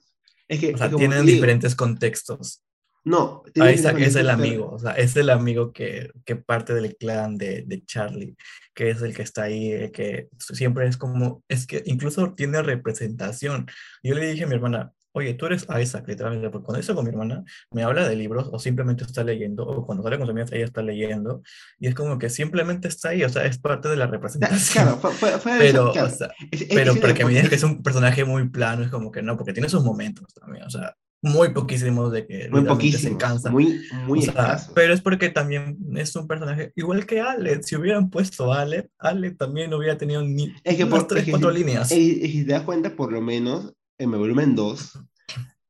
Es 0.51 0.59
que, 0.59 0.73
o 0.73 0.77
sea, 0.77 0.89
tienen 0.89 1.25
diferentes 1.25 1.75
contextos. 1.75 2.61
No, 3.05 3.43
Isaac 3.55 3.99
es 3.99 4.15
el 4.15 4.29
amigo, 4.29 4.69
o 4.69 4.77
sea, 4.77 4.91
es 4.91 5.15
el 5.15 5.29
amigo 5.29 5.71
que, 5.71 6.11
que 6.25 6.35
parte 6.35 6.73
del 6.73 6.97
clan 6.97 7.37
de, 7.37 7.63
de, 7.65 7.83
Charlie, 7.85 8.35
que 8.75 8.89
es 8.89 9.01
el 9.01 9.15
que 9.15 9.23
está 9.23 9.43
ahí, 9.43 9.89
que 9.91 10.27
siempre 10.37 10.87
es 10.87 10.97
como, 10.97 11.41
es 11.47 11.65
que 11.65 11.81
incluso 11.85 12.33
tiene 12.33 12.61
representación. 12.61 13.65
Yo 14.03 14.13
le 14.13 14.29
dije 14.29 14.43
a 14.43 14.47
mi 14.47 14.55
hermana, 14.55 14.91
oye, 15.13 15.33
tú 15.33 15.45
eres 15.45 15.67
Isaac, 15.79 16.07
literalmente, 16.07 16.49
porque 16.49 16.65
cuando 16.65 16.79
eso 16.79 16.95
con 16.95 17.05
mi 17.05 17.11
hermana, 17.11 17.43
me 17.71 17.83
habla 17.83 18.07
de 18.07 18.15
libros 18.15 18.49
o 18.51 18.59
simplemente 18.59 19.03
está 19.03 19.23
leyendo, 19.23 19.65
o 19.65 19.85
cuando 19.85 20.03
sale 20.03 20.17
con 20.17 20.27
su 20.27 20.31
amiga, 20.31 20.47
ella 20.51 20.65
está 20.65 20.81
leyendo, 20.81 21.41
y 21.79 21.87
es 21.87 21.95
como 21.95 22.17
que 22.17 22.29
simplemente 22.29 22.87
está 22.87 23.09
ahí, 23.09 23.23
o 23.23 23.29
sea, 23.29 23.45
es 23.45 23.57
parte 23.57 23.89
de 23.89 23.97
la 23.97 24.07
representación. 24.07 24.85
Claro, 24.85 24.97
fue, 24.99 25.11
fue, 25.11 25.53
pero, 25.57 25.91
o 25.91 26.09
sea, 26.09 26.31
pero 26.69 26.95
porque 26.95 27.25
me 27.25 27.31
dices 27.31 27.49
que 27.49 27.55
es 27.55 27.63
un 27.63 27.83
personaje 27.83 28.25
muy 28.25 28.49
plano, 28.49 28.83
es 28.83 28.89
como 28.89 29.11
que 29.11 29.21
no, 29.21 29.37
porque 29.37 29.53
tiene 29.53 29.69
sus 29.69 29.83
momentos 29.83 30.33
también, 30.33 30.65
o 30.65 30.69
sea, 30.69 30.95
muy 31.23 31.49
poquísimos 31.49 32.11
de 32.11 32.25
que 32.25 32.49
muy 32.49 32.63
poquísimo, 32.63 33.13
se 33.13 33.17
cansa. 33.17 33.51
Muy, 33.51 33.81
muy 34.07 34.19
o 34.19 34.21
sea, 34.23 34.59
Pero 34.73 34.93
es 34.93 35.01
porque 35.01 35.29
también 35.29 35.77
es 35.95 36.15
un 36.15 36.27
personaje 36.27 36.71
igual 36.75 37.05
que 37.05 37.21
Ale. 37.21 37.61
Si 37.61 37.75
hubieran 37.75 38.09
puesto 38.09 38.51
a 38.51 38.61
Ale, 38.61 38.89
Ale 38.97 39.31
también 39.31 39.73
hubiera 39.73 39.97
tenido 39.97 40.23
ni 40.23 40.51
es 40.63 40.75
que 40.75 40.85
por, 40.87 41.05
tres, 41.05 41.27
cuatro 41.29 41.51
líneas. 41.51 41.91
Y 41.91 42.27
si 42.27 42.45
te 42.45 42.53
das 42.53 42.63
cuenta, 42.63 42.95
por 42.95 43.11
lo 43.11 43.21
menos, 43.21 43.71
en 44.01 44.09
mi 44.09 44.17
volumen 44.17 44.55
2, 44.55 44.99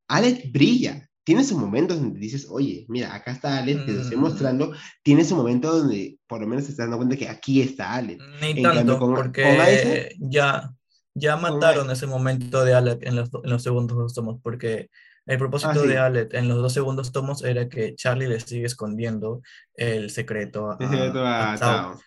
Alex 0.08 0.52
brilla. 0.52 1.08
Tiene 1.24 1.44
sus 1.44 1.56
momentos 1.56 2.00
donde 2.00 2.18
dices, 2.18 2.48
oye, 2.50 2.84
mira, 2.88 3.14
acá 3.14 3.30
está 3.30 3.58
Alex, 3.58 3.86
te 3.86 3.92
lo 3.92 4.02
estoy 4.02 4.16
mm. 4.16 4.20
mostrando. 4.20 4.72
Tiene 5.04 5.24
su 5.24 5.36
momento 5.36 5.78
donde 5.78 6.18
por 6.26 6.40
lo 6.40 6.48
menos 6.48 6.64
te 6.64 6.72
estás 6.72 6.86
dando 6.86 6.96
cuenta 6.96 7.16
que 7.16 7.28
aquí 7.28 7.62
está 7.62 7.94
Alex. 7.94 8.24
Ni 8.40 8.60
tanto, 8.60 8.98
porque 8.98 10.16
ya, 10.18 10.72
ya 11.14 11.36
mataron 11.36 11.90
ese 11.92 12.08
momento 12.08 12.64
de 12.64 12.74
Alex 12.74 13.06
en 13.06 13.16
los, 13.16 13.30
en 13.32 13.50
los 13.50 13.62
segundos 13.62 13.96
dos 13.96 14.14
tomos, 14.14 14.40
porque 14.42 14.90
el 15.26 15.38
propósito 15.38 15.82
ah, 15.82 15.86
de 15.86 15.98
Alex 15.98 16.34
en 16.34 16.48
los 16.48 16.58
dos 16.58 16.72
segundos 16.72 17.12
tomos 17.12 17.44
era 17.44 17.68
que 17.68 17.94
Charlie 17.94 18.26
le 18.26 18.40
sigue 18.40 18.66
escondiendo 18.66 19.42
el 19.74 20.10
secreto 20.10 20.72
a, 20.72 20.76
a, 20.80 21.98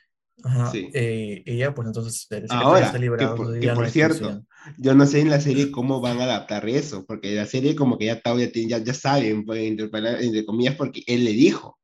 Ajá, 0.43 0.71
sí. 0.71 0.89
Eh, 0.93 1.43
y 1.45 1.57
ya, 1.57 1.73
pues 1.73 1.87
entonces 1.87 2.27
Ahora, 2.49 2.91
que 2.91 3.27
por, 3.27 3.59
que 3.59 3.69
por 3.69 3.89
cierto, 3.89 4.43
yo 4.77 4.93
no 4.93 5.05
sé 5.05 5.21
en 5.21 5.29
la 5.29 5.39
serie 5.39 5.71
cómo 5.71 6.01
van 6.01 6.19
a 6.19 6.25
adaptar 6.25 6.67
eso, 6.67 7.05
porque 7.05 7.33
la 7.35 7.45
serie 7.45 7.75
como 7.75 7.97
que 7.97 8.05
ya 8.05 8.21
Tao 8.21 8.37
ya, 8.37 8.49
ya, 8.53 8.77
ya 8.79 8.93
saben, 8.93 9.45
pues, 9.45 9.63
entre 9.63 10.45
comillas, 10.45 10.75
porque 10.75 11.03
él 11.07 11.23
le 11.23 11.31
dijo. 11.31 11.79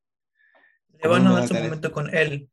Le 1.02 1.10
van 1.10 1.26
a 1.28 1.34
dar 1.34 1.48
su 1.48 1.54
momento 1.54 1.92
con 1.92 2.14
él. 2.14 2.50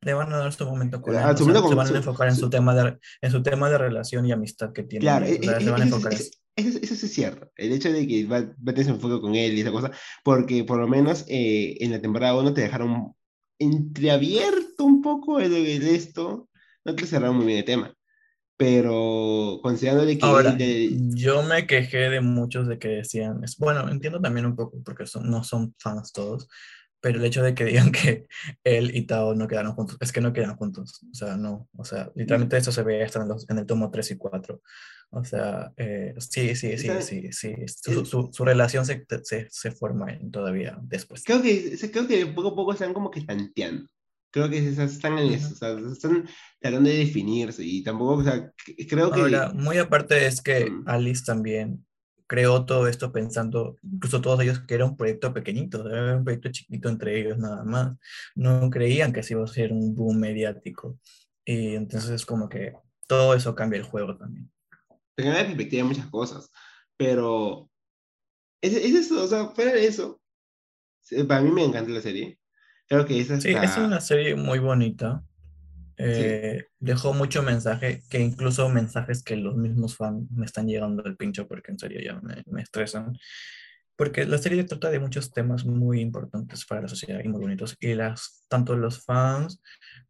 Le 0.00 0.14
van 0.14 0.32
a 0.32 0.36
dar 0.36 0.52
su 0.52 0.64
momento 0.64 1.02
con 1.02 1.16
ah, 1.16 1.30
él. 1.30 1.36
se 1.36 1.44
van 1.44 1.56
a 1.56 1.96
enfocar 1.96 2.28
en 2.28 2.36
su, 2.36 2.48
tema 2.48 2.74
de, 2.74 2.98
en 3.20 3.30
su 3.32 3.42
tema 3.42 3.68
de 3.68 3.78
relación 3.78 4.26
y 4.26 4.32
amistad 4.32 4.72
que 4.72 4.84
tiene. 4.84 5.02
Claro, 5.02 5.26
e, 5.26 5.34
e, 5.34 5.42
se 5.42 5.70
van 5.70 5.82
a 5.82 5.84
enfocar 5.84 6.12
eso. 6.12 6.30
Eso, 6.54 6.78
eso, 6.82 6.94
es 7.06 7.12
cierto. 7.12 7.50
El 7.56 7.72
hecho 7.72 7.92
de 7.92 8.06
que 8.06 8.26
va, 8.26 8.38
a 8.38 8.54
tener 8.64 8.84
su 8.84 8.90
enfoque 8.90 9.20
con 9.20 9.36
él 9.36 9.56
y 9.56 9.60
esa 9.60 9.70
cosa, 9.70 9.92
porque 10.24 10.64
por 10.64 10.78
lo 10.78 10.88
menos 10.88 11.24
eh, 11.28 11.76
en 11.80 11.92
la 11.92 12.00
temporada 12.00 12.36
1 12.36 12.52
te 12.52 12.62
dejaron 12.62 13.14
entreabierto 13.58 14.84
un 14.84 15.02
poco 15.02 15.40
el 15.40 15.54
esto, 15.54 16.48
no 16.84 16.96
que 16.96 17.06
cerraron 17.06 17.36
muy 17.36 17.46
bien 17.46 17.58
el 17.58 17.64
tema, 17.64 17.94
pero 18.56 19.60
considerándole 19.62 20.18
que... 20.18 20.26
Ahora, 20.26 20.52
de- 20.52 20.96
yo 21.14 21.42
me 21.42 21.66
quejé 21.66 22.10
de 22.10 22.20
muchos 22.20 22.66
de 22.68 22.78
que 22.78 22.88
decían, 22.88 23.42
es- 23.44 23.56
bueno, 23.56 23.88
entiendo 23.88 24.20
también 24.20 24.46
un 24.46 24.56
poco 24.56 24.82
porque 24.84 25.06
son, 25.06 25.30
no 25.30 25.44
son 25.44 25.74
fans 25.78 26.12
todos, 26.12 26.48
pero 27.00 27.18
el 27.18 27.24
hecho 27.24 27.42
de 27.42 27.54
que 27.54 27.64
digan 27.64 27.92
que 27.92 28.26
él 28.64 28.94
y 28.96 29.02
Tao 29.06 29.34
no 29.34 29.46
quedaron 29.48 29.74
juntos, 29.74 29.96
es 30.00 30.10
que 30.12 30.20
no 30.20 30.32
quedan 30.32 30.56
juntos, 30.56 31.00
o 31.10 31.14
sea, 31.14 31.36
no, 31.36 31.68
o 31.76 31.84
sea, 31.84 32.10
literalmente 32.16 32.56
eso 32.56 32.72
se 32.72 32.82
ve 32.82 33.02
hasta 33.04 33.22
en, 33.22 33.28
los- 33.28 33.48
en 33.48 33.58
el 33.58 33.66
tomo 33.66 33.90
3 33.90 34.10
y 34.12 34.16
4, 34.16 34.60
o 35.10 35.24
sea, 35.24 35.72
eh, 35.76 36.14
sí, 36.18 36.54
sí, 36.54 36.76
sí, 36.76 36.90
sí, 37.00 37.32
sí, 37.32 37.54
su, 37.66 38.04
su, 38.04 38.30
su 38.32 38.44
relación 38.44 38.84
se, 38.84 39.04
se, 39.22 39.48
se 39.50 39.70
forma 39.72 40.06
todavía 40.30 40.78
después. 40.82 41.24
creo 41.24 41.42
que, 41.42 41.76
creo 41.90 42.06
que 42.06 42.26
poco 42.26 42.48
a 42.48 42.54
poco 42.54 42.72
están 42.72 42.92
como 42.92 43.10
que 43.10 43.22
tanteando. 43.22 43.88
Creo 44.30 44.50
que 44.50 44.58
están 44.58 45.18
en 45.18 45.32
eso, 45.32 45.54
o 45.54 45.56
sea, 45.56 45.70
están 45.90 46.28
tratando 46.60 46.90
de 46.90 46.98
definirse 46.98 47.64
y 47.64 47.82
tampoco, 47.82 48.16
o 48.16 48.24
sea, 48.24 48.52
creo 48.88 49.10
que... 49.10 49.20
Ahora, 49.20 49.52
muy 49.54 49.78
aparte 49.78 50.26
es 50.26 50.42
que 50.42 50.70
Mm. 50.70 50.84
Alice 50.86 51.24
también 51.24 51.86
creó 52.26 52.66
todo 52.66 52.86
esto 52.88 53.10
pensando, 53.10 53.78
incluso 53.82 54.20
todos 54.20 54.40
ellos, 54.42 54.60
que 54.60 54.74
era 54.74 54.84
un 54.84 54.96
proyecto 54.96 55.32
pequeñito, 55.32 55.88
era 55.88 56.16
un 56.18 56.24
proyecto 56.24 56.50
chiquito 56.50 56.88
entre 56.90 57.18
ellos 57.18 57.38
nada 57.38 57.64
más. 57.64 57.96
No 58.34 58.68
creían 58.70 59.12
que 59.12 59.22
se 59.22 59.32
iba 59.34 59.44
a 59.44 59.46
ser 59.46 59.72
un 59.72 59.94
boom 59.94 60.20
mediático. 60.20 60.98
Y 61.44 61.74
entonces 61.74 62.10
es 62.10 62.26
como 62.26 62.48
que 62.48 62.74
todo 63.06 63.34
eso 63.34 63.54
cambia 63.54 63.78
el 63.78 63.84
juego 63.84 64.16
también. 64.16 64.50
Te 65.18 65.24
cambia 65.24 65.40
de 65.40 65.46
perspectiva 65.46 65.80
en 65.80 65.88
muchas 65.88 66.06
cosas, 66.06 66.48
pero 66.96 67.68
es, 68.62 68.72
es 68.72 68.94
eso, 68.94 69.24
o 69.24 69.26
sea, 69.26 69.48
fuera 69.48 69.72
de 69.72 69.84
eso, 69.84 70.20
sí, 71.00 71.24
para 71.24 71.42
mí 71.42 71.50
me 71.50 71.64
encanta 71.64 71.90
la 71.90 72.00
serie. 72.00 72.38
Creo 72.86 73.04
que 73.04 73.18
es 73.18 73.28
hasta... 73.28 73.42
Sí, 73.42 73.52
es 73.52 73.76
una 73.76 74.00
serie 74.00 74.36
muy 74.36 74.60
bonita. 74.60 75.24
Eh, 75.96 76.66
Dejó 76.78 77.14
mucho 77.14 77.42
mensaje, 77.42 78.04
que 78.08 78.20
incluso 78.20 78.68
mensajes 78.68 79.24
que 79.24 79.34
los 79.34 79.56
mismos 79.56 79.96
fans 79.96 80.30
me 80.30 80.46
están 80.46 80.68
llegando 80.68 81.02
al 81.04 81.16
pincho 81.16 81.48
porque 81.48 81.72
en 81.72 81.80
serio 81.80 82.00
ya 82.00 82.20
me, 82.20 82.44
me 82.46 82.62
estresan. 82.62 83.18
Porque 83.98 84.24
la 84.24 84.38
serie 84.38 84.62
trata 84.62 84.90
de 84.90 85.00
muchos 85.00 85.32
temas 85.32 85.64
muy 85.64 86.00
importantes 86.00 86.64
para 86.64 86.82
la 86.82 86.88
sociedad 86.88 87.20
y 87.24 87.28
muy 87.28 87.40
bonitos. 87.40 87.76
Y 87.80 87.94
las, 87.94 88.44
tanto 88.46 88.76
los 88.76 89.04
fans 89.04 89.60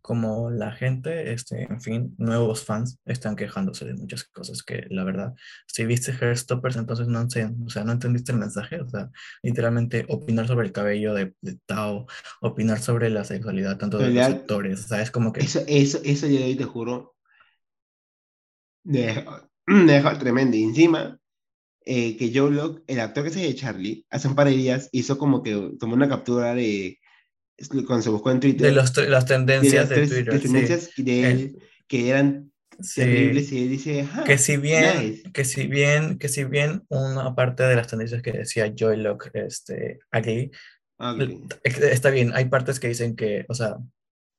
como 0.02 0.50
la 0.50 0.72
gente, 0.72 1.32
este, 1.32 1.62
en 1.62 1.80
fin, 1.80 2.14
nuevos 2.18 2.66
fans, 2.66 2.98
están 3.06 3.34
quejándose 3.34 3.86
de 3.86 3.94
muchas 3.94 4.24
cosas 4.24 4.62
que 4.62 4.84
la 4.90 5.04
verdad, 5.04 5.34
si 5.66 5.86
viste 5.86 6.12
Hairstoppers, 6.12 6.76
entonces 6.76 7.08
no, 7.08 7.30
sé, 7.30 7.50
o 7.64 7.70
sea, 7.70 7.82
no 7.84 7.92
entendiste 7.92 8.32
el 8.32 8.38
mensaje. 8.38 8.78
O 8.82 8.88
sea, 8.90 9.08
literalmente 9.42 10.04
opinar 10.10 10.46
sobre 10.46 10.66
el 10.66 10.72
cabello 10.72 11.14
de, 11.14 11.34
de 11.40 11.58
Tao, 11.64 12.06
opinar 12.42 12.80
sobre 12.80 13.08
la 13.08 13.24
sexualidad 13.24 13.78
tanto 13.78 13.96
de 13.96 14.10
los 14.10 14.26
actores. 14.26 14.84
O 14.84 14.88
sea, 14.88 15.00
es 15.00 15.10
como 15.10 15.32
que... 15.32 15.40
Eso, 15.40 15.62
eso, 15.66 15.98
eso 16.04 16.26
yo 16.26 16.44
hoy 16.44 16.56
te 16.56 16.64
juro, 16.64 17.16
me 18.84 19.24
dejó 19.86 20.18
tremendo. 20.18 20.56
Y 20.56 20.64
encima, 20.64 21.18
eh, 21.90 22.16
que 22.18 22.30
Joe 22.32 22.50
Block, 22.50 22.82
el 22.86 23.00
actor 23.00 23.24
que 23.24 23.30
se 23.30 23.40
de 23.40 23.54
Charlie, 23.54 24.04
hace 24.10 24.28
un 24.28 24.34
par 24.34 24.46
de 24.46 24.52
días 24.54 24.88
hizo 24.92 25.16
como 25.16 25.42
que 25.42 25.72
tomó 25.80 25.94
una 25.94 26.08
captura 26.08 26.54
de, 26.54 26.98
cuando 27.86 28.02
se 28.02 28.10
buscó 28.10 28.30
en 28.30 28.40
Twitter, 28.40 28.68
De 28.68 28.72
los, 28.72 28.94
las 28.96 29.24
de 29.24 29.34
tendencias 29.34 29.74
las 29.74 29.88
de, 29.88 29.94
tres 29.96 30.08
Twitter. 30.10 30.34
de 30.34 30.38
sí. 30.38 30.44
tendencias 30.44 30.90
de 30.96 31.20
El- 31.24 31.38
él, 31.40 31.58
que 31.86 32.08
eran 32.10 32.52
Sí. 32.80 33.00
terribles, 33.00 33.50
y 33.50 33.62
él 33.62 33.68
dice, 33.70 34.00
"Ajá, 34.02 34.22
que 34.24 34.38
si 34.38 34.56
bien, 34.56 35.08
nice". 35.08 35.32
que 35.32 35.44
si 35.44 35.66
bien, 35.66 36.18
que 36.18 36.28
si 36.28 36.44
bien 36.44 36.84
una 36.90 37.34
parte 37.34 37.64
de 37.64 37.74
las 37.74 37.88
tendencias 37.88 38.22
que 38.22 38.30
decía 38.30 38.72
Joy 38.72 38.98
Lock, 38.98 39.30
este, 39.34 39.98
aquí, 40.12 40.50
Ah, 40.98 41.14
ok. 41.14 41.58
está 41.64 42.10
bien, 42.10 42.32
hay 42.34 42.44
partes 42.46 42.78
que 42.78 42.88
dicen 42.88 43.16
que, 43.16 43.46
o 43.48 43.54
sea, 43.54 43.78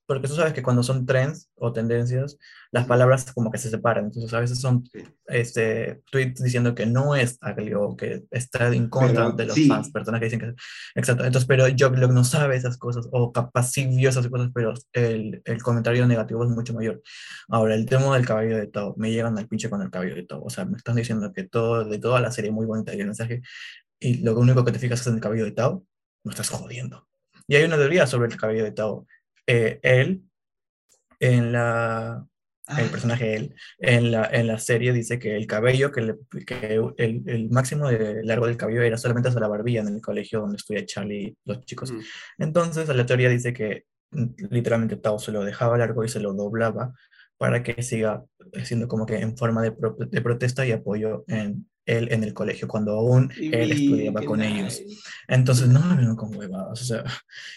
porque 0.10 0.28
tú 0.28 0.34
sabes 0.34 0.53
que 0.53 0.64
cuando 0.64 0.82
son 0.82 1.05
trends 1.05 1.51
o 1.55 1.72
tendencias, 1.72 2.36
las 2.72 2.88
palabras 2.88 3.32
como 3.32 3.51
que 3.51 3.60
se 3.60 3.70
separan, 3.70 4.05
entonces 4.05 4.34
a 4.34 4.39
veces 4.39 4.60
son 4.60 4.84
Sí. 4.91 5.03
este, 5.28 6.01
tweets 6.12 6.41
diciendo 6.41 6.74
que 6.74 6.88
no 6.88 7.16
es 7.16 7.38
ugly 7.43 7.76
o 7.76 7.95
que 7.95 8.24
está 8.32 8.74
en 8.74 8.89
contra 8.89 9.26
Pero 9.26 9.32
de 9.38 9.45
los 9.45 9.53
sí. 9.55 9.68
fans, 9.68 9.91
personas 9.91 10.20
que 10.20 10.26
dicen 10.26 10.39
que 10.39 10.53
exacto, 10.95 11.24
entonces, 11.26 11.47
pero 11.47 11.68
Joy 11.68 11.95
Lock 11.97 12.12
no 12.12 12.24
sabe 12.24 12.55
esas 12.55 12.78
cosas 12.80 13.07
o 13.12 13.32
capaz 13.32 13.72
sí 13.72 13.86
vio 13.86 14.10
esas 14.10 14.28
cosas, 14.28 14.49
pero 14.51 14.74
el, 14.93 15.41
el 15.45 15.62
comentario 15.62 16.07
negativo 16.07 16.43
es 16.43 16.49
mucho 16.49 16.74
mayor. 16.74 17.01
Ahora, 17.47 17.76
el 17.76 17.86
tema 17.86 18.16
del 18.18 18.26
cabello 18.26 18.57
de 18.57 18.66
Tao, 18.66 18.95
me 18.97 19.12
llegan 19.12 19.38
al 19.38 19.47
pinche 19.47 19.70
con 19.70 19.82
el 19.84 19.91
cabello 19.91 20.16
de 20.16 20.24
Tao. 20.24 20.41
O 20.43 20.49
sea, 20.49 20.66
me 20.66 20.76
están 20.78 20.95
diciendo 20.95 21.32
que 21.32 21.43
todo, 21.43 21.86
de 21.86 21.99
toda 21.99 22.20
la 22.20 22.32
serie 22.32 22.49
muy 22.51 22.66
bonita 22.66 22.95
y 22.95 22.99
el 22.99 23.05
mensaje, 23.05 23.41
y 23.99 24.16
lo 24.24 24.36
único 24.39 24.66
que 24.66 24.72
te 24.72 24.80
fijas 24.80 25.01
es 25.01 25.07
en 25.07 25.14
el 25.16 25.22
cabello 25.22 25.45
de 25.45 25.51
Tao, 25.51 25.86
me 26.24 26.32
estás 26.32 26.49
jodiendo. 26.49 27.07
Y 27.47 27.55
hay 27.55 27.64
una 27.64 27.78
teoría 27.78 28.05
sobre 28.07 28.28
el 28.28 28.38
cabello 28.38 28.64
de 28.64 28.72
Tao. 28.72 29.05
Eh, 29.51 29.79
él, 29.81 30.21
en 31.19 31.51
la, 31.51 32.25
el 32.67 32.75
Ah, 32.85 32.91
personaje 32.91 33.35
él, 33.35 33.55
en 33.79 34.11
la, 34.11 34.29
en 34.31 34.45
la 34.45 34.59
serie 34.59 34.93
dice 34.93 35.17
que 35.17 35.35
el 35.35 35.47
cabello, 35.47 35.91
que, 35.91 36.01
le- 36.01 36.45
que 36.45 36.79
el, 36.97 37.23
el 37.27 37.49
máximo 37.49 37.89
de 37.89 38.23
largo 38.23 38.45
del 38.45 38.57
cabello 38.57 38.83
era 38.83 38.97
solamente 38.97 39.29
hasta 39.29 39.41
la 39.41 39.47
barbilla 39.47 39.81
en 39.81 39.87
el 39.87 40.01
colegio 40.01 40.41
donde 40.41 40.57
estudia 40.57 40.85
Charlie 40.85 41.29
y 41.29 41.37
los 41.45 41.65
chicos. 41.65 41.89
ujú. 41.91 42.01
Entonces, 42.37 42.87
la 42.87 43.05
teoría 43.07 43.29
dice 43.29 43.53
que 43.53 43.85
mm, 44.11 44.25
literalmente 44.51 44.97
Tao 44.97 45.17
se 45.19 45.31
lo 45.31 45.43
dejaba 45.43 45.77
largo 45.79 46.03
y 46.03 46.09
se 46.09 46.19
lo 46.19 46.33
doblaba 46.33 46.93
para 47.37 47.63
que 47.63 47.81
siga 47.81 48.23
siendo 48.63 48.87
como 48.87 49.05
que 49.07 49.17
en 49.17 49.35
forma 49.37 49.63
de, 49.63 49.71
pro- 49.71 49.95
de 49.99 50.21
protesta 50.21 50.65
y 50.65 50.71
apoyo 50.71 51.23
en 51.27 51.67
él 51.97 52.07
en 52.11 52.23
el 52.23 52.33
colegio, 52.33 52.67
cuando 52.67 52.91
aún 52.93 53.31
él 53.37 53.71
estudiaba 53.71 54.23
con 54.23 54.39
nice. 54.39 54.51
ellos. 54.83 54.83
Entonces, 55.27 55.67
no 55.67 55.79
me 55.81 55.95
vengan 55.95 56.15
con 56.15 56.35
huevadas, 56.35 56.81
o 56.81 56.85
sea, 56.85 57.03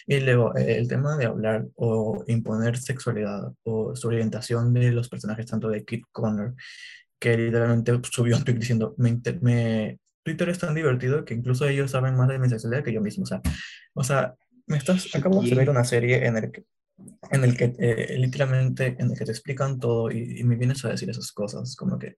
y 0.07 0.21
luego 0.21 0.57
eh, 0.57 0.79
el 0.79 0.89
tema 0.89 1.17
de 1.17 1.27
hablar 1.27 1.67
o 1.77 2.25
imponer 2.27 2.77
sexualidad 2.79 3.53
o 3.65 3.95
su 3.95 4.09
orientación 4.09 4.73
de 4.73 4.91
los 4.93 5.09
personajes, 5.09 5.47
tanto 5.47 5.69
de 5.69 5.85
Kit 5.85 6.05
Connor, 6.13 6.55
que 7.19 7.37
literalmente 7.37 7.93
subió 8.11 8.37
un 8.37 8.45
tweet 8.45 8.57
diciendo, 8.59 8.95
me, 8.99 9.21
me- 9.41 9.99
Twitter 10.25 10.49
es 10.49 10.59
tan 10.59 10.75
divertido 10.75 11.25
que 11.25 11.35
incluso 11.35 11.67
ellos 11.67 11.91
saben 11.91 12.17
más 12.17 12.29
de 12.29 12.39
mi 12.39 12.49
sexualidad 12.49 12.85
que 12.85 12.93
yo 12.93 13.01
mismo, 13.01 13.25
o 13.25 13.27
sea, 13.27 13.41
o 13.95 14.05
sea, 14.05 14.35
me 14.67 14.77
estás, 14.77 15.09
¿Qué 15.11 15.19
acabo 15.19 15.43
de 15.43 15.55
ver 15.55 15.69
una 15.71 15.85
serie 15.85 16.25
en 16.27 16.37
el 16.37 16.53
que, 16.53 16.65
en 17.33 17.43
el 17.45 17.57
que 17.57 17.75
eh, 17.79 18.17
literalmente, 18.19 18.97
en 18.99 19.11
el 19.11 19.19
que 19.19 19.25
te 19.25 19.33
explican 19.33 19.79
todo 19.81 20.11
y, 20.11 20.41
y 20.41 20.45
me 20.45 20.57
vienes 20.57 20.85
a 20.85 20.91
decir 20.91 21.11
esas 21.11 21.33
cosas, 21.33 21.75
como 21.77 21.99
que 21.99 22.17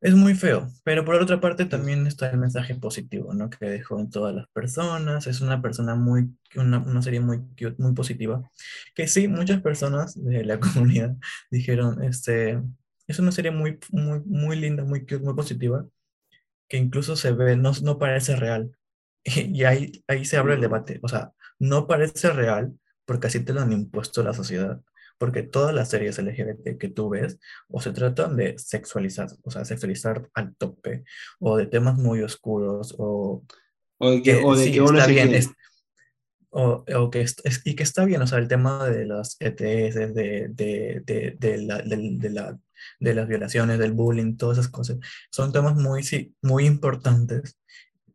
es 0.00 0.14
muy 0.14 0.34
feo, 0.34 0.68
pero 0.84 1.04
por 1.04 1.14
otra 1.16 1.40
parte 1.40 1.64
también 1.64 2.06
está 2.06 2.30
el 2.30 2.38
mensaje 2.38 2.74
positivo, 2.74 3.32
¿no? 3.34 3.48
Que 3.50 3.66
dejó 3.66 3.98
en 3.98 4.10
todas 4.10 4.34
las 4.34 4.46
personas, 4.48 5.26
es 5.26 5.40
una 5.40 5.62
persona 5.62 5.94
muy, 5.94 6.36
una, 6.56 6.78
una 6.78 7.02
serie 7.02 7.20
muy 7.20 7.38
cute, 7.38 7.76
muy 7.78 7.94
positiva, 7.94 8.48
que 8.94 9.08
sí, 9.08 9.28
muchas 9.28 9.62
personas 9.62 10.14
de 10.22 10.44
la 10.44 10.60
comunidad 10.60 11.16
dijeron, 11.50 12.02
este, 12.02 12.62
es 13.06 13.18
una 13.18 13.32
serie 13.32 13.50
muy, 13.50 13.78
muy, 13.90 14.20
muy 14.26 14.56
linda, 14.56 14.84
muy 14.84 15.00
cute, 15.00 15.20
muy 15.20 15.34
positiva, 15.34 15.86
que 16.68 16.76
incluso 16.76 17.16
se 17.16 17.32
ve, 17.32 17.56
no, 17.56 17.72
no 17.82 17.98
parece 17.98 18.36
real. 18.36 18.76
Y 19.24 19.64
ahí, 19.64 20.04
ahí 20.06 20.24
se 20.26 20.36
abre 20.36 20.54
el 20.54 20.60
debate, 20.60 21.00
o 21.02 21.08
sea, 21.08 21.32
no 21.58 21.86
parece 21.86 22.30
real 22.30 22.78
porque 23.06 23.26
así 23.28 23.40
te 23.40 23.52
lo 23.52 23.60
han 23.60 23.72
impuesto 23.72 24.22
la 24.22 24.34
sociedad. 24.34 24.80
Porque 25.18 25.42
todas 25.42 25.74
las 25.74 25.90
series 25.90 26.18
LGBT 26.18 26.76
que 26.78 26.88
tú 26.88 27.08
ves 27.08 27.38
o 27.68 27.80
se 27.80 27.92
tratan 27.92 28.36
de 28.36 28.58
sexualizar, 28.58 29.28
o 29.42 29.50
sea, 29.50 29.64
sexualizar 29.64 30.28
al 30.34 30.54
tope, 30.56 31.04
o 31.38 31.56
de 31.56 31.66
temas 31.66 31.96
muy 31.96 32.22
oscuros, 32.22 32.94
o 32.98 33.44
O 33.98 34.10
de 34.10 34.22
que, 34.22 34.34
o 34.44 34.56
de 34.56 34.64
sí, 34.64 34.72
que 34.72 34.84
está 34.84 35.06
bien, 35.06 35.34
es- 35.34 35.50
o, 36.50 36.84
o 36.96 37.10
que 37.10 37.20
es, 37.22 37.36
y 37.64 37.74
que 37.74 37.82
está 37.82 38.04
bien, 38.04 38.22
o 38.22 38.26
sea, 38.26 38.38
el 38.38 38.48
tema 38.48 38.88
de 38.88 39.06
las 39.06 39.36
ETS, 39.40 40.14
de, 40.14 40.48
de, 40.50 41.02
de, 41.04 41.36
de 41.38 41.58
la, 41.58 41.82
la- 41.84 42.58
de 43.00 43.14
las 43.14 43.26
violaciones, 43.28 43.78
del 43.78 43.92
bullying, 43.92 44.36
todas 44.36 44.58
esas 44.58 44.70
cosas, 44.70 44.98
son 45.30 45.52
temas 45.52 45.74
muy, 45.74 46.02
sí, 46.02 46.34
muy 46.42 46.66
importantes, 46.66 47.58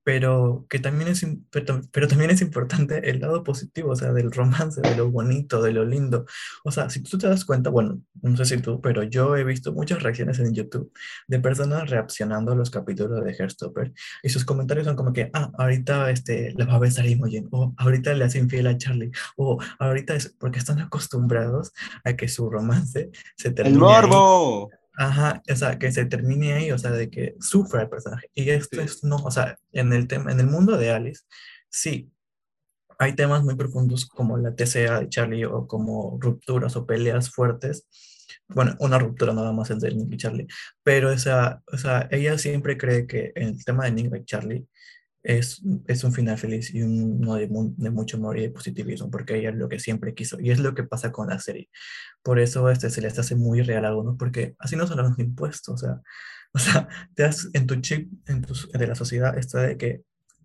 pero 0.10 0.66
que 0.72 0.80
también 0.80 1.12
es, 1.12 1.24
pero, 1.52 1.82
pero 1.92 2.08
también 2.08 2.32
es 2.32 2.42
importante 2.42 3.12
el 3.12 3.20
lado 3.20 3.44
positivo, 3.44 3.92
o 3.92 3.96
sea, 3.96 4.12
del 4.12 4.32
romance, 4.32 4.82
de 4.82 4.96
lo 4.96 5.12
bonito, 5.12 5.62
de 5.62 5.72
lo 5.72 5.86
lindo. 5.86 6.26
O 6.64 6.72
sea, 6.72 6.90
si 6.90 7.04
tú 7.04 7.20
te 7.20 7.28
das 7.28 7.46
cuenta, 7.46 7.70
bueno, 7.70 8.02
no 8.24 8.36
sé 8.36 8.46
si 8.46 8.58
tú, 8.60 8.82
pero 8.82 9.04
yo 9.04 9.38
he 9.38 9.44
visto 9.44 9.72
muchas 9.72 10.02
reacciones 10.02 10.40
en 10.40 10.56
YouTube 10.56 10.92
de 11.28 11.40
personas 11.40 11.92
reaccionando 11.92 12.54
a 12.54 12.56
los 12.56 12.72
capítulos 12.72 13.24
de 13.24 13.36
Hairstopper 13.38 13.94
y 14.24 14.30
sus 14.30 14.46
comentarios 14.46 14.88
son 14.88 14.96
como 14.96 15.14
que, 15.14 15.30
ah, 15.32 15.52
ahorita 15.60 16.10
este, 16.10 16.56
le 16.58 16.66
va 16.66 16.74
a 16.74 16.80
besar 16.80 17.06
Imogen, 17.06 17.48
o 17.52 17.76
ahorita 17.78 18.12
le 18.16 18.26
hace 18.26 18.40
infiel 18.40 18.66
a 18.66 18.78
Charlie, 18.80 19.12
o 19.38 19.62
ahorita 19.78 20.16
es 20.16 20.36
porque 20.40 20.58
están 20.58 20.80
acostumbrados 20.80 21.72
a 22.04 22.14
que 22.14 22.28
su 22.28 22.50
romance 22.50 23.12
se 23.38 23.50
¡El 23.50 23.54
termine 23.54 23.86
ahí. 23.86 24.79
Ajá, 25.02 25.42
o 25.50 25.56
sea, 25.56 25.80
que 25.80 25.94
se 25.94 26.04
termine 26.06 26.52
ahí, 26.54 26.72
o 26.74 26.78
sea, 26.78 26.92
de 26.92 27.10
que 27.10 27.36
sufra 27.40 27.84
el 27.84 27.90
personaje. 27.90 28.30
Y 28.34 28.50
esto 28.50 28.82
Sí. 28.82 28.84
es, 28.84 29.04
no, 29.06 29.16
o 29.16 29.32
sea, 29.32 29.58
en 29.72 29.94
el 29.94 30.10
tema, 30.10 30.30
en 30.30 30.42
el 30.42 30.48
mundo 30.48 30.76
de 30.78 30.92
Alice, 30.92 31.24
sí, 31.70 32.12
hay 33.00 33.16
temas 33.16 33.42
muy 33.42 33.56
profundos 33.56 34.06
como 34.06 34.38
la 34.38 34.54
TCA 34.54 35.00
de 35.00 35.08
Charlie 35.08 35.46
o 35.46 35.68
como 35.68 36.18
rupturas 36.20 36.76
o 36.76 36.86
peleas 36.86 37.30
fuertes. 37.32 37.88
Bueno, 38.50 38.76
una 38.80 39.00
ruptura 39.00 39.34
nada 39.34 39.54
más 39.54 39.70
de 39.70 39.90
Nick 39.96 40.12
y 40.14 40.18
Charlie, 40.18 40.48
pero 40.84 41.12
esa, 41.14 41.64
o 41.72 41.78
sea, 41.78 42.10
ella 42.12 42.38
siempre 42.38 42.78
cree 42.78 43.08
que 43.08 43.32
el 43.36 43.64
tema 43.64 43.86
de 43.86 43.92
Nick 43.92 44.14
y 44.14 44.26
Charlie, 44.26 44.68
es, 45.30 45.62
es 45.88 46.04
un 46.04 46.12
final 46.12 46.40
feliz 46.40 46.74
y 46.74 46.82
uno 46.82 47.36
de, 47.36 47.48
mucho 47.48 48.18
amor 48.18 48.40
y 48.40 48.42
de 48.42 48.50
positivismo, 48.50 49.12
porque 49.12 49.38
ella 49.38 49.52
es 49.52 49.56
lo 49.56 49.70
que 49.70 49.80
siempre 49.80 50.16
quiso. 50.16 50.40
Y 50.40 50.50
es 50.50 50.60
lo 50.60 50.74
que 50.74 50.84
pasa 50.84 51.12
con 51.12 51.28
la 51.30 51.38
serie. 51.38 51.70
Por 52.24 52.40
eso 52.40 52.68
este, 52.70 52.90
se 52.90 53.02
les 53.02 53.18
hace 53.20 53.36
muy 53.36 53.62
real 53.62 53.86
a 53.86 53.90
algunos, 53.90 54.18
porque 54.18 54.56
así 54.58 54.76
no 54.76 54.88
son 54.88 54.98
los 54.98 55.20
impuestos. 55.20 55.76
O 55.76 55.78
sea, 55.78 56.02
o 56.54 56.60
sea 56.60 56.88
te 57.14 57.24
das 57.24 57.48
en 57.54 57.68
tu 57.68 57.76
chip 57.76 58.12
en 58.28 58.42
tu, 58.42 58.56
de 58.74 58.88
la 58.88 58.96
sociedad 58.96 59.38
esta 59.38 59.62
de 59.62 59.78
que 59.78 60.02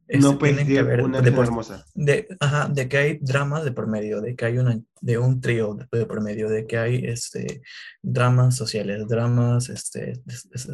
no 0.08 0.38
puede 0.38 0.66
que 0.66 0.82
ver 0.82 1.02
una 1.02 1.20
de, 1.20 1.30
hermosa. 1.30 1.84
De, 1.94 2.28
ajá, 2.40 2.68
de 2.68 2.88
que 2.88 2.96
hay 2.96 3.18
dramas 3.20 3.64
de 3.64 3.72
por 3.72 3.86
medio, 3.86 4.20
de 4.20 4.36
que 4.36 4.44
hay 4.44 4.58
una, 4.58 4.78
de 5.00 5.18
un 5.18 5.40
trío 5.40 5.76
de, 5.90 6.06
por 6.06 6.22
medio, 6.22 6.48
de 6.48 6.66
que 6.66 6.78
hay 6.78 7.04
este, 7.04 7.62
dramas 8.02 8.56
sociales, 8.56 9.06
dramas 9.08 9.68
este, 9.68 10.14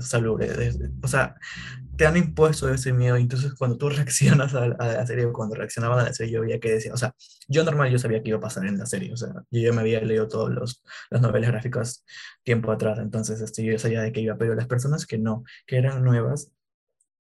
salubres. 0.00 0.78
o 1.02 1.08
sea, 1.08 1.36
te 1.96 2.06
han 2.06 2.16
impuesto 2.16 2.72
ese 2.72 2.92
miedo. 2.92 3.16
Entonces, 3.16 3.54
cuando 3.54 3.76
tú 3.76 3.88
reaccionas 3.90 4.54
a, 4.54 4.68
la 4.68 5.06
serie, 5.06 5.26
cuando 5.32 5.54
reaccionaban 5.54 6.00
a 6.00 6.04
la 6.04 6.12
serie, 6.12 6.34
yo 6.34 6.40
veía 6.42 6.60
que 6.60 6.72
decía, 6.72 6.92
o 6.92 6.96
sea, 6.96 7.14
yo 7.48 7.64
normal 7.64 7.90
yo 7.90 7.98
sabía 7.98 8.22
que 8.22 8.30
iba 8.30 8.38
a 8.38 8.42
pasar 8.42 8.66
en 8.66 8.78
la 8.78 8.86
serie. 8.86 9.12
O 9.12 9.16
sea, 9.16 9.32
yo 9.50 9.60
ya 9.60 9.72
me 9.72 9.80
había 9.80 10.00
leído 10.00 10.28
todas 10.28 10.80
las 11.10 11.22
novelas 11.22 11.50
gráficas 11.50 12.04
tiempo 12.42 12.72
atrás. 12.72 12.98
Entonces, 12.98 13.40
este, 13.40 13.64
yo 13.64 13.78
sabía 13.78 14.02
de 14.02 14.12
qué 14.12 14.20
iba. 14.20 14.36
Pero 14.36 14.54
las 14.54 14.66
personas 14.66 15.06
que 15.06 15.18
no, 15.18 15.44
que 15.66 15.76
eran 15.76 16.02
nuevas, 16.02 16.52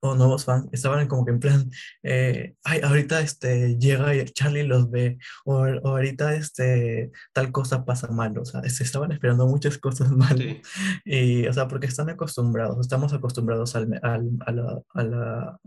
o 0.01 0.14
nuevos 0.14 0.44
fans 0.44 0.66
estaban 0.72 1.06
como 1.09 1.24
que 1.24 1.32
en 1.32 1.40
plan, 1.40 1.70
eh, 2.02 2.55
ay, 2.64 2.81
ahorita 2.82 3.20
este, 3.20 3.77
llega 3.78 4.14
y 4.14 4.24
Charlie 4.27 4.64
los 4.64 4.90
ve, 4.90 5.18
o, 5.44 5.64
ahorita 5.64 6.35
este, 6.35 7.10
tal 7.32 7.52
cosa 7.52 7.85
pasa 7.85 8.09
mal, 8.09 8.36
o 8.39 8.44
sea, 8.44 8.62
se 8.62 8.85
estaban 8.85 9.12
esperando 9.12 9.47
muchas 9.47 9.78
cosas 9.78 10.10
mal, 10.12 10.62
y, 11.05 11.47
o 11.47 11.52
sea, 11.52 11.68
porque 11.68 11.86
están 11.86 12.10
acostumbrados, 12.10 12.78
estamos 12.81 13.12
acostumbrados 13.12 13.77
al, 13.77 13.98
al, 14.02 14.31
a 14.47 14.52
la, 14.52 14.82
a 14.94 15.02
la, 15.05 15.60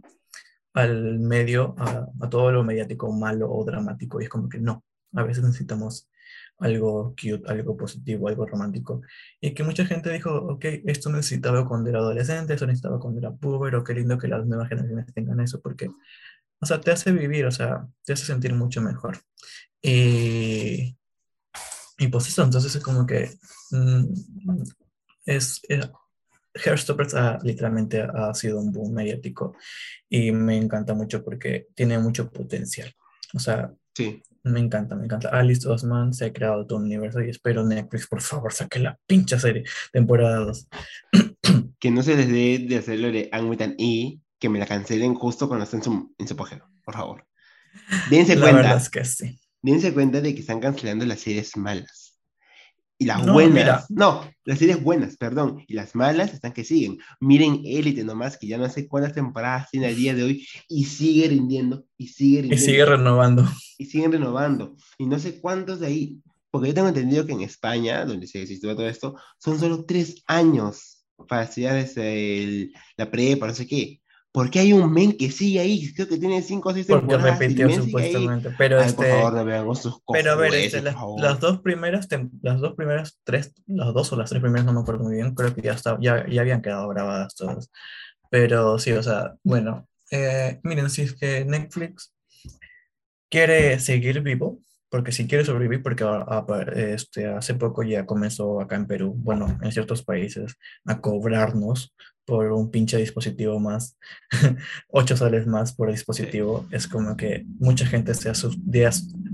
al 0.74 1.20
medio, 1.20 1.76
a, 1.78 2.08
a, 2.22 2.30
todo 2.30 2.52
lo 2.52 2.64
mediático 2.64 3.12
malo 3.12 3.52
o 3.52 3.64
dramático, 3.66 4.20
y 4.22 4.26
es 4.26 4.30
como 4.30 4.50
que 4.50 4.60
no, 4.60 4.84
a 5.14 5.24
veces 5.24 5.44
necesitamos 5.44 6.10
algo 6.64 7.14
cute, 7.22 7.44
algo 7.48 7.76
positivo, 7.76 8.30
algo 8.30 8.46
romántico. 8.46 9.02
Y 9.42 9.54
que 9.54 9.64
mucha 9.64 9.86
gente 9.86 10.10
dijo, 10.12 10.34
ok, 10.34 10.66
esto 10.86 11.10
necesitaba 11.10 11.68
cuando 11.68 11.90
era 11.90 12.00
adolescente, 12.00 12.54
esto 12.54 12.66
necesitaba 12.66 13.00
cuando 13.00 13.20
era 13.20 13.32
puber, 13.32 13.76
o 13.76 13.84
qué 13.84 13.94
lindo 13.94 14.18
que 14.18 14.30
las 14.30 14.46
nuevas 14.46 14.70
generaciones 14.70 15.14
tengan 15.14 15.42
eso, 15.42 15.62
porque, 15.62 15.90
o 16.60 16.66
sea, 16.66 16.80
te 16.80 16.92
hace 16.92 17.12
vivir, 17.12 17.46
o 17.46 17.52
sea, 17.52 17.86
te 18.06 18.14
hace 18.14 18.26
sentir 18.26 18.54
mucho 18.56 18.82
mejor. 18.82 19.18
Y, 19.82 20.98
y 21.98 22.08
pues 22.08 22.28
eso, 22.30 22.44
entonces 22.44 22.74
es 22.76 22.84
como 22.84 23.06
que 23.06 23.30
mm, 23.72 24.06
es, 25.26 25.62
es 25.68 25.90
Hairstoppers 26.66 27.14
ha, 27.16 27.40
literalmente 27.44 28.02
ha 28.02 28.34
sido 28.34 28.60
un 28.60 28.72
boom 28.72 28.94
mediático 28.94 29.56
y 30.08 30.32
me 30.32 30.56
encanta 30.56 30.94
mucho 30.94 31.24
porque 31.26 31.68
tiene 31.76 32.00
mucho 32.00 32.32
potencial. 32.32 32.94
O 33.34 33.40
sea, 33.40 33.74
sí. 33.94 34.24
Me 34.44 34.60
encanta, 34.60 34.96
me 34.96 35.06
encanta. 35.06 35.30
Alice 35.30 35.68
Osman 35.68 36.14
se 36.14 36.26
ha 36.26 36.34
creado 36.34 36.68
todo 36.68 36.80
un 36.80 36.86
universo 36.86 37.22
y 37.22 37.30
espero 37.30 37.66
Netflix, 37.66 38.08
por 38.08 38.22
favor, 38.22 38.52
saque 38.52 38.80
la 38.80 39.00
pincha 39.08 39.40
serie, 39.40 39.64
temporada 39.92 40.38
2. 40.40 40.68
que 41.80 41.92
no 41.92 42.04
se 42.04 42.16
les 42.16 42.28
dé 42.28 42.66
de 42.68 42.78
hacerlo 42.78 43.12
de 43.12 43.30
Angwitan 43.32 43.76
y 43.78 44.22
que 44.40 44.50
me 44.50 44.60
la 44.60 44.66
cancelen 44.66 45.16
justo 45.16 45.48
cuando 45.48 45.64
estén 45.64 45.80
en 45.80 45.84
su, 45.84 46.16
en 46.18 46.28
su 46.28 46.36
por 46.36 46.94
favor. 46.94 47.26
Dense 48.10 48.36
la 48.36 48.52
cuenta. 48.52 48.76
Es 48.76 48.90
que 48.90 49.06
sí. 49.06 49.40
Dense 49.62 49.94
cuenta 49.94 50.20
de 50.20 50.36
que 50.36 50.42
están 50.42 50.60
cancelando 50.60 51.06
las 51.06 51.22
series 51.22 51.56
malas. 51.56 52.20
Y 52.98 53.06
las 53.06 53.26
buenas, 53.26 53.90
no, 53.90 54.30
las 54.46 54.60
series 54.60 54.82
buenas, 54.82 55.18
perdón, 55.18 55.64
y 55.68 55.74
las 55.74 55.96
malas 55.96 56.34
están 56.34 56.54
que 56.54 56.64
siguen. 56.64 57.00
Miren 57.20 57.62
Élite 57.66 58.04
nomás, 58.04 58.38
que 58.38 58.48
ya 58.48 58.58
no 58.58 58.70
sé 58.70 58.88
cuántas 58.88 59.14
temporadas 59.14 59.70
tiene 59.72 59.88
a 59.88 59.94
día 59.94 60.14
de 60.14 60.24
hoy, 60.24 60.48
y 60.70 60.86
sigue 60.86 61.28
rindiendo, 61.28 61.86
y 61.98 62.08
sigue 62.08 62.44
rindiendo. 62.44 62.64
Y 62.64 62.66
sigue 62.66 62.86
renovando. 62.86 63.50
Y 63.78 63.86
siguen 63.86 64.12
renovando. 64.12 64.76
Y 64.98 65.06
no 65.06 65.20
sé 65.20 65.40
cuántos 65.40 65.80
de 65.80 65.88
ahí, 65.88 66.22
porque 66.52 66.70
yo 66.70 66.74
tengo 66.74 66.88
entendido 66.88 67.26
que 67.26 67.34
en 67.34 67.42
España, 67.42 68.06
donde 68.06 68.28
se 68.28 68.42
existió 68.42 68.76
todo 68.76 68.88
esto, 68.88 69.16
son 69.40 69.60
solo 69.60 69.86
tres 69.86 70.24
años 70.28 71.06
para 71.28 71.44
estudiar 71.44 71.76
desde 71.76 72.72
la 72.98 73.10
prepa, 73.10 73.48
no 73.48 73.54
sé 73.54 73.68
qué. 73.68 74.02
¿Por 74.34 74.50
qué 74.50 74.60
hay 74.60 74.74
un 74.74 74.92
men 74.92 75.16
que 75.16 75.30
sigue 75.30 75.60
ahí? 75.60 75.94
Creo 75.94 76.08
que 76.08 76.18
tiene 76.18 76.42
5 76.42 76.68
o 76.68 76.74
6 76.74 76.88
temporadas. 76.88 77.24
Porque 77.24 77.46
repitió 77.46 77.70
supuestamente. 77.70 78.50
Pero 78.58 78.80
Ay, 78.80 78.88
este. 78.88 78.98
Por 78.98 79.06
favor, 79.06 79.34
no 79.34 79.46
vean 79.46 79.76
sus 79.76 80.02
Pero 80.12 80.32
a 80.32 80.36
ver, 80.36 80.56
este, 80.56 80.82
las, 80.82 80.96
las, 81.18 81.40
dos 81.40 81.62
primeras, 81.62 82.08
las 82.42 82.60
dos 82.60 82.74
primeras, 82.74 83.20
tres, 83.24 83.54
las 83.68 83.94
dos 83.94 84.12
o 84.12 84.16
las 84.16 84.32
tres 84.32 84.42
primeras, 84.42 84.66
no 84.66 84.74
me 84.74 84.80
acuerdo 84.80 85.04
muy 85.04 85.16
bien, 85.16 85.36
creo 85.36 85.54
que 85.54 85.62
ya, 85.62 85.74
está, 85.74 86.00
ya, 86.02 86.28
ya 86.28 86.42
habían 86.42 86.64
quedado 86.64 86.90
grabadas 86.90 87.36
todas. 87.36 87.70
Pero 88.32 88.80
sí, 88.80 88.92
o 88.94 89.04
sea, 89.04 89.36
bueno, 89.44 89.88
eh, 90.10 90.60
miren, 90.64 90.90
si 90.90 91.04
es 91.04 91.14
que 91.14 91.46
Netflix 91.46 92.12
quiere 93.34 93.80
seguir 93.80 94.22
vivo, 94.22 94.60
porque 94.90 95.12
si 95.12 95.26
quiere 95.26 95.44
sobrevivir, 95.44 95.82
porque 95.82 96.06
este, 96.76 97.26
hace 97.26 97.56
poco 97.56 97.82
ya 97.82 98.06
comenzó 98.06 98.62
acá 98.62 98.76
en 98.76 98.86
Perú, 98.86 99.16
bueno, 99.18 99.58
en 99.64 99.72
ciertos 99.72 100.04
países, 100.04 100.56
a 100.86 101.02
cobrarnos 101.02 101.96
por 102.26 102.52
un 102.52 102.70
pinche 102.70 102.96
dispositivo 102.98 103.60
más, 103.60 103.98
ocho 104.90 105.18
soles 105.18 105.48
más 105.48 105.74
por 105.74 105.90
dispositivo, 105.90 106.68
es 106.70 106.88
como 106.88 107.18
que 107.18 107.44
mucha 107.58 107.88
gente 107.88 108.14
se 108.14 108.30
ha, 108.30 108.34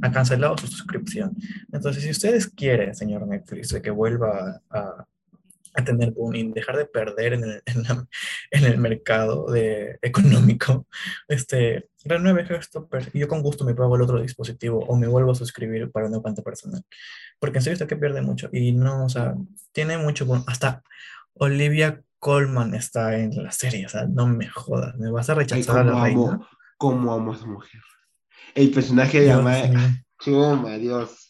ha 0.02 0.12
cancelado 0.14 0.58
su 0.58 0.68
suscripción. 0.68 1.36
Entonces, 1.74 2.02
si 2.02 2.12
ustedes 2.12 2.48
quieren, 2.48 2.96
señor 2.96 3.28
Netflix, 3.28 3.68
de 3.68 3.82
que 3.82 3.92
vuelva 3.92 4.62
a, 4.70 4.80
a 4.80 5.08
tener 5.84 6.12
boom 6.12 6.36
y 6.36 6.52
dejar 6.52 6.78
de 6.78 6.86
perder 6.86 7.34
en 7.34 7.44
el, 7.44 7.64
en, 8.52 8.66
el 8.66 8.78
mercado 8.78 9.50
de, 9.52 9.98
económico, 10.02 10.88
este, 11.28 11.90
renueve 12.04 12.46
Herstopper 12.48 13.10
y 13.14 13.20
yo 13.20 13.28
con 13.28 13.42
gusto 13.42 13.66
me 13.66 13.76
pago 13.76 13.96
el 13.96 14.02
otro 14.02 14.22
dispositivo 14.22 14.80
o 14.80 14.96
me 14.96 15.08
vuelvo 15.08 15.32
a 15.32 15.36
suscribir 15.36 15.92
para 15.92 16.08
una 16.08 16.20
cuenta 16.20 16.42
personal. 16.42 16.84
Porque 17.40 17.60
en 17.60 17.64
serio 17.64 17.74
está 17.74 17.88
que 17.88 17.96
pierde 17.96 18.22
mucho 18.22 18.50
y 18.52 18.74
no, 18.74 19.06
o 19.06 19.10
sea, 19.10 19.36
tiene 19.72 19.98
mucho, 19.98 20.28
hasta 20.48 20.84
Olivia 21.34 22.02
Colman 22.20 22.76
está 22.76 23.18
en 23.18 23.44
la 23.44 23.52
serie, 23.52 23.86
o 23.86 23.90
sea, 23.90 24.06
no 24.06 24.28
me 24.28 24.48
jodas, 24.48 24.96
me 24.98 25.10
vas 25.10 25.30
a 25.30 25.36
rechazar 25.36 25.80
a 25.80 25.84
la 25.84 26.04
reina. 26.04 26.40
¿Cómo 26.78 27.14
amo 27.14 27.32
a 27.32 27.36
esa 27.36 27.46
mujer? 27.46 27.82
El 28.56 28.72
personaje 28.72 29.22
de 29.22 29.32
Amaya, 29.32 30.06
chuma, 30.20 30.78
Dios, 30.78 31.29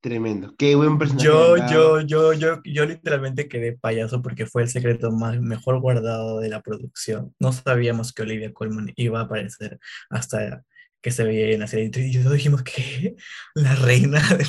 tremendo, 0.00 0.54
qué 0.56 0.74
buen 0.74 0.98
personaje. 0.98 1.26
Yo, 1.26 1.56
yo, 1.68 2.00
yo, 2.00 2.32
yo, 2.32 2.60
yo 2.64 2.86
literalmente 2.86 3.48
quedé 3.48 3.72
payaso 3.72 4.22
porque 4.22 4.46
fue 4.46 4.62
el 4.62 4.68
secreto 4.68 5.10
más 5.12 5.40
mejor 5.40 5.80
guardado 5.80 6.40
de 6.40 6.48
la 6.48 6.62
producción. 6.62 7.34
No 7.38 7.52
sabíamos 7.52 8.12
que 8.12 8.22
Olivia 8.22 8.52
Colman 8.52 8.92
iba 8.96 9.20
a 9.20 9.24
aparecer 9.24 9.78
hasta 10.08 10.64
que 11.02 11.10
se 11.10 11.24
veía 11.24 11.54
en 11.54 11.60
la 11.60 11.66
serie. 11.66 11.90
Y 11.94 12.12
yo 12.12 12.30
dijimos 12.30 12.62
que 12.62 13.16
la 13.54 13.74
reina 13.74 14.20
de, 14.36 14.46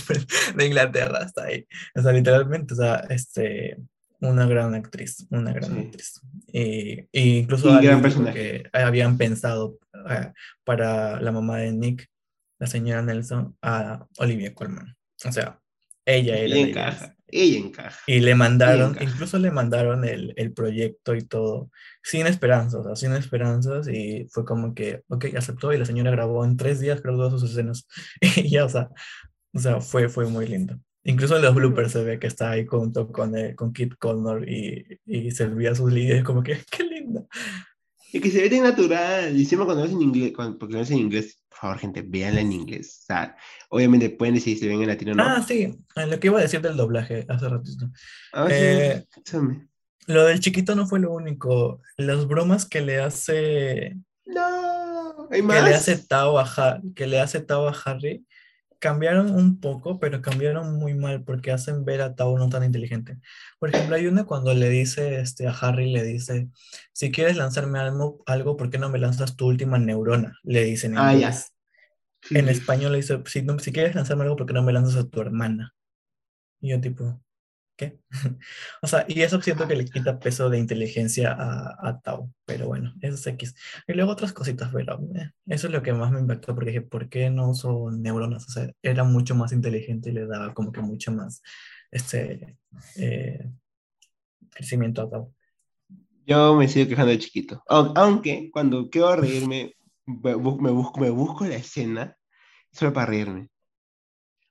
de 0.56 0.65
Inglaterra 0.65 1.23
está 1.26 1.45
ahí. 1.45 1.68
O 1.95 2.02
sea, 2.02 2.11
literalmente, 2.11 2.73
o 2.73 2.78
sea, 2.78 3.06
este, 3.10 3.78
una 4.22 4.45
gran 4.45 4.76
actriz, 4.76 5.26
una 5.30 5.52
gran 5.52 5.78
actriz. 5.78 6.22
Y, 6.53 7.07
incluso 7.11 7.80
que 7.80 8.69
habían 8.73 9.18
pensado 9.18 9.78
eh, 10.10 10.32
para 10.64 11.19
la 11.22 11.32
mamá 11.32 11.57
de 11.57 11.72
Nick, 11.72 12.07
la 12.60 12.68
señora 12.68 13.02
Nelson, 13.02 13.57
a 13.61 14.06
Olivia 14.19 14.53
Colman. 14.53 14.95
O 15.26 15.31
sea, 15.31 15.60
ella 16.06 16.38
era. 16.38 16.56
Ella 16.56 16.68
encaja, 16.68 17.15
ella 17.27 17.60
encaja. 17.60 17.99
Y 18.07 18.19
le 18.19 18.35
mandaron, 18.35 18.98
incluso 18.99 19.38
le 19.39 19.52
mandaron 19.52 20.03
el, 20.06 20.34
el, 20.35 20.53
proyecto 20.53 21.15
y 21.15 21.22
todo, 21.22 21.69
sin 22.03 22.27
esperanzas, 22.27 22.81
o 22.81 22.84
sea, 22.84 22.95
sin 22.95 23.14
esperanzas. 23.14 23.88
Y 23.88 24.27
fue 24.30 24.45
como 24.45 24.73
que, 24.73 25.03
ok, 25.07 25.26
aceptó 25.38 25.73
y 25.73 25.77
la 25.77 25.85
señora 25.85 26.11
grabó 26.11 26.43
en 26.45 26.57
tres 26.57 26.80
días, 26.80 27.02
creo, 27.02 27.15
todas 27.15 27.39
sus 27.39 27.52
escenas. 27.52 27.88
y 28.22 28.49
ya, 28.49 28.65
o 28.65 28.69
sea, 28.69 28.89
o 29.53 29.60
sea 29.60 29.81
fue, 29.81 30.10
fue 30.10 30.26
muy 30.27 30.48
lindo. 30.48 30.80
Incluso 31.03 31.35
en 31.35 31.41
los 31.41 31.56
bloopers 31.56 31.91
se 31.91 32.03
ve 32.03 32.19
que 32.19 32.27
está 32.27 32.52
ahí 32.52 32.65
junto 32.65 33.11
con, 33.11 33.35
eh, 33.35 33.56
con 33.56 33.73
Kit 33.73 33.95
Connor 33.98 34.48
y, 34.48 34.99
y 35.06 35.31
se 35.31 35.45
olvida 35.45 35.73
sus 35.73 35.91
líderes, 35.91 36.23
como 36.23 36.43
que, 36.43 36.60
qué 36.72 36.84
lindo. 36.84 37.27
Y 38.14 38.19
que 38.19 38.30
se 38.30 38.41
ve 38.41 38.49
tan 38.49 38.64
natural, 38.64 39.35
y 39.39 39.45
siempre 39.45 39.65
cuando 39.65 39.84
ves 39.84 39.93
en 39.93 40.02
inglés, 40.02 40.34
porque 40.60 40.73
no 40.73 40.81
es 40.81 40.91
en 40.91 40.98
inglés, 40.98 41.41
favor, 41.62 41.78
gente, 41.80 42.02
véanla 42.02 42.42
en 42.42 42.52
inglés. 42.52 43.00
O 43.04 43.06
sea, 43.06 43.38
obviamente 43.70 44.10
pueden 44.10 44.36
decir 44.36 44.58
si 44.58 44.68
ven 44.68 44.82
en 44.82 44.88
latino 44.88 45.14
o 45.14 45.16
no. 45.16 45.24
Ah, 45.24 45.44
sí, 45.48 45.78
lo 45.96 46.20
que 46.20 46.28
iba 46.28 46.40
a 46.40 46.42
decir 46.42 46.62
del 46.62 46.78
doblaje 46.78 47.26
hace 47.30 47.50
ratito. 47.50 47.90
Ah, 48.34 48.48
eh, 48.50 49.06
sí, 49.24 49.38
lo 50.08 50.26
del 50.26 50.40
chiquito 50.40 50.76
no 50.76 50.88
fue 50.88 51.00
lo 51.00 51.12
único. 51.12 51.82
Las 51.98 52.28
bromas 52.28 52.66
que 52.66 52.82
le 52.82 53.00
hace. 53.00 53.98
No, 54.26 55.28
hay 55.30 55.42
más. 55.42 55.58
Que 55.58 55.70
le 55.70 55.76
hace 55.76 55.98
Tao 55.98 56.40
a, 56.40 56.82
que 56.96 57.08
le 57.08 57.20
hace 57.20 57.42
Tao 57.42 57.68
a 57.68 57.76
Harry 57.86 58.26
cambiaron 58.82 59.30
un 59.36 59.60
poco, 59.60 59.99
pero 59.99 60.24
cambiaron 60.24 60.76
muy 60.76 60.95
mal 60.95 61.24
porque 61.24 61.52
hacen 61.52 61.86
ver 61.86 62.02
a 62.02 62.16
Tao 62.16 62.38
no 62.38 62.49
tan 62.49 62.64
inteligente. 62.64 63.20
Por 63.60 63.70
ejemplo, 63.70 63.95
hay 63.95 64.08
una 64.08 64.26
cuando 64.26 64.56
le 64.56 64.70
dice 64.70 65.20
este, 65.20 65.48
a 65.48 65.52
Harry, 65.52 65.91
le 65.91 66.03
dice, 66.03 66.49
si 66.91 67.12
quieres 67.12 67.38
lanzarme 67.38 67.78
algo, 67.78 68.24
algo 68.26 68.58
¿por 68.58 68.72
qué 68.72 68.80
no 68.80 68.90
me 68.90 68.98
lanzas 68.98 69.36
tu 69.36 69.45
última 69.45 69.78
neurona? 69.78 70.36
Le 70.44 70.64
dicen 70.64 70.94
en 70.94 70.98
ah, 70.98 71.32
En 72.32 72.49
español 72.49 72.94
le 72.94 72.98
dice, 72.98 73.22
si, 73.28 73.45
si 73.60 73.72
quieres 73.72 73.94
lanzarme 73.94 74.24
algo, 74.24 74.36
¿por 74.36 74.48
qué 74.48 74.53
no 74.53 74.64
me 74.64 74.74
lanzas 74.74 74.95
a 74.95 75.08
tu 75.08 75.22
hermana? 75.22 75.76
Y 76.60 76.72
yo 76.72 76.82
tipo, 76.82 77.22
¿qué? 77.82 77.99
o 78.82 78.88
sea, 78.88 79.06
y 79.08 79.22
eso 79.22 79.41
siento 79.41 79.68
que 79.68 79.76
le 79.76 79.86
quita 79.86 80.20
peso 80.20 80.49
de 80.49 80.60
inteligencia 80.60 81.34
a, 81.34 81.90
a 81.90 81.99
Tao, 81.99 82.32
pero 82.45 82.68
bueno, 82.68 82.94
eso 83.02 83.16
es 83.16 83.28
X. 83.28 83.56
Y 83.88 83.94
luego 83.94 84.12
otras 84.12 84.34
cositas, 84.34 84.70
pero 84.72 84.99
eh, 85.16 85.32
eso 85.48 85.68
es 85.68 85.74
lo 85.74 85.82
que 85.82 85.94
más 85.94 86.12
me 86.12 86.20
impactó, 86.20 86.53
porque 86.53 86.72
dije, 86.72 86.82
¿por 86.82 87.10
qué 87.10 87.30
no 87.30 87.49
uso 87.49 87.90
neuronas? 87.91 88.45
O 88.48 88.52
sea, 88.52 88.72
era 88.84 89.03
mucho 89.03 89.36
más 89.36 89.52
inteligente 89.52 90.12
y 90.12 90.14
le 90.14 90.28
daba 90.28 90.53
como 90.53 90.72
que 90.72 90.82
mucho 90.82 91.12
más 91.12 91.41
este, 91.90 92.58
eh, 92.98 93.49
crecimiento 94.52 95.02
a 95.02 95.10
Tao. 95.10 95.34
Yo 96.26 96.56
me 96.56 96.68
sigo 96.68 96.88
quejando 96.88 97.12
de 97.12 97.20
chiquito. 97.20 97.64
Aunque 97.68 98.49
cuando 98.52 98.90
quiero 98.90 99.16
reírme, 99.16 99.76
me 100.06 100.36
busco, 100.36 100.99
me 100.99 101.10
busco 101.10 101.45
la 101.45 101.56
escena 101.56 102.16
solo 102.72 102.94
para 102.94 103.08
reírme. 103.08 103.49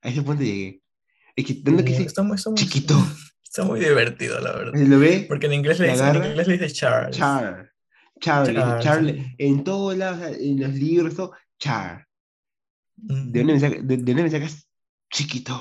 A 0.03 0.09
ese 0.09 0.23
punto 0.23 0.43
llegué. 0.43 0.83
Que 1.45 2.03
está 2.03 2.23
muy, 2.23 2.37
chiquito. 2.55 2.95
Está 3.43 3.65
muy 3.65 3.81
divertido, 3.81 4.39
la 4.39 4.53
verdad. 4.53 4.73
¿Lo 4.75 5.01
ve? 5.01 5.25
Porque 5.27 5.47
en 5.47 5.55
inglés, 5.55 5.81
le 5.81 5.91
dice, 5.91 6.09
en 6.09 6.25
inglés 6.25 6.47
le 6.47 6.57
dice 6.57 6.71
Charles. 6.73 7.17
Char. 7.17 7.73
Char. 8.21 8.81
Charles. 8.81 9.27
En 9.39 9.65
todos 9.65 9.97
lados, 9.97 10.37
en 10.39 10.61
los 10.61 10.73
libros, 10.73 11.15
Char. 11.59 12.07
¿De 12.95 13.41
dónde 13.41 13.55
me 13.55 13.61
sacas? 13.61 13.87
De, 13.87 13.97
de, 13.97 14.15
me 14.15 14.31
sacas? 14.31 14.69
Chiquito. 15.11 15.61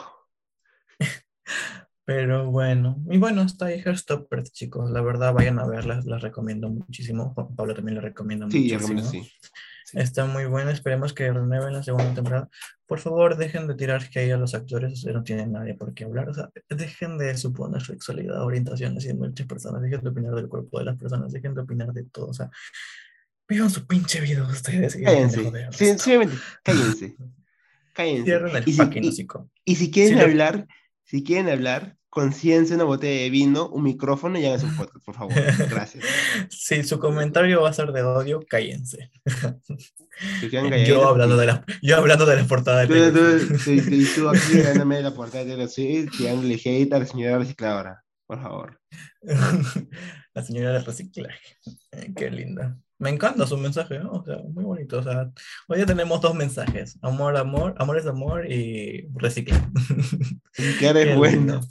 Pero 2.05 2.51
bueno, 2.51 2.97
y 3.09 3.17
bueno, 3.17 3.41
está 3.41 3.67
ahí 3.67 3.81
Herstopper, 3.83 4.43
chicos. 4.43 4.91
La 4.91 5.01
verdad, 5.01 5.33
vayan 5.33 5.57
a 5.57 5.65
verlas, 5.65 6.05
las 6.05 6.21
recomiendo 6.21 6.69
muchísimo. 6.69 7.33
Juan 7.33 7.55
Pablo 7.55 7.73
también 7.73 7.95
la 7.95 8.01
recomiendo 8.01 8.51
sí, 8.51 8.71
muchísimo. 8.71 9.03
Sí. 9.03 9.31
Está 9.93 10.25
muy 10.25 10.45
buena, 10.45 10.71
esperemos 10.71 11.13
que 11.13 11.31
renueven 11.31 11.73
la 11.73 11.83
segunda 11.83 12.13
temporada. 12.13 12.49
Por 12.85 12.99
favor, 12.99 13.37
dejen 13.37 13.67
de 13.67 13.75
tirar 13.75 14.09
que 14.09 14.31
a 14.31 14.37
los 14.37 14.53
actores, 14.53 15.05
no 15.05 15.23
tienen 15.23 15.51
nadie 15.51 15.73
por 15.73 15.93
qué 15.93 16.05
hablar. 16.05 16.29
O 16.29 16.33
sea, 16.33 16.49
dejen 16.69 17.17
de 17.17 17.37
suponer 17.37 17.81
sexualidad, 17.81 18.43
orientaciones 18.43 19.05
y 19.05 19.13
muchas 19.13 19.47
personas. 19.47 19.81
Dejen 19.81 20.01
de 20.01 20.09
opinar 20.09 20.35
del 20.35 20.47
cuerpo 20.47 20.79
de 20.79 20.85
las 20.85 20.97
personas, 20.97 21.31
dejen 21.31 21.53
de 21.55 21.61
opinar 21.61 21.91
de 21.93 22.03
todo. 22.03 22.27
O 22.27 22.33
sea, 22.33 22.49
vivan 23.47 23.69
su 23.69 23.85
pinche 23.85 24.21
vida 24.21 24.47
ustedes. 24.47 24.95
Cállense. 24.95 25.51
Sí, 25.71 25.85
simplemente, 25.97 26.35
cállense. 26.63 27.15
Cállense. 27.93 28.23
Cierren 28.23 28.55
el 28.55 28.69
y 28.69 28.73
si, 28.73 28.81
y, 28.81 29.71
y, 29.73 29.75
si 29.75 29.91
quieren 29.91 30.19
hablar, 30.19 30.67
si 31.03 31.23
quieren 31.23 31.49
hablar, 31.49 31.97
conciencia, 32.09 32.75
una 32.75 32.85
botella 32.85 33.21
de 33.21 33.29
vino, 33.29 33.69
un 33.69 33.83
micrófono 33.83 34.39
y 34.39 34.45
hagan 34.45 34.59
su 34.59 34.75
podcast, 34.75 35.05
por 35.05 35.15
favor. 35.15 35.33
Gracias. 35.69 36.03
Si 36.49 36.83
su 36.83 36.99
comentario 36.99 37.61
va 37.61 37.69
a 37.69 37.73
ser 37.73 37.91
de 37.91 38.03
odio, 38.03 38.41
cállense. 38.47 39.11
yo, 40.87 41.07
hablando 41.07 41.37
de 41.37 41.47
la, 41.47 41.65
yo 41.81 41.97
hablando 41.97 42.25
de 42.25 42.35
la 42.37 42.43
portada 42.45 42.85
de 42.85 43.11
tú, 43.11 43.17
tú, 43.17 43.71
tú, 44.15 44.29
aquí 44.29 44.59
dándome 44.61 45.01
la 45.01 45.13
portada 45.13 45.43
de 45.43 45.51
Taylor 45.51 45.69
Swift, 45.69 46.17
tirándole 46.17 46.55
hate 46.55 46.93
a 46.93 46.99
la 46.99 47.05
señora 47.05 47.39
recicladora, 47.39 48.03
por 48.27 48.41
favor. 48.41 48.79
la 50.33 50.43
señora 50.43 50.73
del 50.73 50.85
reciclaje. 50.85 51.57
Qué 52.15 52.29
linda. 52.29 52.77
Me 52.99 53.09
encanta 53.09 53.47
su 53.47 53.57
mensaje, 53.57 53.99
¿no? 53.99 54.11
O 54.11 54.25
sea, 54.25 54.37
muy 54.53 54.63
bonito. 54.63 54.99
O 54.99 55.03
sea, 55.03 55.31
hoy 55.67 55.79
ya 55.79 55.85
tenemos 55.85 56.19
dos 56.19 56.35
mensajes. 56.35 56.99
Amor, 57.01 57.37
amor, 57.37 57.73
amor 57.77 57.97
es 57.97 58.05
amor 58.05 58.51
y 58.51 59.07
recicla. 59.15 59.71
que 60.79 60.87
eres 60.87 61.15
bueno. 61.15 61.61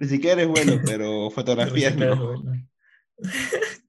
Ni 0.00 0.08
siquiera 0.08 0.42
es 0.42 0.48
bueno, 0.48 0.80
pero 0.84 1.30
fotografías 1.30 1.94
no. 1.96 2.42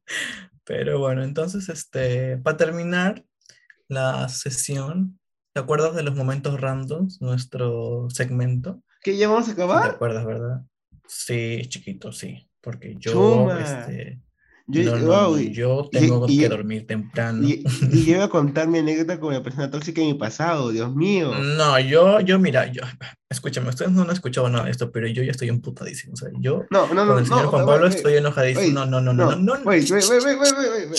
Pero 0.64 1.00
bueno, 1.00 1.24
entonces, 1.24 1.70
este, 1.70 2.38
para 2.38 2.56
terminar 2.56 3.26
la 3.88 4.30
sesión, 4.30 5.20
¿te 5.54 5.60
acuerdas 5.60 5.96
de 5.96 6.04
los 6.04 6.16
momentos 6.16 6.62
randoms, 6.62 7.20
nuestro 7.20 8.08
segmento? 8.10 8.84
¿Que 9.02 9.18
ya 9.18 9.28
vamos 9.28 9.50
a 9.50 9.54
acabar? 9.54 9.90
¿Te 9.90 9.96
acuerdas, 9.96 10.26
verdad? 10.26 10.62
Sí, 11.08 11.64
chiquito, 11.68 12.12
sí. 12.12 12.48
Porque 12.62 12.96
yo, 13.00 13.52
este, 13.58 14.22
yo, 14.68 14.98
no, 14.98 15.38
yo 15.40 15.90
tengo 15.92 16.26
que 16.26 16.50
dormir 16.50 16.88
temprano. 16.88 17.48
Y, 17.48 17.64
y, 17.92 18.06
yo 18.06 18.16
iba 18.16 18.26
a 18.26 18.30
contar 18.30 18.68
mi 18.68 18.80
anécdota 18.80 19.20
con 19.20 19.34
la 19.34 19.44
persona 19.44 19.70
tóxica 19.70 20.02
en 20.02 20.08
mi 20.08 20.14
pasado, 20.14 20.72
Dios 20.72 20.96
mío. 20.96 21.34
No, 21.36 21.80
yo, 21.80 22.20
yo, 22.22 22.40
mira, 22.40 22.72
yo, 22.72 22.82
escúchame, 23.30 23.70
ustedes 23.70 23.92
no 23.92 24.04
han 24.04 24.12
escuchado 24.12 24.50
nada 24.50 24.66
de 24.66 24.72
esto, 24.72 24.92
pero 24.92 25.08
yo 25.08 25.24
ya 25.24 25.32
estoy 25.32 25.50
emputadísimo. 25.50 26.14
O 26.14 26.18
sea, 26.18 26.30
yo 26.40 26.66
no, 26.70 26.88
no, 26.88 27.06
no, 27.06 27.14
con 27.14 27.20
el 27.20 27.26
señor 27.26 27.46
Juan 27.48 27.66
Pablo 27.66 27.88
estoy 27.88 28.16
enojadísimo. 28.16 28.86
no, 28.86 28.86
no, 28.86 29.02
no, 29.02 29.14
no, 29.14 29.36
no. 29.36 29.54
Wait, 29.66 29.90
wait, 29.90 30.04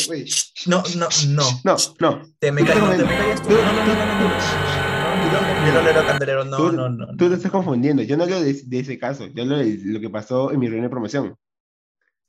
wait. 0.08 0.28
No, 0.66 0.82
no, 0.96 1.08
no. 1.28 1.44
No, 1.64 1.76
no. 2.00 2.22
Te 2.38 2.52
me 2.52 2.64
callas, 2.64 2.96
te 2.96 3.04
me 3.04 3.16
callas 3.16 3.42
tú. 3.42 3.50
No, 3.50 3.62
no, 3.62 3.84
no, 3.84 3.94
no, 3.94 4.28
no. 4.28 4.82
Yo 5.66 5.72
no 5.72 5.82
leo 5.82 6.06
candelero, 6.06 6.44
no, 6.44 6.72
no, 6.72 6.88
no. 6.88 7.06
Tú 7.16 7.28
te 7.28 7.34
estás 7.34 7.52
confundiendo. 7.52 8.02
Yo 8.02 8.16
no 8.16 8.26
leo 8.26 8.42
de, 8.42 8.52
de 8.52 8.78
ese 8.80 8.98
caso. 8.98 9.26
Yo 9.32 9.44
leo 9.44 9.58
de 9.58 9.78
lo 9.84 10.00
que 10.00 10.10
pasó 10.10 10.50
en 10.50 10.58
mi 10.58 10.66
reunión 10.66 10.86
de 10.86 10.90
promoción. 10.90 11.36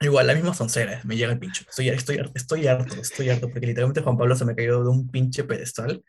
Igual, 0.03 0.27
la 0.27 0.33
misma 0.33 0.53
soncera, 0.53 1.01
me 1.05 1.15
llega 1.15 1.31
el 1.31 1.39
pincho. 1.39 1.63
Estoy, 1.69 1.89
estoy, 1.89 2.19
estoy 2.35 2.67
harto, 2.67 2.95
estoy 2.95 3.29
harto, 3.29 3.49
porque 3.49 3.67
literalmente 3.67 4.01
Juan 4.01 4.17
Pablo 4.17 4.35
se 4.35 4.43
me 4.43 4.53
cayó 4.55 4.83
de 4.83 4.89
un 4.89 5.09
pinche 5.09 5.45
pedestal. 5.45 6.03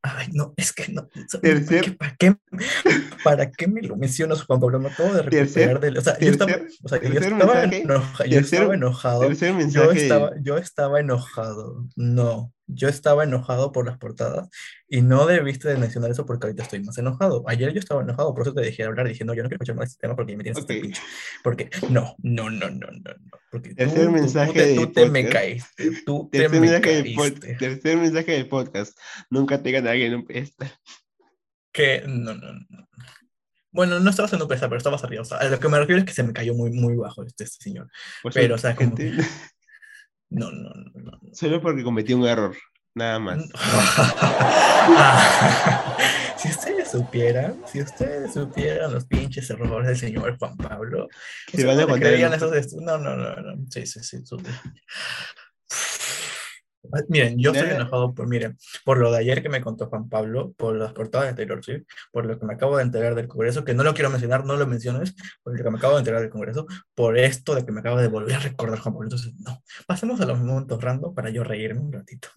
Ay, 0.00 0.28
no, 0.32 0.54
es 0.56 0.72
que 0.72 0.90
no. 0.90 1.08
¿Para 1.98 2.16
qué, 2.16 2.36
para 3.22 3.50
qué 3.50 3.68
me 3.68 3.82
lo 3.82 3.96
mencionas, 3.96 4.42
Juan 4.42 4.58
Pablo? 4.58 4.80
Me 4.80 4.88
acabo 4.88 5.12
de 5.12 5.22
recuperar 5.22 5.80
del. 5.80 5.98
O 5.98 6.00
sea, 6.00 6.18
yo 6.18 6.30
estaba, 6.30 6.52
o 6.82 6.88
sea, 6.88 7.02
yo 7.02 7.20
estaba, 7.20 7.64
enoja, 7.64 8.26
yo 8.26 8.40
estaba 8.40 8.74
enojado. 8.74 9.30
Yo 9.30 9.92
estaba, 9.92 10.32
yo 10.40 10.56
estaba 10.56 11.00
enojado. 11.00 11.84
No, 11.94 12.54
yo 12.66 12.88
estaba 12.88 13.24
enojado 13.24 13.72
por 13.72 13.86
las 13.86 13.98
portadas 13.98 14.48
y 14.88 15.02
no 15.02 15.26
debiste 15.26 15.68
de 15.68 15.76
mencionar 15.76 16.10
eso 16.10 16.26
porque 16.26 16.46
ahorita 16.46 16.64
estoy 16.64 16.82
más 16.82 16.98
enojado. 16.98 17.44
Ayer 17.46 17.72
yo 17.72 17.78
estaba 17.78 18.02
enojado, 18.02 18.34
por 18.34 18.42
eso 18.42 18.54
te 18.54 18.60
dejé 18.60 18.84
hablar 18.84 19.06
diciendo 19.06 19.34
yo 19.34 19.42
no 19.42 19.48
quiero 19.48 19.62
escuchar 19.62 19.76
más 19.76 19.90
este 19.90 20.00
tema 20.00 20.16
porque 20.16 20.36
me 20.36 20.42
tienes 20.42 20.58
este 20.58 20.80
pinche. 20.80 21.00
Porque 21.42 21.70
no, 21.90 22.16
no, 22.18 22.50
no, 22.50 22.70
no, 22.70 22.88
no, 22.90 22.90
no. 22.90 23.38
Porque 23.50 23.74
tercer 23.74 24.06
tú, 24.06 24.12
mensaje 24.12 24.74
tú, 24.74 24.80
tú, 24.80 24.86
te, 24.86 24.86
tú 24.86 24.92
te 24.92 25.10
me 25.10 25.28
caíste. 25.28 25.90
Tú 26.04 26.28
tercer 26.32 26.50
te 26.50 26.60
me 26.60 26.80
caíste. 26.80 27.54
tercer 27.54 27.98
mensaje 27.98 28.32
del 28.32 28.48
podcast. 28.48 28.98
Nunca 29.30 29.62
te 29.62 29.70
gana 29.70 29.92
alguien 29.92 30.14
un 30.14 30.26
pesta. 30.26 30.70
Que 31.72 32.02
no, 32.06 32.34
no, 32.34 32.52
no. 32.52 32.88
Bueno, 33.70 34.00
no 34.00 34.08
estaba 34.08 34.24
haciendo 34.24 34.48
pesta, 34.48 34.68
pero 34.68 34.78
estabas 34.78 35.04
arriba. 35.04 35.20
O 35.20 35.24
sea, 35.26 35.36
a 35.36 35.48
lo 35.50 35.60
que 35.60 35.68
me 35.68 35.78
refiero 35.78 36.00
es 36.00 36.06
que 36.06 36.14
se 36.14 36.22
me 36.22 36.32
cayó 36.32 36.54
muy, 36.54 36.70
muy 36.70 36.96
bajo 36.96 37.22
este, 37.22 37.44
este 37.44 37.62
señor. 37.62 37.90
Pues 38.22 38.34
pero, 38.34 38.54
o 38.54 38.58
sea, 38.58 38.74
como... 38.74 38.94
No, 40.30 40.50
no, 40.50 40.70
no, 40.70 40.90
no. 40.94 41.20
Solo 41.32 41.60
porque 41.60 41.82
cometí 41.82 42.14
un 42.14 42.26
error, 42.26 42.56
nada 42.94 43.18
más. 43.18 43.38
si 46.36 46.48
ustedes 46.48 46.90
supieran, 46.90 47.62
si 47.66 47.80
ustedes 47.80 48.32
supieran 48.32 48.92
los 48.92 49.06
pinches 49.06 49.48
errores 49.50 49.88
del 49.88 49.96
señor 49.96 50.38
Juan 50.38 50.56
Pablo, 50.56 51.08
se 51.52 51.64
van 51.64 51.80
a 51.80 51.86
contar. 51.86 52.12
Esos... 52.12 52.74
No, 52.74 52.98
no, 52.98 53.16
no, 53.16 53.36
no. 53.36 53.64
Sí, 53.70 53.86
sí, 53.86 54.00
sí. 54.02 54.18
Ah, 54.32 54.72
miren, 57.08 57.38
yo 57.38 57.52
estoy 57.52 57.70
enojado 57.70 58.14
por, 58.14 58.28
miren, 58.28 58.56
por 58.84 58.98
lo 58.98 59.10
de 59.10 59.18
ayer 59.18 59.42
que 59.42 59.48
me 59.48 59.60
contó 59.60 59.86
Juan 59.86 60.08
Pablo, 60.08 60.52
por 60.56 60.76
las 60.76 60.92
portadas 60.92 61.28
de 61.28 61.34
Taylor 61.34 61.64
Swift, 61.64 61.84
por 62.12 62.26
lo 62.26 62.38
que 62.38 62.46
me 62.46 62.54
acabo 62.54 62.76
de 62.76 62.82
enterar 62.82 63.14
del 63.14 63.28
Congreso, 63.28 63.64
que 63.64 63.74
no 63.74 63.82
lo 63.82 63.94
quiero 63.94 64.10
mencionar, 64.10 64.44
no 64.44 64.56
lo 64.56 64.66
menciones, 64.66 65.14
por 65.42 65.56
lo 65.56 65.64
que 65.64 65.70
me 65.70 65.78
acabo 65.78 65.94
de 65.94 66.00
enterar 66.00 66.20
del 66.20 66.30
Congreso, 66.30 66.66
por 66.94 67.18
esto 67.18 67.54
de 67.54 67.64
que 67.64 67.72
me 67.72 67.80
acabo 67.80 67.98
de 67.98 68.08
volver 68.08 68.36
a 68.36 68.40
recordar 68.40 68.78
Juan 68.78 68.94
Pablo. 68.94 69.06
Entonces, 69.06 69.34
no, 69.40 69.62
pasemos 69.86 70.20
a 70.20 70.26
los 70.26 70.38
momentos 70.38 70.82
random 70.82 71.14
para 71.14 71.30
yo 71.30 71.44
reírme 71.44 71.80
un 71.80 71.92
ratito. 71.92 72.28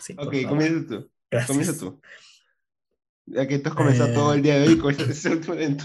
Sí, 0.00 0.14
ok, 0.18 0.34
comienza 0.48 0.86
tú. 0.88 1.10
Gracias. 1.30 1.56
Comienza 1.56 1.78
tú. 1.78 2.00
Ya 3.26 3.46
que 3.46 3.58
tú 3.58 3.68
has 3.68 3.74
comenzado 3.74 4.10
eh... 4.10 4.14
todo 4.14 4.34
el 4.34 4.42
día 4.42 4.58
de 4.58 4.68
hoy 4.68 4.78
con 4.78 4.94
ese 4.98 5.34
momento. 5.36 5.84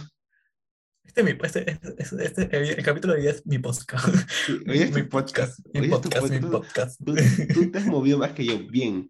Este, 1.14 1.24
mi, 1.24 1.32
este, 1.44 1.78
este, 1.98 2.24
este, 2.24 2.78
el 2.80 2.86
capítulo 2.86 3.14
de 3.14 3.20
hoy 3.20 3.28
es 3.28 3.46
mi 3.46 3.60
podcast. 3.60 4.08
Hoy 4.66 4.80
es 4.80 4.94
mi 4.94 5.04
podcast. 5.04 5.60
Mi 5.74 5.90
podcast, 5.90 6.30
mi 6.30 6.40
podcast. 6.40 7.02
Tú, 7.04 7.16
tú, 7.54 7.70
te 7.70 7.80
has 7.80 7.86
movido 7.86 8.18
más 8.18 8.32
que 8.32 8.46
yo, 8.46 8.58
bien. 8.70 9.10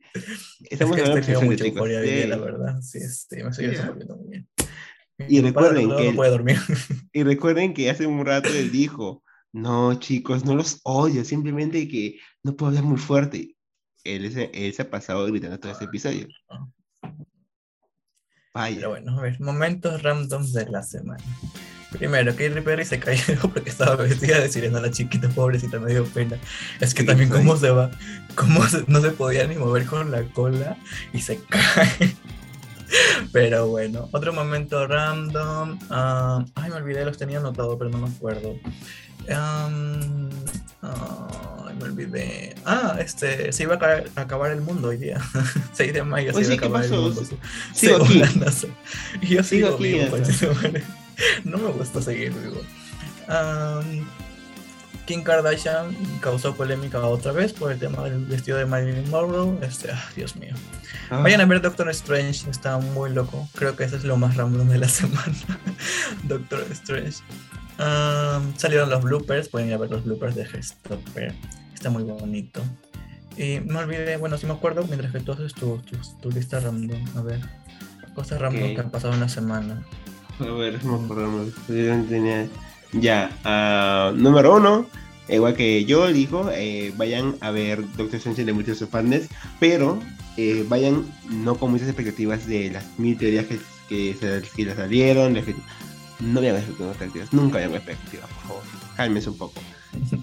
Estamos 0.72 0.98
es 0.98 1.04
que 1.04 1.10
hablando 1.12 1.40
de 1.40 1.46
mucho 1.46 1.64
euforia 1.64 2.02
sí. 2.02 2.28
la 2.28 2.38
verdad. 2.38 2.82
Sí, 2.82 2.98
este, 2.98 3.44
me 3.44 3.52
estoy 3.52 3.68
desenvolviendo 3.68 4.18
muy 4.18 4.30
bien. 4.30 4.50
Y 5.28 5.42
recuerden 5.42 5.96
que... 5.96 6.10
No 6.10 6.16
puede 6.16 6.32
dormir. 6.32 6.58
Y 7.14 7.22
recuerden 7.22 7.76
que 7.76 7.92
hace 7.92 8.08
un 8.08 8.26
rato 8.26 8.50
él 8.50 8.72
dijo, 8.72 9.24
no, 9.54 9.94
chicos, 10.00 10.44
no 10.44 10.56
los 10.56 10.80
odio, 10.84 11.24
simplemente 11.24 11.88
que 11.88 12.18
no 12.42 12.56
puedo 12.56 12.70
hablar 12.70 12.84
muy 12.84 12.98
fuerte. 12.98 13.56
Él, 14.04 14.26
él 14.54 14.74
se 14.74 14.82
ha 14.82 14.90
pasado 14.90 15.28
gritando 15.28 15.60
todo 15.60 15.72
este 15.72 15.86
episodio. 15.86 16.28
Vaya. 18.56 18.76
Pero 18.76 18.90
bueno, 18.90 19.20
a 19.20 19.22
ver, 19.22 19.40
momentos 19.40 20.02
randoms 20.02 20.52
de 20.52 20.66
la 20.66 20.82
semana. 20.82 21.24
Primero, 21.92 22.32
Katy 22.32 22.62
Perry 22.62 22.86
se 22.86 23.00
cayó 23.00 23.38
porque 23.54 23.70
estaba 23.70 23.96
vestida 23.98 24.40
de 24.40 24.50
sirena, 24.50 24.80
la 24.80 24.92
chiquita 24.92 25.28
pobrecita, 25.30 25.78
me 25.80 25.92
dio 25.92 26.06
pena. 26.06 26.38
Es 26.80 26.94
que 26.94 27.02
sí, 27.02 27.08
también 27.08 27.30
cómo 27.30 27.58
se 27.58 27.70
va, 27.70 27.92
cómo 28.36 28.66
se, 28.68 28.84
no 28.88 29.02
se 29.02 29.12
podía 29.12 29.46
ni 29.46 29.56
mover 29.56 29.86
con 29.86 30.10
la 30.10 30.24
cola 30.24 30.78
y 31.14 31.22
se 31.22 31.40
cae. 31.50 32.16
Pero 33.32 33.68
bueno, 33.68 34.10
otro 34.12 34.34
momento 34.34 34.88
random. 34.88 35.80
Uh, 35.90 36.46
ay, 36.56 36.70
me 36.70 36.76
olvidé, 36.76 37.06
los 37.06 37.18
tenía 37.18 37.40
anotado, 37.40 37.78
pero 37.78 37.90
no 37.90 37.98
me 38.00 38.08
acuerdo. 38.08 38.58
Um, 39.30 40.30
ay, 40.82 41.76
me 41.78 41.84
olvidé. 41.84 42.56
Ah, 42.66 42.98
este, 43.00 43.52
se 43.52 43.64
iba 43.64 43.76
a 43.76 44.22
acabar 44.22 44.52
el 44.52 44.62
mundo 44.62 44.90
hoy 44.90 44.98
día. 44.98 45.22
6 45.74 45.94
de 45.94 46.04
mayo 46.04 46.34
se 46.34 46.42
iba 46.42 46.54
a 46.54 46.58
acabar 46.58 46.86
el 46.86 46.92
mundo. 46.92 47.24
Sigo 47.74 47.98
aquí. 47.98 48.24
Y 49.22 49.28
yo 49.28 49.44
sigo, 49.44 49.44
sigo 49.44 49.76
aquí, 49.76 49.84
vivo, 49.84 50.18
no 51.44 51.58
me 51.58 51.72
gusta 51.72 52.02
seguir 52.02 52.34
vivo. 52.34 52.62
Um, 53.28 54.06
Kim 55.06 55.24
Kardashian 55.24 55.96
causó 56.22 56.56
polémica 56.56 57.00
otra 57.06 57.32
vez 57.32 57.54
por 57.54 57.72
el 57.72 57.80
tema 57.80 58.04
del 58.04 58.26
vestido 58.26 58.58
de 58.58 58.66
Marilyn 58.66 59.10
Monroe. 59.10 59.58
Este, 59.66 59.92
ah, 59.92 60.04
Dios 60.16 60.36
mío. 60.36 60.54
Ah, 61.10 61.18
Vayan 61.22 61.42
a 61.42 61.46
ver 61.46 61.62
Doctor 61.62 61.90
Strange, 61.90 62.50
está 62.50 62.78
muy 62.78 63.10
loco. 63.12 63.50
Creo 63.56 63.76
que 63.76 63.84
eso 63.84 63.98
es 63.98 64.04
lo 64.04 64.16
más 64.18 64.36
random 64.38 64.70
de 64.70 64.78
la 64.78 64.88
semana. 64.90 65.36
Doctor 66.24 66.66
Strange. 66.72 67.18
Um, 67.80 68.56
salieron 68.58 68.90
los 68.90 69.02
bloopers, 69.04 69.50
pueden 69.50 69.70
ir 69.70 69.74
a 69.74 69.78
ver 69.78 69.90
los 69.90 70.04
bloopers 70.06 70.36
de 70.36 70.46
Stopper. 70.62 71.34
Está 71.74 71.90
muy 71.90 72.04
bonito. 72.04 72.62
Y 73.38 73.60
me 73.62 73.80
olvidé, 73.80 74.18
bueno, 74.18 74.38
si 74.38 74.46
me 74.46 74.54
acuerdo, 74.54 74.84
mientras 74.84 75.12
que 75.12 75.20
tú 75.20 75.32
haces 75.32 75.54
tu, 75.56 75.78
tu, 75.80 75.98
tu 76.22 76.30
lista 76.32 76.60
random, 76.60 77.04
a 77.18 77.22
ver, 77.22 77.40
cosas 78.14 78.40
random 78.40 78.64
Ok. 78.70 78.76
que 78.76 78.82
han 78.82 78.92
pasado 78.92 79.14
en 79.16 79.20
la 79.22 79.30
semana. 79.30 79.82
A 80.42 80.54
ver, 80.54 80.84
no 80.84 80.98
me 80.98 81.06
acuerdo, 81.06 81.46
Ya, 82.94 83.38
ah, 83.44 84.12
número 84.16 84.56
uno, 84.58 84.88
igual 85.30 85.56
que 85.56 85.86
yo 85.86 86.12
digo, 86.12 86.50
eh, 86.52 86.92
vayan 86.98 87.36
a 87.42 87.52
ver 87.52 87.82
Doctor 87.96 88.16
Strange 88.16 88.44
de 88.46 88.54
muchos 88.54 88.84
fans, 88.90 89.30
pero 89.60 90.00
eh, 90.38 90.66
vayan 90.68 91.06
no 91.30 91.56
con 91.56 91.72
muchas 91.72 91.88
expectativas 91.88 92.48
de 92.48 92.72
las 92.72 92.84
mil 92.98 93.18
teorías 93.18 93.46
que, 93.46 93.60
que, 93.88 94.16
se, 94.20 94.76
salieron. 94.76 95.36
que- 95.36 95.56
no 96.20 96.40
vayan 96.42 96.62
con 96.78 96.88
expectativas, 96.90 97.34
nunca 97.34 97.56
vayan 97.56 97.70
con 97.72 97.78
expectativas, 97.78 98.28
por 98.30 98.42
favor, 98.48 98.64
cálmense 98.98 99.30
un 99.30 99.38
poco. 99.38 99.62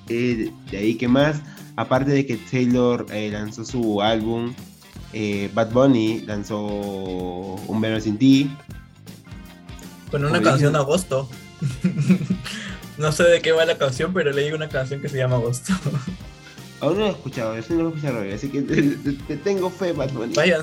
Eh, 0.09 0.51
de 0.71 0.79
ahí 0.79 0.95
que 0.97 1.07
más, 1.09 1.43
aparte 1.77 2.11
de 2.11 2.27
que 2.27 2.37
Taylor 2.37 3.07
eh, 3.13 3.31
lanzó 3.31 3.65
su 3.65 4.03
álbum, 4.03 4.53
Bad 5.55 5.73
Bunny 5.73 6.21
lanzó 6.27 6.59
Un 6.61 7.81
verano 7.81 8.01
sin 8.01 8.19
ti, 8.19 8.51
Con 10.11 10.25
una 10.25 10.39
Como 10.39 10.45
canción 10.51 10.75
Agosto. 10.77 11.29
no 12.99 13.13
sé 13.13 13.25
de 13.25 13.41
qué 13.41 13.53
va 13.53 13.65
la 13.65 13.79
canción, 13.79 14.13
pero 14.13 14.33
leí 14.33 14.53
una 14.53 14.69
canción 14.69 15.01
que 15.01 15.09
se 15.09 15.19
llama 15.19 15.37
Agosto. 15.37 15.73
Aún 16.81 16.95
no 16.95 17.01
lo 17.01 17.07
he 17.07 17.11
escuchado, 17.11 17.55
eso 17.57 17.75
no 17.75 17.83
lo 17.83 17.89
he 17.89 17.95
escuchado, 17.97 18.35
así 18.35 18.49
que 18.51 18.63
te, 18.63 18.83
te- 18.83 19.13
te 19.13 19.37
tengo 19.37 19.69
fe, 19.69 19.93
Bunny. 19.93 20.33
vayan, 20.35 20.63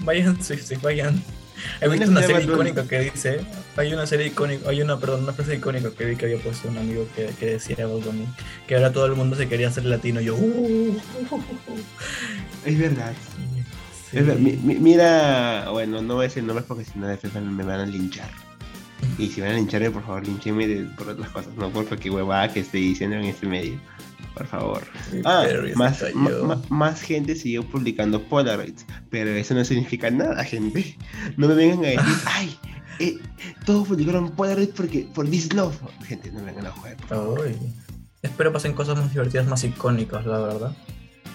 vayan, 0.00 0.42
sí, 0.42 0.56
sí, 0.58 0.74
vayan. 0.82 1.22
He 1.80 1.88
visto 1.88 2.08
Una 2.10 2.22
serie 2.22 2.44
icónica 2.44 2.86
que 2.86 3.00
dice, 3.00 3.40
hay 3.76 3.92
una 3.92 4.06
serie 4.06 4.26
icónica, 4.26 4.68
hay 4.68 4.80
una, 4.82 5.00
perdón, 5.00 5.22
una 5.24 5.32
frase 5.32 5.56
icónica 5.56 5.90
que 5.90 6.04
vi 6.04 6.16
que 6.16 6.26
había 6.26 6.38
puesto 6.38 6.68
un 6.68 6.76
amigo 6.78 7.08
que, 7.16 7.26
que 7.40 7.46
decía 7.46 7.86
Bunny, 7.86 8.26
que 8.68 8.76
ahora 8.76 8.92
todo 8.92 9.06
el 9.06 9.14
mundo 9.16 9.36
se 9.36 9.48
quería 9.48 9.68
hacer 9.68 9.86
latino. 9.86 10.20
Yo, 10.20 10.36
uh, 10.36 11.00
Es 12.64 12.78
verdad. 12.78 13.12
Sí. 14.10 14.18
Es 14.18 14.26
ver- 14.26 14.38
mi- 14.38 14.52
mi- 14.56 14.76
mira, 14.76 15.68
bueno, 15.70 16.00
no 16.02 16.14
voy 16.14 16.26
a 16.26 16.28
decir 16.28 16.42
nombres 16.44 16.66
porque 16.68 16.84
si 16.84 16.98
no 16.98 17.06
después 17.08 17.32
me 17.34 17.64
van 17.64 17.80
a 17.80 17.86
linchar. 17.86 18.30
Y 19.18 19.28
si 19.28 19.40
van 19.40 19.50
a 19.50 19.54
lincharme, 19.54 19.90
por 19.90 20.02
favor, 20.04 20.26
linchenme 20.26 20.66
de- 20.66 20.84
por 20.96 21.08
otras 21.08 21.30
cosas, 21.30 21.54
no 21.56 21.70
por 21.70 21.86
cualquier 21.86 22.14
huevada 22.14 22.52
que 22.52 22.60
esté 22.60 22.78
diciendo 22.78 23.16
en 23.16 23.24
este 23.24 23.46
medio. 23.46 23.78
Por 24.34 24.46
favor. 24.46 24.82
Ah, 25.24 25.44
más, 26.68 27.02
gente 27.02 27.34
siguió 27.34 27.64
publicando 27.64 28.22
Polaroids, 28.22 28.86
pero 29.10 29.30
eso 29.30 29.54
no 29.54 29.64
significa 29.64 30.10
nada, 30.10 30.44
gente. 30.44 30.96
No 31.36 31.48
me 31.48 31.54
vengan 31.54 31.78
a 31.84 31.88
decir, 31.88 32.14
ay, 32.26 32.56
eh, 33.00 33.18
todos 33.66 33.88
publicaron 33.88 34.30
Polaroids 34.30 34.72
porque, 34.76 35.08
por 35.12 35.28
this 35.28 35.52
love. 35.54 35.76
Gente, 36.04 36.30
no 36.30 36.38
me 36.40 36.46
vengan 36.46 36.66
a 36.66 36.70
joder, 36.70 36.96
por 36.98 37.08
favor. 37.08 37.50
Espero 38.22 38.52
pasen 38.52 38.74
cosas 38.74 38.96
más 38.98 39.10
divertidas, 39.12 39.46
más 39.46 39.64
icónicas, 39.64 40.24
la 40.26 40.38
verdad. 40.38 40.76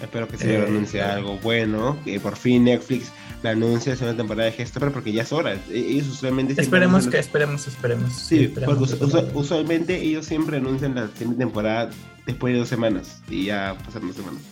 Espero 0.02 0.28
que 0.28 0.36
se 0.36 0.54
Eh, 0.54 0.62
anuncie 0.66 1.00
claro. 1.00 1.14
algo 1.18 1.38
bueno, 1.38 1.98
que 2.04 2.20
por 2.20 2.36
fin 2.36 2.64
Netflix 2.64 3.10
la 3.42 3.50
anuncie 3.50 3.92
la 3.92 3.96
segunda 3.98 4.16
temporada 4.16 4.50
de 4.50 4.56
Gestopper 4.56 4.90
porque 4.92 5.12
ya 5.12 5.22
es 5.22 5.32
hora. 5.32 5.54
E- 5.54 5.58
Ellos 5.74 6.08
usualmente 6.08 6.60
Esperemos 6.60 7.06
que, 7.08 7.18
esperemos, 7.18 7.66
esperemos. 7.66 8.12
Sí, 8.14 8.44
esperemos 8.44 8.78
porque 8.78 9.10
salga. 9.10 9.28
usualmente 9.34 10.00
ellos 10.02 10.26
siempre 10.26 10.56
anuncian 10.58 10.94
la 10.94 11.08
segunda 11.16 11.38
temporada 11.44 11.90
después 12.26 12.52
de 12.54 12.60
dos 12.60 12.68
semanas 12.68 13.20
y 13.28 13.46
ya 13.46 13.76
pasaron 13.84 14.08
dos 14.08 14.16
semanas. 14.16 14.42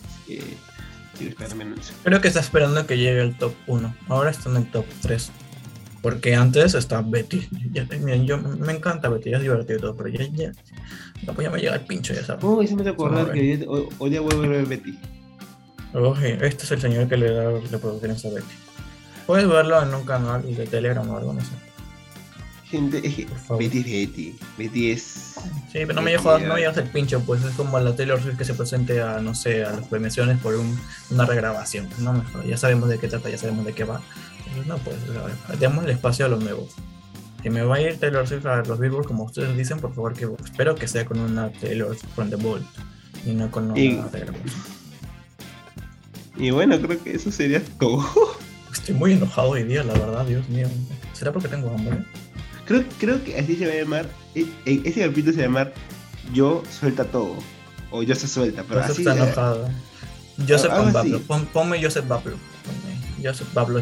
Anuncio. 1.61 1.95
Creo 2.03 2.21
que 2.21 2.27
está 2.27 2.39
esperando 2.39 2.85
que 2.87 2.97
llegue 2.97 3.21
el 3.21 3.37
top 3.37 3.53
1. 3.67 3.93
Ahora 4.09 4.31
está 4.31 4.49
en 4.49 4.57
el 4.57 4.71
top 4.71 4.85
3. 5.01 5.31
Porque 6.01 6.35
antes 6.35 6.73
está 6.73 7.01
Betty. 7.01 7.47
Ya- 7.71 7.85
miren, 8.01 8.25
yo 8.25 8.37
me 8.37 8.73
encanta 8.73 9.07
Betty, 9.09 9.29
ya 9.29 9.37
es 9.37 9.43
divertido 9.43 9.77
y 9.77 9.81
todo, 9.81 9.95
pero 9.95 10.09
ya, 10.09 10.25
ya, 10.33 10.51
no, 11.25 11.33
pues 11.33 11.45
ya 11.47 11.51
me 11.51 11.59
llega 11.61 11.75
el 11.75 11.81
pincho, 11.85 12.13
ya 12.13 12.25
sabes. 12.25 12.43
Uy, 12.43 12.67
sí 12.67 12.75
me 12.75 12.83
te 12.83 12.89
acordar 12.89 13.31
que 13.31 13.63
hoy, 13.67 13.87
hoy- 13.99 14.09
día 14.09 14.19
vuelvo 14.19 14.43
a 14.43 14.47
ver 14.47 14.65
Betty. 14.65 14.99
Oye, 15.93 16.39
este 16.45 16.63
es 16.63 16.71
el 16.71 16.81
señor 16.81 17.07
que 17.07 17.17
le 17.17 17.31
da 17.31 17.51
reproducciones 17.71 18.25
a 18.25 18.29
Betty. 18.29 18.45
Puedes 19.27 19.47
verlo 19.47 19.81
en 19.81 19.93
un 19.93 20.03
canal 20.05 20.41
de 20.55 20.65
Telegram 20.67 21.07
o 21.09 21.17
algo, 21.17 21.33
no 21.33 21.41
sé. 21.41 21.51
Gente, 22.65 23.05
es 23.07 23.13
que 23.15 23.25
Por 23.27 23.37
favor. 23.37 23.63
Betty 23.63 23.77
es 23.79 23.85
Betty. 23.85 24.35
Betty 24.57 24.91
es. 24.91 25.01
Sí, 25.71 25.79
pero 25.85 25.93
no 25.93 26.01
me, 26.01 26.09
llevas, 26.11 26.41
no 26.41 26.55
me 26.55 26.63
el 26.63 26.83
pincho, 26.89 27.19
pues 27.21 27.43
es 27.43 27.53
como 27.55 27.79
la 27.79 27.95
Taylor 27.95 28.19
Swift 28.21 28.37
que 28.37 28.45
se 28.45 28.55
presente 28.55 28.99
a, 29.01 29.19
no 29.19 29.35
sé, 29.35 29.63
a 29.63 29.71
las 29.71 29.87
premiaciones 29.87 30.39
por 30.39 30.55
un- 30.55 30.79
una 31.11 31.25
regrabación. 31.25 31.87
No 31.99 32.13
me 32.13 32.23
jodas, 32.23 32.47
ya 32.47 32.57
sabemos 32.57 32.89
de 32.89 32.97
qué 32.97 33.07
trata, 33.07 33.29
ya 33.29 33.37
sabemos 33.37 33.63
de 33.65 33.73
qué 33.73 33.83
va. 33.83 34.01
Entonces, 34.39 34.65
no, 34.65 34.77
pues, 34.79 34.95
ver, 35.07 35.59
démosle 35.59 35.91
espacio 35.93 36.25
a 36.25 36.29
lo 36.29 36.37
nuevo. 36.37 36.67
Que 37.43 37.49
me 37.51 37.61
va 37.61 37.75
a 37.75 37.81
ir 37.81 37.99
Taylor 37.99 38.27
Swift 38.27 38.45
a 38.47 38.63
los 38.63 38.79
Billboard, 38.79 39.05
como 39.05 39.25
ustedes 39.25 39.55
dicen, 39.55 39.79
por 39.79 39.93
favor, 39.93 40.13
que 40.13 40.27
espero 40.43 40.73
que 40.73 40.87
sea 40.87 41.05
con 41.05 41.19
una 41.19 41.51
Taylor 41.51 41.95
from 42.15 42.29
the 42.31 42.37
Vault 42.37 42.65
y 43.25 43.31
no 43.33 43.51
con 43.51 43.69
una 43.71 43.79
Y- 43.79 44.01
regrabación. 44.11 44.73
Y 46.37 46.49
bueno, 46.51 46.79
creo 46.81 47.01
que 47.03 47.15
eso 47.15 47.31
sería 47.31 47.61
todo. 47.79 48.03
Estoy 48.73 48.95
muy 48.95 49.13
enojado 49.13 49.49
hoy 49.49 49.63
día, 49.63 49.83
la 49.83 49.93
verdad, 49.93 50.25
Dios 50.25 50.47
mío. 50.49 50.67
¿Será 51.13 51.31
porque 51.31 51.47
tengo 51.47 51.69
hambre? 51.69 51.99
Creo, 52.65 52.83
creo 52.99 53.23
que 53.23 53.37
así 53.39 53.55
se 53.55 53.67
va 53.67 53.73
a 53.73 53.75
llamar. 53.75 54.09
e- 54.33 54.47
e- 54.65 54.81
Ese 54.83 55.01
capítulo 55.01 55.31
se 55.33 55.37
va 55.39 55.43
a 55.43 55.47
llamar 55.47 55.73
Yo 56.33 56.63
suelta 56.79 57.03
todo. 57.05 57.35
O 57.91 58.01
Yo 58.01 58.15
se 58.15 58.27
suelta. 58.27 58.63
Pero 58.67 58.81
Joseph 58.81 58.91
así. 58.99 59.01
está 59.09 59.23
enojado. 59.23 59.69
Joseph 60.47 60.71
algo 60.71 60.91
con. 60.91 61.19
Pon- 61.23 61.45
ponme 61.47 61.83
Joseph. 61.83 62.05
Ponme 62.05 62.23
Joseph 63.23 63.47
Bablo 63.53 63.79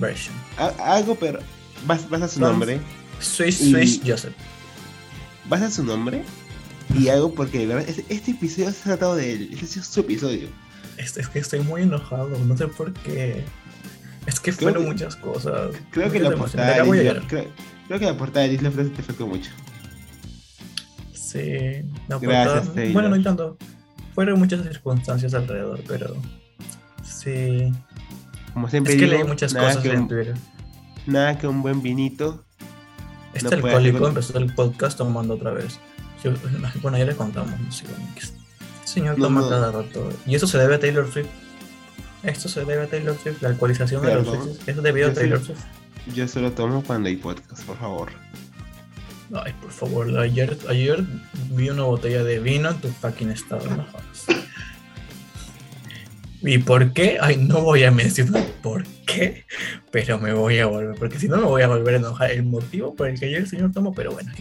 version. 0.00 0.34
a- 0.58 0.94
algo, 0.96 1.14
pero. 1.14 1.38
Vas, 1.86 2.08
vas 2.10 2.22
a 2.22 2.28
su 2.28 2.40
nombre. 2.40 2.80
Swish, 3.20 3.60
Y- 3.60 3.70
Swish, 3.72 4.00
Joseph. 4.04 4.34
Vas 5.48 5.62
a 5.62 5.70
su 5.70 5.84
nombre. 5.84 6.24
Y 6.98 7.08
algo 7.08 7.32
porque 7.32 7.58
de 7.60 7.66
verdad. 7.66 7.88
Este, 7.88 8.04
este 8.12 8.32
episodio 8.32 8.72
se 8.72 8.80
ha 8.80 8.84
tratado 8.84 9.14
de 9.14 9.32
él. 9.34 9.50
Este 9.52 9.66
sido 9.66 9.84
su 9.84 10.00
episodio. 10.00 10.48
Es, 10.96 11.16
es 11.16 11.28
que 11.28 11.38
estoy 11.38 11.60
muy 11.60 11.82
enojado, 11.82 12.28
no 12.44 12.56
sé 12.56 12.68
por 12.68 12.92
qué. 12.92 13.44
Es 14.26 14.38
que 14.40 14.52
Creo 14.52 14.68
fueron 14.70 14.82
que- 14.84 14.90
muchas 14.90 15.16
cosas. 15.16 15.70
Creo 15.90 16.10
que 16.12 16.20
la 16.20 16.32
portada 16.32 16.66
De 16.66 16.72
acá 16.74 16.82
de 16.82 16.88
voy 16.88 16.98
a 16.98 17.00
Disney, 17.02 17.14
llorar. 17.14 17.28
creo, 17.28 17.46
creo 17.88 17.98
que 17.98 18.04
la 18.06 18.16
portada 18.16 18.44
de 18.46 18.52
Disney 18.52 18.70
Plus 18.72 18.92
te 18.94 19.00
afectó 19.00 19.26
mucho. 19.26 19.50
Sí, 21.12 21.82
la 22.08 22.18
Gracias, 22.18 22.66
portada-. 22.68 22.92
Bueno, 22.92 23.08
no 23.08 23.22
tanto. 23.22 23.56
Fueron 24.14 24.38
muchas 24.38 24.62
circunstancias 24.62 25.32
alrededor, 25.34 25.80
pero. 25.86 26.16
Sí. 27.04 27.72
Como 28.52 28.68
siempre 28.68 28.94
Es 28.94 28.98
que 28.98 29.04
digo, 29.06 29.18
leí 29.18 29.26
muchas 29.26 29.54
cosas 29.54 29.84
en 29.84 30.08
Twitter. 30.08 30.34
nada 31.06 31.38
que 31.38 31.46
un 31.46 31.62
buen 31.62 31.80
vinito. 31.82 32.44
Este 33.32 33.48
no 33.48 33.56
alcohólico 33.56 34.08
empezó 34.08 34.36
el 34.38 34.52
podcast 34.54 34.98
tomando 34.98 35.34
otra 35.34 35.52
vez. 35.52 35.78
Yo- 36.24 36.32
bueno, 36.82 36.98
ya 36.98 37.04
le 37.04 37.14
contamos, 37.14 37.58
no 37.60 37.72
sé, 37.72 37.84
señor 38.90 39.18
No, 39.18 39.24
toma 39.26 39.40
no. 39.42 39.48
cada 39.48 39.72
rato. 39.72 40.08
Y 40.26 40.34
eso 40.34 40.46
se 40.46 40.58
debe 40.58 40.74
a 40.76 40.80
Taylor 40.80 41.10
Swift. 41.10 41.28
Esto 42.22 42.48
se 42.48 42.60
debe 42.64 42.82
a 42.82 42.86
Taylor 42.86 43.16
Swift, 43.22 43.40
la 43.40 43.48
alcoholización 43.48 44.04
de 44.04 44.14
los. 44.14 44.26
Swifts. 44.26 44.68
Eso 44.68 44.82
debido 44.82 45.10
a 45.10 45.12
Taylor 45.14 45.42
Swift. 45.42 45.60
Yo 46.14 46.26
solo 46.28 46.52
tomo 46.52 46.82
cuando 46.82 47.08
hay 47.08 47.16
podcast, 47.16 47.64
por 47.64 47.78
favor. 47.78 48.10
Ay, 49.32 49.54
por 49.60 49.70
favor, 49.70 50.18
ayer, 50.18 50.58
ayer 50.68 51.04
vi 51.50 51.70
una 51.70 51.84
botella 51.84 52.24
de 52.24 52.40
vino 52.40 52.70
en 52.70 52.76
tu 52.80 52.88
fucking 52.88 53.30
estado. 53.30 53.64
No 53.70 53.84
jodas. 53.84 54.26
¿Y 56.42 56.58
por 56.58 56.92
qué? 56.92 57.18
Ay, 57.20 57.36
no 57.36 57.60
voy 57.60 57.84
a 57.84 57.90
mencionar 57.90 58.44
por 58.62 58.84
qué, 59.06 59.44
pero 59.90 60.18
me 60.18 60.32
voy 60.32 60.58
a 60.58 60.66
volver, 60.66 60.96
porque 60.98 61.18
si 61.18 61.28
no 61.28 61.36
me 61.36 61.44
voy 61.44 61.62
a 61.62 61.68
volver 61.68 61.94
a 61.94 61.96
enojar. 61.98 62.30
El 62.30 62.44
motivo 62.44 62.94
por 62.94 63.08
el 63.08 63.20
que 63.20 63.26
ayer 63.26 63.40
el 63.40 63.46
señor 63.46 63.72
tomó, 63.72 63.92
pero 63.92 64.12
bueno, 64.12 64.32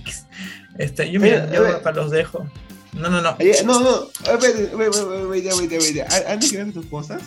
este, 0.77 1.11
yo, 1.11 1.19
mira, 1.19 1.51
yo 1.53 1.67
acá 1.67 1.91
los 1.91 2.09
dejo. 2.09 2.49
No, 2.93 3.09
no, 3.09 3.21
no. 3.21 3.35
Ayer- 3.39 3.65
no, 3.65 3.79
no, 3.79 4.07
wait, 4.41 4.73
wait, 4.73 5.47
wait, 5.47 6.03
Antes 6.27 6.51
que 6.51 6.57
veas 6.57 6.73
tus 6.73 6.85
cosas, 6.87 7.21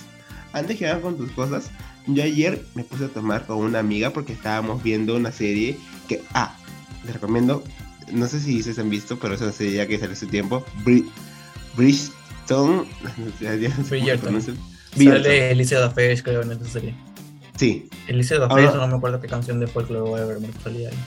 antes 0.53 0.77
que 0.77 0.85
veas 0.85 1.01
con 1.01 1.17
tus 1.17 1.31
cosas, 1.33 1.71
yo 2.07 2.23
ayer 2.23 2.65
me 2.75 2.85
puse 2.85 3.05
a 3.05 3.09
tomar 3.09 3.47
con 3.47 3.59
una 3.59 3.79
amiga 3.79 4.11
porque 4.11 4.33
estábamos 4.33 4.83
viendo 4.83 5.17
una 5.17 5.31
serie 5.31 5.79
que, 6.09 6.23
ah, 6.35 6.57
les 7.05 7.15
recomiendo, 7.15 7.63
no 8.13 8.27
sé 8.27 8.41
si 8.41 8.59
ustedes 8.59 8.79
han 8.79 8.91
visto, 8.91 9.19
pero 9.19 9.35
es 9.35 9.41
una 9.41 9.53
serie 9.53 9.75
ya 9.75 9.87
que 9.87 9.99
salió 9.99 10.13
hace 10.13 10.27
tiempo, 10.27 10.65
Bri 10.85 11.09
Bridgestone, 11.77 12.85
se 13.39 13.69
Bridgerton. 13.89 14.43
Sale 14.95 15.51
Alicia 15.51 15.81
Dafesh, 15.81 16.23
creo, 16.23 16.43
en 16.43 16.53
esa 16.53 16.67
serie. 16.67 16.95
Sí, 17.57 17.89
Alicia 18.09 18.39
Dafesh, 18.39 18.75
no 18.75 18.89
me 18.89 18.97
acuerdo 18.97 19.21
qué 19.21 19.29
canción 19.29 19.61
de 19.61 19.67
folklore 19.67 20.03
voy 20.03 20.21
a 20.21 20.25
ver, 20.25 20.39
salía 20.63 20.89
ahí. 20.91 20.99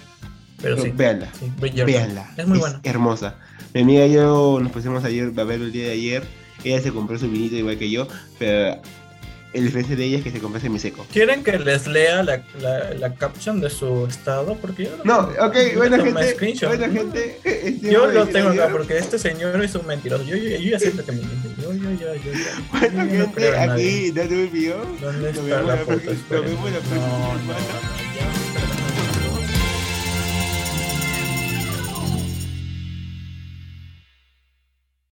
Pero 0.62 0.76
pero 0.76 0.82
sí, 0.82 0.92
véanla. 0.96 1.30
sí, 1.40 1.52
Bridgerton. 1.60 1.86
Véanla. 1.86 2.32
Es 2.38 2.48
muy 2.48 2.60
buena. 2.60 2.80
hermosa. 2.84 3.36
Mi 3.74 3.82
amiga 3.82 4.06
y 4.06 4.14
yo 4.14 4.60
nos 4.62 4.72
pusimos 4.72 5.04
ayer 5.04 5.32
a 5.38 5.44
ver 5.44 5.62
el 5.62 5.72
día 5.72 5.86
de 5.88 5.92
ayer. 5.92 6.24
Ella 6.64 6.82
se 6.82 6.92
compró 6.92 7.18
su 7.20 7.30
vinito 7.30 7.56
igual 7.56 7.78
que 7.78 7.92
yo, 7.92 8.08
pero 8.40 8.82
el 9.54 9.64
diferencia 9.66 9.96
de 9.96 10.04
ella 10.06 10.18
es 10.18 10.24
que 10.24 10.32
se 10.32 10.40
compra 10.40 10.60
semiseco. 10.60 11.06
¿Quieren 11.14 11.44
que 11.44 11.58
les 11.60 11.86
lea 11.88 12.24
la, 12.24 12.42
la, 12.60 12.94
la 12.94 13.14
caption 13.14 13.62
de 13.62 13.70
su 13.70 14.06
estado? 14.08 14.58
Porque 14.62 14.86
yo 14.86 14.90
No, 15.04 15.20
ok, 15.40 15.56
yo 15.72 15.78
buena 15.78 15.98
gente. 15.98 16.56
Buena 16.66 16.90
gente. 16.90 17.40
eh, 17.44 17.80
Yo 17.82 18.08
lo 18.08 18.26
tengo 18.28 18.50
acá 18.50 18.70
porque 18.72 18.98
este 18.98 19.20
señor 19.20 19.62
es 19.64 19.76
un 19.76 19.86
mentiroso. 19.86 20.24
Yo, 20.24 20.36
yo, 20.38 20.50
yo 20.58 20.72
ya 20.72 20.80
siento 20.80 21.06
que 21.06 21.12
me 21.12 21.20
miente. 21.20 21.50
Yo, 21.62 21.72
yo, 21.74 21.92
yo, 21.92 22.16
yo, 22.16 22.92
no 23.28 23.34
nadie. 23.38 23.58
aquí, 23.72 24.12
date 24.12 24.34
un 24.46 24.52
video. 24.52 24.78
¿Dónde 25.02 25.30
está 25.30 25.62
la 25.62 25.78
foto? 25.78 26.12
No, 26.32 26.42
no, 26.42 26.50
no, 26.50 26.70
no. 27.40 28.45